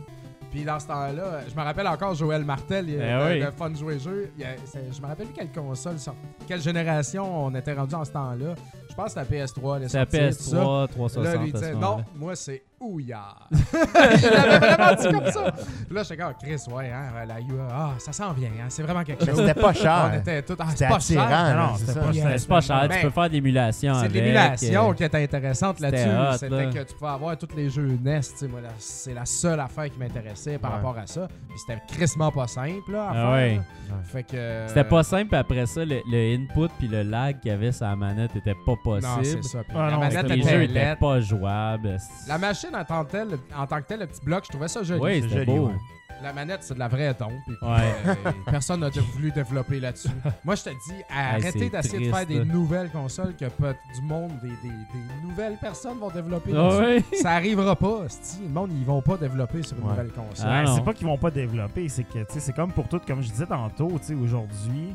Puis 0.52 0.64
dans 0.64 0.80
ce 0.80 0.86
temps-là, 0.86 1.40
je 1.50 1.56
me 1.60 1.64
rappelle 1.64 1.88
encore 1.88 2.14
Joël 2.14 2.46
Martel, 2.46 2.88
il, 2.88 2.98
Ben 3.00 3.18
le, 3.20 3.26
oui. 3.34 3.40
le 3.40 3.52
Fun 3.52 3.74
Jouer 3.74 3.98
Jeu. 3.98 4.32
il 4.38 4.44
y 4.44 4.46
a- 4.46 4.50
c'est- 4.66 4.94
je 4.96 5.02
me 5.02 5.08
rappelle 5.08 5.26
plus 5.26 5.34
quelle 5.34 5.52
console, 5.52 5.98
sort- 5.98 6.14
quelle 6.48 6.62
génération 6.62 7.46
on 7.46 7.56
était 7.56 7.74
rendu 7.74 7.96
en 7.96 8.06
ce 8.06 8.12
temps-là. 8.12 8.54
Je 8.88 8.94
pense 8.94 9.16
que 9.16 9.20
la 9.20 9.26
PS3, 9.26 9.78
elle 9.78 9.84
est 9.86 9.88
C'est 9.90 9.98
la 9.98 10.04
sortie, 10.06 10.38
tout 10.38 10.44
ça. 10.44 10.58
PS3, 10.58 10.82
Là, 10.82 10.88
360. 10.90 11.42
lui 11.42 11.50
il 11.50 11.56
à 11.56 11.58
ce 11.60 11.64
disait 11.64 11.74
moment-là. 11.74 11.98
non, 11.98 12.04
moi 12.16 12.36
c'est 12.36 12.62
Ouillard. 12.86 13.48
il 13.52 14.26
avait 14.28 14.60
vraiment 14.60 14.96
dit 15.02 15.08
comme 15.12 15.32
ça. 15.32 15.52
Puis 15.52 15.96
là, 15.96 16.04
j'étais 16.04 16.18
comme 16.18 16.34
Chris, 16.42 16.62
ouais, 16.72 16.92
hein, 16.92 17.26
la 17.28 17.40
UA, 17.40 17.68
ah, 17.72 17.92
ça 17.98 18.12
sent 18.12 18.24
bien, 18.36 18.50
hein, 18.60 18.66
c'est 18.70 18.84
vraiment 18.84 19.04
quelque 19.04 19.22
Mais 19.26 19.32
chose. 19.32 19.40
c'était 19.46 19.60
pas 19.62 19.70
On 19.70 19.74
cher. 19.74 20.14
était 20.16 20.42
tout, 20.42 20.56
ah, 20.60 20.66
C'était 20.70 20.78
c'est 20.78 20.88
pas 20.90 20.96
attirant. 20.96 21.28
cher. 21.30 21.32
là, 21.32 21.56
Non, 21.56 21.74
c'est 21.76 21.80
c'était 21.86 21.94
ça. 21.94 22.00
pas 22.02 22.12
cher. 22.14 22.40
C'est 22.40 22.48
pas 22.48 22.62
cher, 22.62 22.88
Ben, 22.90 22.96
tu 22.96 23.02
peux 23.06 23.10
faire 23.12 23.30
de 23.30 23.34
l'émulation 23.34 23.94
C'est 23.94 24.00
avec. 24.00 24.12
de 24.12 24.18
l'émulation 24.20 24.90
euh, 24.90 24.94
qui 24.94 25.04
était 25.04 25.24
intéressante 25.24 25.78
c'était 25.80 25.92
là-dessus. 25.92 26.10
hot, 26.34 26.38
C'était 26.38 26.66
là. 26.66 26.72
que 26.72 26.80
tu 26.90 26.96
pouvais 26.96 27.12
avoir 27.12 27.38
tous 27.38 27.56
les 27.56 27.70
jeux 27.70 27.98
NES. 28.04 28.20
tu 28.22 28.28
sais, 28.38 28.48
moi, 28.48 28.62
là, 28.62 28.70
C'est 28.78 29.14
la 29.14 29.26
seule 29.26 29.60
affaire 29.60 29.90
qui 29.90 30.00
m'intéressait 30.00 30.58
par 30.58 30.72
Ouais. 30.72 30.78
rapport 30.78 30.98
à 30.98 31.06
ça. 31.08 31.28
Puis 31.50 31.58
c'était 31.60 31.82
crissement 31.88 32.32
pas 32.32 32.48
simple 32.48 32.92
là, 32.92 33.04
à 33.04 33.10
Ah 33.10 33.14
faire. 33.14 33.32
ouais. 33.32 33.56
là. 33.56 33.96
Fait 34.04 34.24
que. 34.24 34.64
C'était 34.68 34.84
pas 34.84 35.04
simple, 35.04 35.36
après 35.36 35.66
ça, 35.66 35.86
le, 35.86 36.02
le 36.12 36.36
input 36.36 36.70
puis 36.80 36.88
le 36.88 37.04
lag 37.04 37.40
qu'il 37.40 37.52
y 37.52 37.54
avait 37.54 37.72
sur 37.72 37.86
la 37.86 37.96
manette 37.96 38.36
était 38.36 38.56
pas 38.66 38.74
Non, 38.86 39.00
c'est 39.02 39.18
possible. 39.18 39.44
ça. 39.44 39.60
Puis 39.60 39.78
Ah 39.78 39.86
la 39.86 39.92
non, 39.92 40.00
manette 40.00 40.24
les 40.28 40.38
était 40.40 40.50
jeux 40.50 40.64
étaient 40.64 40.74
laide. 40.74 41.00
pas 41.00 41.20
jouables. 41.20 41.98
La 42.28 42.38
machine 42.38 42.73
en 42.76 42.84
tant, 42.86 43.06
que 43.06 43.12
telle, 43.12 43.38
en 43.58 43.68
tant 43.68 43.82
que 43.82 43.88
tel, 43.88 44.00
le 44.02 44.08
petit 44.08 44.22
bloc, 44.24 44.44
je 44.46 44.50
trouvais 44.50 44.68
ça 44.68 44.84
joli. 44.84 45.02
Oui, 45.02 45.16
c'est 45.22 45.30
c'était 45.30 45.46
joli, 45.46 45.58
beau. 45.60 45.68
ouais. 45.68 45.74
La 46.22 46.32
manette, 46.32 46.60
c'est 46.64 46.74
de 46.76 46.80
la 46.80 46.88
vraie 46.88 47.14
tombe. 47.16 47.34
Puis, 47.46 47.56
Ouais. 47.62 47.94
euh, 48.08 48.32
personne 48.46 48.80
n'a 48.80 48.90
voulu 48.90 49.30
développer 49.32 49.82
là-dessus. 49.82 50.08
Moi, 50.46 50.56
je 50.56 50.64
te 50.64 50.70
dis, 50.70 50.94
arrêtez 51.10 51.70
d'essayer 51.70 52.08
de 52.08 52.14
faire 52.16 52.26
des 52.26 52.40
là. 52.40 52.46
nouvelles 52.46 52.90
consoles 52.92 53.36
que 53.36 53.46
peut 53.46 53.76
du 53.94 54.02
monde, 54.08 54.32
des, 54.42 54.48
des- 54.50 54.54
des 54.70 55.28
nouvelles 55.28 55.58
personnes 55.60 55.98
vont 56.00 56.10
développer. 56.12 56.52
Ah 56.54 56.56
là-dessus. 56.80 57.06
ouais. 57.12 57.18
Ça 57.22 57.32
arrivera 57.32 57.76
pas. 57.76 58.04
Le 58.42 58.48
monde, 58.50 58.72
ils 58.72 58.86
vont 58.86 59.02
pas 59.02 59.18
développer 59.18 59.64
sur 59.64 59.76
une 59.78 59.84
Ouais. 59.84 59.90
nouvelle 59.90 60.12
console. 60.12 60.48
Ah 60.50 60.64
c'est 60.74 60.84
pas 60.86 60.94
qu'ils 60.94 61.08
vont 61.08 61.18
pas 61.18 61.32
développer, 61.32 61.90
c'est 61.90 62.04
que 62.06 62.20
tu 62.20 62.26
sais, 62.30 62.40
c'est 62.40 62.54
comme 62.56 62.72
pour 62.72 62.88
tout, 62.88 63.02
comme 63.06 63.22
je 63.22 63.30
disais 63.30 63.48
tantôt, 63.48 63.92
tu 64.00 64.06
sais, 64.06 64.14
aujourd'hui, 64.14 64.94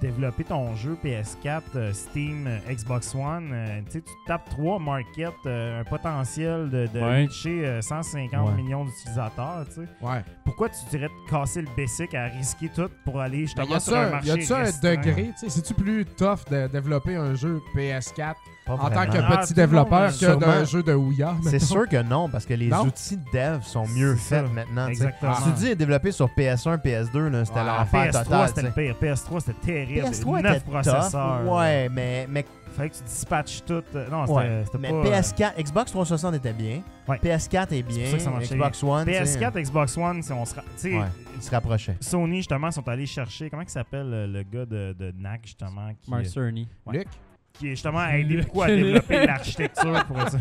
développer 0.00 0.44
ton 0.44 0.74
jeu 0.76 0.96
PS4, 1.04 1.62
euh, 1.76 1.92
Steam, 1.92 2.46
euh, 2.46 2.58
Xbox 2.72 3.14
One, 3.14 3.50
euh, 3.52 3.80
tu 3.86 3.92
sais, 3.92 4.00
tu 4.02 4.12
tapes 4.26 4.48
3 4.50 4.78
market, 4.78 5.32
euh, 5.46 5.80
un 5.80 5.84
potentiel 5.84 6.70
de, 6.70 6.86
de 6.92 7.00
Ouais. 7.00 7.24
reacher, 7.26 7.64
euh, 7.66 7.80
150 7.82 8.48
Ouais. 8.48 8.54
millions 8.62 8.84
d'utilisateurs, 8.84 9.66
tu 9.68 9.74
sais. 9.82 9.88
Ouais. 10.00 10.24
Pourquoi 10.44 10.68
tu 10.68 10.78
dirais 10.90 11.08
de 11.08 11.30
casser 11.30 11.62
le 11.62 11.68
basic 11.76 12.14
à 12.14 12.24
risquer 12.26 12.68
tout 12.74 12.88
pour 13.04 13.20
aller 13.20 13.40
justement 13.42 13.78
sur 13.80 13.96
un 13.96 14.10
marché 14.10 14.28
y 14.28 14.30
a-tu 14.32 14.52
un 14.52 14.70
degré, 14.82 15.30
c'est-tu 15.36 15.74
plus 15.74 16.04
tough 16.04 16.40
de 16.50 16.66
développer 16.68 17.16
un 17.16 17.34
jeu 17.34 17.60
PS4 17.76 18.34
Pas 18.76 18.82
en 18.84 18.88
tant 18.88 18.94
vraiment. 19.06 19.12
que 19.12 19.18
Ah, 19.34 19.36
petit 19.38 19.52
le 19.52 19.56
développeur 19.56 20.00
monde, 20.00 20.08
que 20.10 20.14
sûrement. 20.16 20.38
d'un 20.40 20.64
jeu 20.64 20.82
de 20.82 20.92
Ouya? 20.94 21.34
C'est 21.42 21.52
mettons? 21.52 21.64
sûr 21.66 21.88
que 21.88 22.02
non, 22.02 22.28
parce 22.28 22.46
que 22.46 22.54
les 22.54 22.68
Non? 22.68 22.82
outils 22.84 23.16
de 23.16 23.24
dev 23.32 23.62
sont 23.62 23.86
mieux 23.88 24.16
C'est 24.16 24.36
ça. 24.36 24.42
faits 24.44 24.52
maintenant. 24.52 24.86
tu 24.88 24.94
sais. 24.94 25.04
Exactement. 25.04 25.34
Tu 25.44 25.50
dis 25.52 25.76
développer 25.76 26.12
sur 26.12 26.28
PS1, 26.28 26.76
PS2, 26.78 27.28
là, 27.28 27.44
c'était 27.44 27.60
Ouais, 27.60 27.66
l'enfer 27.66 28.10
PS3, 28.10 28.24
total. 28.24 28.48
c'était 28.48 28.62
le 28.62 28.70
pire. 28.70 28.94
PS3, 29.00 29.40
c'était 29.40 29.60
terrible. 29.60 30.06
PS3 30.08 30.42
9 30.42 30.56
était 30.56 30.70
processeurs. 30.70 31.10
tough. 31.42 31.52
Ouais, 31.56 31.88
mais, 31.90 32.26
mais, 32.28 32.44
Fallait 32.76 32.90
que 32.90 32.94
tu 32.94 33.02
dispatches 33.02 33.64
tout. 33.66 33.82
euh, 33.96 34.08
Non, 34.10 34.26
c'était 34.26 34.38
ouais. 34.38 34.62
c'était 34.64 34.78
mais 34.78 34.90
pas... 34.90 34.94
euh, 34.94 35.20
PS4, 35.20 35.60
Xbox 35.64 35.90
360 35.90 36.34
était 36.36 36.52
bien. 36.52 36.82
Ouais. 37.08 37.18
PS4 37.18 37.72
est 37.72 37.82
bien. 37.82 38.06
ça 38.06 38.16
que 38.16 38.22
ça 38.22 38.30
marchait 38.30 38.54
Xbox 38.54 38.82
One, 38.84 39.06
tu 39.06 39.12
sais, 39.12 39.22
PS4, 39.24 39.60
Xbox 39.62 39.98
One, 39.98 40.22
si 40.22 40.32
on 40.32 40.44
se 40.44 40.54
ra- 40.54 40.62
tu 40.62 40.68
sais, 40.76 40.96
ouais, 40.96 41.04
il 41.34 41.42
se 41.42 41.50
rapprochait. 41.50 41.96
Sony, 42.00 42.36
justement, 42.36 42.70
sont 42.70 42.88
allés 42.88 43.06
chercher. 43.06 43.50
Comment 43.50 43.62
il 43.62 43.68
s'appelle 43.68 44.10
euh, 44.14 44.26
le 44.28 44.44
gars 44.44 44.66
de, 44.66 44.94
de 44.96 45.12
NAC, 45.18 45.40
justement 45.46 45.88
qui, 46.00 46.08
Mark 46.12 46.26
Cerny. 46.26 46.68
Ouais. 46.86 46.98
Luc? 46.98 47.08
Qui 47.54 47.66
est 47.68 47.70
justement 47.70 48.06
aidé 48.08 48.38
beaucoup 48.38 48.62
à 48.62 48.68
développer 48.68 49.26
l'architecture 49.26 50.04
pour 50.06 50.28
ça. 50.28 50.38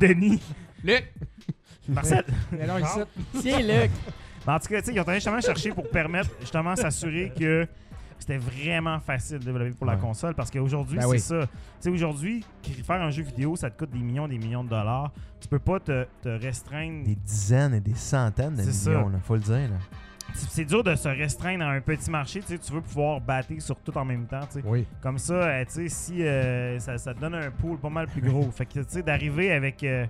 Denis. 0.00 0.40
Luc! 0.84 1.12
Marcel. 1.88 2.24
Tiens, 3.40 3.60
Luc. 3.60 3.90
Mais 4.46 4.52
en 4.52 4.58
tout 4.60 4.68
cas, 4.68 4.80
tu 4.80 4.86
sais, 4.86 4.94
ils 4.94 5.00
ont 5.00 5.12
justement 5.12 5.40
chercher 5.40 5.70
pour 5.70 5.88
permettre, 5.90 6.30
justement, 6.40 6.76
s'assurer 6.76 7.32
que 7.36 7.66
c'était 8.18 8.38
vraiment 8.38 8.98
facile 9.00 9.38
de 9.40 9.44
développer 9.44 9.72
pour 9.72 9.86
la 9.86 9.94
Ouais. 9.94 10.00
console 10.00 10.34
parce 10.34 10.50
qu'aujourd'hui, 10.50 10.96
Ben 10.96 11.02
c'est 11.02 11.08
oui. 11.08 11.20
ça. 11.20 11.40
Tu 11.46 11.48
sais, 11.80 11.88
aujourd'hui, 11.90 12.44
faire 12.84 13.02
un 13.02 13.10
jeu 13.10 13.22
vidéo, 13.22 13.56
ça 13.56 13.70
te 13.70 13.78
coûte 13.78 13.90
des 13.90 13.98
millions, 13.98 14.26
des 14.28 14.38
millions 14.38 14.64
de 14.64 14.68
dollars. 14.70 15.12
Tu 15.40 15.48
peux 15.48 15.58
pas 15.58 15.78
te, 15.80 16.06
te 16.22 16.28
restreindre. 16.28 17.04
Des 17.04 17.14
dizaines 17.16 17.74
et 17.74 17.80
des 17.80 17.94
centaines 17.94 18.54
de 18.56 18.62
millions, 18.62 19.08
là, 19.08 19.18
faut 19.22 19.34
le 19.34 19.40
dire. 19.42 19.54
là. 19.68 19.76
C'est 20.36 20.64
dur 20.64 20.84
de 20.84 20.94
se 20.94 21.08
restreindre 21.08 21.64
à 21.64 21.70
un 21.70 21.80
petit 21.80 22.10
marché. 22.10 22.40
Tu 22.40 22.48
sais, 22.48 22.58
tu 22.58 22.72
veux 22.72 22.80
pouvoir 22.80 23.20
battre 23.20 23.48
sur 23.58 23.76
tout 23.76 23.96
en 23.96 24.04
même 24.04 24.26
temps. 24.26 24.46
tu 24.50 24.60
sais. 24.60 24.64
Oui. 24.66 24.86
Comme 25.00 25.18
ça, 25.18 25.34
euh, 25.34 25.64
tu 25.64 25.72
sais, 25.72 25.88
si 25.88 26.22
euh, 26.22 26.78
ça, 26.78 26.98
ça 26.98 27.14
te 27.14 27.20
donne 27.20 27.34
un 27.34 27.50
pool 27.50 27.78
pas 27.78 27.88
mal 27.88 28.06
plus 28.06 28.20
gros. 28.20 28.50
fait 28.50 28.66
que, 28.66 28.80
tu 28.80 28.84
sais, 28.88 29.02
d'arriver 29.02 29.52
avec 29.52 29.82
euh, 29.82 30.06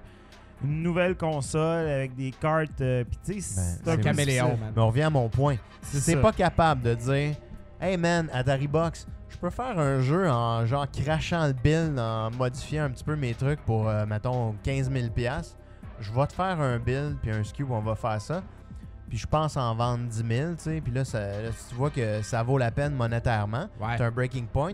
une 0.65 0.82
nouvelle 0.82 1.16
console, 1.16 1.89
avec 1.89 2.15
des 2.15 2.32
cartes, 2.32 2.78
pis 2.78 3.19
tu 3.24 3.40
sais, 3.40 3.61
Ben, 3.61 3.77
c'est 3.85 3.90
un 3.90 3.97
caméléon. 3.97 4.59
Mais 4.74 4.82
on 4.82 4.89
revient 4.89 5.03
à 5.03 5.11
mon 5.11 5.28
point. 5.28 5.57
Si 5.82 6.05
t'es 6.05 6.16
pas 6.16 6.32
capable 6.32 6.82
de 6.82 6.94
dire 6.94 7.36
Hey 7.81 7.97
man, 7.97 8.28
Atari 8.32 8.66
Box, 8.66 9.07
je 9.28 9.36
peux 9.36 9.51
faire 9.51 9.78
un 9.78 10.01
jeu 10.01 10.28
en 10.28 10.65
genre 10.66 10.86
crachant 10.90 11.47
le 11.47 11.53
build, 11.53 11.98
en 11.98 12.31
modifiant 12.31 12.85
un 12.85 12.90
petit 12.90 13.05
peu 13.05 13.16
mes 13.16 13.35
trucs 13.35 13.61
pour, 13.61 13.90
mettons, 14.09 14.55
15 14.65 14.90
000 14.90 15.09
Je 16.01 16.12
vais 16.12 16.27
te 16.27 16.32
faire 16.32 16.61
un 16.61 16.78
build 16.78 17.19
puis 17.20 17.31
un 17.31 17.44
SKU 17.44 17.65
où 17.65 17.74
on 17.74 17.81
va 17.81 17.94
faire 17.94 18.20
ça. 18.20 18.43
Puis 19.09 19.19
je 19.19 19.27
pense 19.27 19.57
en 19.57 19.74
vendre 19.74 20.05
10 20.07 20.24
000, 20.28 20.51
tu 20.55 20.62
sais. 20.62 20.81
Puis 20.81 20.93
là, 20.93 21.05
ça- 21.05 21.20
là, 21.20 21.51
tu 21.69 21.74
vois 21.74 21.91
que 21.91 22.23
ça 22.23 22.43
vaut 22.43 22.59
la 22.59 22.70
peine 22.70 22.95
monétairement, 22.95 23.69
Ouais. 23.81 23.95
c'est 23.97 24.05
un 24.05 24.11
breaking 24.11 24.47
point, 24.47 24.73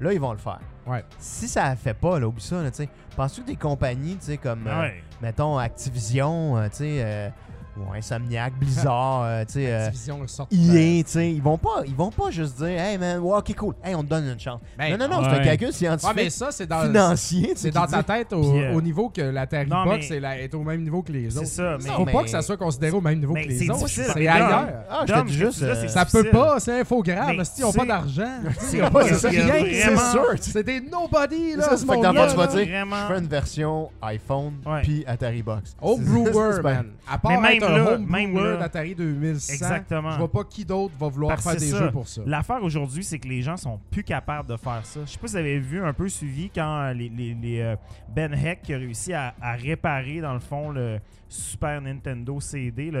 là, 0.00 0.12
ils 0.12 0.20
vont 0.20 0.32
le 0.32 0.38
faire. 0.38 0.60
Ouais. 0.86 1.04
Si 1.18 1.48
ça 1.48 1.74
fait 1.76 1.94
pas, 1.94 2.18
là, 2.18 2.26
oublie 2.28 2.42
ça, 2.42 2.62
tu 2.70 2.76
sais. 2.76 2.88
Penses-tu 3.16 3.42
que 3.42 3.46
des 3.48 3.56
compagnies, 3.56 4.16
tu 4.16 4.24
sais, 4.26 4.36
comme, 4.38 4.66
euh, 4.66 4.88
mettons, 5.22 5.58
Activision, 5.58 6.56
euh, 6.56 6.68
tu 6.68 6.76
sais, 6.76 7.02
euh, 7.04 7.28
ou 7.76 7.92
Insomniac, 7.94 8.52
Blizzard, 8.58 9.22
euh, 9.24 9.44
tu 9.46 9.54
sais, 9.54 9.72
euh, 9.72 9.88
Division 9.90 10.26
sorte. 10.26 10.52
EA, 10.52 11.02
tu 11.04 11.10
sais, 11.10 11.30
ils 11.32 11.42
vont 11.42 11.58
pas, 11.58 11.82
ils 11.86 11.94
vont 11.94 12.10
pas 12.10 12.30
juste 12.30 12.56
dire, 12.56 12.66
hey 12.80 12.98
man, 12.98 13.18
ouais, 13.20 13.36
ok 13.38 13.54
cool, 13.56 13.74
hey 13.84 13.94
on 13.94 14.02
te 14.02 14.08
donne 14.08 14.26
une 14.28 14.38
chance. 14.38 14.60
Ben, 14.78 14.96
non 14.96 15.08
non 15.08 15.16
non, 15.16 15.22
c'est 15.24 15.30
un 15.36 15.38
ouais. 15.38 15.44
calcul 15.44 15.66
Ouais, 15.68 15.72
scientifique, 15.72 16.12
mais 16.16 16.30
ça, 16.30 16.48
c'est 16.50 16.66
dans. 16.66 16.82
financier, 16.82 17.42
tu 17.42 17.48
sais, 17.48 17.54
C'est 17.56 17.70
dans 17.70 17.86
dit- 17.86 17.92
ta 17.92 18.02
tête 18.02 18.32
au, 18.32 18.40
Puis, 18.52 18.62
euh, 18.62 18.74
au 18.74 18.80
niveau 18.80 19.08
que 19.08 19.20
la 19.22 19.46
Terry 19.46 19.68
non, 19.68 19.84
Box 19.84 20.06
mais- 20.10 20.16
est, 20.16 20.20
la- 20.20 20.38
est 20.40 20.54
au 20.54 20.62
même 20.62 20.82
niveau 20.82 21.02
que 21.02 21.12
les 21.12 21.30
C'est 21.30 21.38
autres. 21.38 21.46
ça, 21.48 21.76
mais. 21.82 21.90
Faut 21.90 22.04
mais- 22.04 22.12
pas 22.12 22.22
que 22.22 22.30
ça 22.30 22.42
soit 22.42 22.56
considéré 22.56 22.92
au 22.96 23.00
même 23.00 23.18
niveau 23.18 23.32
Mais 23.34 23.44
que 23.44 23.48
les 23.48 23.58
c'est 23.58 23.70
autres. 23.70 23.84
difficile, 23.86 24.04
C'est 24.14 24.28
ailleurs. 24.28 24.68
Ah, 24.90 25.04
je 25.06 25.12
te 25.12 25.26
dis 25.26 25.34
juste, 25.34 25.62
euh, 25.62 25.74
c'est 25.80 25.88
Ça 25.88 26.04
peut 26.04 26.30
pas, 26.30 26.60
c'est 26.60 26.80
infogramme. 26.80 27.36
Mais 27.38 27.44
Si 27.44 27.60
ils 27.60 27.64
ont 27.64 27.72
pas 27.72 27.80
c'est- 27.82 27.86
d'argent. 27.86 28.28
C'est 28.58 28.76
Ils 28.78 28.84
ont 28.84 28.90
pas- 28.90 29.04
c'est 29.14 29.28
rien. 29.28 29.54
C'est 29.72 29.96
sûr. 30.10 30.26
C'est 30.40 30.62
des 30.62 30.80
nobody, 30.80 31.56
là. 31.56 31.64
C'est 31.76 31.86
fait 31.86 31.96
que 31.96 32.02
dans 32.02 32.12
tu 32.28 32.36
vas 32.36 32.46
dire, 32.46 32.66
Vraiment. 32.66 32.96
je 33.08 33.14
fais 33.14 33.20
une 33.20 33.26
version 33.28 33.90
iPhone 34.02 34.52
Ouais. 34.66 34.82
puis 34.82 35.04
Atari 35.06 35.42
Box. 35.42 35.74
C'est 35.82 36.62
pas- 36.62 36.74
man. 36.74 36.86
À 37.10 37.18
part 37.18 37.32
Un 37.68 37.76
là, 37.84 37.98
même 37.98 38.34
là. 38.34 38.56
d'Atari 38.56 38.94
2100, 38.94 39.52
Exactement. 39.52 40.10
je 40.12 40.18
vois 40.18 40.30
pas 40.30 40.44
qui 40.44 40.64
d'autre 40.64 40.94
va 40.98 41.08
vouloir 41.08 41.34
Parce 41.36 41.42
faire 41.48 41.56
des 41.60 41.68
jeux 41.68 41.90
pour 41.90 42.06
ça. 42.08 42.22
L'affaire 42.26 42.62
aujourd'hui, 42.62 43.04
c'est 43.04 43.18
que 43.18 43.28
les 43.28 43.42
gens 43.42 43.56
sont 43.56 43.78
plus 43.90 44.04
capables 44.04 44.48
de 44.48 44.56
faire 44.56 44.84
ça. 44.84 45.00
Je 45.04 45.10
sais 45.10 45.18
pas 45.18 45.26
si 45.26 45.32
vous 45.34 45.38
avez 45.38 45.58
vu 45.58 45.82
un 45.84 45.92
peu 45.92 46.08
suivi 46.08 46.50
quand 46.54 46.80
euh, 46.82 46.92
les, 46.92 47.08
les- 47.08 47.34
les, 47.34 47.60
euh, 47.60 47.76
Ben 48.14 48.32
Heck 48.34 48.62
qui 48.62 48.74
a 48.74 48.78
réussi 48.78 49.12
à, 49.12 49.34
à 49.40 49.52
réparer 49.54 50.20
dans 50.20 50.34
le 50.34 50.40
fond 50.40 50.70
le 50.70 50.98
Super 51.28 51.80
Nintendo 51.80 52.38
CD, 52.40 52.90
le, 52.90 53.00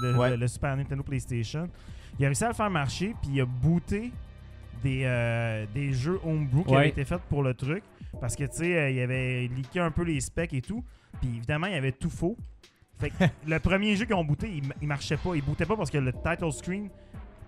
Play- 0.00 0.08
le- 0.12 0.18
Ouais. 0.18 0.30
le- 0.30 0.36
le 0.36 0.48
Super 0.48 0.76
Nintendo 0.76 1.02
PlayStation. 1.02 1.68
Il 2.18 2.24
a 2.24 2.28
réussi 2.28 2.44
à 2.44 2.48
le 2.48 2.54
faire 2.54 2.70
marcher, 2.70 3.14
puis 3.20 3.32
il 3.34 3.40
a 3.40 3.44
booté 3.46 4.12
des, 4.82 5.02
euh, 5.04 5.66
des 5.74 5.92
jeux 5.92 6.20
homebrew 6.24 6.62
qui 6.64 6.70
Ouais. 6.72 6.76
avaient 6.78 6.88
été 6.90 7.04
faits 7.04 7.20
pour 7.28 7.42
le 7.42 7.54
truc. 7.54 7.82
Parce 8.20 8.36
que, 8.36 8.44
tu 8.44 8.58
sais, 8.58 8.76
euh, 8.78 8.90
il 8.90 9.00
avait 9.00 9.48
leaké 9.54 9.80
un 9.80 9.90
peu 9.90 10.02
les 10.04 10.20
specs 10.20 10.52
et 10.52 10.62
tout. 10.62 10.84
Puis 11.20 11.30
évidemment, 11.36 11.66
il 11.66 11.72
y 11.72 11.76
avait 11.76 11.92
tout 11.92 12.10
faux. 12.10 12.36
Fait 12.98 13.10
que 13.10 13.24
le 13.46 13.58
premier 13.58 13.96
jeu 13.96 14.04
qu'ils 14.04 14.14
ont 14.14 14.24
booté, 14.24 14.48
il, 14.50 14.62
il 14.80 14.88
marchait 14.88 15.16
pas. 15.16 15.34
Il 15.34 15.42
bootait 15.42 15.66
pas 15.66 15.76
parce 15.76 15.90
que 15.90 15.98
le 15.98 16.12
title 16.12 16.52
screen 16.52 16.88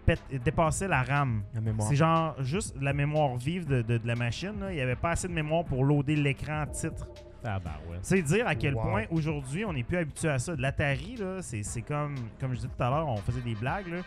pète- 0.06 0.20
dépassait 0.44 0.89
la 0.89 1.02
RAM. 1.02 1.43
La 1.55 1.60
mémoire. 1.60 1.89
C'est 1.89 1.97
genre 1.97 2.35
juste 2.43 2.74
la 2.81 2.93
mémoire 2.93 3.36
vive 3.36 3.66
de, 3.66 3.82
de- 3.82 3.98
de 3.98 4.06
la 4.06 4.14
machine. 4.16 4.55
là. 4.60 4.73
Il 4.73 4.77
n'y 4.77 4.81
avait 4.82 4.97
pas 4.97 5.10
assez 5.10 5.28
de 5.28 5.32
mémoire 5.32 5.64
pour 5.64 5.85
loader 5.85 6.16
l'écran 6.16 6.64
titre. 6.66 7.06
Tabarouette. 7.43 8.01
C'est 8.02 8.23
dire 8.23 8.48
à 8.48 8.55
quel 8.56 8.74
Wow. 8.74 8.82
point 8.82 9.05
aujourd'hui 9.10 9.64
on 9.64 9.73
n'est 9.73 9.85
plus 9.85 9.98
habitué 9.98 10.28
à 10.28 10.39
ça. 10.39 10.56
De 10.56 10.62
l'Atari, 10.62 11.16
là, 11.16 11.43
c'est 11.43 11.62
c'est 11.62 11.82
comme, 11.82 12.14
comme 12.40 12.51
je 12.52 12.56
disais 12.56 12.68
tout 12.77 12.82
à 12.82 12.90
l'heure, 12.90 13.06
on 13.09 13.16
faisait 13.18 13.40
des 13.43 13.55
blagues, 13.55 13.86
là, 13.89 13.98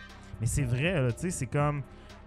mais 0.42 0.48
c'est 0.48 0.64
vrai, 0.64 0.94
là, 1.02 1.12
tu 1.14 1.20
sais, 1.22 1.30
c'est 1.30 1.46
comme. 1.46 1.82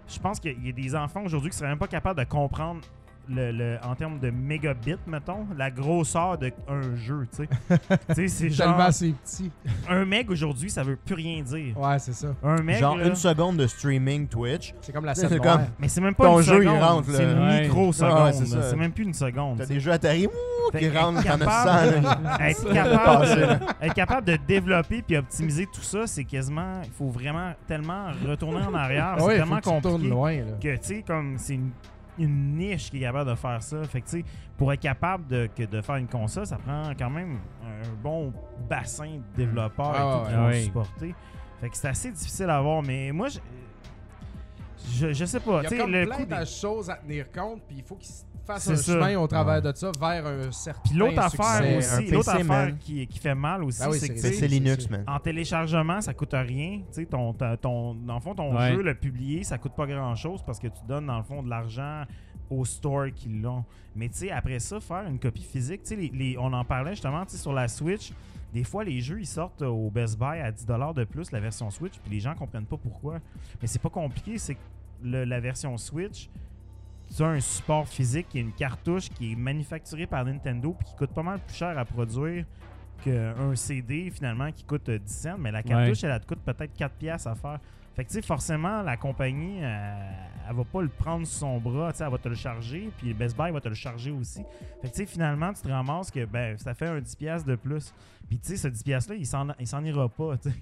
Je 0.08 0.18
pense 0.18 0.40
qu'il 0.40 0.64
y 0.64 0.68
a 0.70 0.72
des 0.72 0.94
enfants 0.96 1.22
aujourd'hui 1.24 1.50
qui 1.50 1.56
seraient 1.56 1.68
même 1.68 1.78
pas 1.78 1.86
capables 1.88 2.18
de 2.18 2.24
comprendre. 2.24 2.80
Le, 3.28 3.52
le- 3.52 3.78
en 3.84 3.94
termes 3.94 4.18
de 4.18 4.30
mégabits, 4.30 4.96
mettons, 5.06 5.46
la 5.56 5.70
grosseur 5.70 6.36
d'un 6.38 6.50
jeu, 6.96 7.26
tu 7.34 7.44
sais. 7.44 7.78
tu 8.08 8.14
sais, 8.14 8.28
c'est 8.28 8.50
genre. 8.50 8.76
Tellement 8.76 8.90
c'est 8.90 9.12
petit. 9.12 9.50
Un 9.88 10.04
meg 10.04 10.28
aujourd'hui, 10.30 10.68
ça 10.68 10.82
veut 10.82 10.96
plus 10.96 11.14
rien 11.14 11.40
dire. 11.42 11.78
Ouais, 11.78 11.98
c'est 12.00 12.14
ça. 12.14 12.34
Un 12.42 12.60
meg, 12.62 12.80
Genre 12.80 12.96
là, 12.96 13.06
une 13.06 13.14
seconde 13.14 13.58
de 13.58 13.66
streaming 13.68 14.26
Twitch. 14.26 14.74
C'est 14.80 14.92
comme 14.92 15.04
la 15.04 15.14
scène 15.14 15.38
comme- 15.38 15.66
mais 15.78 15.86
c'est 15.88 16.00
même 16.00 16.14
pas 16.16 16.24
Ton 16.24 16.38
une 16.38 16.44
jeu, 16.44 16.62
il 16.64 16.68
seconde. 16.68 16.82
rentre, 16.82 17.10
là. 17.12 17.16
C'est 17.16 17.24
une 17.32 17.38
Ouais. 17.42 17.62
microseconde. 17.62 18.12
Ouais, 18.24 18.32
c'est 18.32 18.76
même 18.76 18.92
plus 18.92 19.04
une 19.04 19.14
seconde. 19.14 19.58
T'as 19.58 19.66
des 19.66 19.78
jeux 19.80 19.92
Atari 19.92 20.26
ouh, 20.26 20.30
Fait 20.72 20.78
qui 20.80 20.88
rentrent, 20.90 21.22
100. 21.22 21.38
là. 21.46 22.38
être, 22.48 22.72
capable, 22.72 23.60
être 23.82 23.94
capable 23.94 24.26
de 24.26 24.36
développer 24.48 25.02
puis 25.02 25.16
optimiser 25.16 25.66
tout 25.72 25.82
ça, 25.82 26.06
c'est 26.08 26.24
quasiment. 26.24 26.80
Il 26.84 26.90
faut 26.90 27.08
vraiment 27.08 27.52
tellement 27.68 28.06
retourner 28.28 28.62
en 28.66 28.74
arrière. 28.74 29.14
Ah 29.16 29.20
c'est 29.20 29.36
tellement 29.36 29.60
compliqué 29.60 30.08
loin, 30.08 30.32
là. 30.38 30.42
que, 30.60 30.74
tu 30.76 30.78
sais, 30.82 31.04
comme 31.06 31.36
c'est 31.38 31.54
une, 31.54 31.70
une 32.18 32.56
niche 32.56 32.90
qui 32.90 32.98
est 32.98 33.00
capable 33.00 33.30
de 33.30 33.34
faire 33.34 33.62
ça. 33.62 33.82
Fait 33.84 34.00
que, 34.00 34.06
tu 34.08 34.18
sais, 34.20 34.24
pour 34.56 34.72
être 34.72 34.80
capable 34.80 35.26
de, 35.26 35.48
que 35.54 35.62
de 35.64 35.80
faire 35.80 35.96
une 35.96 36.08
console, 36.08 36.46
ça 36.46 36.58
prend 36.58 36.92
quand 36.98 37.10
même 37.10 37.38
un 37.64 37.88
bon 38.02 38.32
bassin 38.68 39.16
de 39.16 39.36
développeurs 39.36 39.94
Ah 39.94 40.00
et 40.00 40.02
tout 40.02 40.24
ouais, 40.24 40.28
qui 40.30 40.36
vont 40.36 40.46
ouais. 40.46 40.62
supporter. 40.62 41.14
Fait 41.60 41.68
que 41.70 41.76
c'est 41.76 41.88
assez 41.88 42.10
difficile 42.10 42.50
à 42.50 42.60
voir, 42.60 42.82
mais 42.82 43.12
moi, 43.12 43.28
je. 43.28 43.38
Je, 44.90 45.12
je 45.12 45.24
sais 45.24 45.38
pas. 45.40 45.60
Il 45.60 45.62
y 45.62 45.66
a 45.66 45.68
sais, 45.68 45.78
comme 45.78 45.92
le 45.92 46.06
plein 46.06 46.18
des- 46.24 46.40
de 46.40 46.44
choses 46.44 46.90
à 46.90 46.96
tenir 46.96 47.30
compte, 47.30 47.62
puis 47.68 47.76
il 47.78 47.84
faut 47.84 47.94
qu'ils 47.94 48.10
fassent 48.46 48.64
C'est 48.64 48.72
un 48.72 48.76
ça. 48.76 48.92
chemin 48.92 49.16
au 49.18 49.26
travers 49.26 49.54
Ouais. 49.62 49.72
de 49.72 49.76
ça 49.76 49.90
vers 50.00 50.26
un 50.26 50.52
certain 50.52 50.80
Puis 50.84 50.94
l'autre 50.98 51.18
affaire 51.18 51.76
aussi, 51.78 52.10
l'autre 52.10 52.28
affaire 52.30 52.78
qui, 52.78 53.06
qui 53.06 53.18
fait 53.18 53.34
mal 53.34 53.62
aussi, 53.64 53.80
Ben 53.80 53.90
oui, 53.90 53.98
c'est 53.98 54.08
que 54.08 54.18
sais, 54.18 54.32
C'est 54.32 54.48
Linux, 54.48 54.88
man. 54.90 55.04
en 55.06 55.18
téléchargement, 55.18 56.00
ça 56.00 56.14
coûte 56.14 56.32
rien. 56.34 56.78
Tu 56.88 57.02
sais, 57.02 57.06
ton, 57.06 57.32
ton, 57.32 57.94
dans 57.94 58.14
le 58.14 58.20
fond, 58.20 58.34
ton 58.34 58.56
Ouais. 58.56 58.72
jeu, 58.72 58.82
le 58.82 58.94
publier, 58.94 59.44
ça 59.44 59.58
coûte 59.58 59.72
pas 59.74 59.86
grand-chose 59.86 60.42
parce 60.44 60.58
que 60.58 60.68
tu 60.68 60.80
donnes, 60.88 61.06
dans 61.06 61.18
le 61.18 61.24
fond, 61.24 61.42
de 61.42 61.48
l'argent 61.50 62.02
aux 62.50 62.64
stores 62.64 63.12
qui 63.14 63.28
l'ont. 63.28 63.64
Mais 63.96 64.08
tu 64.08 64.18
sais, 64.18 64.30
après 64.30 64.58
ça, 64.58 64.80
faire 64.80 65.06
une 65.08 65.18
copie 65.18 65.42
physique, 65.44 65.82
tu 65.84 65.90
sais, 65.90 65.96
les- 65.96 66.10
les- 66.12 66.36
on 66.38 66.52
en 66.52 66.64
parlait 66.64 66.92
justement, 66.92 67.24
tu 67.24 67.32
sais, 67.32 67.38
sur 67.38 67.52
la 67.52 67.68
Switch, 67.68 68.12
des 68.52 68.64
fois, 68.64 68.84
les 68.84 69.00
jeux, 69.00 69.18
ils 69.20 69.26
sortent 69.26 69.62
au 69.62 69.90
Best 69.90 70.18
Buy 70.18 70.38
à 70.40 70.50
10$ 70.52 70.92
de 70.92 71.04
plus, 71.04 71.30
la 71.32 71.40
version 71.40 71.70
Switch, 71.70 71.94
puis 72.04 72.12
les 72.12 72.20
gens 72.20 72.34
comprennent 72.34 72.66
pas 72.66 72.76
pourquoi. 72.76 73.20
Mais 73.62 73.66
c'est 73.66 73.80
pas 73.80 73.88
compliqué, 73.88 74.36
c'est 74.36 74.54
que 74.54 74.60
le- 75.02 75.24
la 75.24 75.40
version 75.40 75.76
Switch, 75.78 76.28
tu 77.14 77.22
as 77.22 77.26
un 77.26 77.40
support 77.40 77.88
physique 77.88 78.28
qui 78.28 78.38
est 78.38 78.42
une 78.42 78.52
cartouche 78.52 79.08
qui 79.10 79.32
est 79.32 79.36
manufacturée 79.36 80.06
par 80.06 80.24
Nintendo 80.24 80.74
puis 80.78 80.88
qui 80.88 80.96
coûte 80.96 81.10
pas 81.10 81.22
mal 81.22 81.38
plus 81.40 81.56
cher 81.56 81.76
à 81.78 81.84
produire 81.84 82.44
qu'un 83.04 83.54
CD 83.56 84.10
finalement 84.10 84.50
qui 84.52 84.64
coûte 84.64 84.88
euh, 84.88 84.98
10 84.98 85.12
cents, 85.12 85.38
mais 85.38 85.50
la 85.50 85.62
cartouche, 85.62 86.04
elle, 86.04 86.10
elle 86.12 86.20
te 86.20 86.26
coûte 86.26 86.40
peut-être 86.44 86.72
4 86.74 86.94
piastres 86.94 87.28
à 87.28 87.34
faire. 87.34 87.58
Fait 87.94 88.04
que 88.04 88.08
tu 88.08 88.14
sais, 88.14 88.22
forcément, 88.22 88.82
la 88.82 88.96
compagnie, 88.96 89.58
euh, 89.62 89.94
elle 90.48 90.56
va 90.56 90.64
pas 90.64 90.80
le 90.80 90.88
prendre 90.88 91.26
sur 91.26 91.40
son 91.40 91.58
bras, 91.58 91.92
tu 91.92 91.98
sais, 91.98 92.04
elle 92.04 92.10
va 92.10 92.18
te 92.18 92.28
le 92.28 92.34
charger, 92.34 92.90
puis 92.96 93.12
Best 93.12 93.36
Buy 93.36 93.50
va 93.50 93.60
te 93.60 93.68
le 93.68 93.74
charger 93.74 94.10
aussi. 94.12 94.42
Fait 94.80 94.88
que 94.88 94.94
tu 94.94 95.02
sais, 95.02 95.06
finalement, 95.06 95.52
tu 95.52 95.60
te 95.60 95.68
ramasses 95.68 96.10
que 96.10 96.24
ben, 96.24 96.56
ça 96.56 96.74
fait 96.74 96.86
un 96.86 97.00
10 97.00 97.16
piastres 97.16 97.48
de 97.48 97.56
plus. 97.56 97.92
Puis 98.28 98.38
tu 98.38 98.48
sais, 98.48 98.56
ce 98.56 98.68
10 98.68 98.82
piastres-là, 98.82 99.16
il 99.18 99.26
s'en, 99.26 99.48
il 99.58 99.66
s'en 99.66 99.84
ira 99.84 100.08
pas, 100.08 100.38
tu 100.38 100.50
sais. 100.50 100.56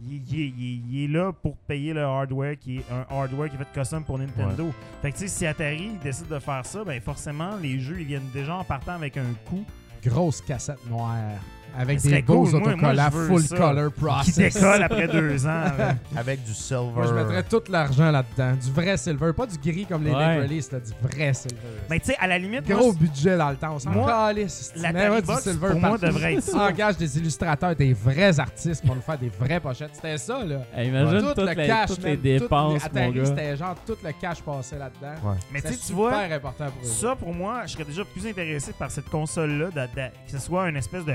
Il, 0.00 0.22
il 0.30 0.40
est- 0.40 0.82
il 1.06 1.12
là 1.12 1.32
pour 1.32 1.56
payer 1.56 1.92
le 1.94 2.02
hardware 2.02 2.58
qui 2.58 2.78
est 2.78 2.84
un 2.92 3.06
hardware 3.14 3.48
qui 3.48 3.56
est 3.56 3.58
fait 3.58 3.72
custom 3.80 4.04
pour 4.04 4.18
Nintendo. 4.18 4.70
Fait 5.02 5.10
que 5.10 5.16
tu 5.16 5.22
sais, 5.22 5.28
si 5.28 5.46
Atari 5.46 5.90
décide 6.02 6.28
de 6.28 6.38
faire 6.38 6.64
ça, 6.66 6.84
ben 6.84 7.00
forcément, 7.00 7.56
les 7.56 7.78
jeux, 7.80 8.00
ils 8.00 8.06
viennent 8.06 8.30
déjà 8.34 8.56
en 8.56 8.64
partant 8.64 8.92
avec 8.92 9.16
un 9.16 9.32
coût 9.48 9.64
Grosse 10.04 10.40
cassette 10.42 10.78
noire. 10.88 11.16
Avec 11.78 12.00
des 12.00 12.22
beaux 12.22 12.44
cool. 12.44 12.50
Moi- 12.52 12.60
moi, 12.60 12.72
autocollants 12.72 13.08
je 13.12 13.16
veux 13.16 13.26
full 13.28 13.42
ça. 13.42 13.56
color 13.56 13.92
qui 13.94 14.00
process. 14.00 14.36
décolle 14.54 14.82
après 14.82 15.08
deux 15.08 15.46
ans. 15.46 15.64
Avec 16.16 16.42
du 16.44 16.54
silver. 16.54 16.90
Moi, 16.94 17.06
je 17.06 17.12
mettrais 17.12 17.42
tout 17.42 17.62
l'argent 17.68 18.10
là-dedans. 18.10 18.52
Du 18.62 18.72
vrai 18.72 18.96
silver. 18.96 19.32
Pas 19.34 19.46
du 19.46 19.58
gris 19.58 19.84
comme 19.86 20.02
les 20.04 20.10
Ouais. 20.10 20.40
Release, 20.42 20.72
là, 20.72 20.78
du 20.80 20.92
vrai 21.02 21.34
silver. 21.34 21.56
Mais 21.90 22.00
tu 22.00 22.06
sais, 22.06 22.16
à 22.18 22.26
la 22.26 22.38
limite, 22.38 22.66
Gros 22.66 22.92
moi, 22.92 22.94
budget 22.98 23.36
dans 23.36 23.50
le 23.50 23.56
temps. 23.56 23.74
On 23.74 23.78
s'en 23.78 23.90
Moi, 23.90 24.06
calisse. 24.06 24.72
la 24.76 24.92
Mais 24.92 25.08
ouais, 25.10 25.20
du 25.22 25.34
silver 25.34 25.68
pour 25.72 25.80
moi, 25.80 25.98
devrait 25.98 26.34
être 26.34 26.42
ça. 26.42 26.68
Engage 26.68 26.96
des 26.96 27.18
illustrateurs, 27.18 27.76
des 27.76 27.92
vrais 27.92 28.40
artistes 28.40 28.84
pour 28.86 28.94
nous 28.94 29.02
faire 29.02 29.18
des 29.18 29.28
vraies 29.28 29.60
pochettes. 29.60 29.90
C'était 29.92 30.16
ça, 30.18 30.42
là. 30.44 30.60
Hey, 30.74 30.88
imagine 30.88 31.20
tout 31.20 31.26
toutes, 31.34 31.38
le 31.38 31.52
les, 31.52 31.66
cash, 31.66 31.88
toutes 31.90 32.02
les 32.04 32.16
tout- 32.16 32.22
dépenses, 32.22 32.80
mon 32.82 32.86
Atari, 33.00 33.12
gars. 33.12 33.24
c'était 33.26 33.56
genre 33.56 33.74
tout 33.86 33.96
le 34.02 34.12
cash 34.18 34.40
passé 34.40 34.76
là-dedans. 34.78 35.28
Ouais. 35.30 35.36
Mais 35.52 35.60
tu 35.60 35.76
tu 35.76 35.92
vois, 35.92 36.12
super 36.22 36.36
important 36.36 36.66
pour 36.70 36.82
eux. 36.82 36.86
ça 36.90 37.14
pour 37.16 37.34
moi, 37.34 37.62
je 37.66 37.72
serais 37.72 37.84
déjà 37.84 38.02
plus 38.04 38.26
intéressé 38.26 38.72
par 38.72 38.90
cette 38.90 39.08
console-là, 39.10 39.66
que 39.94 40.32
ce 40.32 40.38
soit 40.38 40.68
une 40.70 40.76
espèce 40.76 41.04
de- 41.04 41.12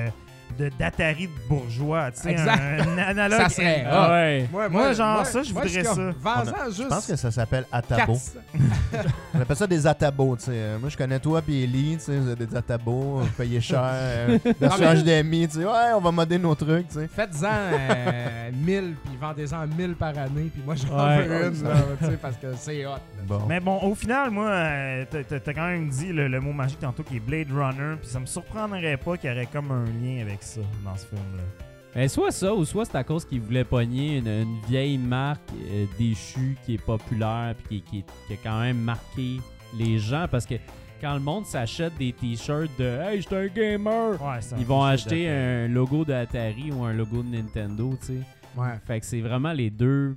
d'Atari 0.78 1.28
de 1.28 1.48
bourgeois, 1.50 2.12
tu 2.12 2.22
sais, 2.22 2.32
Exact. 2.32 2.60
un, 2.60 2.98
un 2.98 2.98
analogue. 3.08 3.42
Ça 3.42 3.50
serait 3.50 3.86
Ah 3.90 4.10
ouais. 4.12 4.48
Moi, 4.52 4.70
Moi, 4.70 4.94
genre, 4.94 5.26
ça, 5.26 5.44
je 5.44 5.54
voudrais 5.54 5.84
ça. 5.84 5.94
Vends-en 6.20 6.70
Je 6.70 6.76
juste. 6.76 6.90
pense 6.90 7.08
que 7.08 7.16
ça 7.16 7.32
s'appelle 7.32 7.66
Atabo. 7.72 8.14
400. 8.14 8.32
On 9.34 9.42
appelle 9.42 9.56
ça 9.56 9.68
des 9.68 9.88
Atabos, 9.88 10.36
tu 10.38 10.44
sais. 10.46 10.52
Euh, 10.54 10.80
Moi, 10.80 10.90
je 10.90 10.98
connais 10.98 11.20
toi 11.20 11.42
puis 11.42 11.64
Ellie, 11.64 11.98
tu 11.98 12.04
sais, 12.06 12.18
vous 12.18 12.30
êtes 12.30 12.40
des 12.40 12.56
Atabos, 12.56 13.20
vous 13.22 13.28
payez 13.38 13.62
cher. 13.62 13.82
Euh, 13.92 14.38
version 14.60 14.94
HDMI, 14.94 15.48
tu 15.48 15.60
sais, 15.60 15.66
ouais, 15.66 15.92
on 15.96 16.00
va 16.02 16.12
modder 16.12 16.38
nos 16.38 16.56
trucs, 16.56 16.88
tu 16.90 16.96
sais. 16.96 17.08
Faites-en 17.08 17.46
euh, 17.74 18.50
1000, 18.54 18.96
puis 19.04 19.18
vendez-en 19.20 19.68
1000 19.68 19.96
par 19.96 20.18
année, 20.18 20.50
puis 20.54 20.62
moi 20.66 20.76
j'en 20.76 20.96
Ouais. 21.08 21.24
veux 21.28 21.48
une, 21.48 21.64
là, 21.64 21.74
tu 22.00 22.06
sais, 22.06 22.18
parce 22.22 22.36
que 22.38 22.48
c'est 22.58 22.86
hot. 22.86 22.90
là. 22.92 23.00
Bon. 23.28 23.42
Mais 23.48 23.60
bon, 23.60 23.78
au 23.82 23.96
final, 23.96 24.30
moi, 24.32 24.48
euh, 24.50 25.06
t'as 25.12 25.54
quand 25.54 25.68
même 25.68 25.90
dit 25.90 26.12
le, 26.12 26.28
le 26.28 26.40
mot 26.40 26.54
magique 26.54 26.80
tantôt 26.80 27.04
qui 27.04 27.18
est 27.18 27.20
Blade 27.20 27.52
Runner, 27.52 27.96
puis 28.02 28.10
ça 28.10 28.20
me 28.20 28.26
surprendrait 28.26 28.98
pas 28.98 29.18
qu'il 29.18 29.30
y 29.30 29.34
aurait 29.34 29.48
comme 29.52 29.72
un 29.72 29.86
lien 29.86 30.22
avec 30.22 30.41
ça 30.44 30.62
dans 30.84 30.96
ce 30.96 31.06
film-là. 31.08 31.44
Ben, 31.94 32.08
soit 32.08 32.32
ça, 32.32 32.54
ou 32.54 32.64
soit 32.64 32.86
c'est 32.86 32.96
à 32.96 33.04
cause 33.04 33.26
qu'ils 33.26 33.42
voulaient 33.42 33.66
pogner 33.66 34.18
une, 34.20 34.28
une 34.28 34.62
vieille 34.68 34.98
marque 34.98 35.42
euh, 35.72 35.86
déchue 36.00 36.58
qui 36.66 36.76
est 36.76 36.82
populaire 36.86 37.54
puis 37.66 37.82
qui, 37.82 38.04
qui- 38.04 38.06
qui 38.28 38.34
a 38.34 38.38
quand 38.42 38.62
même 38.62 38.78
marqué 38.78 39.40
les 39.78 40.00
gens 40.00 40.26
parce 40.32 40.46
que 40.46 40.56
quand 41.02 41.14
le 41.16 41.20
monde 41.20 41.46
s'achète 41.46 41.98
des 41.98 42.14
t-shirts 42.14 42.70
de 42.80 42.86
Hey, 42.86 43.22
je 43.22 43.28
suis 43.28 43.36
un 43.36 43.48
gamer, 43.48 44.22
Ouais, 44.22 44.40
ils 44.58 44.66
vont 44.66 44.84
acheter 44.84 45.26
d'Atari. 45.26 45.28
un 45.28 45.68
logo 45.68 46.06
d'Atari 46.06 46.72
ou 46.72 46.84
un 46.86 46.94
logo 46.94 47.24
de 47.24 47.30
Nintendo, 47.36 47.94
tu 48.00 48.06
sais. 48.08 48.14
Ouais. 48.56 48.76
Fait 48.86 49.00
que 49.00 49.06
c'est 49.06 49.22
vraiment 49.22 49.52
les 49.52 49.70
deux 49.70 50.16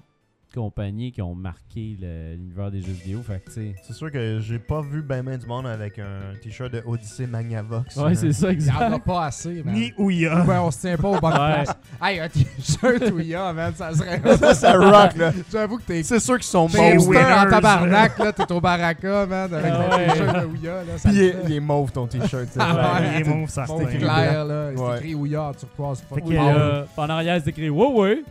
compagnies 0.54 1.10
qui 1.12 1.20
ont 1.22 1.34
marqué 1.34 1.96
l'univers 2.00 2.70
des 2.70 2.80
jeux 2.80 2.92
vidéo. 2.92 3.20
Fait 3.26 3.42
tu. 3.52 3.74
C'est 3.82 3.92
sûr 3.92 4.10
que 4.10 4.38
j'ai 4.40 4.58
pas 4.58 4.80
vu 4.80 5.02
ben 5.02 5.22
ben 5.24 5.36
du 5.36 5.46
monde 5.46 5.66
avec 5.66 5.98
un 5.98 6.34
t-shirt 6.42 6.72
de 6.72 6.82
Odyssey 6.86 7.26
Magnavox. 7.26 7.96
Ouais, 7.96 8.14
c'est 8.14 8.32
ça, 8.32 8.52
Il 8.52 8.64
y 8.64 8.70
en 8.70 8.74
a 8.78 8.86
exact. 8.86 9.04
pas 9.04 9.24
assez, 9.26 9.62
man. 9.64 9.74
Ni 9.74 9.92
Ouya. 9.98 10.44
Ouais, 10.44 10.56
on 10.58 10.70
se 10.70 10.80
tient 10.80 10.96
pas 10.96 11.08
aux 11.08 11.20
bonnes 11.20 11.32
Ouais. 11.34 11.64
Hey, 12.02 12.20
un 12.20 12.28
t-shirt 12.28 13.10
Ouya, 13.12 13.52
man, 13.52 13.72
ça 13.74 13.92
serait. 13.94 14.20
ça, 14.38 14.54
ça 14.54 14.72
rock, 14.78 15.16
là. 15.16 15.32
J'avoue 15.50 15.78
que 15.78 15.82
t'es. 15.82 16.02
C'est 16.02 16.20
sûr 16.20 16.34
qu'ils 16.36 16.44
sont 16.44 16.68
T'es 16.68 16.78
Bon, 16.78 16.94
mauves. 16.96 17.14
hipster 17.14 17.34
en 17.34 17.50
tabarnak, 17.50 18.18
là, 18.18 18.32
t'es 18.32 18.52
au 18.52 18.60
baraka, 18.60 19.26
man, 19.26 19.52
avec 19.52 19.72
Ah 19.74 19.76
ton 19.90 19.96
ouais. 19.96 20.06
t-shirt 20.08 20.40
de 20.40 20.46
Ouya, 20.46 20.72
là. 20.84 20.98
ça 20.98 21.08
Puis 21.08 21.18
il 21.18 21.22
est, 21.24 21.32
fait. 21.32 21.38
il 21.48 21.52
est 21.54 21.60
mauve 21.60 21.92
ton 21.92 22.06
t-shirt. 22.06 22.44
tu. 22.52 22.58
Ah 22.60 22.74
ouais. 23.00 23.08
il 23.16 23.20
est 23.20 23.24
mauve, 23.28 23.48
ça 23.48 23.64
Bon, 23.66 23.80
c'est 23.90 23.98
clair, 23.98 24.44
là. 24.44 24.70
C'est 24.74 24.80
Ouais. 24.82 24.96
écrit 24.98 25.14
Ouya. 25.14 25.52
Fait 25.56 25.66
fuck. 25.76 26.20
que, 26.20 26.28
Puis, 26.28 26.36
Ah, 26.38 26.48
euh, 26.56 26.84
en 26.96 27.08
arrière, 27.10 27.40
c'est 27.42 27.50
écrit 27.50 27.70
Ouais, 27.70 28.22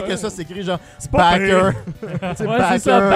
pire 0.00 0.08
que 0.08 0.16
ça, 0.16 0.30
c'est 0.30 0.42
écrit 0.42 0.62
genre 0.62 0.78
C'est 0.98 1.10
pas 1.10 1.32
backer. 1.38 1.72
Ouais, 2.02 2.58
c'est 2.72 2.78
ça, 2.78 2.98
euh, 2.98 3.10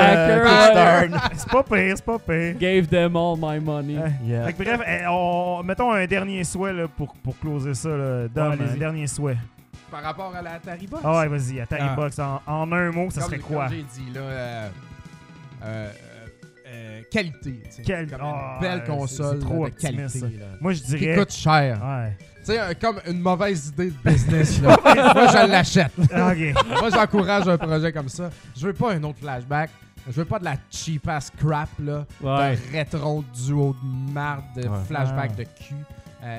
backer. 1.08 1.20
C'est 1.36 1.48
pas 1.50 1.62
pire, 1.62 1.92
c'est 1.96 2.04
pas 2.04 2.18
pire. 2.18 2.54
Gave 2.58 2.86
them 2.88 3.16
all 3.16 3.36
my 3.40 3.60
money. 3.60 3.98
Yeah. 4.24 4.46
Fait 4.46 4.52
que 4.52 4.62
bref, 4.62 4.80
eh, 4.86 5.06
on- 5.08 5.62
mettons 5.62 5.92
un 5.92 6.06
dernier 6.06 6.44
souhait 6.44 6.72
là, 6.72 6.86
pour, 6.88 7.14
pour 7.16 7.38
closer 7.38 7.74
ça. 7.74 7.88
Là. 7.90 8.28
Dom, 8.28 8.50
Ouais, 8.50 8.56
vas-y. 8.56 8.70
un 8.70 8.76
dernier 8.78 9.06
souhait. 9.06 9.36
Par 9.90 10.02
rapport 10.02 10.34
à 10.34 10.42
la 10.42 10.52
Atari 10.54 10.86
Box? 10.86 11.02
Ah 11.04 11.18
ouais, 11.18 11.28
vas-y, 11.28 11.60
Atari 11.60 11.82
Ah. 11.84 11.94
Box, 11.94 12.18
en, 12.18 12.40
en 12.46 12.72
un 12.72 12.90
mot, 12.90 13.10
ça 13.10 13.20
Comme- 13.20 13.30
serait 13.30 13.38
comme 13.40 13.56
quoi? 13.56 13.68
j'ai 13.70 13.82
dit, 13.82 14.10
là. 14.14 14.20
euh, 14.20 14.68
euh, 15.64 15.90
qualité. 17.14 17.62
tu 17.64 17.70
sais. 17.70 17.82
Quel- 17.82 18.06
Comme 18.10 18.20
Ah, 18.22 18.54
une 18.56 18.60
belle 18.60 18.82
c'est- 18.84 18.92
console 18.92 19.38
trop 19.38 19.64
là, 19.64 19.70
de 19.70 19.74
qualité. 19.76 20.20
là. 20.20 20.46
Moi, 20.60 20.72
je 20.72 20.82
Qui 20.82 20.86
dirais... 20.96 21.16
coûte 21.18 21.32
cher. 21.32 21.80
Ouais. 21.82 22.16
Tu 22.18 22.52
sais, 22.52 22.60
euh, 22.60 22.72
comme 22.80 23.00
une 23.08 23.20
mauvaise 23.20 23.68
idée 23.68 23.90
de 23.90 24.10
business. 24.10 24.60
là. 24.60 24.76
Moi, 24.84 25.26
je 25.28 25.50
l'achète. 25.50 25.92
Ah, 26.12 26.32
OK. 26.32 26.54
Moi, 26.80 26.90
j'encourage 26.90 27.48
un 27.48 27.56
projet 27.58 27.92
comme 27.92 28.08
ça. 28.08 28.30
Je 28.56 28.66
veux 28.66 28.72
pas 28.74 28.92
un 28.92 29.02
autre 29.04 29.18
flashback. 29.20 29.70
Je 30.06 30.12
veux 30.12 30.26
pas 30.26 30.38
de 30.38 30.44
la 30.44 30.56
cheap 30.70 31.08
ass 31.08 31.30
crap, 31.30 31.70
là. 31.82 32.04
Ouais. 32.22 32.56
De 32.56 32.72
rétro 32.76 33.24
duo 33.34 33.74
de 33.82 34.12
marde, 34.12 34.44
de 34.56 34.68
Ouais. 34.68 34.76
flashback 34.86 35.30
Ah. 35.32 35.36
de 35.38 35.44
cul. 35.44 35.74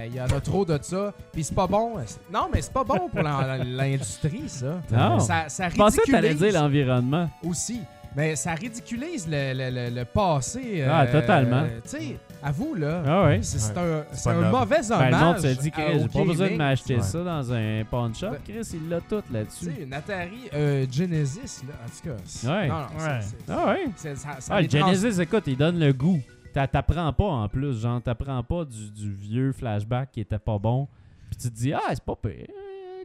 Il 0.07 0.15
y 0.15 0.19
en 0.21 0.25
a 0.25 0.41
trop 0.41 0.65
de 0.65 0.79
ça. 0.81 1.13
Puis 1.31 1.43
c'est 1.43 1.53
pas 1.55 1.67
bon. 1.67 1.93
Non, 2.33 2.47
mais 2.51 2.61
c'est 2.61 2.73
pas 2.73 2.83
bon 2.83 3.07
pour 3.07 3.21
l'in- 3.21 3.63
l'industrie, 3.63 4.43
ça. 4.47 4.81
Non. 4.91 5.19
Ça, 5.19 5.45
ça 5.47 5.69
Je 5.69 5.75
pensais 5.75 6.01
que 6.05 6.09
t'allais 6.11 6.29
ridiculise 6.29 6.53
dire 6.53 6.61
l'environnement. 6.61 7.29
aussi. 7.43 7.81
Mais 8.15 8.35
ça 8.37 8.53
ridiculise 8.53 9.27
le, 9.29 9.53
le- 9.53 9.69
le- 9.89 9.95
le 9.95 10.05
passé. 10.05 10.83
Ah, 10.89 11.05
totalement. 11.05 11.65
Tu 11.83 11.89
sais, 11.89 12.17
à 12.41 12.51
vous, 12.51 12.73
là. 12.75 13.03
Ah 13.05 13.25
ouais. 13.25 13.39
C'est 13.41 13.59
c'est 13.59 13.73
Ouais. 13.73 13.79
un, 13.79 14.05
C'est 14.13 14.29
un 14.29 14.49
mauvais 14.51 14.77
Ben, 14.87 14.95
hommage. 14.95 15.11
le 15.11 15.17
monde 15.17 15.37
se 15.39 15.59
dit, 15.59 15.67
à- 15.67 15.71
Chris, 15.71 15.99
j'ai 15.99 16.07
pas 16.07 16.23
besoin 16.25 16.49
de 16.51 16.55
m'acheter 16.55 16.95
Ouais. 16.95 17.01
ça 17.01 17.23
dans 17.23 17.51
un 17.53 17.83
pawn 17.91 18.15
shop. 18.15 18.29
Ben- 18.31 18.39
Chris, 18.45 18.69
il 18.73 18.87
l'a 18.89 19.01
tout 19.01 19.21
Tu 19.27 19.33
là-dessus. 19.33 19.65
sais, 19.65 19.83
une 19.83 19.93
Atari 19.93 20.49
euh, 20.53 20.85
Genesis, 20.89 21.63
là, 21.67 21.73
en 21.85 21.89
tout 21.89 22.09
cas. 22.09 22.21
c'est- 22.23 22.47
Ouais. 22.47 22.67
Non, 22.69 22.73
non, 22.75 22.85
c'est- 22.97 23.05
Ouais. 23.05 23.19
c'est- 23.21 23.51
Ah 23.51 23.65
ouais. 23.67 23.85
c'est- 23.97 24.15
ça- 24.15 24.35
ça 24.39 24.53
Ah, 24.55 24.61
les 24.61 24.67
trans- 24.69 24.93
Genesis, 24.93 25.19
écoute, 25.21 25.43
il 25.47 25.57
donne 25.57 25.77
le 25.79 25.91
goût. 25.91 26.21
t'a- 26.53 26.67
t'apprends 26.67 27.11
pas 27.11 27.25
en 27.25 27.49
plus. 27.49 27.81
Genre, 27.81 28.01
t'apprends 28.01 28.41
pas 28.43 28.63
du, 28.63 28.89
du 28.91 29.11
vieux 29.11 29.51
flashback 29.51 30.11
qui 30.13 30.21
était 30.21 30.39
pas 30.39 30.57
bon. 30.57 30.87
Puis 31.29 31.37
tu 31.37 31.49
te 31.49 31.53
dis, 31.57 31.73
ah, 31.73 31.81
c'est 31.89 32.01
pas 32.03 32.15
pire. 32.15 32.47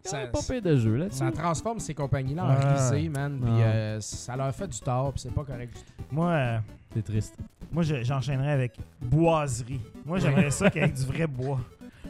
Quand 0.04 0.10
Ça- 0.10 0.18
même 0.18 0.30
pas 0.30 0.40
pire 0.48 0.62
de 0.62 0.76
jeu 0.76 0.96
là-dessus. 0.96 1.18
Ça 1.18 1.30
transforme 1.30 1.78
ces 1.80 1.94
compagnies-là 1.94 2.44
en 2.44 2.48
Ah. 2.50 2.92
man. 3.10 3.38
Puis 3.40 3.50
euh, 3.62 4.00
ça 4.00 4.36
leur 4.36 4.54
fait 4.54 4.68
du 4.68 4.78
tort, 4.80 5.12
puis 5.12 5.20
c'est 5.20 5.34
pas 5.34 5.44
correct 5.44 5.74
du 5.74 5.80
tout. 5.82 6.04
Moi, 6.10 6.28
euh, 6.30 6.58
C'est 6.94 7.02
triste. 7.04 7.36
moi 7.70 7.82
je- 7.82 8.02
j'enchaînerais 8.02 8.52
avec 8.52 8.72
boiserie. 9.00 9.80
Moi, 10.06 10.18
j'aimerais 10.18 10.50
ça 10.50 10.70
qu'avec 10.70 10.94
du 10.94 11.04
vrai 11.04 11.26
bois. 11.26 11.60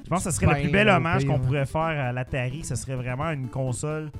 Je 0.04 0.08
pense 0.08 0.24
que 0.24 0.30
ce 0.30 0.36
serait 0.36 0.46
le 0.46 0.52
Ben, 0.54 0.62
plus 0.62 0.70
bel 0.72 0.88
hommage 0.88 1.24
qu'on 1.24 1.38
pourrait 1.38 1.66
faire 1.66 1.80
à 1.82 2.12
l'Atari. 2.12 2.64
Ce 2.64 2.74
serait 2.74 2.96
vraiment 2.96 3.30
une 3.30 3.48
console 3.48 4.10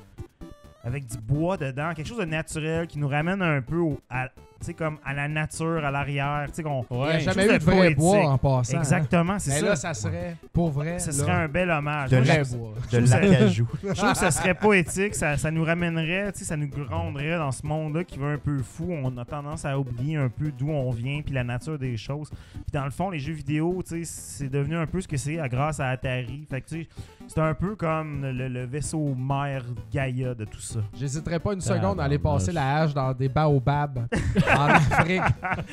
avec 0.83 1.05
du 1.05 1.17
bois 1.17 1.57
dedans, 1.57 1.93
quelque 1.93 2.07
chose 2.07 2.19
de 2.19 2.25
naturel 2.25 2.87
qui 2.87 2.97
nous 2.99 3.07
ramène 3.07 3.41
un 3.41 3.61
peu 3.61 3.77
au, 3.77 3.99
à, 4.09 4.29
sais, 4.65 4.73
comme 4.73 4.97
à 5.05 5.13
la 5.13 5.27
nature, 5.27 5.83
à 5.85 5.91
l'arrière. 5.91 6.45
tu 6.47 6.55
sais, 6.55 6.63
qu'on- 6.63 6.85
Il 6.91 6.95
n'y 6.97 7.03
a 7.03 7.05
Ouais. 7.07 7.19
jamais 7.19 7.45
eu 7.45 7.57
de 7.59 7.63
vrai 7.63 7.75
poétique. 7.77 7.97
bois 7.97 8.27
en 8.29 8.37
passant. 8.37 8.77
hein. 8.77 8.79
Exactement, 8.79 9.39
c'est 9.39 9.51
Mais 9.51 9.59
ça. 9.59 9.65
là, 9.65 9.75
ça 9.75 9.93
serait, 9.93 10.35
pour 10.53 10.69
vrai, 10.71 10.99
Ce 10.99 11.11
serait 11.11 11.31
un 11.31 11.47
bel 11.47 11.69
hommage. 11.69 12.09
De 12.11 12.21
je- 12.21 12.27
l'acajou. 12.27 12.69
Je 13.83 13.93
trouve 13.93 14.11
que 14.11 14.17
ça 14.17 14.31
serait 14.31 14.53
poétique, 14.53 15.15
ça, 15.15 15.37
ça 15.37 15.51
nous 15.51 15.63
ramènerait, 15.63 16.31
tu 16.33 16.39
sais, 16.39 16.45
ça 16.45 16.57
nous 16.57 16.69
rendrait 16.89 17.37
dans 17.37 17.51
ce 17.51 17.65
monde-là 17.65 18.03
qui 18.03 18.19
va 18.19 18.27
un 18.27 18.37
peu 18.37 18.59
fou. 18.61 18.87
On 18.91 19.17
a 19.17 19.25
tendance 19.25 19.65
à 19.65 19.77
oublier 19.79 20.17
un 20.17 20.29
peu 20.29 20.51
d'où 20.51 20.69
on 20.69 20.91
vient 20.91 21.21
puis 21.21 21.33
la 21.33 21.43
nature 21.43 21.77
des 21.79 21.97
choses. 21.97 22.29
Puis 22.29 22.71
dans 22.73 22.85
le 22.85 22.91
fond, 22.91 23.09
les 23.09 23.19
jeux 23.19 23.33
vidéo, 23.33 23.81
tu 23.87 24.03
sais, 24.03 24.11
c'est 24.39 24.49
devenu 24.49 24.75
un 24.77 24.85
peu 24.87 25.01
ce 25.01 25.07
que 25.07 25.17
c'est 25.17 25.39
à- 25.39 25.49
grâce 25.49 25.79
à 25.79 25.89
Atari. 25.89 26.45
Fait 26.49 26.61
que 26.61 26.67
tu 26.69 26.81
sais, 26.83 26.87
c'est 27.27 27.39
un 27.41 27.53
peu 27.53 27.75
comme 27.75 28.21
le, 28.23 28.47
le 28.47 28.65
vaisseau 28.65 29.15
mère 29.17 29.63
Gaïa 29.91 30.33
de 30.33 30.45
tout 30.45 30.59
ça. 30.59 30.79
J'hésiterais 30.99 31.39
pas 31.39 31.53
une 31.53 31.61
seconde 31.61 31.99
à 31.99 32.03
aller 32.03 32.19
passer 32.19 32.51
la 32.51 32.77
hache 32.81 32.93
dans 32.93 33.13
des 33.13 33.29
baobabs 33.29 34.07
en 34.57 34.67
Afrique 34.67 35.21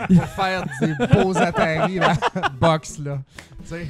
pour 0.06 0.24
faire 0.24 0.64
des 0.80 0.94
beaux 1.12 1.36
Atari, 1.36 1.98
là, 1.98 2.12
box, 2.60 2.98
là. 2.98 3.18
Tu 3.62 3.68
sais, 3.68 3.86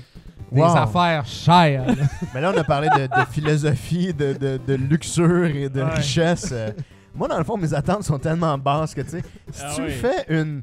des 0.51 0.61
Wow. 0.63 0.77
affaires 0.77 1.27
chères. 1.27 1.87
là. 1.87 2.05
Mais 2.35 2.41
là, 2.41 2.53
on 2.55 2.59
a 2.59 2.65
parlé 2.65 2.89
de, 2.89 3.07
de 3.07 3.25
philosophie, 3.31 4.15
de, 4.15 4.33
de, 4.33 4.59
de 4.67 4.75
luxure 4.75 5.45
et 5.47 5.69
de 5.69 5.83
Ouais. 5.83 5.91
richesse. 5.95 6.49
Euh, 6.53 6.71
moi, 7.15 7.29
dans 7.29 7.37
le 7.37 7.45
fond, 7.45 7.59
mes 7.59 7.75
attentes 7.75 8.05
sont 8.05 8.19
tellement 8.19 8.57
basses 8.57 8.95
que, 8.95 9.03
tu 9.03 9.11
sais, 9.11 9.23
si 9.53 9.63
Ah 9.63 9.73
tu 9.75 9.83
me 9.83 9.89
fais 9.91 10.25
une 10.31 10.63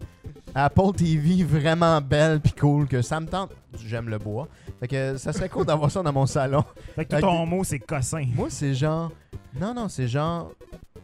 Apple 0.58 0.94
TV 0.96 1.44
vraiment 1.44 2.00
belle 2.00 2.40
puis 2.40 2.54
cool, 2.54 2.88
que 2.88 3.02
ça 3.02 3.20
me 3.20 3.28
tente, 3.28 3.52
j'aime 3.86 4.08
le 4.08 4.18
bois. 4.18 4.48
Fait 4.80 4.88
que 4.88 5.18
ça 5.18 5.34
serait 5.34 5.50
cool 5.50 5.66
d'avoir 5.66 5.92
ça 5.92 6.02
dans 6.02 6.14
mon 6.14 6.26
salon. 6.26 6.64
Fait 6.96 7.04
que 7.04 7.16
tout 7.16 7.22
ton 7.22 7.46
mot, 7.46 7.64
c'est 7.66 7.80
cossin. 7.80 8.24
Moi, 8.34 8.48
c'est 8.50 8.74
genre. 8.74 9.12
Non, 9.60 9.74
non, 9.74 9.90
c'est 9.90 10.08
genre. 10.08 10.52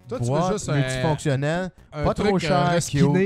Toi, 0.07 0.19
tu 0.19 0.25
boîte 0.25 0.45
veux 0.47 0.53
juste 0.57 0.69
un, 0.69 0.75
multifonctionnel. 0.75 1.71
un 1.91 2.03
pas 2.03 2.13
truc 2.13 2.27
trop 2.27 2.35
euh, 2.35 2.39
cher, 2.39 2.71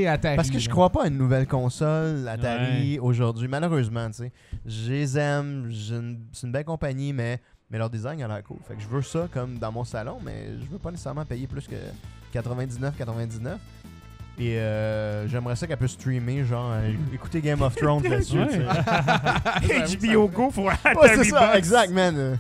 Atari. 0.07 0.35
Parce 0.35 0.49
que 0.49 0.59
je 0.59 0.69
crois 0.69 0.89
pas 0.91 1.03
à 1.03 1.07
une 1.07 1.17
nouvelle 1.17 1.47
console 1.47 2.27
Atari 2.27 2.99
aujourd'hui, 2.99 3.47
malheureusement, 3.47 4.07
tu 4.07 4.13
sais. 4.17 4.31
Je 4.65 4.91
les 4.91 5.17
aime, 5.17 5.67
j'ai 5.69 5.95
une- 5.95 6.25
c'est 6.31 6.45
une 6.47 6.53
belle 6.53 6.65
compagnie, 6.65 7.11
mais, 7.13 7.39
mais 7.71 7.77
leur 7.79 7.89
design 7.89 8.21
a 8.23 8.27
l'air 8.27 8.43
cool. 8.43 8.57
Fait 8.67 8.75
que 8.75 8.81
je 8.81 8.87
veux 8.87 9.01
ça 9.01 9.27
comme 9.31 9.57
dans 9.57 9.71
mon 9.71 9.83
salon, 9.83 10.17
mais 10.23 10.49
je 10.59 10.65
veux 10.71 10.77
pas 10.79 10.91
nécessairement 10.91 11.25
payer 11.25 11.47
plus 11.47 11.67
que 11.67 11.75
99,99. 12.33 13.57
Et 14.37 14.57
euh, 14.57 15.27
j'aimerais 15.29 15.55
ça 15.55 15.65
qu'elle 15.65 15.77
puisse 15.77 15.91
streamer, 15.93 16.43
genre, 16.43 16.71
euh, 16.73 16.91
écouter 17.13 17.39
Game 17.39 17.61
of 17.61 17.73
Thrones 17.75 18.03
là-dessus. 18.03 18.37
Ouais. 18.39 18.47
tu 19.61 19.67
sais. 19.67 19.97
HBO 20.13 20.27
Go 20.27 20.49
pour 20.49 20.65
Ouais, 20.65 20.73
c'est 21.15 21.23
ça, 21.25 21.57
exact, 21.57 21.91
man. 21.91 22.37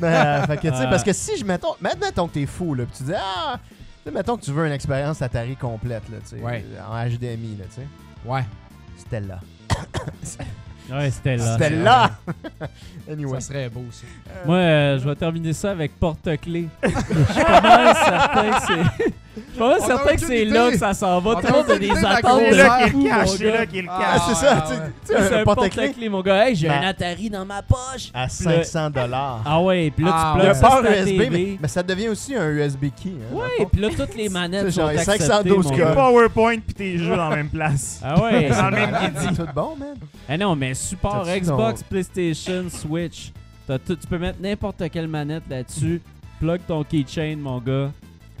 Mais, 0.00 0.06
euh, 0.08 0.42
fait 0.46 0.56
que, 0.56 0.68
tu 0.68 0.74
sais, 0.76 0.84
parce 0.90 1.04
que 1.04 1.12
si 1.12 1.36
je 1.38 1.44
mettons, 1.44 1.74
mettons 1.80 2.26
que 2.26 2.34
t'es 2.34 2.46
fou, 2.46 2.74
là, 2.74 2.84
pis 2.84 2.98
tu 2.98 3.02
dis, 3.04 3.12
ah, 3.14 3.60
tu 3.62 3.74
sais, 4.04 4.10
mettons 4.10 4.36
que 4.36 4.42
tu 4.42 4.50
veux 4.50 4.66
une 4.66 4.72
expérience 4.72 5.22
Atari 5.22 5.54
complète, 5.54 6.08
là, 6.10 6.16
tu 6.28 6.36
sais, 6.36 6.42
Ouais. 6.42 6.64
en 6.90 6.96
HDMI, 7.08 7.58
là, 7.58 7.64
tu 7.68 7.76
sais. 7.76 7.86
Ouais, 8.24 8.44
C'était 8.96 9.20
là. 9.28 9.38
Ouais, 10.90 11.10
c'était 11.12 11.36
là. 11.36 11.52
C'était 11.52 11.70
là! 11.70 12.10
anyway. 13.08 13.40
ça 13.40 13.46
serait 13.48 13.68
beau, 13.68 13.84
ça. 13.92 14.04
Moi, 14.44 14.56
euh, 14.56 14.98
je 14.98 15.08
vais 15.08 15.14
terminer 15.14 15.52
ça 15.52 15.70
avec 15.70 15.96
porte-clés. 15.98 16.68
Je 16.82 16.88
suis 16.88 17.44
pas 17.44 17.60
mal 17.60 17.94
certain 17.94 18.50
que 18.50 18.66
c'est. 18.66 19.14
Je 19.48 19.50
suis 19.52 19.58
pas 19.58 19.80
certain 19.80 20.14
que 20.14 20.20
c'est 20.20 20.44
là 20.44 20.70
que 20.70 20.78
ça 20.78 20.94
s'en 20.94 21.20
va. 21.20 21.34
Tout 21.36 21.46
le 21.46 21.52
monde 21.52 21.70
a 21.70 21.78
des 21.78 21.90
attentes 21.90 22.40
C'est 22.50 22.56
là 22.56 22.78
qui 22.78 22.84
est 22.84 22.90
fou, 22.90 23.04
le 23.04 23.10
mon 23.10 23.26
c'est 23.26 23.44
gars. 23.44 23.54
là 23.54 23.66
qui 23.66 23.78
est 23.78 23.82
le 23.82 23.88
Ah. 23.90 23.98
Ah, 24.02 24.18
c'est 24.28 24.34
ça, 24.34 24.64
C'est 25.04 25.16
un 25.36 25.40
un 25.40 25.44
porte-clés 25.44 26.08
mon 26.08 26.20
gars. 26.22 26.46
Hey, 26.48 26.54
j'ai 26.54 26.68
Ben- 26.68 26.82
un 26.82 26.86
Atari 26.88 27.30
dans 27.30 27.44
ma 27.44 27.62
poche. 27.62 28.10
à 28.14 28.28
500 28.28 28.90
dollars. 28.90 29.42
Ah 29.44 29.60
ouais, 29.60 29.90
puis 29.94 30.04
là, 30.04 30.10
Ah, 30.14 30.32
tu 30.36 30.40
Il 30.40 30.44
y 30.46 30.48
a 30.48 30.54
plugues 30.54 30.84
ça 30.84 31.02
USB, 31.02 31.58
mais, 31.60 31.68
ça 31.68 31.82
devient 31.82 32.08
aussi 32.08 32.34
un 32.36 32.48
USB 32.50 32.84
key. 32.90 33.10
Hein, 33.10 33.34
Ouais, 33.36 33.66
puis 33.70 33.80
là, 33.80 33.88
toutes 33.96 34.14
les 34.16 34.28
manettes 34.28 34.70
sont 34.70 34.80
genre 34.82 34.88
acceptées, 34.90 35.24
512 35.24 35.64
mon 35.64 35.70
codes. 35.70 35.78
gars. 35.78 35.92
PowerPoint 35.94 36.58
puis 36.58 36.74
tes 36.74 36.98
jeux 36.98 37.16
dans 37.16 37.28
la 37.28 37.36
même 37.36 37.48
place. 37.48 38.00
Ah 38.04 38.20
ouais. 38.22 38.48
Dans 38.48 38.64
le 38.70 38.76
même. 38.76 38.90
C'est 39.20 39.36
tout 39.36 39.48
bon, 39.54 39.76
man. 39.76 39.94
Ah 40.28 40.36
non, 40.36 40.54
mais 40.56 40.74
support 40.74 41.24
Xbox, 41.26 41.82
PlayStation, 41.82 42.64
Switch. 42.70 43.32
Tout- 43.66 43.94
tu 43.96 44.06
peux 44.08 44.18
mettre 44.18 44.38
n'importe 44.40 44.82
quelle 44.92 45.06
manette 45.08 45.44
là-dessus. 45.48 46.00
Plug 46.40 46.60
ton 46.66 46.82
keychain, 46.82 47.36
mon 47.38 47.58
gars. 47.58 47.90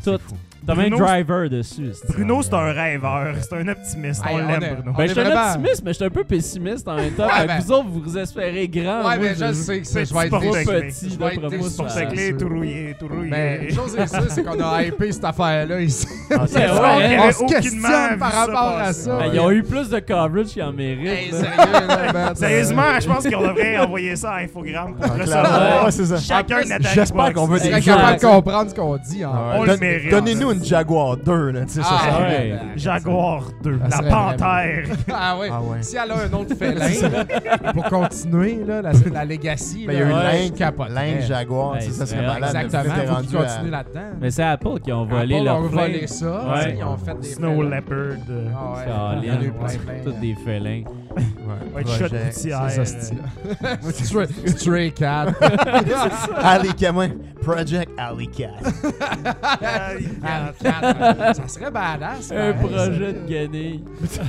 Tout. 0.02 0.18
C'est. 0.60 0.66
T'as 0.66 0.74
même 0.74 0.90
Bruno, 0.90 1.04
driver 1.06 1.48
dessus. 1.50 1.90
c'est- 1.94 2.12
Bruno, 2.12 2.42
c'est 2.42 2.54
un 2.54 2.72
rêveur. 2.72 3.34
C'est 3.40 3.56
un 3.56 3.68
optimiste. 3.68 4.22
Hey, 4.26 4.34
On 4.36 4.44
on 4.44 4.46
l'aime, 4.48 4.74
Bruno. 4.76 4.92
Ben, 4.96 5.06
je 5.06 5.12
suis 5.12 5.20
un 5.20 5.46
optimiste, 5.48 5.82
mais 5.84 5.90
je 5.90 5.96
suis 5.96 6.04
un 6.04 6.10
peu 6.10 6.24
pessimiste 6.24 6.86
en 6.88 6.96
même 6.96 7.12
temps. 7.12 7.26
Ouais, 7.26 7.46
ben- 7.46 7.60
vous 7.60 7.72
autres, 7.72 7.88
vous 7.88 8.18
espérez 8.18 8.68
grand. 8.68 9.08
Ouais, 9.08 9.18
mais 9.18 9.34
je 9.34 9.52
sais 9.52 9.80
que 9.80 9.86
ça, 9.86 10.04
je 10.04 10.14
vais 10.14 10.26
être 10.26 10.38
Petit 10.40 11.10
Je 11.10 11.18
vais 11.18 11.34
être 11.34 11.48
déçu. 11.48 11.70
ça- 11.70 11.82
Porte-clés, 11.84 12.36
tout 12.36 12.48
rouillé, 12.48 12.94
tout 12.98 13.08
rouillé. 13.08 13.30
Mais 13.30 13.70
chose 13.72 13.94
est 13.96 14.06
sûre, 14.06 14.24
c'est 14.28 14.42
qu'on 14.42 14.60
a 14.60 14.82
hypé 14.84 15.12
cette 15.12 15.24
affaire-là 15.24 15.80
ici. 15.80 16.06
Ah, 16.30 16.34
ouais, 16.44 17.18
on 17.18 17.32
se 17.32 17.52
questionne 17.52 18.18
par 18.18 18.32
rapport 18.32 18.78
à 18.78 18.92
ça. 18.92 19.16
Ben, 19.18 19.30
ils 19.32 19.40
ont 19.40 19.50
eu 19.50 19.62
plus 19.62 19.88
de 19.88 19.98
coverage 20.00 20.46
qu'ils 20.46 20.62
en 20.62 20.72
méritent. 20.72 21.34
Sérieusement, 22.34 22.82
je 23.00 23.06
pense 23.06 23.24
qu'on 23.28 23.40
devrait 23.40 23.78
envoyer 23.78 24.16
ça 24.16 24.32
à 24.32 24.38
Infogramme 24.42 24.94
pour 24.94 25.10
Ah, 25.10 25.90
c'est 25.90 26.06
ça. 26.06 26.16
chacun 26.18 26.60
j'espère 26.94 27.32
qu'on 27.32 27.46
veut 27.46 27.56
Exact. 27.64 27.84
capable 27.84 28.20
de 28.20 28.26
comprendre 28.26 28.70
ce 28.70 28.74
qu'on 28.74 28.96
dit. 28.96 29.24
En 29.24 29.30
Ouais. 29.30 29.56
On 29.58 29.64
le 29.64 29.76
mérite. 29.78 30.10
Donnez-nous 30.10 30.49
une 30.52 30.64
Jaguar 30.64 31.16
2, 31.16 31.50
là, 31.50 31.60
tu 31.64 31.68
sais, 31.74 31.82
ça, 31.82 31.88
Ah, 31.90 31.98
ça 31.98 32.18
ouais. 32.20 32.30
serait- 32.30 32.52
ouais. 32.52 32.58
Jaguar 32.76 33.42
2, 33.62 33.78
Ça 33.78 33.84
la 33.88 33.96
serait 33.96 34.08
panthère. 34.10 34.84
Ah 35.12 35.38
ouais. 35.38 35.48
Ah 35.52 35.60
ouais. 35.62 35.82
Si 35.82 35.96
elle 35.96 36.10
a 36.10 36.14
un 36.16 36.32
autre 36.32 36.54
félin, 36.58 37.08
là, 37.08 37.72
pour 37.72 37.84
continuer, 37.84 38.62
là, 38.66 38.82
la, 38.82 38.92
la 39.12 39.24
legacy, 39.24 39.86
Ben, 39.86 39.92
il 39.92 39.98
y 39.98 40.02
a 40.02 40.06
eu 40.06 40.08
là, 40.10 40.24
Ouais. 40.30 40.46
je 40.48 40.52
capoterais. 40.52 40.94
Linge 41.14 41.26
Jaguar, 41.26 41.78
tu 41.78 41.86
sais, 41.86 41.90
ça 41.92 42.06
c'est 42.06 42.14
serait 42.16 42.26
vrai. 42.26 42.40
malade. 42.40 42.64
Exactement, 42.64 42.94
T'es 42.94 43.00
faut 43.00 43.06
qu'ils 43.06 43.14
rendu 43.14 43.36
à- 43.36 43.40
continuent 43.54 43.70
là-dedans. 43.70 44.00
Mais 44.20 44.30
c'est 44.30 44.42
Apple 44.42 44.80
qui 44.84 44.92
ont 44.92 45.04
volé 45.06 45.34
Apple 45.36 45.44
leur 45.44 45.56
ont 45.56 45.62
volé 45.68 46.06
ça, 46.06 46.44
Ouais. 46.52 46.74
ils 46.78 46.84
ont 46.84 46.96
fait 46.96 47.20
des 47.20 47.28
Snow 47.28 47.56
félins. 47.56 47.70
Leopard. 47.70 47.96
euh, 48.30 48.48
Ah 48.54 48.72
ouais, 49.12 49.18
il 49.22 49.28
y 49.28 49.30
en 49.32 49.40
a 49.40 49.42
eu 49.44 49.52
plein, 49.52 49.66
plein. 49.66 50.04
Tous 50.04 50.20
des 50.20 50.34
félins. 50.44 50.82
Ouais, 51.16 51.22
Ouais, 51.74 51.82
shot 51.84 52.06
projet. 52.08 52.24
gouttière. 52.26 52.70
Ces 52.70 52.78
hosties-là. 52.80 53.76
Stray, 53.90 54.26
Stray 54.46 54.92
Cat. 54.92 55.26
Alley 56.42 56.72
ouais. 56.96 57.10
Project 57.42 57.90
Alley 57.98 58.26
Cat. 58.28 58.50
Ah. 59.42 59.56
Cat. 59.60 60.39
Ça 60.62 61.48
serait 61.48 61.70
badass. 61.70 62.32
Un 62.32 62.52
pareil, 62.52 62.54
projet 62.54 63.12
de 63.12 63.26
guenille. 63.28 63.84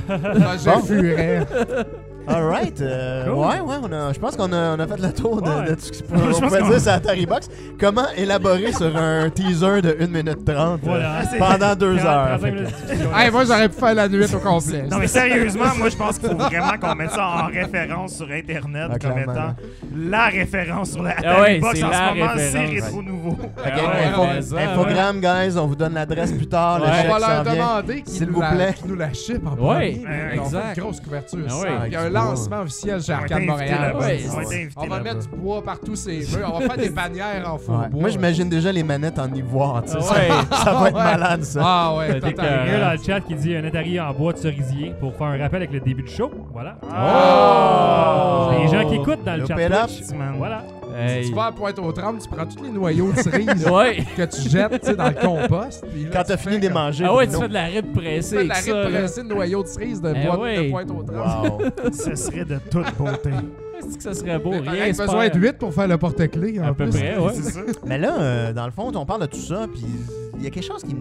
Projet 0.06 0.70
Bon. 0.74 0.80
furet. 0.82 1.46
Alright, 2.28 2.80
euh, 2.80 3.24
Cool. 3.24 3.34
ouais, 3.34 3.60
ouais, 3.60 3.76
on 3.82 3.92
a, 3.92 4.12
je 4.12 4.18
pense 4.20 4.36
qu'on 4.36 4.52
a, 4.52 4.76
on 4.76 4.78
a 4.78 4.86
fait 4.86 5.00
le 5.00 5.12
tour 5.12 5.42
de, 5.42 5.50
Ouais. 5.50 5.70
de 5.70 5.74
tout 5.74 5.80
ce 5.80 5.92
qu'il 5.92 6.06
Je 6.08 6.12
pense 6.14 6.36
on 6.36 6.40
pouvait 6.40 6.60
qu'on- 6.60 6.68
dire 6.68 6.80
sur 6.80 6.92
Atari 6.92 7.26
Box. 7.26 7.48
Comment 7.80 8.06
élaborer 8.16 8.72
sur 8.72 8.96
un 8.96 9.28
teaser 9.30 9.82
de 9.82 9.96
1 10.00 10.06
minute 10.06 10.44
30 10.44 10.56
euh, 10.56 10.76
Voilà. 10.82 11.22
c'est- 11.30 11.38
pendant 11.38 11.74
2 11.74 11.98
heures? 12.04 12.38
35 12.38 12.40
Fait 12.40 12.50
minutes 12.52 12.66
que- 12.68 12.70
de 12.82 12.86
discussion. 12.92 13.16
Hey, 13.18 13.30
moi, 13.30 13.44
j'aurais 13.44 13.68
pu 13.68 13.74
faire 13.80 13.94
la 13.94 14.08
nuit 14.08 14.34
au 14.34 14.38
complet. 14.38 14.84
Non 14.90 14.98
mais 14.98 15.06
sérieusement, 15.06 15.64
moi 15.78 15.88
je 15.88 15.96
pense 15.96 16.18
qu'il 16.18 16.28
faut 16.28 16.36
vraiment 16.36 16.78
qu'on 16.80 16.94
mette 16.94 17.10
ça 17.10 17.26
en 17.26 17.46
référence 17.46 18.14
sur 18.16 18.30
internet 18.30 18.90
Ah, 18.92 18.98
comme 18.98 19.18
étant 19.18 19.54
la 19.96 20.26
référence 20.26 20.90
sur 20.92 21.02
la 21.02 21.10
Ah 21.10 21.18
Atari 21.18 21.40
ouais, 21.42 21.58
Box 21.60 21.82
en 21.82 21.88
la 21.88 21.96
ce 22.08 22.14
moment, 22.14 22.30
c'est 22.36 22.58
rétro 22.66 23.02
nouveau. 23.02 23.38
Ah 23.58 23.68
ouais, 23.68 24.04
info- 24.06 24.56
ça, 24.56 24.60
infogramme, 24.62 25.20
guys, 25.20 25.56
on 25.58 25.66
vous 25.66 25.76
donne 25.76 25.94
l'adresse 25.94 26.32
plus 26.32 26.46
tard. 26.46 26.78
le 26.78 26.84
Ouais. 26.84 26.90
On 27.08 27.18
va 27.18 27.18
leur 27.42 27.44
demander 27.44 28.02
S'il 28.06 28.18
qu'ils 28.18 28.26
nous, 28.28 28.34
vous 28.34 28.40
la- 28.40 28.50
plaît. 28.50 28.74
qu'ils 28.74 28.88
nous 28.88 28.96
la 28.96 29.12
ship 29.12 29.42
en 29.46 29.50
Ouais, 29.50 29.56
premier. 29.56 30.06
euh, 30.06 30.30
fait 30.30 30.36
exact. 30.36 30.76
une 30.76 30.82
grosse 30.84 31.00
couverture. 31.00 31.38
Ah 31.50 31.58
ouais. 31.60 31.68
Il 31.86 31.92
y 31.92 31.96
a 31.96 32.00
un. 32.02 32.11
Lancement 32.12 32.60
officiel 32.60 33.02
chez 33.02 33.12
Arcade 33.12 33.42
Montréal. 33.42 33.96
Ouais, 33.98 34.20
On 34.30 34.36
va 34.36 34.44
c'est- 34.44 35.02
mettre 35.02 35.28
du 35.28 35.36
bois 35.36 35.62
partout 35.62 35.96
ces 35.96 36.18
murs. 36.18 36.50
On 36.54 36.58
va 36.58 36.66
faire 36.68 36.76
des 36.76 36.90
bannières 36.90 37.52
en 37.52 37.58
faux 37.58 37.72
bois. 37.72 37.88
Moi, 37.92 38.08
j'imagine 38.10 38.48
déjà 38.48 38.72
les 38.72 38.82
manettes 38.82 39.18
en 39.18 39.32
ivoire. 39.32 39.82
tu 39.84 39.92
sais, 39.92 39.98
Ah 40.00 40.56
ça- 40.64 40.72
va 40.74 40.88
être 40.88 40.94
malade, 40.94 41.42
ça. 41.44 41.60
Ah 41.64 41.94
ouais, 41.96 42.10
a 42.16 42.20
dans 42.20 42.92
le 42.92 42.98
chat 43.04 43.20
qui 43.20 43.34
dit 43.34 43.56
un 43.56 43.64
Atari 43.64 44.00
en 44.00 44.12
bois 44.12 44.32
de 44.32 44.38
cerisier 44.38 44.92
pour 45.00 45.14
faire 45.14 45.28
un 45.28 45.38
rappel 45.38 45.62
avec 45.62 45.72
le 45.72 45.80
début 45.80 46.02
du 46.02 46.10
show. 46.12 46.30
Voilà. 46.52 46.76
Oh! 46.82 48.50
Les 48.62 48.68
gens 48.68 48.88
qui 48.88 48.94
écoutent 48.96 49.24
dans 49.24 49.36
le 49.36 49.46
chat. 49.46 49.56
Voilà. 50.36 50.62
Hey. 50.94 51.24
Si 51.24 51.30
tu 51.30 51.36
vas 51.36 51.46
à 51.46 51.52
Pointe-aux-Trembles, 51.52 52.18
tu 52.20 52.28
prends 52.28 52.46
tous 52.46 52.62
les 52.62 52.70
noyaux 52.70 53.12
de 53.12 53.18
cerise 53.20 53.66
Ouais. 53.70 54.04
que 54.16 54.22
tu 54.24 54.48
jettes 54.48 54.80
tu 54.84 54.94
dans 54.94 55.08
le 55.08 55.14
compost. 55.14 55.84
puis 55.92 56.04
là, 56.04 56.10
Quand 56.12 56.20
tu 56.22 56.26
t'as 56.28 56.36
fais 56.36 56.50
fini 56.50 56.60
de 56.60 56.66
comme- 56.68 56.74
manger. 56.74 57.04
Ah 57.08 57.14
ouais, 57.14 57.26
tu 57.26 57.36
fais 57.36 57.48
de 57.48 57.54
la 57.54 57.64
rip 57.64 57.86
Tu 57.92 57.98
pressée 58.00 58.36
fais 58.38 58.44
de 58.44 58.50
avec 58.50 58.66
la 58.66 58.74
là. 58.74 58.82
répresser 58.88 59.22
de 59.22 59.28
noyaux 59.28 59.62
de 59.62 59.68
cerise 59.68 60.00
de, 60.00 60.12
Eh 60.16 60.26
boîte- 60.26 60.40
ouais. 60.40 60.64
de 60.66 60.70
Pointe-aux-Trembles. 60.70 61.48
Wow. 61.50 61.92
Ce 61.92 62.14
serait 62.14 62.44
de 62.44 62.58
toute 62.70 62.96
beauté. 62.98 63.30
Est-ce 63.78 63.96
que 63.96 64.02
ça 64.02 64.14
serait 64.14 64.38
beau? 64.38 64.52
T'as 64.64 64.70
Rien 64.70 64.92
se 64.92 64.98
besoin 65.02 65.22
perd. 65.22 65.34
de 65.34 65.40
8 65.40 65.52
pour 65.58 65.74
faire 65.74 65.88
le 65.88 65.98
porte-clés. 65.98 66.60
en 66.60 66.64
À 66.68 66.74
peu 66.74 66.84
plus. 66.88 66.98
près, 67.00 67.16
ouais. 67.18 67.32
C'est 67.34 67.50
ça. 67.50 67.60
Mais 67.84 67.98
là, 67.98 68.20
euh, 68.20 68.52
dans 68.52 68.66
le 68.66 68.70
fond, 68.70 68.92
on 68.94 69.04
parle 69.06 69.22
de 69.22 69.26
tout 69.26 69.40
ça, 69.40 69.66
puis 69.72 69.84
il 70.38 70.44
y 70.44 70.46
a 70.46 70.50
quelque 70.50 70.64
chose 70.66 70.82
qui 70.82 70.94
me. 70.94 71.00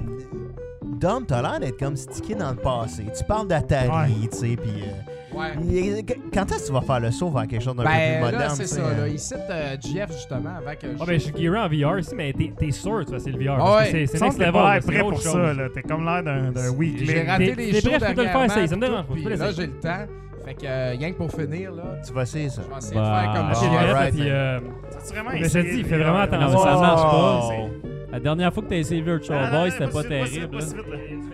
Dom, 1.00 1.26
t'as 1.28 1.42
l'air 1.42 1.60
d'être 1.60 1.80
comme 1.80 1.96
stické 1.96 2.36
dans 2.36 2.50
le 2.52 2.56
passé. 2.58 3.06
Tu 3.18 3.24
parles 3.24 3.48
d'Atari, 3.48 3.90
Ouais. 3.90 4.28
tu 4.32 4.38
sais, 4.38 4.56
puis. 4.56 4.82
euh, 4.84 5.11
Ouais. 5.34 5.48
Il- 5.64 6.06
Quand 6.34 6.46
est-ce 6.52 6.64
que 6.64 6.68
tu 6.68 6.74
vas 6.74 6.82
faire 6.82 7.00
le 7.00 7.12
saut 7.12 7.30
vers 7.30 7.48
quelque 7.48 7.64
chose 7.64 7.76
d'un 7.76 7.84
peu 7.84 7.90
Ben 7.90 8.16
plus 8.16 8.26
là, 8.26 8.32
moderne? 8.32 8.50
c'est 8.56 8.64
tu 8.64 8.68
sais, 8.70 8.76
ça. 8.76 8.82
Là. 8.82 9.08
Il 9.08 9.20
cite 9.20 9.38
euh, 9.50 9.76
GF 9.80 10.12
justement 10.12 10.50
avant 10.58 10.72
que 10.72 10.88
Ah 11.00 11.04
ben, 11.06 11.14
je 11.14 11.18
suis 11.20 11.34
gearé 11.38 11.60
en 11.60 11.68
VR 11.68 12.00
ici, 12.00 12.14
mais 12.16 12.34
t'es 12.34 12.54
t'es 12.58 12.72
sûr 12.72 13.00
que 13.00 13.06
tu 13.06 13.12
vas 13.12 13.18
essayer 13.18 13.38
le 13.38 13.44
VR. 13.46 13.54
Ah 13.54 13.58
parce 13.58 13.72
que 13.90 13.94
ouais. 13.94 14.06
c'est- 14.08 14.18
C'est 14.18 14.24
next 14.26 14.38
t'es 14.40 14.46
level. 14.48 14.62
là, 14.62 14.78
c'est 14.82 14.88
prêt 14.92 15.02
autre 15.02 15.10
pour 15.12 15.22
chose. 15.22 15.32
ça, 15.34 15.54
là. 15.54 15.70
T'es 15.74 15.82
comme 15.84 16.06
l'air 16.06 16.24
d'un 16.24 16.52
d'un. 16.52 16.62
J'ai 16.62 17.22
raté 17.24 17.46
T'es- 17.46 17.56
les 17.56 17.72
t'es 17.72 17.82
shows 17.82 17.90
prêt, 17.90 18.00
je 18.00 18.06
peux 18.06 18.14
te 18.14 18.22
le 18.22 18.28
faire, 18.28 18.34
dernièrement, 18.34 18.44
essaye, 18.46 18.68
ça 18.68 18.76
me 18.76 18.82
dérange 18.82 19.06
je 19.10 19.14
peux 19.24 19.30
Là, 19.30 19.30
l'essayer. 19.30 19.54
j'ai 19.56 19.66
le 19.68 19.80
temps. 19.80 20.06
Fait 20.44 20.54
que 20.56 20.66
euh, 20.66 20.90
rien 20.98 21.12
que 21.12 21.18
pour 21.18 21.32
finir, 21.32 21.72
là, 21.72 21.84
Tu 22.06 22.14
vas 22.14 22.24
essayer 22.24 22.50
ça. 22.50 22.62
je 22.66 22.72
vais 22.72 22.78
essayer 22.78 22.96
Bah, 22.96 23.02
de 23.02 23.22
faire 23.24 23.34
comme 23.34 23.48
Ah, 23.52 23.56
fait, 23.56 23.94
right. 23.94 24.14
puis, 24.16 24.24
euh, 24.30 24.60
vraiment 25.14 25.30
Mais 25.32 25.38
je 25.38 25.42
te 25.44 25.46
essayé 25.48 25.64
dis, 25.64 25.78
il 25.78 25.84
le 25.84 25.88
fait 25.88 25.98
VR, 25.98 26.04
vraiment 26.04 26.18
attention. 26.20 26.48
Non, 26.50 26.54
mais 26.58 26.64
ça 26.64 26.76
Wow. 26.76 26.82
marche 26.82 27.02
pas. 27.04 27.42
C'est- 27.50 27.88
La 28.12 28.20
dernière 28.20 28.54
fois 28.54 28.64
que 28.64 28.68
t'as 28.68 28.76
essayé 28.76 29.02
Virtual 29.02 29.40
Ah, 29.42 29.52
non, 29.54 29.60
Boy, 29.62 29.72
c'était 29.72 29.86
pas 29.86 29.92
pas 29.92 30.02
si 30.02 30.08
vite, 30.10 30.20
pas 30.20 30.26
si 30.26 30.34
terrible. 30.34 30.42
vite, 30.42 30.52
pas 30.52 30.60
là. 30.60 30.66
si 30.66 30.74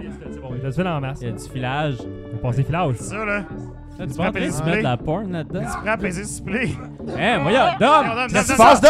vite, 0.04 0.20
là. 0.22 0.28
C'est 0.32 0.40
bon, 0.42 0.50
il 0.54 0.60
te 0.62 0.72
fait 0.72 0.84
dans 0.84 0.94
la 0.94 1.00
masse. 1.00 1.18
Il 1.22 1.28
y 1.28 1.32
a 1.32 1.34
du 1.34 1.44
filage. 1.50 1.96
On 2.34 2.38
passe 2.38 2.58
les 2.58 2.64
filages. 2.64 2.96
C'est 2.98 3.04
ça, 3.06 3.26
là. 3.26 3.46
Tu 4.00 4.08
Tu 4.08 4.14
vas 4.14 4.28
en 4.28 4.32
train 4.32 4.78
de 4.78 4.84
la 4.84 4.98
porn 4.98 5.32
là-dedans? 5.32 5.62
Tu 5.62 5.86
prends 5.86 6.12
ce 6.12 6.42
play. 6.42 6.70
Eh, 7.18 7.38
voyons, 7.42 7.60
Dom! 7.80 8.06
Qu'est-ce 8.32 8.46
qui 8.48 8.52
se 8.52 8.58
passe? 8.58 8.82